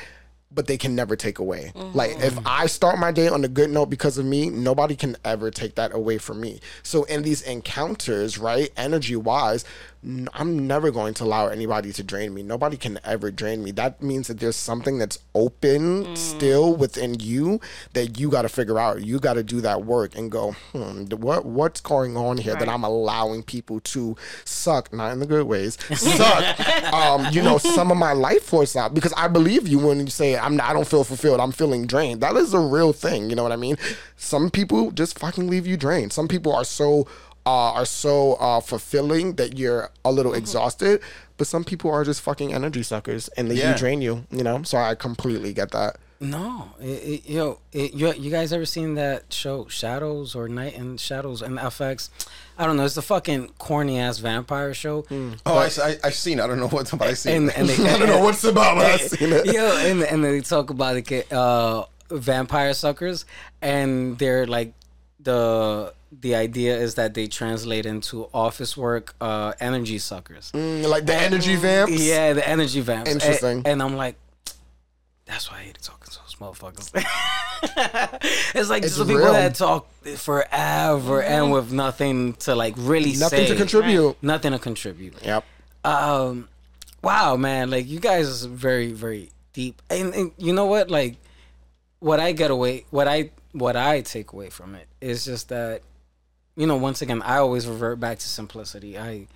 but 0.55 0.67
they 0.67 0.77
can 0.77 0.95
never 0.95 1.17
take 1.17 1.39
away. 1.39 1.73
Like 1.75 2.13
if 2.19 2.35
mm-hmm. 2.35 2.47
I 2.47 2.67
start 2.67 2.99
my 2.99 3.13
day 3.13 3.29
on 3.29 3.45
a 3.45 3.49
good 3.49 3.71
note 3.71 3.87
because 3.87 4.19
of 4.19 4.27
me, 4.27 4.51
nobody 4.51 4.97
can 4.97 5.17
ever 5.25 5.51
take 5.51 5.75
that 5.77 5.95
away 5.95 6.19
from 6.19 6.41
me. 6.41 6.61
So 6.83 7.05
in 7.05 7.23
these 7.23 7.43
encounters, 7.43 8.39
right, 8.39 8.71
energy 8.77 9.17
wise, 9.17 9.65
I'm 10.05 10.67
never 10.67 10.91
going 10.91 11.15
to 11.15 11.25
allow 11.25 11.47
anybody 11.47 11.93
to 11.93 12.03
drain 12.03 12.35
me. 12.35 12.43
Nobody 12.43 12.77
can 12.77 12.99
ever 13.05 13.31
drain 13.31 13.63
me. 13.63 13.71
That 13.71 14.03
means 14.03 14.27
that 14.27 14.41
there's 14.41 14.57
something 14.57 14.99
that's 14.99 15.21
open 15.33 16.17
still 16.17 16.75
within 16.75 17.21
you 17.21 17.61
that 17.93 18.19
you 18.19 18.29
got 18.29 18.43
to 18.43 18.49
figure 18.49 18.81
out. 18.81 19.03
You 19.05 19.21
got 19.21 19.35
to 19.35 19.45
do 19.45 19.61
that 19.61 19.85
work 19.85 20.17
and 20.17 20.29
go, 20.29 20.53
hmm, 20.73 21.05
what 21.05 21.45
what's 21.45 21.81
going 21.81 22.17
on 22.17 22.39
here 22.39 22.57
that 22.57 22.69
I'm 22.69 22.83
allowing 22.83 23.45
people 23.45 23.79
to 23.81 24.17
suck, 24.45 24.93
not 24.93 25.13
in 25.13 25.21
the 25.21 25.27
good 25.27 25.47
ways, 25.47 25.79
suck, 25.97 26.93
um, 26.93 27.33
you 27.33 27.41
know, 27.41 27.59
some 27.59 27.93
of 27.93 27.97
my 27.97 28.13
life 28.13 28.43
force 28.43 28.75
out 28.75 28.95
because 28.95 29.13
I 29.17 29.29
believe 29.29 29.69
you 29.69 29.79
when 29.79 30.01
you 30.01 30.09
say 30.09 30.37
I'm 30.37 30.57
not, 30.57 30.69
I 30.69 30.73
don't 30.73 30.89
feel 30.89 31.05
fulfilled. 31.05 31.39
I'm 31.39 31.53
feeling 31.53 31.87
drained. 31.87 32.21
That 32.23 32.35
is 32.35 32.55
a 32.55 32.61
real 32.61 32.93
thing. 32.93 33.31
You 33.31 33.37
know 33.37 33.45
what 33.45 33.53
I 33.53 33.57
mean? 33.57 33.77
Some 34.17 34.51
people 34.51 34.91
just 34.91 35.17
fucking 35.17 35.49
leave 35.49 35.65
you 35.65 35.77
drained. 35.77 36.13
Some 36.13 36.27
people 36.27 36.53
are 36.53 36.65
so 36.65 37.07
uh, 37.47 37.73
are 37.73 37.85
so 37.87 38.35
uh, 38.35 38.61
fulfilling 38.61 39.35
that 39.37 39.59
you're 39.59 39.91
a 40.05 40.13
little 40.13 40.35
exhausted. 40.35 41.01
But 41.39 41.47
some 41.47 41.65
people 41.65 41.91
are 41.91 42.05
just 42.05 42.21
fucking 42.21 42.53
energy 42.55 42.83
suckers 42.83 43.29
and 43.37 43.51
they 43.51 43.57
Yeah. 43.57 43.77
drain 43.77 44.01
you. 44.03 44.27
You 44.31 44.45
know, 44.45 44.63
so 44.63 44.79
I 44.79 44.95
completely 44.95 45.53
get 45.53 45.71
that. 45.73 45.97
No, 46.21 46.69
it, 46.81 46.85
it, 46.85 47.29
yo, 47.29 47.59
it, 47.73 47.95
you 47.95 48.13
you 48.13 48.31
guys 48.31 48.53
ever 48.53 48.65
seen 48.65 48.95
that 48.95 49.33
show 49.33 49.67
Shadows 49.67 50.37
or 50.37 50.47
Night 50.49 50.77
and 50.79 51.01
Shadows 51.01 51.43
and 51.43 51.59
FX? 51.59 52.11
I 52.57 52.65
don't 52.65 52.77
know. 52.77 52.85
It's 52.85 52.95
the 52.95 53.03
fucking 53.03 53.49
corny 53.59 53.99
ass 53.99 54.19
vampire 54.19 54.73
show. 54.73 55.03
Hmm. 55.03 55.33
Oh, 55.45 55.59
I, 55.59 55.69
I, 55.83 55.97
I've 56.05 56.15
seen. 56.15 56.39
it. 56.39 56.45
I 56.45 56.47
don't 56.47 56.61
know 56.61 56.69
what, 56.69 56.89
but 56.97 57.03
I 57.09 57.15
seen. 57.15 57.35
And 57.35 57.49
it. 57.49 57.59
and 57.59 57.69
they, 57.69 57.75
I 57.93 57.99
don't 57.99 58.07
know 58.09 58.21
what's 58.23 58.45
about, 58.45 58.77
but 58.77 58.87
I've 58.87 59.01
seen 59.01 59.33
it. 59.33 59.47
Yo, 59.47 59.77
and 59.79 60.05
and 60.05 60.23
they 60.25 60.41
talk 60.43 60.71
about 60.71 60.95
the 60.95 61.25
uh, 61.35 61.87
vampire 62.13 62.73
suckers, 62.75 63.25
and 63.61 64.17
they're 64.21 64.47
like 64.47 64.75
the 65.19 65.93
the 66.21 66.35
idea 66.35 66.77
is 66.77 66.97
that 66.97 67.15
they 67.15 67.27
translate 67.27 67.87
into 67.87 68.29
office 68.35 68.77
work 68.77 69.15
uh, 69.21 69.55
energy 69.61 69.99
suckers. 69.99 70.53
Mm, 70.53 70.89
like 70.89 71.07
the 71.07 71.15
energy 71.15 71.57
vamps. 71.57 71.93
Yeah, 71.93 72.35
the 72.35 72.47
energy 72.47 72.81
vamps. 72.81 73.11
Interesting. 73.11 73.63
And, 73.65 73.83
I'm 73.83 73.97
like, 73.97 74.17
that's 75.25 75.51
why 75.51 75.59
I 75.59 75.63
hate 75.63 75.79
talking 75.81 76.11
to 76.11 76.19
those 76.19 76.35
motherfuckers. 76.35 76.91
it's 78.55 78.69
like 78.69 78.83
It's 78.83 78.97
just 78.97 79.07
the 79.07 79.15
people 79.15 79.33
that 79.33 79.55
talk 79.55 79.89
forever 80.17 81.23
and 81.23 81.51
with 81.51 81.73
nothing 81.73 82.35
to 82.35 82.55
like 82.55 82.75
really 82.77 83.15
say. 83.15 83.21
Nothing 83.21 83.47
say. 83.47 83.49
to 83.49 83.57
contribute. 83.57 84.17
Nothing 84.23 84.53
to 84.53 84.59
contribute. 84.59 85.25
Yep. 85.25 85.45
Um, 85.85 86.49
wow, 87.03 87.37
man, 87.37 87.71
like 87.71 87.89
you 87.89 88.01
guys 88.01 88.29
is 88.29 88.45
very, 88.45 88.93
very 88.93 89.31
deep. 89.55 89.81
And, 89.89 90.15
and 90.15 90.33
you 90.37 90.53
know 90.53 90.67
what? 90.67 90.91
Like, 90.91 91.17
what 92.01 92.21
I 92.21 92.33
get 92.33 92.51
away, 92.51 92.85
what 92.91 93.09
I, 93.09 93.31
what 93.53 93.77
I 93.77 94.03
take 94.03 94.33
away 94.33 94.51
from 94.51 94.75
it 94.75 94.87
is 95.01 95.25
just 95.25 95.49
that, 95.49 95.83
you 96.57 96.67
know, 96.67 96.77
once 96.77 97.03
again, 97.03 97.23
I 97.23 97.39
always 97.39 97.67
revert 97.67 97.99
back 98.01 98.19
to 98.19 98.29
simplicity. 98.29 98.99
I, 98.99 99.27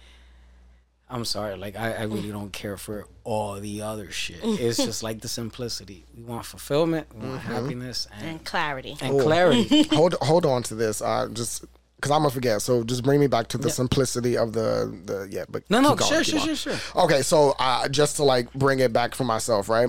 I'm 1.08 1.24
sorry, 1.24 1.56
like 1.56 1.76
I, 1.76 1.92
I 1.92 2.02
really 2.02 2.30
don't 2.30 2.52
care 2.52 2.76
for 2.76 3.06
all 3.24 3.54
the 3.60 3.82
other 3.82 4.10
shit. 4.10 4.40
It's 4.42 4.76
just 4.78 5.02
like 5.02 5.20
the 5.20 5.28
simplicity. 5.28 6.04
We 6.16 6.24
want 6.24 6.44
fulfillment, 6.44 7.06
we 7.14 7.28
want 7.28 7.42
happiness, 7.42 8.08
and, 8.18 8.28
and 8.28 8.44
clarity. 8.44 8.96
and 9.00 9.20
clarity. 9.20 9.82
hold 9.92 10.14
hold 10.20 10.44
on 10.44 10.62
to 10.64 10.74
this. 10.74 11.00
Uh, 11.00 11.28
just 11.32 11.64
because 11.96 12.10
I'm 12.10 12.20
gonna 12.20 12.30
forget. 12.30 12.60
So 12.60 12.84
just 12.84 13.02
bring 13.02 13.20
me 13.20 13.26
back 13.28 13.48
to 13.48 13.58
the 13.58 13.70
simplicity 13.70 14.36
of 14.36 14.52
the 14.52 14.92
the 15.06 15.28
yeah. 15.30 15.44
But 15.48 15.62
No, 15.70 15.80
no, 15.80 15.90
keep 15.90 16.00
going, 16.00 16.12
sure, 16.12 16.24
sure, 16.24 16.38
going. 16.40 16.56
sure, 16.56 16.74
sure. 16.76 17.02
Okay, 17.04 17.22
so 17.22 17.54
uh, 17.58 17.88
just 17.88 18.16
to 18.16 18.24
like 18.24 18.52
bring 18.52 18.80
it 18.80 18.92
back 18.92 19.14
for 19.14 19.24
myself, 19.24 19.68
right? 19.68 19.88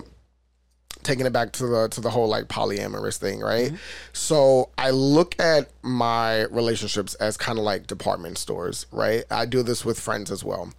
Taking 1.08 1.26
it 1.26 1.32
back 1.32 1.54
to 1.54 1.68
the 1.68 1.88
to 1.88 2.02
the 2.02 2.10
whole 2.10 2.28
like 2.28 2.50
polyamorous 2.50 3.16
thing, 3.16 3.40
right? 3.40 3.68
Mm-hmm. 3.68 3.78
So 4.12 4.72
I 4.78 4.90
look 4.90 5.40
at 5.40 5.70
my 5.82 6.44
relationships 6.48 7.16
as 7.16 7.38
kind 7.38 7.58
of 7.58 7.64
like 7.64 7.88
department 7.88 8.38
stores, 8.38 8.88
right? 8.92 9.24
I 9.32 9.46
do 9.46 9.64
this 9.64 9.86
with 9.86 9.98
friends 9.98 10.32
as 10.32 10.44
well. 10.44 10.74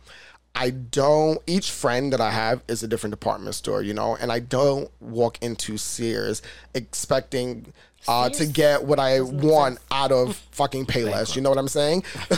I 0.55 0.69
don't. 0.69 1.41
Each 1.47 1.71
friend 1.71 2.13
that 2.13 2.21
I 2.21 2.31
have 2.31 2.63
is 2.69 2.83
a 2.83 2.89
different 2.89 3.13
department 3.13 3.55
store, 3.55 3.81
you 3.81 3.95
know, 3.95 4.17
and 4.17 4.31
I 4.31 4.41
don't 4.41 4.91
walk 5.01 5.39
into 5.41 5.79
Sears 5.79 6.43
expecting 6.75 7.73
uh, 8.09 8.31
to 8.31 8.47
get 8.47 8.85
what 8.85 8.99
I 8.99 9.21
want 9.21 9.79
out 9.91 10.11
of 10.11 10.37
fucking 10.59 10.87
Payless. 10.87 11.37
You 11.37 11.43
know 11.43 11.51
what 11.51 11.59
I'm 11.59 11.69
saying? 11.69 12.03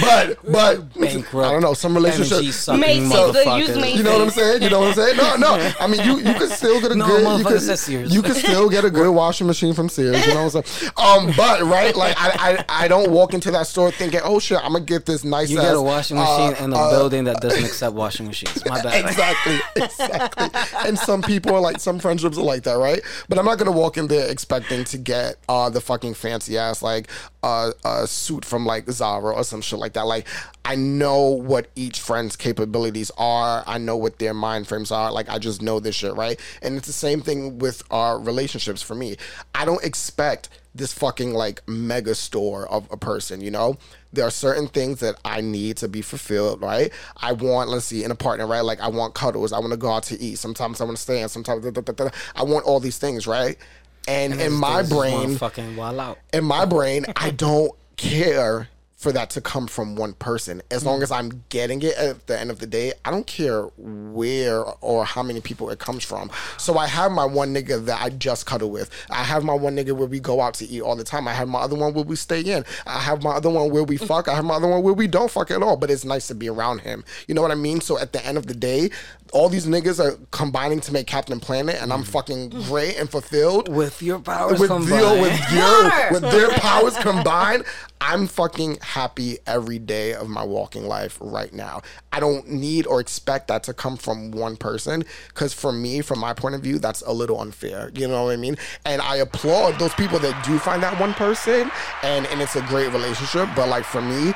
but 0.00 0.38
but 0.50 0.94
Bankrupt, 0.94 1.46
I 1.46 1.52
don't 1.52 1.60
know 1.60 1.74
some 1.74 1.96
energy 1.96 2.22
relationships. 2.22 2.56
sucking 2.56 2.80
Macy's, 2.80 3.10
the 3.10 3.14
motherfuckers. 3.16 3.96
You 3.96 4.02
know 4.02 4.12
what 4.12 4.22
I'm 4.22 4.30
saying? 4.30 4.62
You 4.62 4.70
know 4.70 4.80
what 4.80 4.88
I'm 4.88 4.94
saying? 4.94 5.16
No, 5.16 5.36
no. 5.36 5.72
I 5.80 5.86
mean, 5.86 6.00
you 6.06 6.18
you 6.18 6.38
could 6.38 6.50
still 6.50 6.80
get 6.80 6.92
a 6.92 6.94
No, 6.94 7.06
good. 7.06 7.20
You 7.20 7.44
motherfucker 7.44 8.02
could, 8.04 8.12
you 8.12 8.22
could 8.22 8.36
still 8.36 8.70
get 8.70 8.84
a 8.84 8.90
good 8.90 9.10
washing 9.14 9.46
machine 9.46 9.74
from 9.74 9.88
Sears. 9.88 10.24
You 10.26 10.34
know 10.34 10.44
what 10.44 10.54
I'm 10.54 10.62
saying? 10.64 10.92
Um, 10.96 11.32
but 11.36 11.62
right, 11.62 11.94
like 11.94 12.14
I, 12.18 12.64
I 12.68 12.84
I 12.84 12.88
don't 12.88 13.10
walk 13.10 13.34
into 13.34 13.50
that 13.50 13.66
store 13.66 13.90
thinking, 13.90 14.20
oh 14.24 14.38
shit, 14.38 14.58
I'm 14.64 14.72
gonna 14.72 14.84
get 14.84 15.04
this 15.04 15.24
nice. 15.24 15.50
You 15.50 15.60
get 15.60 15.74
a 15.74 15.82
washing 15.82 16.16
uh, 16.16 16.22
machine 16.22 16.64
in 16.64 16.72
a 16.72 16.76
uh, 16.76 16.90
building 16.90 17.24
that 17.24 17.40
doesn't 17.40 17.64
accept 17.64 17.94
washing 17.94 18.26
machines. 18.26 18.64
My 18.66 18.80
bad. 18.80 19.04
Exactly, 19.04 19.58
exactly. 19.76 20.48
and 20.86 20.98
some 20.98 21.20
people 21.20 21.54
are 21.54 21.60
like, 21.60 21.80
some 21.80 21.98
friendships 21.98 22.38
are 22.38 22.44
like 22.44 22.62
that, 22.62 22.78
right? 22.78 23.02
But 23.28 23.38
I'm 23.38 23.44
not 23.44 23.58
gonna 23.58 23.72
walk 23.72 23.98
in 23.98 24.06
there 24.06 24.30
expecting 24.30 24.43
to 24.44 24.98
get 24.98 25.36
uh 25.48 25.70
the 25.70 25.80
fucking 25.80 26.14
fancy 26.14 26.58
ass 26.58 26.82
like 26.82 27.08
uh, 27.44 27.72
a 27.84 28.06
suit 28.06 28.44
from 28.44 28.64
like 28.64 28.88
Zara 28.90 29.34
or 29.34 29.44
some 29.44 29.60
shit 29.60 29.78
like 29.78 29.92
that. 29.92 30.06
Like 30.06 30.26
I 30.64 30.76
know 30.76 31.28
what 31.28 31.68
each 31.76 32.00
friend's 32.00 32.36
capabilities 32.36 33.10
are. 33.18 33.62
I 33.66 33.76
know 33.76 33.98
what 33.98 34.18
their 34.18 34.32
mind 34.32 34.66
frames 34.66 34.90
are. 34.90 35.12
Like 35.12 35.28
I 35.28 35.38
just 35.38 35.60
know 35.60 35.78
this 35.78 35.94
shit, 35.94 36.14
right? 36.14 36.40
And 36.62 36.76
it's 36.76 36.86
the 36.86 36.94
same 36.94 37.20
thing 37.20 37.58
with 37.58 37.82
our 37.90 38.18
relationships 38.18 38.80
for 38.80 38.94
me. 38.94 39.16
I 39.54 39.66
don't 39.66 39.84
expect 39.84 40.48
this 40.74 40.92
fucking 40.92 41.34
like 41.34 41.62
mega 41.68 42.14
store 42.14 42.66
of 42.68 42.90
a 42.90 42.96
person, 42.96 43.40
you 43.40 43.50
know? 43.50 43.76
There 44.12 44.26
are 44.26 44.30
certain 44.30 44.68
things 44.68 45.00
that 45.00 45.16
I 45.24 45.40
need 45.40 45.76
to 45.78 45.88
be 45.88 46.02
fulfilled, 46.02 46.62
right? 46.62 46.92
I 47.16 47.32
want, 47.32 47.68
let's 47.68 47.84
see, 47.84 48.04
in 48.04 48.10
a 48.10 48.14
partner, 48.14 48.46
right? 48.46 48.60
Like 48.60 48.80
I 48.80 48.88
want 48.88 49.14
cuddles. 49.14 49.52
I 49.52 49.58
want 49.58 49.72
to 49.72 49.76
go 49.76 49.90
out 49.92 50.04
to 50.04 50.20
eat. 50.20 50.38
Sometimes 50.38 50.80
I 50.80 50.84
want 50.84 50.96
to 50.96 51.02
stay 51.02 51.20
in. 51.20 51.28
Sometimes 51.28 51.64
da, 51.64 51.70
da, 51.70 51.92
da. 51.92 52.08
I 52.34 52.42
want 52.42 52.64
all 52.64 52.80
these 52.80 52.98
things, 52.98 53.26
right? 53.26 53.58
And, 54.06 54.40
in 54.40 54.52
my 54.52 54.82
Those 54.82 54.90
just 54.90 54.98
wanna 54.98 55.16
brain, 55.26 55.38
fucking 55.38 55.76
wall 55.76 56.00
out. 56.00 56.18
in 56.32 56.44
my 56.44 56.64
brain, 56.64 57.06
I 57.16 57.30
don't 57.30 57.72
care 57.96 58.68
for 59.04 59.12
that 59.12 59.28
to 59.28 59.40
come 59.42 59.66
from 59.66 59.96
one 59.96 60.14
person. 60.14 60.62
As 60.70 60.82
long 60.82 61.00
mm. 61.00 61.02
as 61.02 61.12
I'm 61.12 61.44
getting 61.50 61.82
it 61.82 61.94
at 61.96 62.26
the 62.26 62.40
end 62.40 62.50
of 62.50 62.58
the 62.58 62.66
day, 62.66 62.94
I 63.04 63.10
don't 63.10 63.26
care 63.26 63.64
where 63.76 64.64
or 64.80 65.04
how 65.04 65.22
many 65.22 65.42
people 65.42 65.68
it 65.68 65.78
comes 65.78 66.02
from. 66.02 66.30
So 66.56 66.78
I 66.78 66.86
have 66.86 67.12
my 67.12 67.26
one 67.26 67.54
nigga 67.54 67.84
that 67.84 68.00
I 68.00 68.08
just 68.08 68.46
cuddle 68.46 68.70
with. 68.70 68.90
I 69.10 69.22
have 69.22 69.44
my 69.44 69.52
one 69.52 69.76
nigga 69.76 69.92
where 69.92 70.08
we 70.08 70.20
go 70.20 70.40
out 70.40 70.54
to 70.54 70.64
eat 70.64 70.80
all 70.80 70.96
the 70.96 71.04
time. 71.04 71.28
I 71.28 71.34
have 71.34 71.48
my 71.48 71.60
other 71.60 71.76
one 71.76 71.92
where 71.92 72.02
we 72.02 72.16
stay 72.16 72.40
in. 72.40 72.64
I 72.86 72.98
have 72.98 73.22
my 73.22 73.32
other 73.32 73.50
one 73.50 73.70
where 73.70 73.84
we 73.84 73.98
fuck. 73.98 74.26
I 74.26 74.34
have 74.34 74.44
my 74.46 74.54
other 74.54 74.68
one 74.68 74.82
where 74.82 74.94
we 74.94 75.06
don't 75.06 75.30
fuck 75.30 75.50
at 75.50 75.62
all. 75.62 75.76
But 75.76 75.90
it's 75.90 76.06
nice 76.06 76.26
to 76.28 76.34
be 76.34 76.48
around 76.48 76.80
him. 76.80 77.04
You 77.28 77.34
know 77.34 77.42
what 77.42 77.50
I 77.50 77.56
mean? 77.56 77.82
So 77.82 77.98
at 77.98 78.14
the 78.14 78.24
end 78.24 78.38
of 78.38 78.46
the 78.46 78.54
day, 78.54 78.88
all 79.34 79.48
these 79.48 79.66
niggas 79.66 79.98
are 79.98 80.16
combining 80.30 80.80
to 80.80 80.92
make 80.92 81.08
Captain 81.08 81.40
Planet, 81.40 81.82
and 81.82 81.92
I'm 81.92 82.04
mm. 82.04 82.06
fucking 82.06 82.50
great 82.50 82.96
and 82.96 83.10
fulfilled 83.10 83.68
With 83.68 84.00
your 84.00 84.20
powers 84.20 84.60
with 84.60 84.70
combined. 84.70 85.00
your, 85.00 85.20
with 85.20 85.52
your 85.52 86.12
with 86.12 86.22
their 86.22 86.50
powers 86.50 86.96
combined, 86.98 87.64
I'm 88.00 88.28
fucking 88.28 88.78
happy 88.80 89.38
every 89.44 89.80
day 89.80 90.14
of 90.14 90.28
my 90.28 90.44
walking 90.44 90.86
life 90.86 91.18
right 91.20 91.52
now. 91.52 91.82
I 92.12 92.20
don't 92.20 92.48
need 92.48 92.86
or 92.86 93.00
expect 93.00 93.48
that 93.48 93.64
to 93.64 93.74
come 93.74 93.96
from 93.96 94.30
one 94.30 94.56
person 94.56 95.02
because 95.28 95.52
for 95.52 95.72
me, 95.72 96.00
from 96.00 96.20
my 96.20 96.32
point 96.32 96.54
of 96.54 96.60
view, 96.60 96.78
that's 96.78 97.02
a 97.02 97.12
little 97.12 97.40
unfair. 97.40 97.90
You 97.92 98.06
know 98.06 98.24
what 98.26 98.34
I 98.34 98.36
mean? 98.36 98.56
And 98.84 99.02
I 99.02 99.16
applaud 99.16 99.80
those 99.80 99.94
people 99.94 100.20
that 100.20 100.44
do 100.44 100.60
find 100.60 100.80
that 100.84 100.98
one 101.00 101.12
person, 101.12 101.72
and 102.04 102.24
and 102.26 102.40
it's 102.40 102.54
a 102.54 102.62
great 102.62 102.92
relationship. 102.92 103.48
But 103.56 103.68
like 103.68 103.84
for 103.84 104.00
me, 104.00 104.32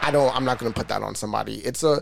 I 0.00 0.10
don't. 0.10 0.34
I'm 0.34 0.46
not 0.46 0.58
gonna 0.58 0.72
put 0.72 0.88
that 0.88 1.02
on 1.02 1.14
somebody. 1.14 1.56
It's 1.56 1.82
a 1.82 2.00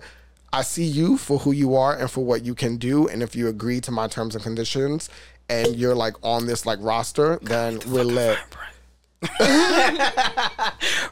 I 0.53 0.63
see 0.63 0.85
you 0.85 1.17
for 1.19 1.39
who 1.39 1.53
you 1.53 1.75
are 1.77 1.95
and 1.97 2.11
for 2.11 2.25
what 2.25 2.45
you 2.45 2.55
can 2.55 2.77
do. 2.77 3.09
And 3.09 3.23
if 3.23 3.35
you 3.37 3.49
agree 3.49 3.81
to 3.83 3.91
my 3.91 4.07
terms 4.09 4.35
and 4.35 4.43
conditions 4.43 5.11
and 5.49 5.77
you're 5.77 5.95
like 5.95 6.15
on 6.23 6.47
this 6.47 6.65
like 6.67 6.79
roster, 6.81 7.39
then 7.43 7.81
we're 7.87 8.05
lit. 8.05 8.39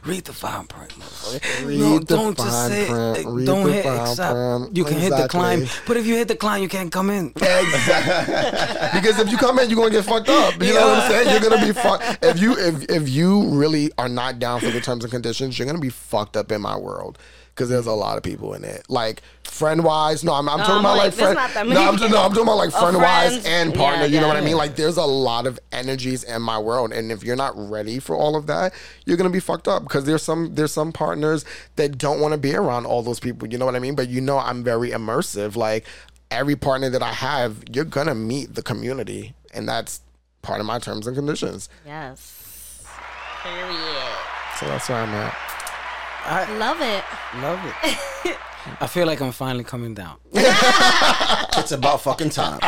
Read 0.05 0.23
the 0.25 0.33
fine 0.33 0.67
print, 0.67 0.91
motherfucker. 0.91 1.65
Read 1.65 1.79
no, 1.79 1.99
don't 1.99 2.37
just 2.37 2.67
say, 2.67 2.85
print. 2.87 3.25
Read 3.27 3.45
don't 3.45 3.65
the 3.65 3.73
hit 3.73 3.85
accept. 3.85 4.33
print. 4.33 4.77
You 4.77 4.85
can 4.85 4.99
hit 4.99 5.13
decline, 5.15 5.61
Exactly. 5.63 5.83
but 5.87 5.97
if 5.97 6.05
you 6.05 6.15
hit 6.15 6.27
the 6.27 6.35
decline, 6.35 6.61
you 6.61 6.69
can't 6.69 6.91
come 6.91 7.09
in. 7.09 7.29
Exactly. 7.35 8.89
because 8.99 9.19
if 9.19 9.31
you 9.31 9.37
come 9.37 9.57
in, 9.59 9.69
you're 9.69 9.77
gonna 9.79 9.89
get 9.89 10.05
fucked 10.05 10.29
up. 10.29 10.53
You 10.61 10.73
know 10.75 10.87
what 10.87 10.99
I'm 10.99 11.11
saying? 11.11 11.29
You're 11.31 11.49
gonna 11.49 11.65
be 11.65 11.73
fucked. 11.73 12.23
If 12.23 12.39
you 12.39 12.53
if 12.57 12.89
if 12.89 13.09
you 13.09 13.49
really 13.49 13.91
are 13.97 14.09
not 14.09 14.37
down 14.39 14.59
for 14.59 14.69
the 14.69 14.79
terms 14.81 15.03
and 15.03 15.11
conditions, 15.11 15.57
you're 15.57 15.65
gonna 15.65 15.79
be 15.79 15.89
fucked 15.89 16.37
up 16.37 16.51
in 16.51 16.61
my 16.61 16.77
world. 16.77 17.17
Because 17.55 17.69
there's 17.69 17.85
a 17.87 17.93
lot 17.93 18.17
of 18.17 18.23
people 18.23 18.53
in 18.53 18.65
it, 18.65 18.85
like 18.89 19.21
friend 19.43 19.81
wise. 19.85 20.25
No, 20.25 20.33
I'm, 20.33 20.49
I'm 20.49 20.59
talking 20.59 20.81
about 20.81 20.97
like, 20.97 21.13
friend. 21.13 21.35
No. 21.69 21.87
I'm 21.89 21.97
just, 21.97 22.11
no, 22.11 22.21
I'm 22.21 22.31
talking 22.31 22.43
about 22.43 22.57
like 22.57 22.71
Oh, 22.75 22.81
friend 22.81 22.97
wise 22.97 23.45
and 23.45 23.71
Yeah, 23.73 23.77
partner. 23.77 24.05
you 24.07 24.19
know 24.19 24.27
yeah. 24.27 24.33
what 24.33 24.35
I 24.35 24.41
mean? 24.41 24.57
Like 24.57 24.75
there's 24.75 24.97
a 24.97 25.05
lot 25.05 25.47
of 25.47 25.57
energies 25.71 26.25
in 26.25 26.41
my 26.41 26.59
world, 26.59 26.91
and 26.91 27.13
if 27.13 27.23
you're 27.23 27.37
not 27.37 27.53
ready 27.55 27.99
for 27.99 28.13
all 28.13 28.35
of 28.35 28.47
that, 28.47 28.73
you're 29.05 29.15
gonna 29.15 29.29
be 29.29 29.39
fucked 29.39 29.69
up. 29.69 29.83
Because 29.83 30.03
there's 30.03 30.21
some 30.21 30.53
there's 30.55 30.73
some 30.73 30.91
partners 30.91 31.45
that 31.77 31.97
don't 31.97 32.19
want 32.19 32.33
to 32.33 32.37
be 32.37 32.53
around 32.53 32.85
all 32.85 33.01
those 33.01 33.21
people. 33.21 33.47
You 33.47 33.57
know 33.57 33.65
what 33.65 33.75
I 33.75 33.79
mean? 33.79 33.95
But 33.95 34.09
you 34.09 34.19
know, 34.19 34.37
I'm 34.37 34.61
very 34.61 34.89
immersive. 34.89 35.55
Like 35.55 35.85
every 36.31 36.57
partner 36.57 36.89
that 36.89 37.01
I 37.01 37.13
have, 37.13 37.63
you're 37.71 37.85
gonna 37.85 38.15
meet 38.15 38.55
the 38.55 38.61
community, 38.63 39.33
and 39.53 39.65
that's 39.69 40.01
part 40.41 40.59
of 40.59 40.65
my 40.65 40.79
terms 40.79 41.07
and 41.07 41.15
conditions. 41.15 41.69
Yes. 41.85 42.83
Period. 43.41 43.77
So 44.59 44.65
that's 44.67 44.89
where 44.89 44.97
I'm 44.97 45.09
at. 45.09 45.37
Love 46.59 46.81
it. 46.81 47.03
Love 47.41 47.59
it. 47.63 48.37
I 48.81 48.87
feel 48.87 49.05
like 49.05 49.21
I'm 49.21 49.31
finally 49.31 49.63
coming 49.63 49.93
down. 49.93 50.17
It's 51.57 51.71
about 51.71 52.01
fucking 52.01 52.29
time. 52.31 52.59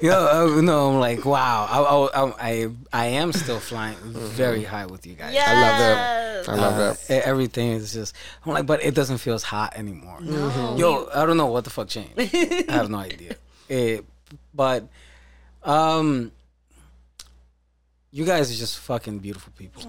Yo, 0.00 0.12
uh, 0.56 0.60
no, 0.62 0.88
I'm 0.90 0.98
like, 1.00 1.24
wow. 1.26 1.66
I, 1.68 2.18
I, 2.18 2.32
I, 2.40 2.68
I 2.92 3.06
am 3.06 3.32
still 3.32 3.60
flying 3.60 3.96
very 4.02 4.64
high 4.64 4.86
with 4.86 5.06
you 5.06 5.14
guys. 5.14 5.34
Yes. 5.34 5.48
I 5.48 5.60
love 5.60 5.80
it. 5.80 6.48
I 6.48 6.54
love 6.56 6.78
Uh, 6.78 6.94
it. 7.12 7.18
e- 7.18 7.22
everything 7.24 7.72
is 7.72 7.92
just 7.92 8.14
I'm 8.44 8.52
like, 8.52 8.64
but 8.66 8.82
it 8.82 8.94
doesn't 8.94 9.18
feel 9.18 9.34
as 9.34 9.42
hot 9.42 9.76
anymore. 9.76 10.18
Yo, 10.22 11.08
I 11.14 11.26
don't 11.26 11.36
know 11.36 11.46
what 11.46 11.64
the 11.64 11.70
fuck 11.70 11.88
changed. 11.88 12.14
I 12.18 12.64
have 12.72 12.88
no 12.88 12.98
idea. 12.98 13.36
It, 13.68 14.04
but 14.54 14.88
um, 15.62 16.32
you 18.12 18.24
guys 18.24 18.50
are 18.50 18.56
just 18.58 18.78
fucking 18.78 19.18
beautiful 19.18 19.52
people. 19.56 19.82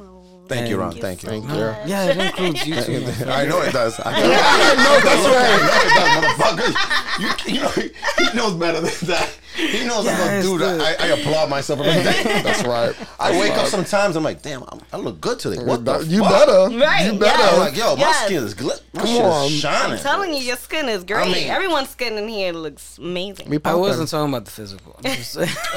Thank 0.48 0.70
you, 0.70 0.78
Ron. 0.78 0.92
Thank 0.92 1.22
Thank 1.22 1.24
you. 1.24 1.30
Thank 1.30 1.50
you. 1.50 1.90
Yeah, 1.90 2.06
it 2.06 2.18
includes 2.18 2.66
you 2.68 2.82
too. 2.82 3.06
I 3.28 3.46
know 3.46 3.62
it 3.62 3.74
does. 3.74 4.00
I 4.04 4.12
know, 4.22 4.28
I 4.34 4.76
know 4.84 5.00
that's 5.04 5.26
right. 5.28 5.62
I 5.84 6.12
know 6.12 6.28
it 6.28 6.38
does, 6.38 6.38
motherfucker. 6.38 7.48
You, 7.48 7.54
you 7.54 7.62
know, 7.62 7.70
he, 7.70 8.30
he 8.30 8.38
knows 8.38 8.54
better 8.54 8.82
than 8.82 9.08
that. 9.10 9.30
He 9.58 9.86
knows 9.86 10.00
I'm 10.08 10.14
Yes, 10.18 10.46
a 10.46 10.48
dude. 10.48 10.60
dude. 10.60 10.82
I, 10.82 10.94
I 11.00 11.08
applaud 11.08 11.50
myself 11.50 11.80
every 11.82 12.04
day. 12.04 12.24
That's 12.44 12.64
right. 12.64 12.96
I 13.20 13.32
That's 13.32 13.42
wake 13.42 13.58
up 13.58 13.66
sometimes. 13.68 14.16
I'm 14.16 14.24
like, 14.24 14.42
damn, 14.44 14.64
I'm, 14.70 14.80
I 14.94 14.98
look 14.98 15.20
good 15.20 15.40
today. 15.40 15.64
What 15.64 15.84
the 15.84 16.00
you 16.06 16.20
fuck? 16.22 16.32
better. 16.32 16.78
Right, 16.78 17.06
You 17.08 17.14
yeah. 17.14 17.18
better. 17.20 17.44
I'm 17.44 17.60
like, 17.60 17.76
yo, 17.76 17.96
my 17.96 18.02
Yes. 18.02 18.26
skin 18.26 18.44
is 18.44 18.54
glit. 18.54 18.80
My 18.94 19.02
Come 19.02 19.10
shit 19.10 19.26
on. 19.26 19.46
is 19.48 19.52
shining. 19.60 19.92
I'm 19.94 20.00
telling 20.00 20.34
you, 20.34 20.40
your 20.42 20.58
skin 20.58 20.88
is 20.90 21.04
great. 21.04 21.26
mean- 21.32 21.50
Everyone's 21.50 21.90
skin 21.90 22.18
in 22.18 22.28
here 22.28 22.54
looks 22.54 22.98
amazing. 23.00 23.50
We 23.50 23.60
I 23.66 23.74
wasn't 23.74 24.10
talking 24.10 24.30
about 24.32 24.46
the 24.46 24.52
physical. 24.52 24.96
I'm 25.04 25.12
just 25.16 25.32
saying. 25.34 25.50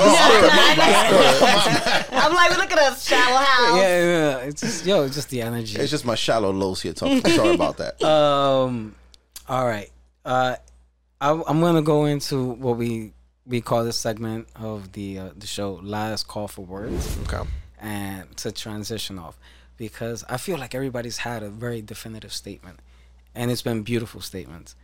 I'm 0.92 2.34
like, 2.34 2.56
look 2.58 2.70
at 2.72 2.78
us, 2.78 3.06
shallow 3.06 3.36
house. 3.38 3.76
yeah, 3.76 3.98
yeah, 4.04 4.36
it's 4.38 4.60
just 4.60 4.84
yo, 4.86 5.04
it's 5.04 5.14
just 5.14 5.30
the 5.30 5.42
energy. 5.42 5.78
It's 5.78 5.90
just 5.90 6.04
my 6.04 6.14
shallow 6.14 6.50
lows 6.52 6.82
here 6.82 6.92
talking. 6.92 7.24
Sorry 7.24 7.54
about 7.54 7.78
that. 7.78 8.02
Um, 8.02 8.94
all 9.48 9.66
right. 9.66 9.90
Uh, 10.24 10.56
I, 11.20 11.30
I'm 11.46 11.60
gonna 11.60 11.82
go 11.82 12.04
into 12.06 12.52
what 12.52 12.76
we 12.76 13.12
we 13.50 13.60
call 13.60 13.84
this 13.84 13.98
segment 13.98 14.48
of 14.56 14.92
the 14.92 15.18
uh, 15.18 15.28
the 15.36 15.46
show 15.46 15.78
"Last 15.82 16.26
Call 16.28 16.48
for 16.48 16.64
Words," 16.64 17.18
Okay. 17.26 17.42
and 17.80 18.24
to 18.38 18.52
transition 18.52 19.18
off 19.18 19.36
because 19.76 20.24
I 20.28 20.36
feel 20.38 20.56
like 20.58 20.74
everybody's 20.74 21.18
had 21.18 21.42
a 21.42 21.50
very 21.50 21.82
definitive 21.82 22.32
statement, 22.32 22.78
and 23.34 23.50
it's 23.50 23.62
been 23.62 23.82
beautiful 23.82 24.20
statements. 24.20 24.74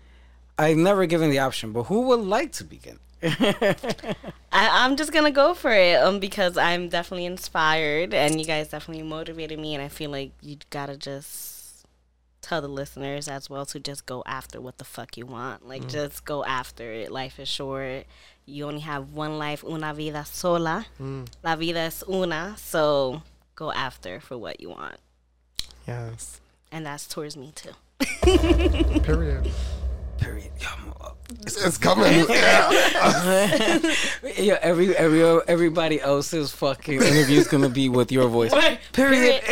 I've 0.59 0.77
never 0.79 1.07
given 1.07 1.31
the 1.31 1.39
option, 1.39 1.73
but 1.73 1.85
who 1.85 2.01
would 2.09 2.21
like 2.21 2.53
to 2.53 2.65
begin? 2.65 2.99
I, 3.23 4.15
I'm 4.53 4.97
just 4.97 5.13
gonna 5.13 5.31
go 5.31 5.55
for 5.55 5.71
it 5.73 5.97
um 6.03 6.21
because 6.21 6.57
I'm 6.59 6.89
definitely 6.89 7.25
inspired 7.27 8.13
and 8.15 8.39
you 8.39 8.47
guys 8.47 8.69
definitely 8.69 9.03
motivated 9.05 9.59
me 9.59 9.75
and 9.75 9.83
I 9.83 9.89
feel 9.89 10.11
like 10.11 10.33
you 10.43 10.57
gotta 10.71 10.97
just 10.97 11.87
tell 12.43 12.61
the 12.61 12.69
listeners 12.69 13.27
as 13.27 13.49
well 13.51 13.65
to 13.67 13.81
just 13.81 14.07
go 14.07 14.23
after 14.27 14.61
what 14.61 14.77
the 14.79 14.85
fuck 14.85 15.17
you 15.17 15.27
want 15.27 15.67
like 15.67 15.89
just 15.89 16.25
go 16.25 16.45
after 16.45 16.93
it 16.93 17.11
life 17.11 17.41
is 17.41 17.49
short 17.49 18.05
you 18.47 18.65
only 18.67 18.81
have 18.81 19.13
one 19.13 19.39
life 19.39 19.65
una 19.65 19.93
vida 19.93 20.25
sola 20.25 20.87
mm. 21.01 21.27
la 21.43 21.57
vida 21.57 21.81
es 21.87 22.03
una 22.09 22.55
so 22.57 23.23
go 23.57 23.73
after 23.73 24.21
for 24.21 24.37
what 24.39 24.61
you 24.61 24.71
want 24.71 24.97
Yes. 25.87 26.41
and 26.73 26.85
that's 26.87 27.07
towards 27.07 27.37
me 27.37 27.53
too 27.55 27.73
Period. 29.03 29.51
Period. 30.19 30.51
Yo, 30.61 30.67
I'm- 31.01 31.13
It's 31.47 31.79
coming. 31.79 32.25
Yeah. 32.29 33.79
Yeah, 34.39 34.59
every 34.63 34.97
every 34.97 35.23
everybody 35.49 36.01
else's 36.01 36.51
fucking 36.53 37.01
interview 37.03 37.39
is 37.41 37.49
gonna 37.49 37.69
be 37.69 37.89
with 37.89 38.11
your 38.13 38.29
voice. 38.29 38.53
Period. 38.93 39.43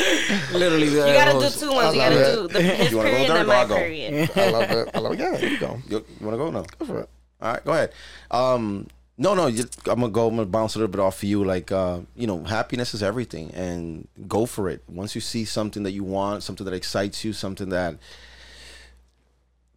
Literally, 0.52 0.88
you 0.88 0.96
gotta 0.96 1.38
do 1.38 1.48
two 1.50 1.72
ones 1.72 1.94
you 1.94 2.00
gotta 2.00 2.32
it. 2.32 2.34
do 2.34 2.48
the, 2.48 2.62
his 2.62 2.90
You 2.90 2.96
wanna 2.98 3.10
go 3.10 3.16
period 3.16 3.28
third 3.28 3.40
and 3.40 3.48
or 3.48 3.52
I'll 3.54 3.62
my 3.62 3.68
go? 3.68 3.76
period 3.76 4.30
I 4.36 4.50
love 4.50 4.70
it. 4.70 4.90
I 4.94 4.98
love 4.98 5.12
it. 5.12 5.18
Yeah, 5.18 5.30
there 5.36 5.48
you 5.50 5.58
go. 5.58 5.78
You, 5.88 6.04
you 6.20 6.26
want 6.26 6.34
to 6.34 6.38
go? 6.38 6.50
No. 6.50 6.64
Go 6.78 6.84
for 6.86 7.00
it. 7.00 7.08
All 7.40 7.52
right, 7.52 7.64
go 7.64 7.72
ahead. 7.72 7.92
Um, 8.30 8.86
no, 9.18 9.34
no, 9.34 9.46
you, 9.48 9.64
I'm 9.86 10.00
gonna 10.00 10.08
go. 10.08 10.28
I'm 10.28 10.36
gonna 10.36 10.46
bounce 10.46 10.74
a 10.74 10.78
little 10.78 10.90
bit 10.90 11.00
off 11.00 11.18
of 11.22 11.28
you. 11.28 11.44
Like, 11.44 11.70
uh, 11.70 12.00
you 12.16 12.26
know, 12.26 12.42
happiness 12.44 12.94
is 12.94 13.02
everything, 13.02 13.50
and 13.52 14.08
go 14.26 14.46
for 14.46 14.68
it. 14.68 14.82
Once 14.88 15.14
you 15.14 15.20
see 15.20 15.44
something 15.44 15.82
that 15.82 15.92
you 15.92 16.04
want, 16.04 16.42
something 16.42 16.64
that 16.64 16.72
excites 16.74 17.22
you, 17.24 17.32
something 17.32 17.68
that 17.68 17.96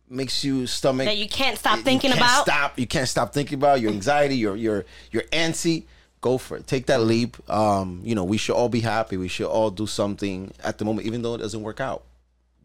makes 0.10 0.44
you 0.44 0.68
stomach 0.68 1.06
that 1.06 1.18
you 1.18 1.28
can't 1.28 1.58
stop 1.58 1.78
you 1.78 1.84
thinking 1.84 2.12
can't 2.12 2.22
about 2.22 2.44
Stop. 2.46 2.80
You 2.80 2.88
can't 2.88 3.08
stop 3.08 3.34
thinking 3.34 3.56
about 3.56 3.82
your 3.82 3.92
anxiety. 3.92 4.36
Your 4.38 4.56
your 4.56 4.86
your 5.12 5.24
antsy. 5.24 5.86
Go 6.24 6.38
for 6.38 6.56
it. 6.56 6.66
Take 6.68 6.86
that 6.86 7.02
leap. 7.02 7.36
Um, 7.50 8.00
you 8.02 8.16
know, 8.16 8.24
we 8.24 8.38
should 8.38 8.56
all 8.56 8.70
be 8.70 8.80
happy. 8.80 9.18
We 9.18 9.28
should 9.28 9.46
all 9.48 9.70
do 9.70 9.86
something 9.86 10.54
at 10.64 10.78
the 10.78 10.86
moment, 10.86 11.06
even 11.06 11.22
though 11.22 11.36
it 11.36 11.40
doesn't 11.40 11.62
work 11.62 11.82
out. 11.82 12.04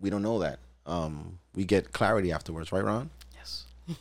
We 0.00 0.10
don't 0.10 0.22
know 0.22 0.38
that. 0.38 0.60
Um, 0.86 1.40
we 1.56 1.64
get 1.64 1.92
clarity 1.92 2.30
afterwards, 2.30 2.70
right, 2.70 2.84
Ron? 2.84 3.10
Yes. 3.34 3.64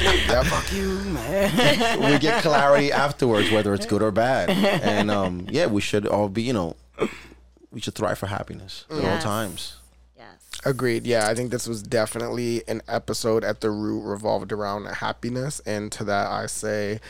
Yeah, 0.00 0.42
Fuck 0.42 0.72
you, 0.72 0.98
man. 1.04 2.12
we 2.12 2.18
get 2.18 2.42
clarity 2.42 2.92
afterwards, 2.92 3.50
whether 3.50 3.72
it's 3.72 3.86
good 3.86 4.02
or 4.02 4.10
bad. 4.10 4.50
And 4.50 5.10
um, 5.10 5.46
yeah, 5.50 5.66
we 5.66 5.80
should 5.80 6.06
all 6.06 6.28
be, 6.28 6.42
you 6.42 6.52
know, 6.52 6.76
we 7.70 7.80
should 7.80 7.94
thrive 7.94 8.18
for 8.18 8.26
happiness 8.26 8.84
at 8.90 9.04
all 9.04 9.18
times. 9.20 9.76
Yes 10.64 10.74
Agreed. 10.74 11.06
Yeah, 11.06 11.28
I 11.28 11.34
think 11.34 11.50
this 11.50 11.66
was 11.66 11.82
definitely 11.82 12.62
an 12.68 12.82
episode 12.88 13.44
at 13.44 13.60
the 13.60 13.70
root 13.70 14.02
revolved 14.02 14.52
around 14.52 14.86
happiness. 14.86 15.60
And 15.66 15.90
to 15.92 16.04
that, 16.04 16.28
I 16.28 16.46
say, 16.46 17.00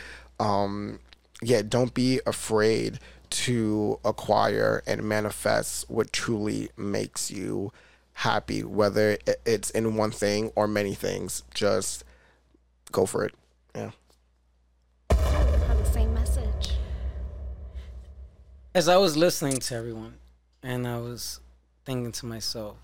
um, 0.41 0.99
yeah, 1.43 1.63
don't 1.63 1.95
be 1.95 2.21
afraid 2.27 2.99
to 3.31 3.99
acquire 4.05 4.83
and 4.87 5.03
manifest 5.03 5.91
what 5.91 6.13
truly 6.13 6.71
makes 6.77 7.31
you 7.31 7.73
happy, 8.15 8.63
whether 8.63 9.19
it's 9.45 9.71
in 9.71 9.97
one 9.97 10.11
thing 10.11 10.53
or 10.55 10.69
many 10.69 10.95
things. 10.95 11.43
Just 11.53 12.05
go 12.93 13.07
for 13.07 13.25
it. 13.25 13.35
Yeah. 13.75 13.91
have 15.11 15.79
the 15.79 15.91
same 15.93 16.15
message 16.15 16.75
as 18.75 18.89
I 18.89 18.97
was 18.97 19.17
listening 19.17 19.59
to 19.59 19.75
everyone, 19.77 20.15
and 20.63 20.87
I 20.87 20.99
was 20.99 21.41
thinking 21.85 22.11
to 22.13 22.27
myself, 22.27 22.77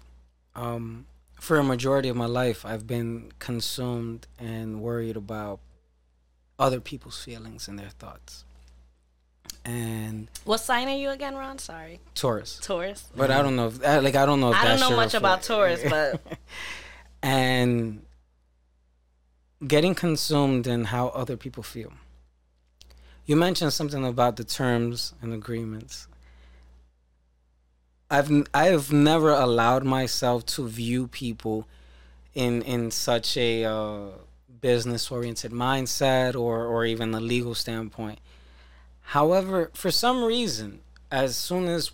um, 0.60 1.06
for 1.40 1.56
a 1.58 1.64
majority 1.64 2.08
of 2.08 2.16
my 2.16 2.26
life, 2.26 2.66
I've 2.66 2.86
been 2.86 3.32
consumed 3.38 4.26
and 4.38 4.82
worried 4.82 5.16
about 5.16 5.60
other 6.58 6.80
people's 6.80 7.22
feelings 7.22 7.66
and 7.66 7.78
their 7.78 7.88
thoughts. 7.88 8.44
And 9.64 10.28
What 10.44 10.58
sign 10.58 10.88
are 10.88 10.96
you 10.96 11.10
again, 11.10 11.34
Ron? 11.34 11.58
Sorry, 11.58 12.00
Taurus, 12.14 12.60
Taurus. 12.62 13.08
but 13.16 13.30
I 13.30 13.42
don't 13.42 13.56
know. 13.56 13.68
If, 13.68 13.82
like 13.82 14.14
I 14.16 14.24
don't 14.26 14.40
know. 14.40 14.50
If 14.50 14.56
I 14.56 14.68
don't 14.68 14.80
know 14.80 14.96
much 14.96 15.14
about 15.14 15.42
Taurus, 15.42 15.80
but 15.88 16.20
and 17.22 18.02
getting 19.66 19.94
consumed 19.94 20.66
in 20.66 20.84
how 20.84 21.08
other 21.08 21.36
people 21.36 21.62
feel. 21.62 21.92
You 23.26 23.36
mentioned 23.36 23.72
something 23.72 24.04
about 24.04 24.36
the 24.36 24.44
terms 24.44 25.14
and 25.20 25.32
agreements. 25.32 26.08
I've 28.10 28.30
n- 28.30 28.46
I've 28.52 28.92
never 28.92 29.30
allowed 29.30 29.84
myself 29.84 30.44
to 30.46 30.66
view 30.66 31.06
people 31.06 31.66
in 32.34 32.62
in 32.62 32.90
such 32.90 33.36
a 33.36 33.64
uh, 33.64 34.00
business 34.60 35.10
oriented 35.10 35.52
mindset 35.52 36.34
or 36.34 36.64
or 36.66 36.84
even 36.84 37.14
a 37.14 37.20
legal 37.20 37.54
standpoint. 37.54 38.18
However, 39.02 39.70
for 39.74 39.90
some 39.90 40.22
reason, 40.24 40.80
as 41.10 41.36
soon 41.36 41.66
as 41.66 41.90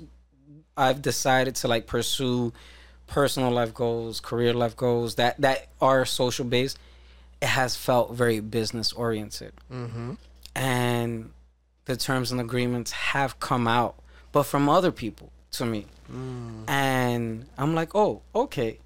I've 0.76 1.00
decided 1.02 1.54
to 1.56 1.68
like 1.68 1.86
pursue 1.86 2.52
personal 3.06 3.50
life 3.50 3.72
goals, 3.72 4.20
career 4.20 4.52
life 4.54 4.76
goals 4.76 5.14
that 5.16 5.40
that 5.40 5.68
are 5.80 6.04
social 6.04 6.44
based, 6.44 6.78
it 7.40 7.48
has 7.48 7.76
felt 7.76 8.12
very 8.14 8.40
business 8.40 8.92
oriented, 8.92 9.52
and 10.54 11.30
the 11.84 11.96
terms 11.96 12.32
and 12.32 12.40
agreements 12.40 12.90
have 12.90 13.38
come 13.40 13.68
out, 13.68 13.94
but 14.32 14.42
from 14.44 14.68
other 14.68 14.90
people 14.90 15.30
to 15.52 15.64
me, 15.64 15.86
and 16.08 17.46
I'm 17.58 17.74
like, 17.74 17.94
oh, 17.94 18.22
okay. 18.34 18.78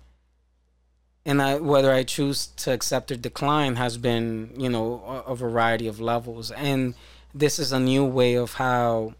And 1.24 1.42
I, 1.42 1.56
whether 1.56 1.92
I 1.92 2.02
choose 2.02 2.47
to 2.47 2.72
accept 2.72 3.10
or 3.10 3.16
decline 3.16 3.76
has 3.76 3.98
been, 3.98 4.52
you 4.56 4.68
know, 4.68 5.02
a, 5.06 5.32
a 5.32 5.36
variety 5.36 5.86
of 5.86 6.01
levels, 6.01 6.51
and 6.51 6.94
this 7.34 7.59
is 7.59 7.72
a 7.72 7.80
new 7.80 8.05
way 8.05 8.34
of 8.34 8.55
how 8.55 9.14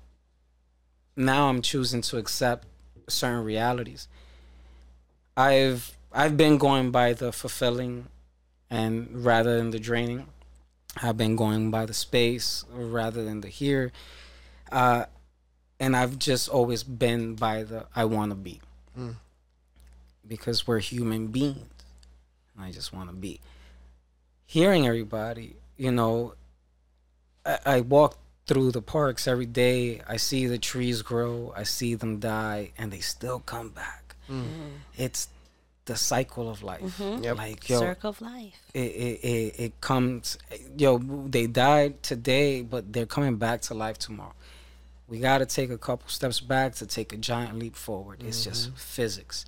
now 1.17 1.49
I'm 1.49 1.63
choosing 1.63 2.01
to 2.03 2.17
accept 2.17 2.67
certain 3.09 3.45
realities. 3.45 4.09
I've 5.37 5.97
I've 6.13 6.37
been 6.37 6.59
going 6.59 6.91
by 6.91 7.13
the 7.13 7.33
fulfilling 7.33 8.09
and 8.69 9.25
rather 9.25 9.57
than 9.59 9.71
the 9.71 9.79
draining. 9.79 10.27
I've 11.01 11.17
been 11.17 11.37
going 11.37 11.71
by 11.71 11.87
the 11.87 11.95
space 11.95 12.65
rather 12.73 13.25
than 13.25 13.43
the 13.43 13.49
here. 13.49 13.93
Uh, 14.73 15.05
and 15.81 15.97
I've 15.97 16.19
just 16.19 16.49
always 16.49 16.85
been 16.85 17.35
by 17.35 17.65
the 17.65 17.87
I 17.97 18.05
want 18.05 18.31
to 18.31 18.37
be. 18.37 18.61
Hmm. 18.95 19.13
Because 20.29 20.67
we're 20.67 20.79
human 20.79 21.29
beings. 21.29 21.67
And 22.55 22.65
I 22.65 22.71
just 22.71 22.93
want 22.93 23.09
to 23.09 23.17
be. 23.17 23.41
Hearing 24.47 24.87
everybody, 24.87 25.57
you 25.77 25.91
know, 25.91 26.35
I, 27.47 27.59
I 27.65 27.81
walk 27.81 28.19
through 28.47 28.73
the 28.73 28.83
parks 28.83 29.27
every 29.27 29.47
day. 29.47 30.03
I 30.07 30.19
see 30.19 30.47
the 30.47 30.59
trees 30.59 31.03
grow. 31.03 31.53
I 31.57 31.63
see 31.63 31.95
them 31.95 32.19
die, 32.19 32.73
and 32.77 32.93
they 32.93 33.01
still 33.01 33.41
come 33.41 33.71
back. 33.71 34.15
Hmm. 34.27 34.43
Mm-hmm. 34.43 34.69
It's 34.99 35.29
the 35.87 35.97
cycle 35.97 36.49
of 36.51 36.63
life. 36.63 36.99
Mm-hmm. 36.99 37.37
Like 37.37 37.69
yo, 37.69 37.81
circle 37.81 38.11
of 38.11 38.21
life. 38.21 38.61
it, 38.75 38.79
it, 38.79 39.21
it, 39.25 39.61
it 39.61 39.81
comes. 39.81 40.37
Yo, 40.77 40.99
they 40.99 41.47
died 41.47 42.03
today, 42.03 42.63
but 42.63 42.93
they're 42.93 43.07
coming 43.07 43.37
back 43.37 43.63
to 43.63 43.75
life 43.75 43.99
tomorrow. 43.99 44.35
We 45.11 45.19
got 45.19 45.39
to 45.39 45.47
take 45.47 45.71
a 45.71 45.77
couple 45.77 46.09
steps 46.09 46.39
back 46.39 46.77
to 46.77 46.87
take 46.87 47.13
a 47.13 47.17
giant 47.17 47.59
leap 47.59 47.75
forward. 47.75 48.23
It's 48.25 48.45
just 48.45 48.71
physics. 48.77 49.45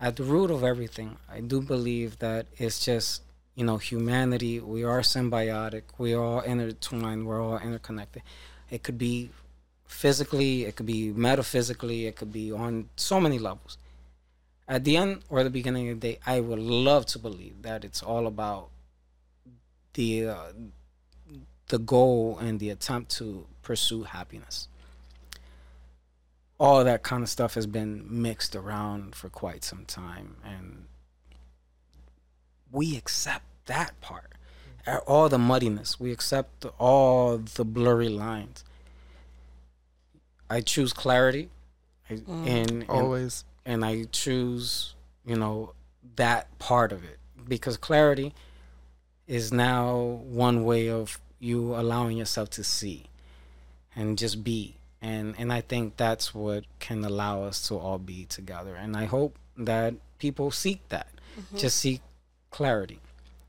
At 0.00 0.16
the 0.16 0.22
root 0.22 0.50
of 0.50 0.64
everything, 0.64 1.18
I 1.30 1.40
do 1.40 1.60
believe 1.60 2.20
that 2.20 2.46
it's 2.56 2.82
just 2.82 3.22
you 3.54 3.66
know 3.66 3.76
humanity. 3.76 4.58
We 4.58 4.82
are 4.82 5.00
symbiotic. 5.00 5.82
We 5.98 6.14
are 6.14 6.24
all 6.24 6.40
intertwined. 6.40 7.26
We're 7.26 7.42
all 7.42 7.58
interconnected. 7.58 8.22
It 8.70 8.82
could 8.82 8.96
be 8.96 9.28
physically. 9.84 10.64
It 10.64 10.74
could 10.74 10.86
be 10.86 11.12
metaphysically. 11.12 12.06
It 12.06 12.16
could 12.16 12.32
be 12.32 12.50
on 12.50 12.88
so 12.96 13.20
many 13.20 13.38
levels. 13.38 13.76
At 14.66 14.84
the 14.84 14.96
end 14.96 15.22
or 15.28 15.44
the 15.44 15.50
beginning 15.50 15.90
of 15.90 16.00
the 16.00 16.12
day, 16.12 16.18
I 16.24 16.40
would 16.40 16.60
love 16.60 17.04
to 17.06 17.18
believe 17.18 17.60
that 17.60 17.84
it's 17.84 18.02
all 18.02 18.26
about 18.26 18.70
the 19.92 20.28
uh, 20.28 20.52
the 21.70 21.78
goal 21.78 22.36
and 22.40 22.60
the 22.60 22.68
attempt 22.68 23.10
to 23.12 23.46
pursue 23.62 24.02
happiness. 24.02 24.68
All 26.58 26.84
that 26.84 27.02
kind 27.02 27.22
of 27.22 27.28
stuff 27.28 27.54
has 27.54 27.66
been 27.66 28.04
mixed 28.08 28.54
around 28.54 29.14
for 29.14 29.30
quite 29.30 29.64
some 29.64 29.86
time, 29.86 30.36
and 30.44 30.84
we 32.70 32.96
accept 32.96 33.44
that 33.66 33.98
part. 34.00 34.32
All 35.06 35.28
the 35.28 35.38
muddiness, 35.38 35.98
we 35.98 36.10
accept 36.12 36.66
all 36.78 37.38
the 37.38 37.64
blurry 37.64 38.08
lines. 38.08 38.64
I 40.50 40.60
choose 40.60 40.92
clarity, 40.92 41.48
I, 42.10 42.14
mm, 42.14 42.46
and, 42.46 42.70
and 42.70 42.90
Always. 42.90 43.44
and 43.64 43.84
I 43.84 44.04
choose, 44.10 44.94
you 45.24 45.36
know, 45.36 45.74
that 46.16 46.58
part 46.58 46.92
of 46.92 47.04
it 47.04 47.18
because 47.48 47.76
clarity 47.76 48.34
is 49.28 49.52
now 49.52 50.20
one 50.24 50.64
way 50.64 50.90
of 50.90 51.20
you 51.40 51.74
allowing 51.74 52.16
yourself 52.16 52.50
to 52.50 52.62
see 52.64 53.06
and 53.96 54.16
just 54.18 54.44
be. 54.44 54.76
And 55.02 55.34
and 55.38 55.50
I 55.52 55.62
think 55.62 55.96
that's 55.96 56.34
what 56.34 56.64
can 56.78 57.04
allow 57.04 57.42
us 57.44 57.66
to 57.68 57.76
all 57.76 57.98
be 57.98 58.26
together. 58.26 58.74
And 58.76 58.96
I 58.96 59.06
hope 59.06 59.38
that 59.56 59.94
people 60.18 60.50
seek 60.50 60.86
that. 60.90 61.08
Just 61.56 61.78
seek 61.78 62.02
clarity 62.50 63.00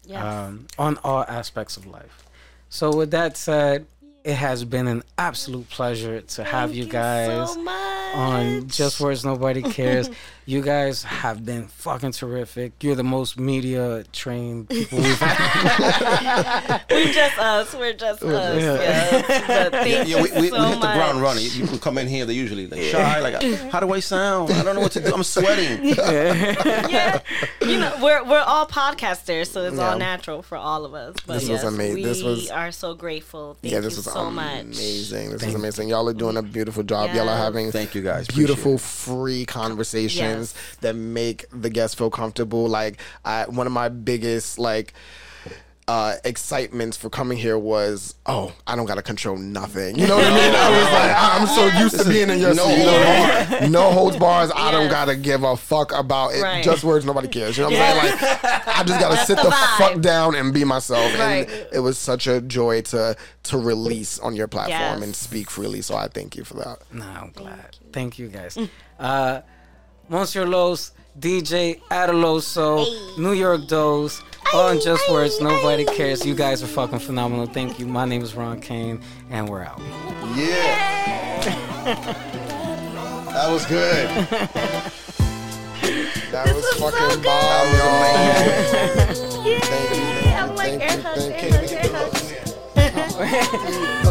Yes. 0.06 0.24
um, 0.24 0.68
on 0.80 0.98
all 1.04 1.24
aspects 1.28 1.76
of 1.78 1.86
life. 1.86 2.24
So 2.70 2.96
with 2.96 3.12
that 3.12 3.36
said, 3.36 3.86
it 4.24 4.36
has 4.36 4.64
been 4.64 4.88
an 4.88 5.04
absolute 5.18 5.70
pleasure 5.70 6.22
to 6.22 6.44
have 6.44 6.70
Thank 6.72 6.84
you 6.86 6.92
guys 6.92 7.54
so 7.54 7.70
on 7.70 8.68
Just 8.68 9.00
Words 9.00 9.26
Nobody 9.26 9.62
Cares. 9.64 10.10
you 10.46 10.62
guys 10.62 11.04
have 11.04 11.46
been 11.46 11.68
fucking 11.68 12.12
terrific. 12.12 12.74
You're 12.84 12.96
the 12.96 13.04
most 13.04 13.40
media 13.40 14.04
trained 14.12 14.70
people 14.70 14.98
we've 15.00 15.20
had. 15.20 16.82
We're 16.92 17.12
just 17.14 17.38
us. 17.40 17.74
We're 17.74 17.94
just 17.94 18.22
us. 18.24 18.62
Yes. 18.62 19.44
But 19.48 19.72
thank 19.72 20.08
Yeah, 20.10 20.22
we, 20.22 20.30
you 20.30 20.42
we, 20.42 20.50
so 20.50 20.60
we 20.60 20.68
hit 20.68 20.74
the 20.74 20.80
much. 20.80 20.96
ground 20.98 21.22
running. 21.22 21.44
You 21.46 21.62
people 21.62 21.78
come 21.80 21.98
in 21.98 22.08
here, 22.08 22.26
they're 22.26 22.36
usually 22.36 22.68
like 22.68 22.82
shy, 22.82 23.20
like, 23.20 23.42
how 23.72 23.80
do 23.80 23.92
I 23.94 24.00
sound? 24.02 24.52
I 24.52 24.64
don't 24.64 24.76
know 24.76 24.82
what 24.82 24.92
to 24.94 25.00
do. 25.02 25.14
I'm 25.14 25.24
sweating. 25.24 25.86
yeah, 25.98 27.22
you 27.62 27.80
know, 27.80 27.94
we're 28.02 28.24
we're 28.24 28.40
all 28.40 28.68
podcasters, 28.68 29.48
so 29.48 29.64
it's 29.64 29.80
all 29.80 29.98
natural 29.98 30.42
for 30.42 30.58
all 30.58 30.86
of 30.86 30.94
us. 30.94 31.16
But 31.26 31.36
This 31.40 31.50
was 31.50 31.64
yes, 31.64 31.66
ama- 31.66 31.94
We 31.94 32.04
this 32.04 32.22
was- 32.24 32.50
are 32.52 32.72
so 32.72 32.94
grateful. 32.94 33.58
Thank 33.62 33.74
yeah, 33.74 33.80
this 33.80 33.94
you 33.94 33.98
was 34.00 34.08
so 34.14 34.30
much. 34.32 34.62
amazing. 34.62 35.32
This 35.32 35.44
is 35.44 35.56
amazing. 35.56 35.90
Y'all 35.90 36.08
are 36.10 36.14
doing 36.14 36.38
a 36.38 36.42
beautiful 36.42 36.84
job. 36.84 37.14
Y'all 37.14 37.30
are 37.30 37.38
having 37.38 37.72
Thank 37.72 37.96
you 37.96 38.02
guys. 38.02 38.28
beautiful, 38.28 38.76
Appreciate 38.76 39.16
free 39.16 39.46
conversations 39.46 40.54
Yes. 40.56 40.78
that 40.82 40.96
make 40.96 41.46
the 41.52 41.70
guests 41.70 41.96
feel 41.96 42.10
comfortable. 42.10 42.68
Like, 42.68 43.00
I, 43.26 43.46
one 43.48 43.68
of 43.68 43.74
my 43.74 43.90
biggest 43.90 44.60
like 44.60 44.94
uh, 45.92 46.16
excitements 46.24 46.96
for 46.96 47.10
coming 47.10 47.38
here 47.38 47.58
was, 47.58 48.16
oh, 48.26 48.54
I 48.66 48.78
don't 48.78 48.86
gotta 48.86 49.02
control 49.02 49.36
nothing. 49.36 49.98
You 50.00 50.08
know 50.08 50.16
what 50.16 50.26
I 50.26 50.30
mean? 50.30 50.56
I 50.56 50.70
was 50.70 50.92
like, 50.94 51.14
I'm 51.18 51.48
so 51.48 51.80
used 51.84 52.00
to 52.00 52.10
being 52.10 52.30
in 52.30 52.40
your 52.40 52.54
no 52.54 52.66
seat. 52.66 52.86
holds 52.86 53.62
No, 53.70 53.82
no 53.90 53.92
holds 53.92 54.16
bars. 54.16 54.52
I 54.56 54.72
don't 54.72 54.90
gotta 54.90 55.18
give 55.18 55.44
a 55.44 55.58
fuck 55.58 55.92
about 55.92 56.34
it. 56.34 56.42
Right. 56.44 56.64
Just 56.64 56.86
words, 56.86 57.04
nobody 57.04 57.28
cares. 57.28 57.58
You 57.58 57.64
know 57.64 57.72
what 57.72 57.80
I'm 57.82 58.08
saying? 58.08 58.22
Like, 58.22 58.68
I 58.68 58.84
just 58.86 59.00
gotta 59.02 59.18
sit 59.26 59.38
the 59.38 59.44
the 59.44 59.52
fuck 59.78 60.00
down 60.00 60.34
and 60.36 60.54
be 60.54 60.64
myself. 60.64 61.12
Right. 61.20 61.50
And 61.50 61.68
it 61.74 61.80
was 61.80 61.98
such 61.98 62.26
a 62.26 62.40
joy 62.40 62.84
to 62.84 63.18
to 63.44 63.58
release 63.58 64.18
on 64.20 64.34
your 64.34 64.48
platform 64.48 64.72
Yes. 65.00 65.04
and 65.04 65.14
speak 65.14 65.50
freely. 65.50 65.82
So 65.82 65.96
I 65.96 66.08
thank 66.08 66.38
you 66.38 66.46
for 66.46 66.54
that. 66.54 66.84
Nah, 66.94 67.20
I'm 67.22 67.32
glad. 67.32 67.76
Thank 67.92 68.18
you 68.18 68.30
guys. 68.30 68.58
Uh, 68.98 69.42
Monsieur 70.08 70.46
Los, 70.46 70.94
DJ 71.20 71.80
Adaloso, 71.90 72.86
New 73.18 73.34
York 73.34 73.68
Dose, 73.68 74.22
on 74.54 74.80
Just 74.80 75.10
Words, 75.12 75.40
Nobody 75.42 75.86
Cares. 75.86 76.26
You 76.26 76.34
guys 76.36 76.64
are 76.64 76.68
fucking 76.68 77.00
phenomenal. 77.00 77.46
Thank 77.48 77.80
you. 77.80 77.86
My 77.86 78.06
name 78.06 78.22
is 78.22 78.34
Ron 78.34 78.60
Kain, 78.62 79.02
and 79.30 79.48
we're 79.50 79.64
out. 79.64 79.80
Yeah. 80.36 81.42
that 83.34 83.52
was 83.52 83.66
good. 83.66 84.10
That 86.32 86.46
was 86.56 86.66
fucking 86.76 87.10
good. 87.10 87.24
bomb, 87.24 87.68
y'all. 87.76 88.06
Yay! 89.46 89.60
Thank 89.60 89.92
you, 89.92 90.00
thank 90.22 90.36
I'm 90.40 90.56
like 90.56 90.80
thank 90.80 90.82
air 90.82 90.96
you, 90.98 91.04
hugs, 91.04 91.26
thank 91.28 91.44
air 91.44 91.50
you. 91.50 91.92
hugs, 91.92 92.24
air 92.78 92.92
hugs. 92.92 94.06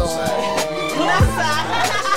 Left 0.99 1.29
side. 1.33 2.10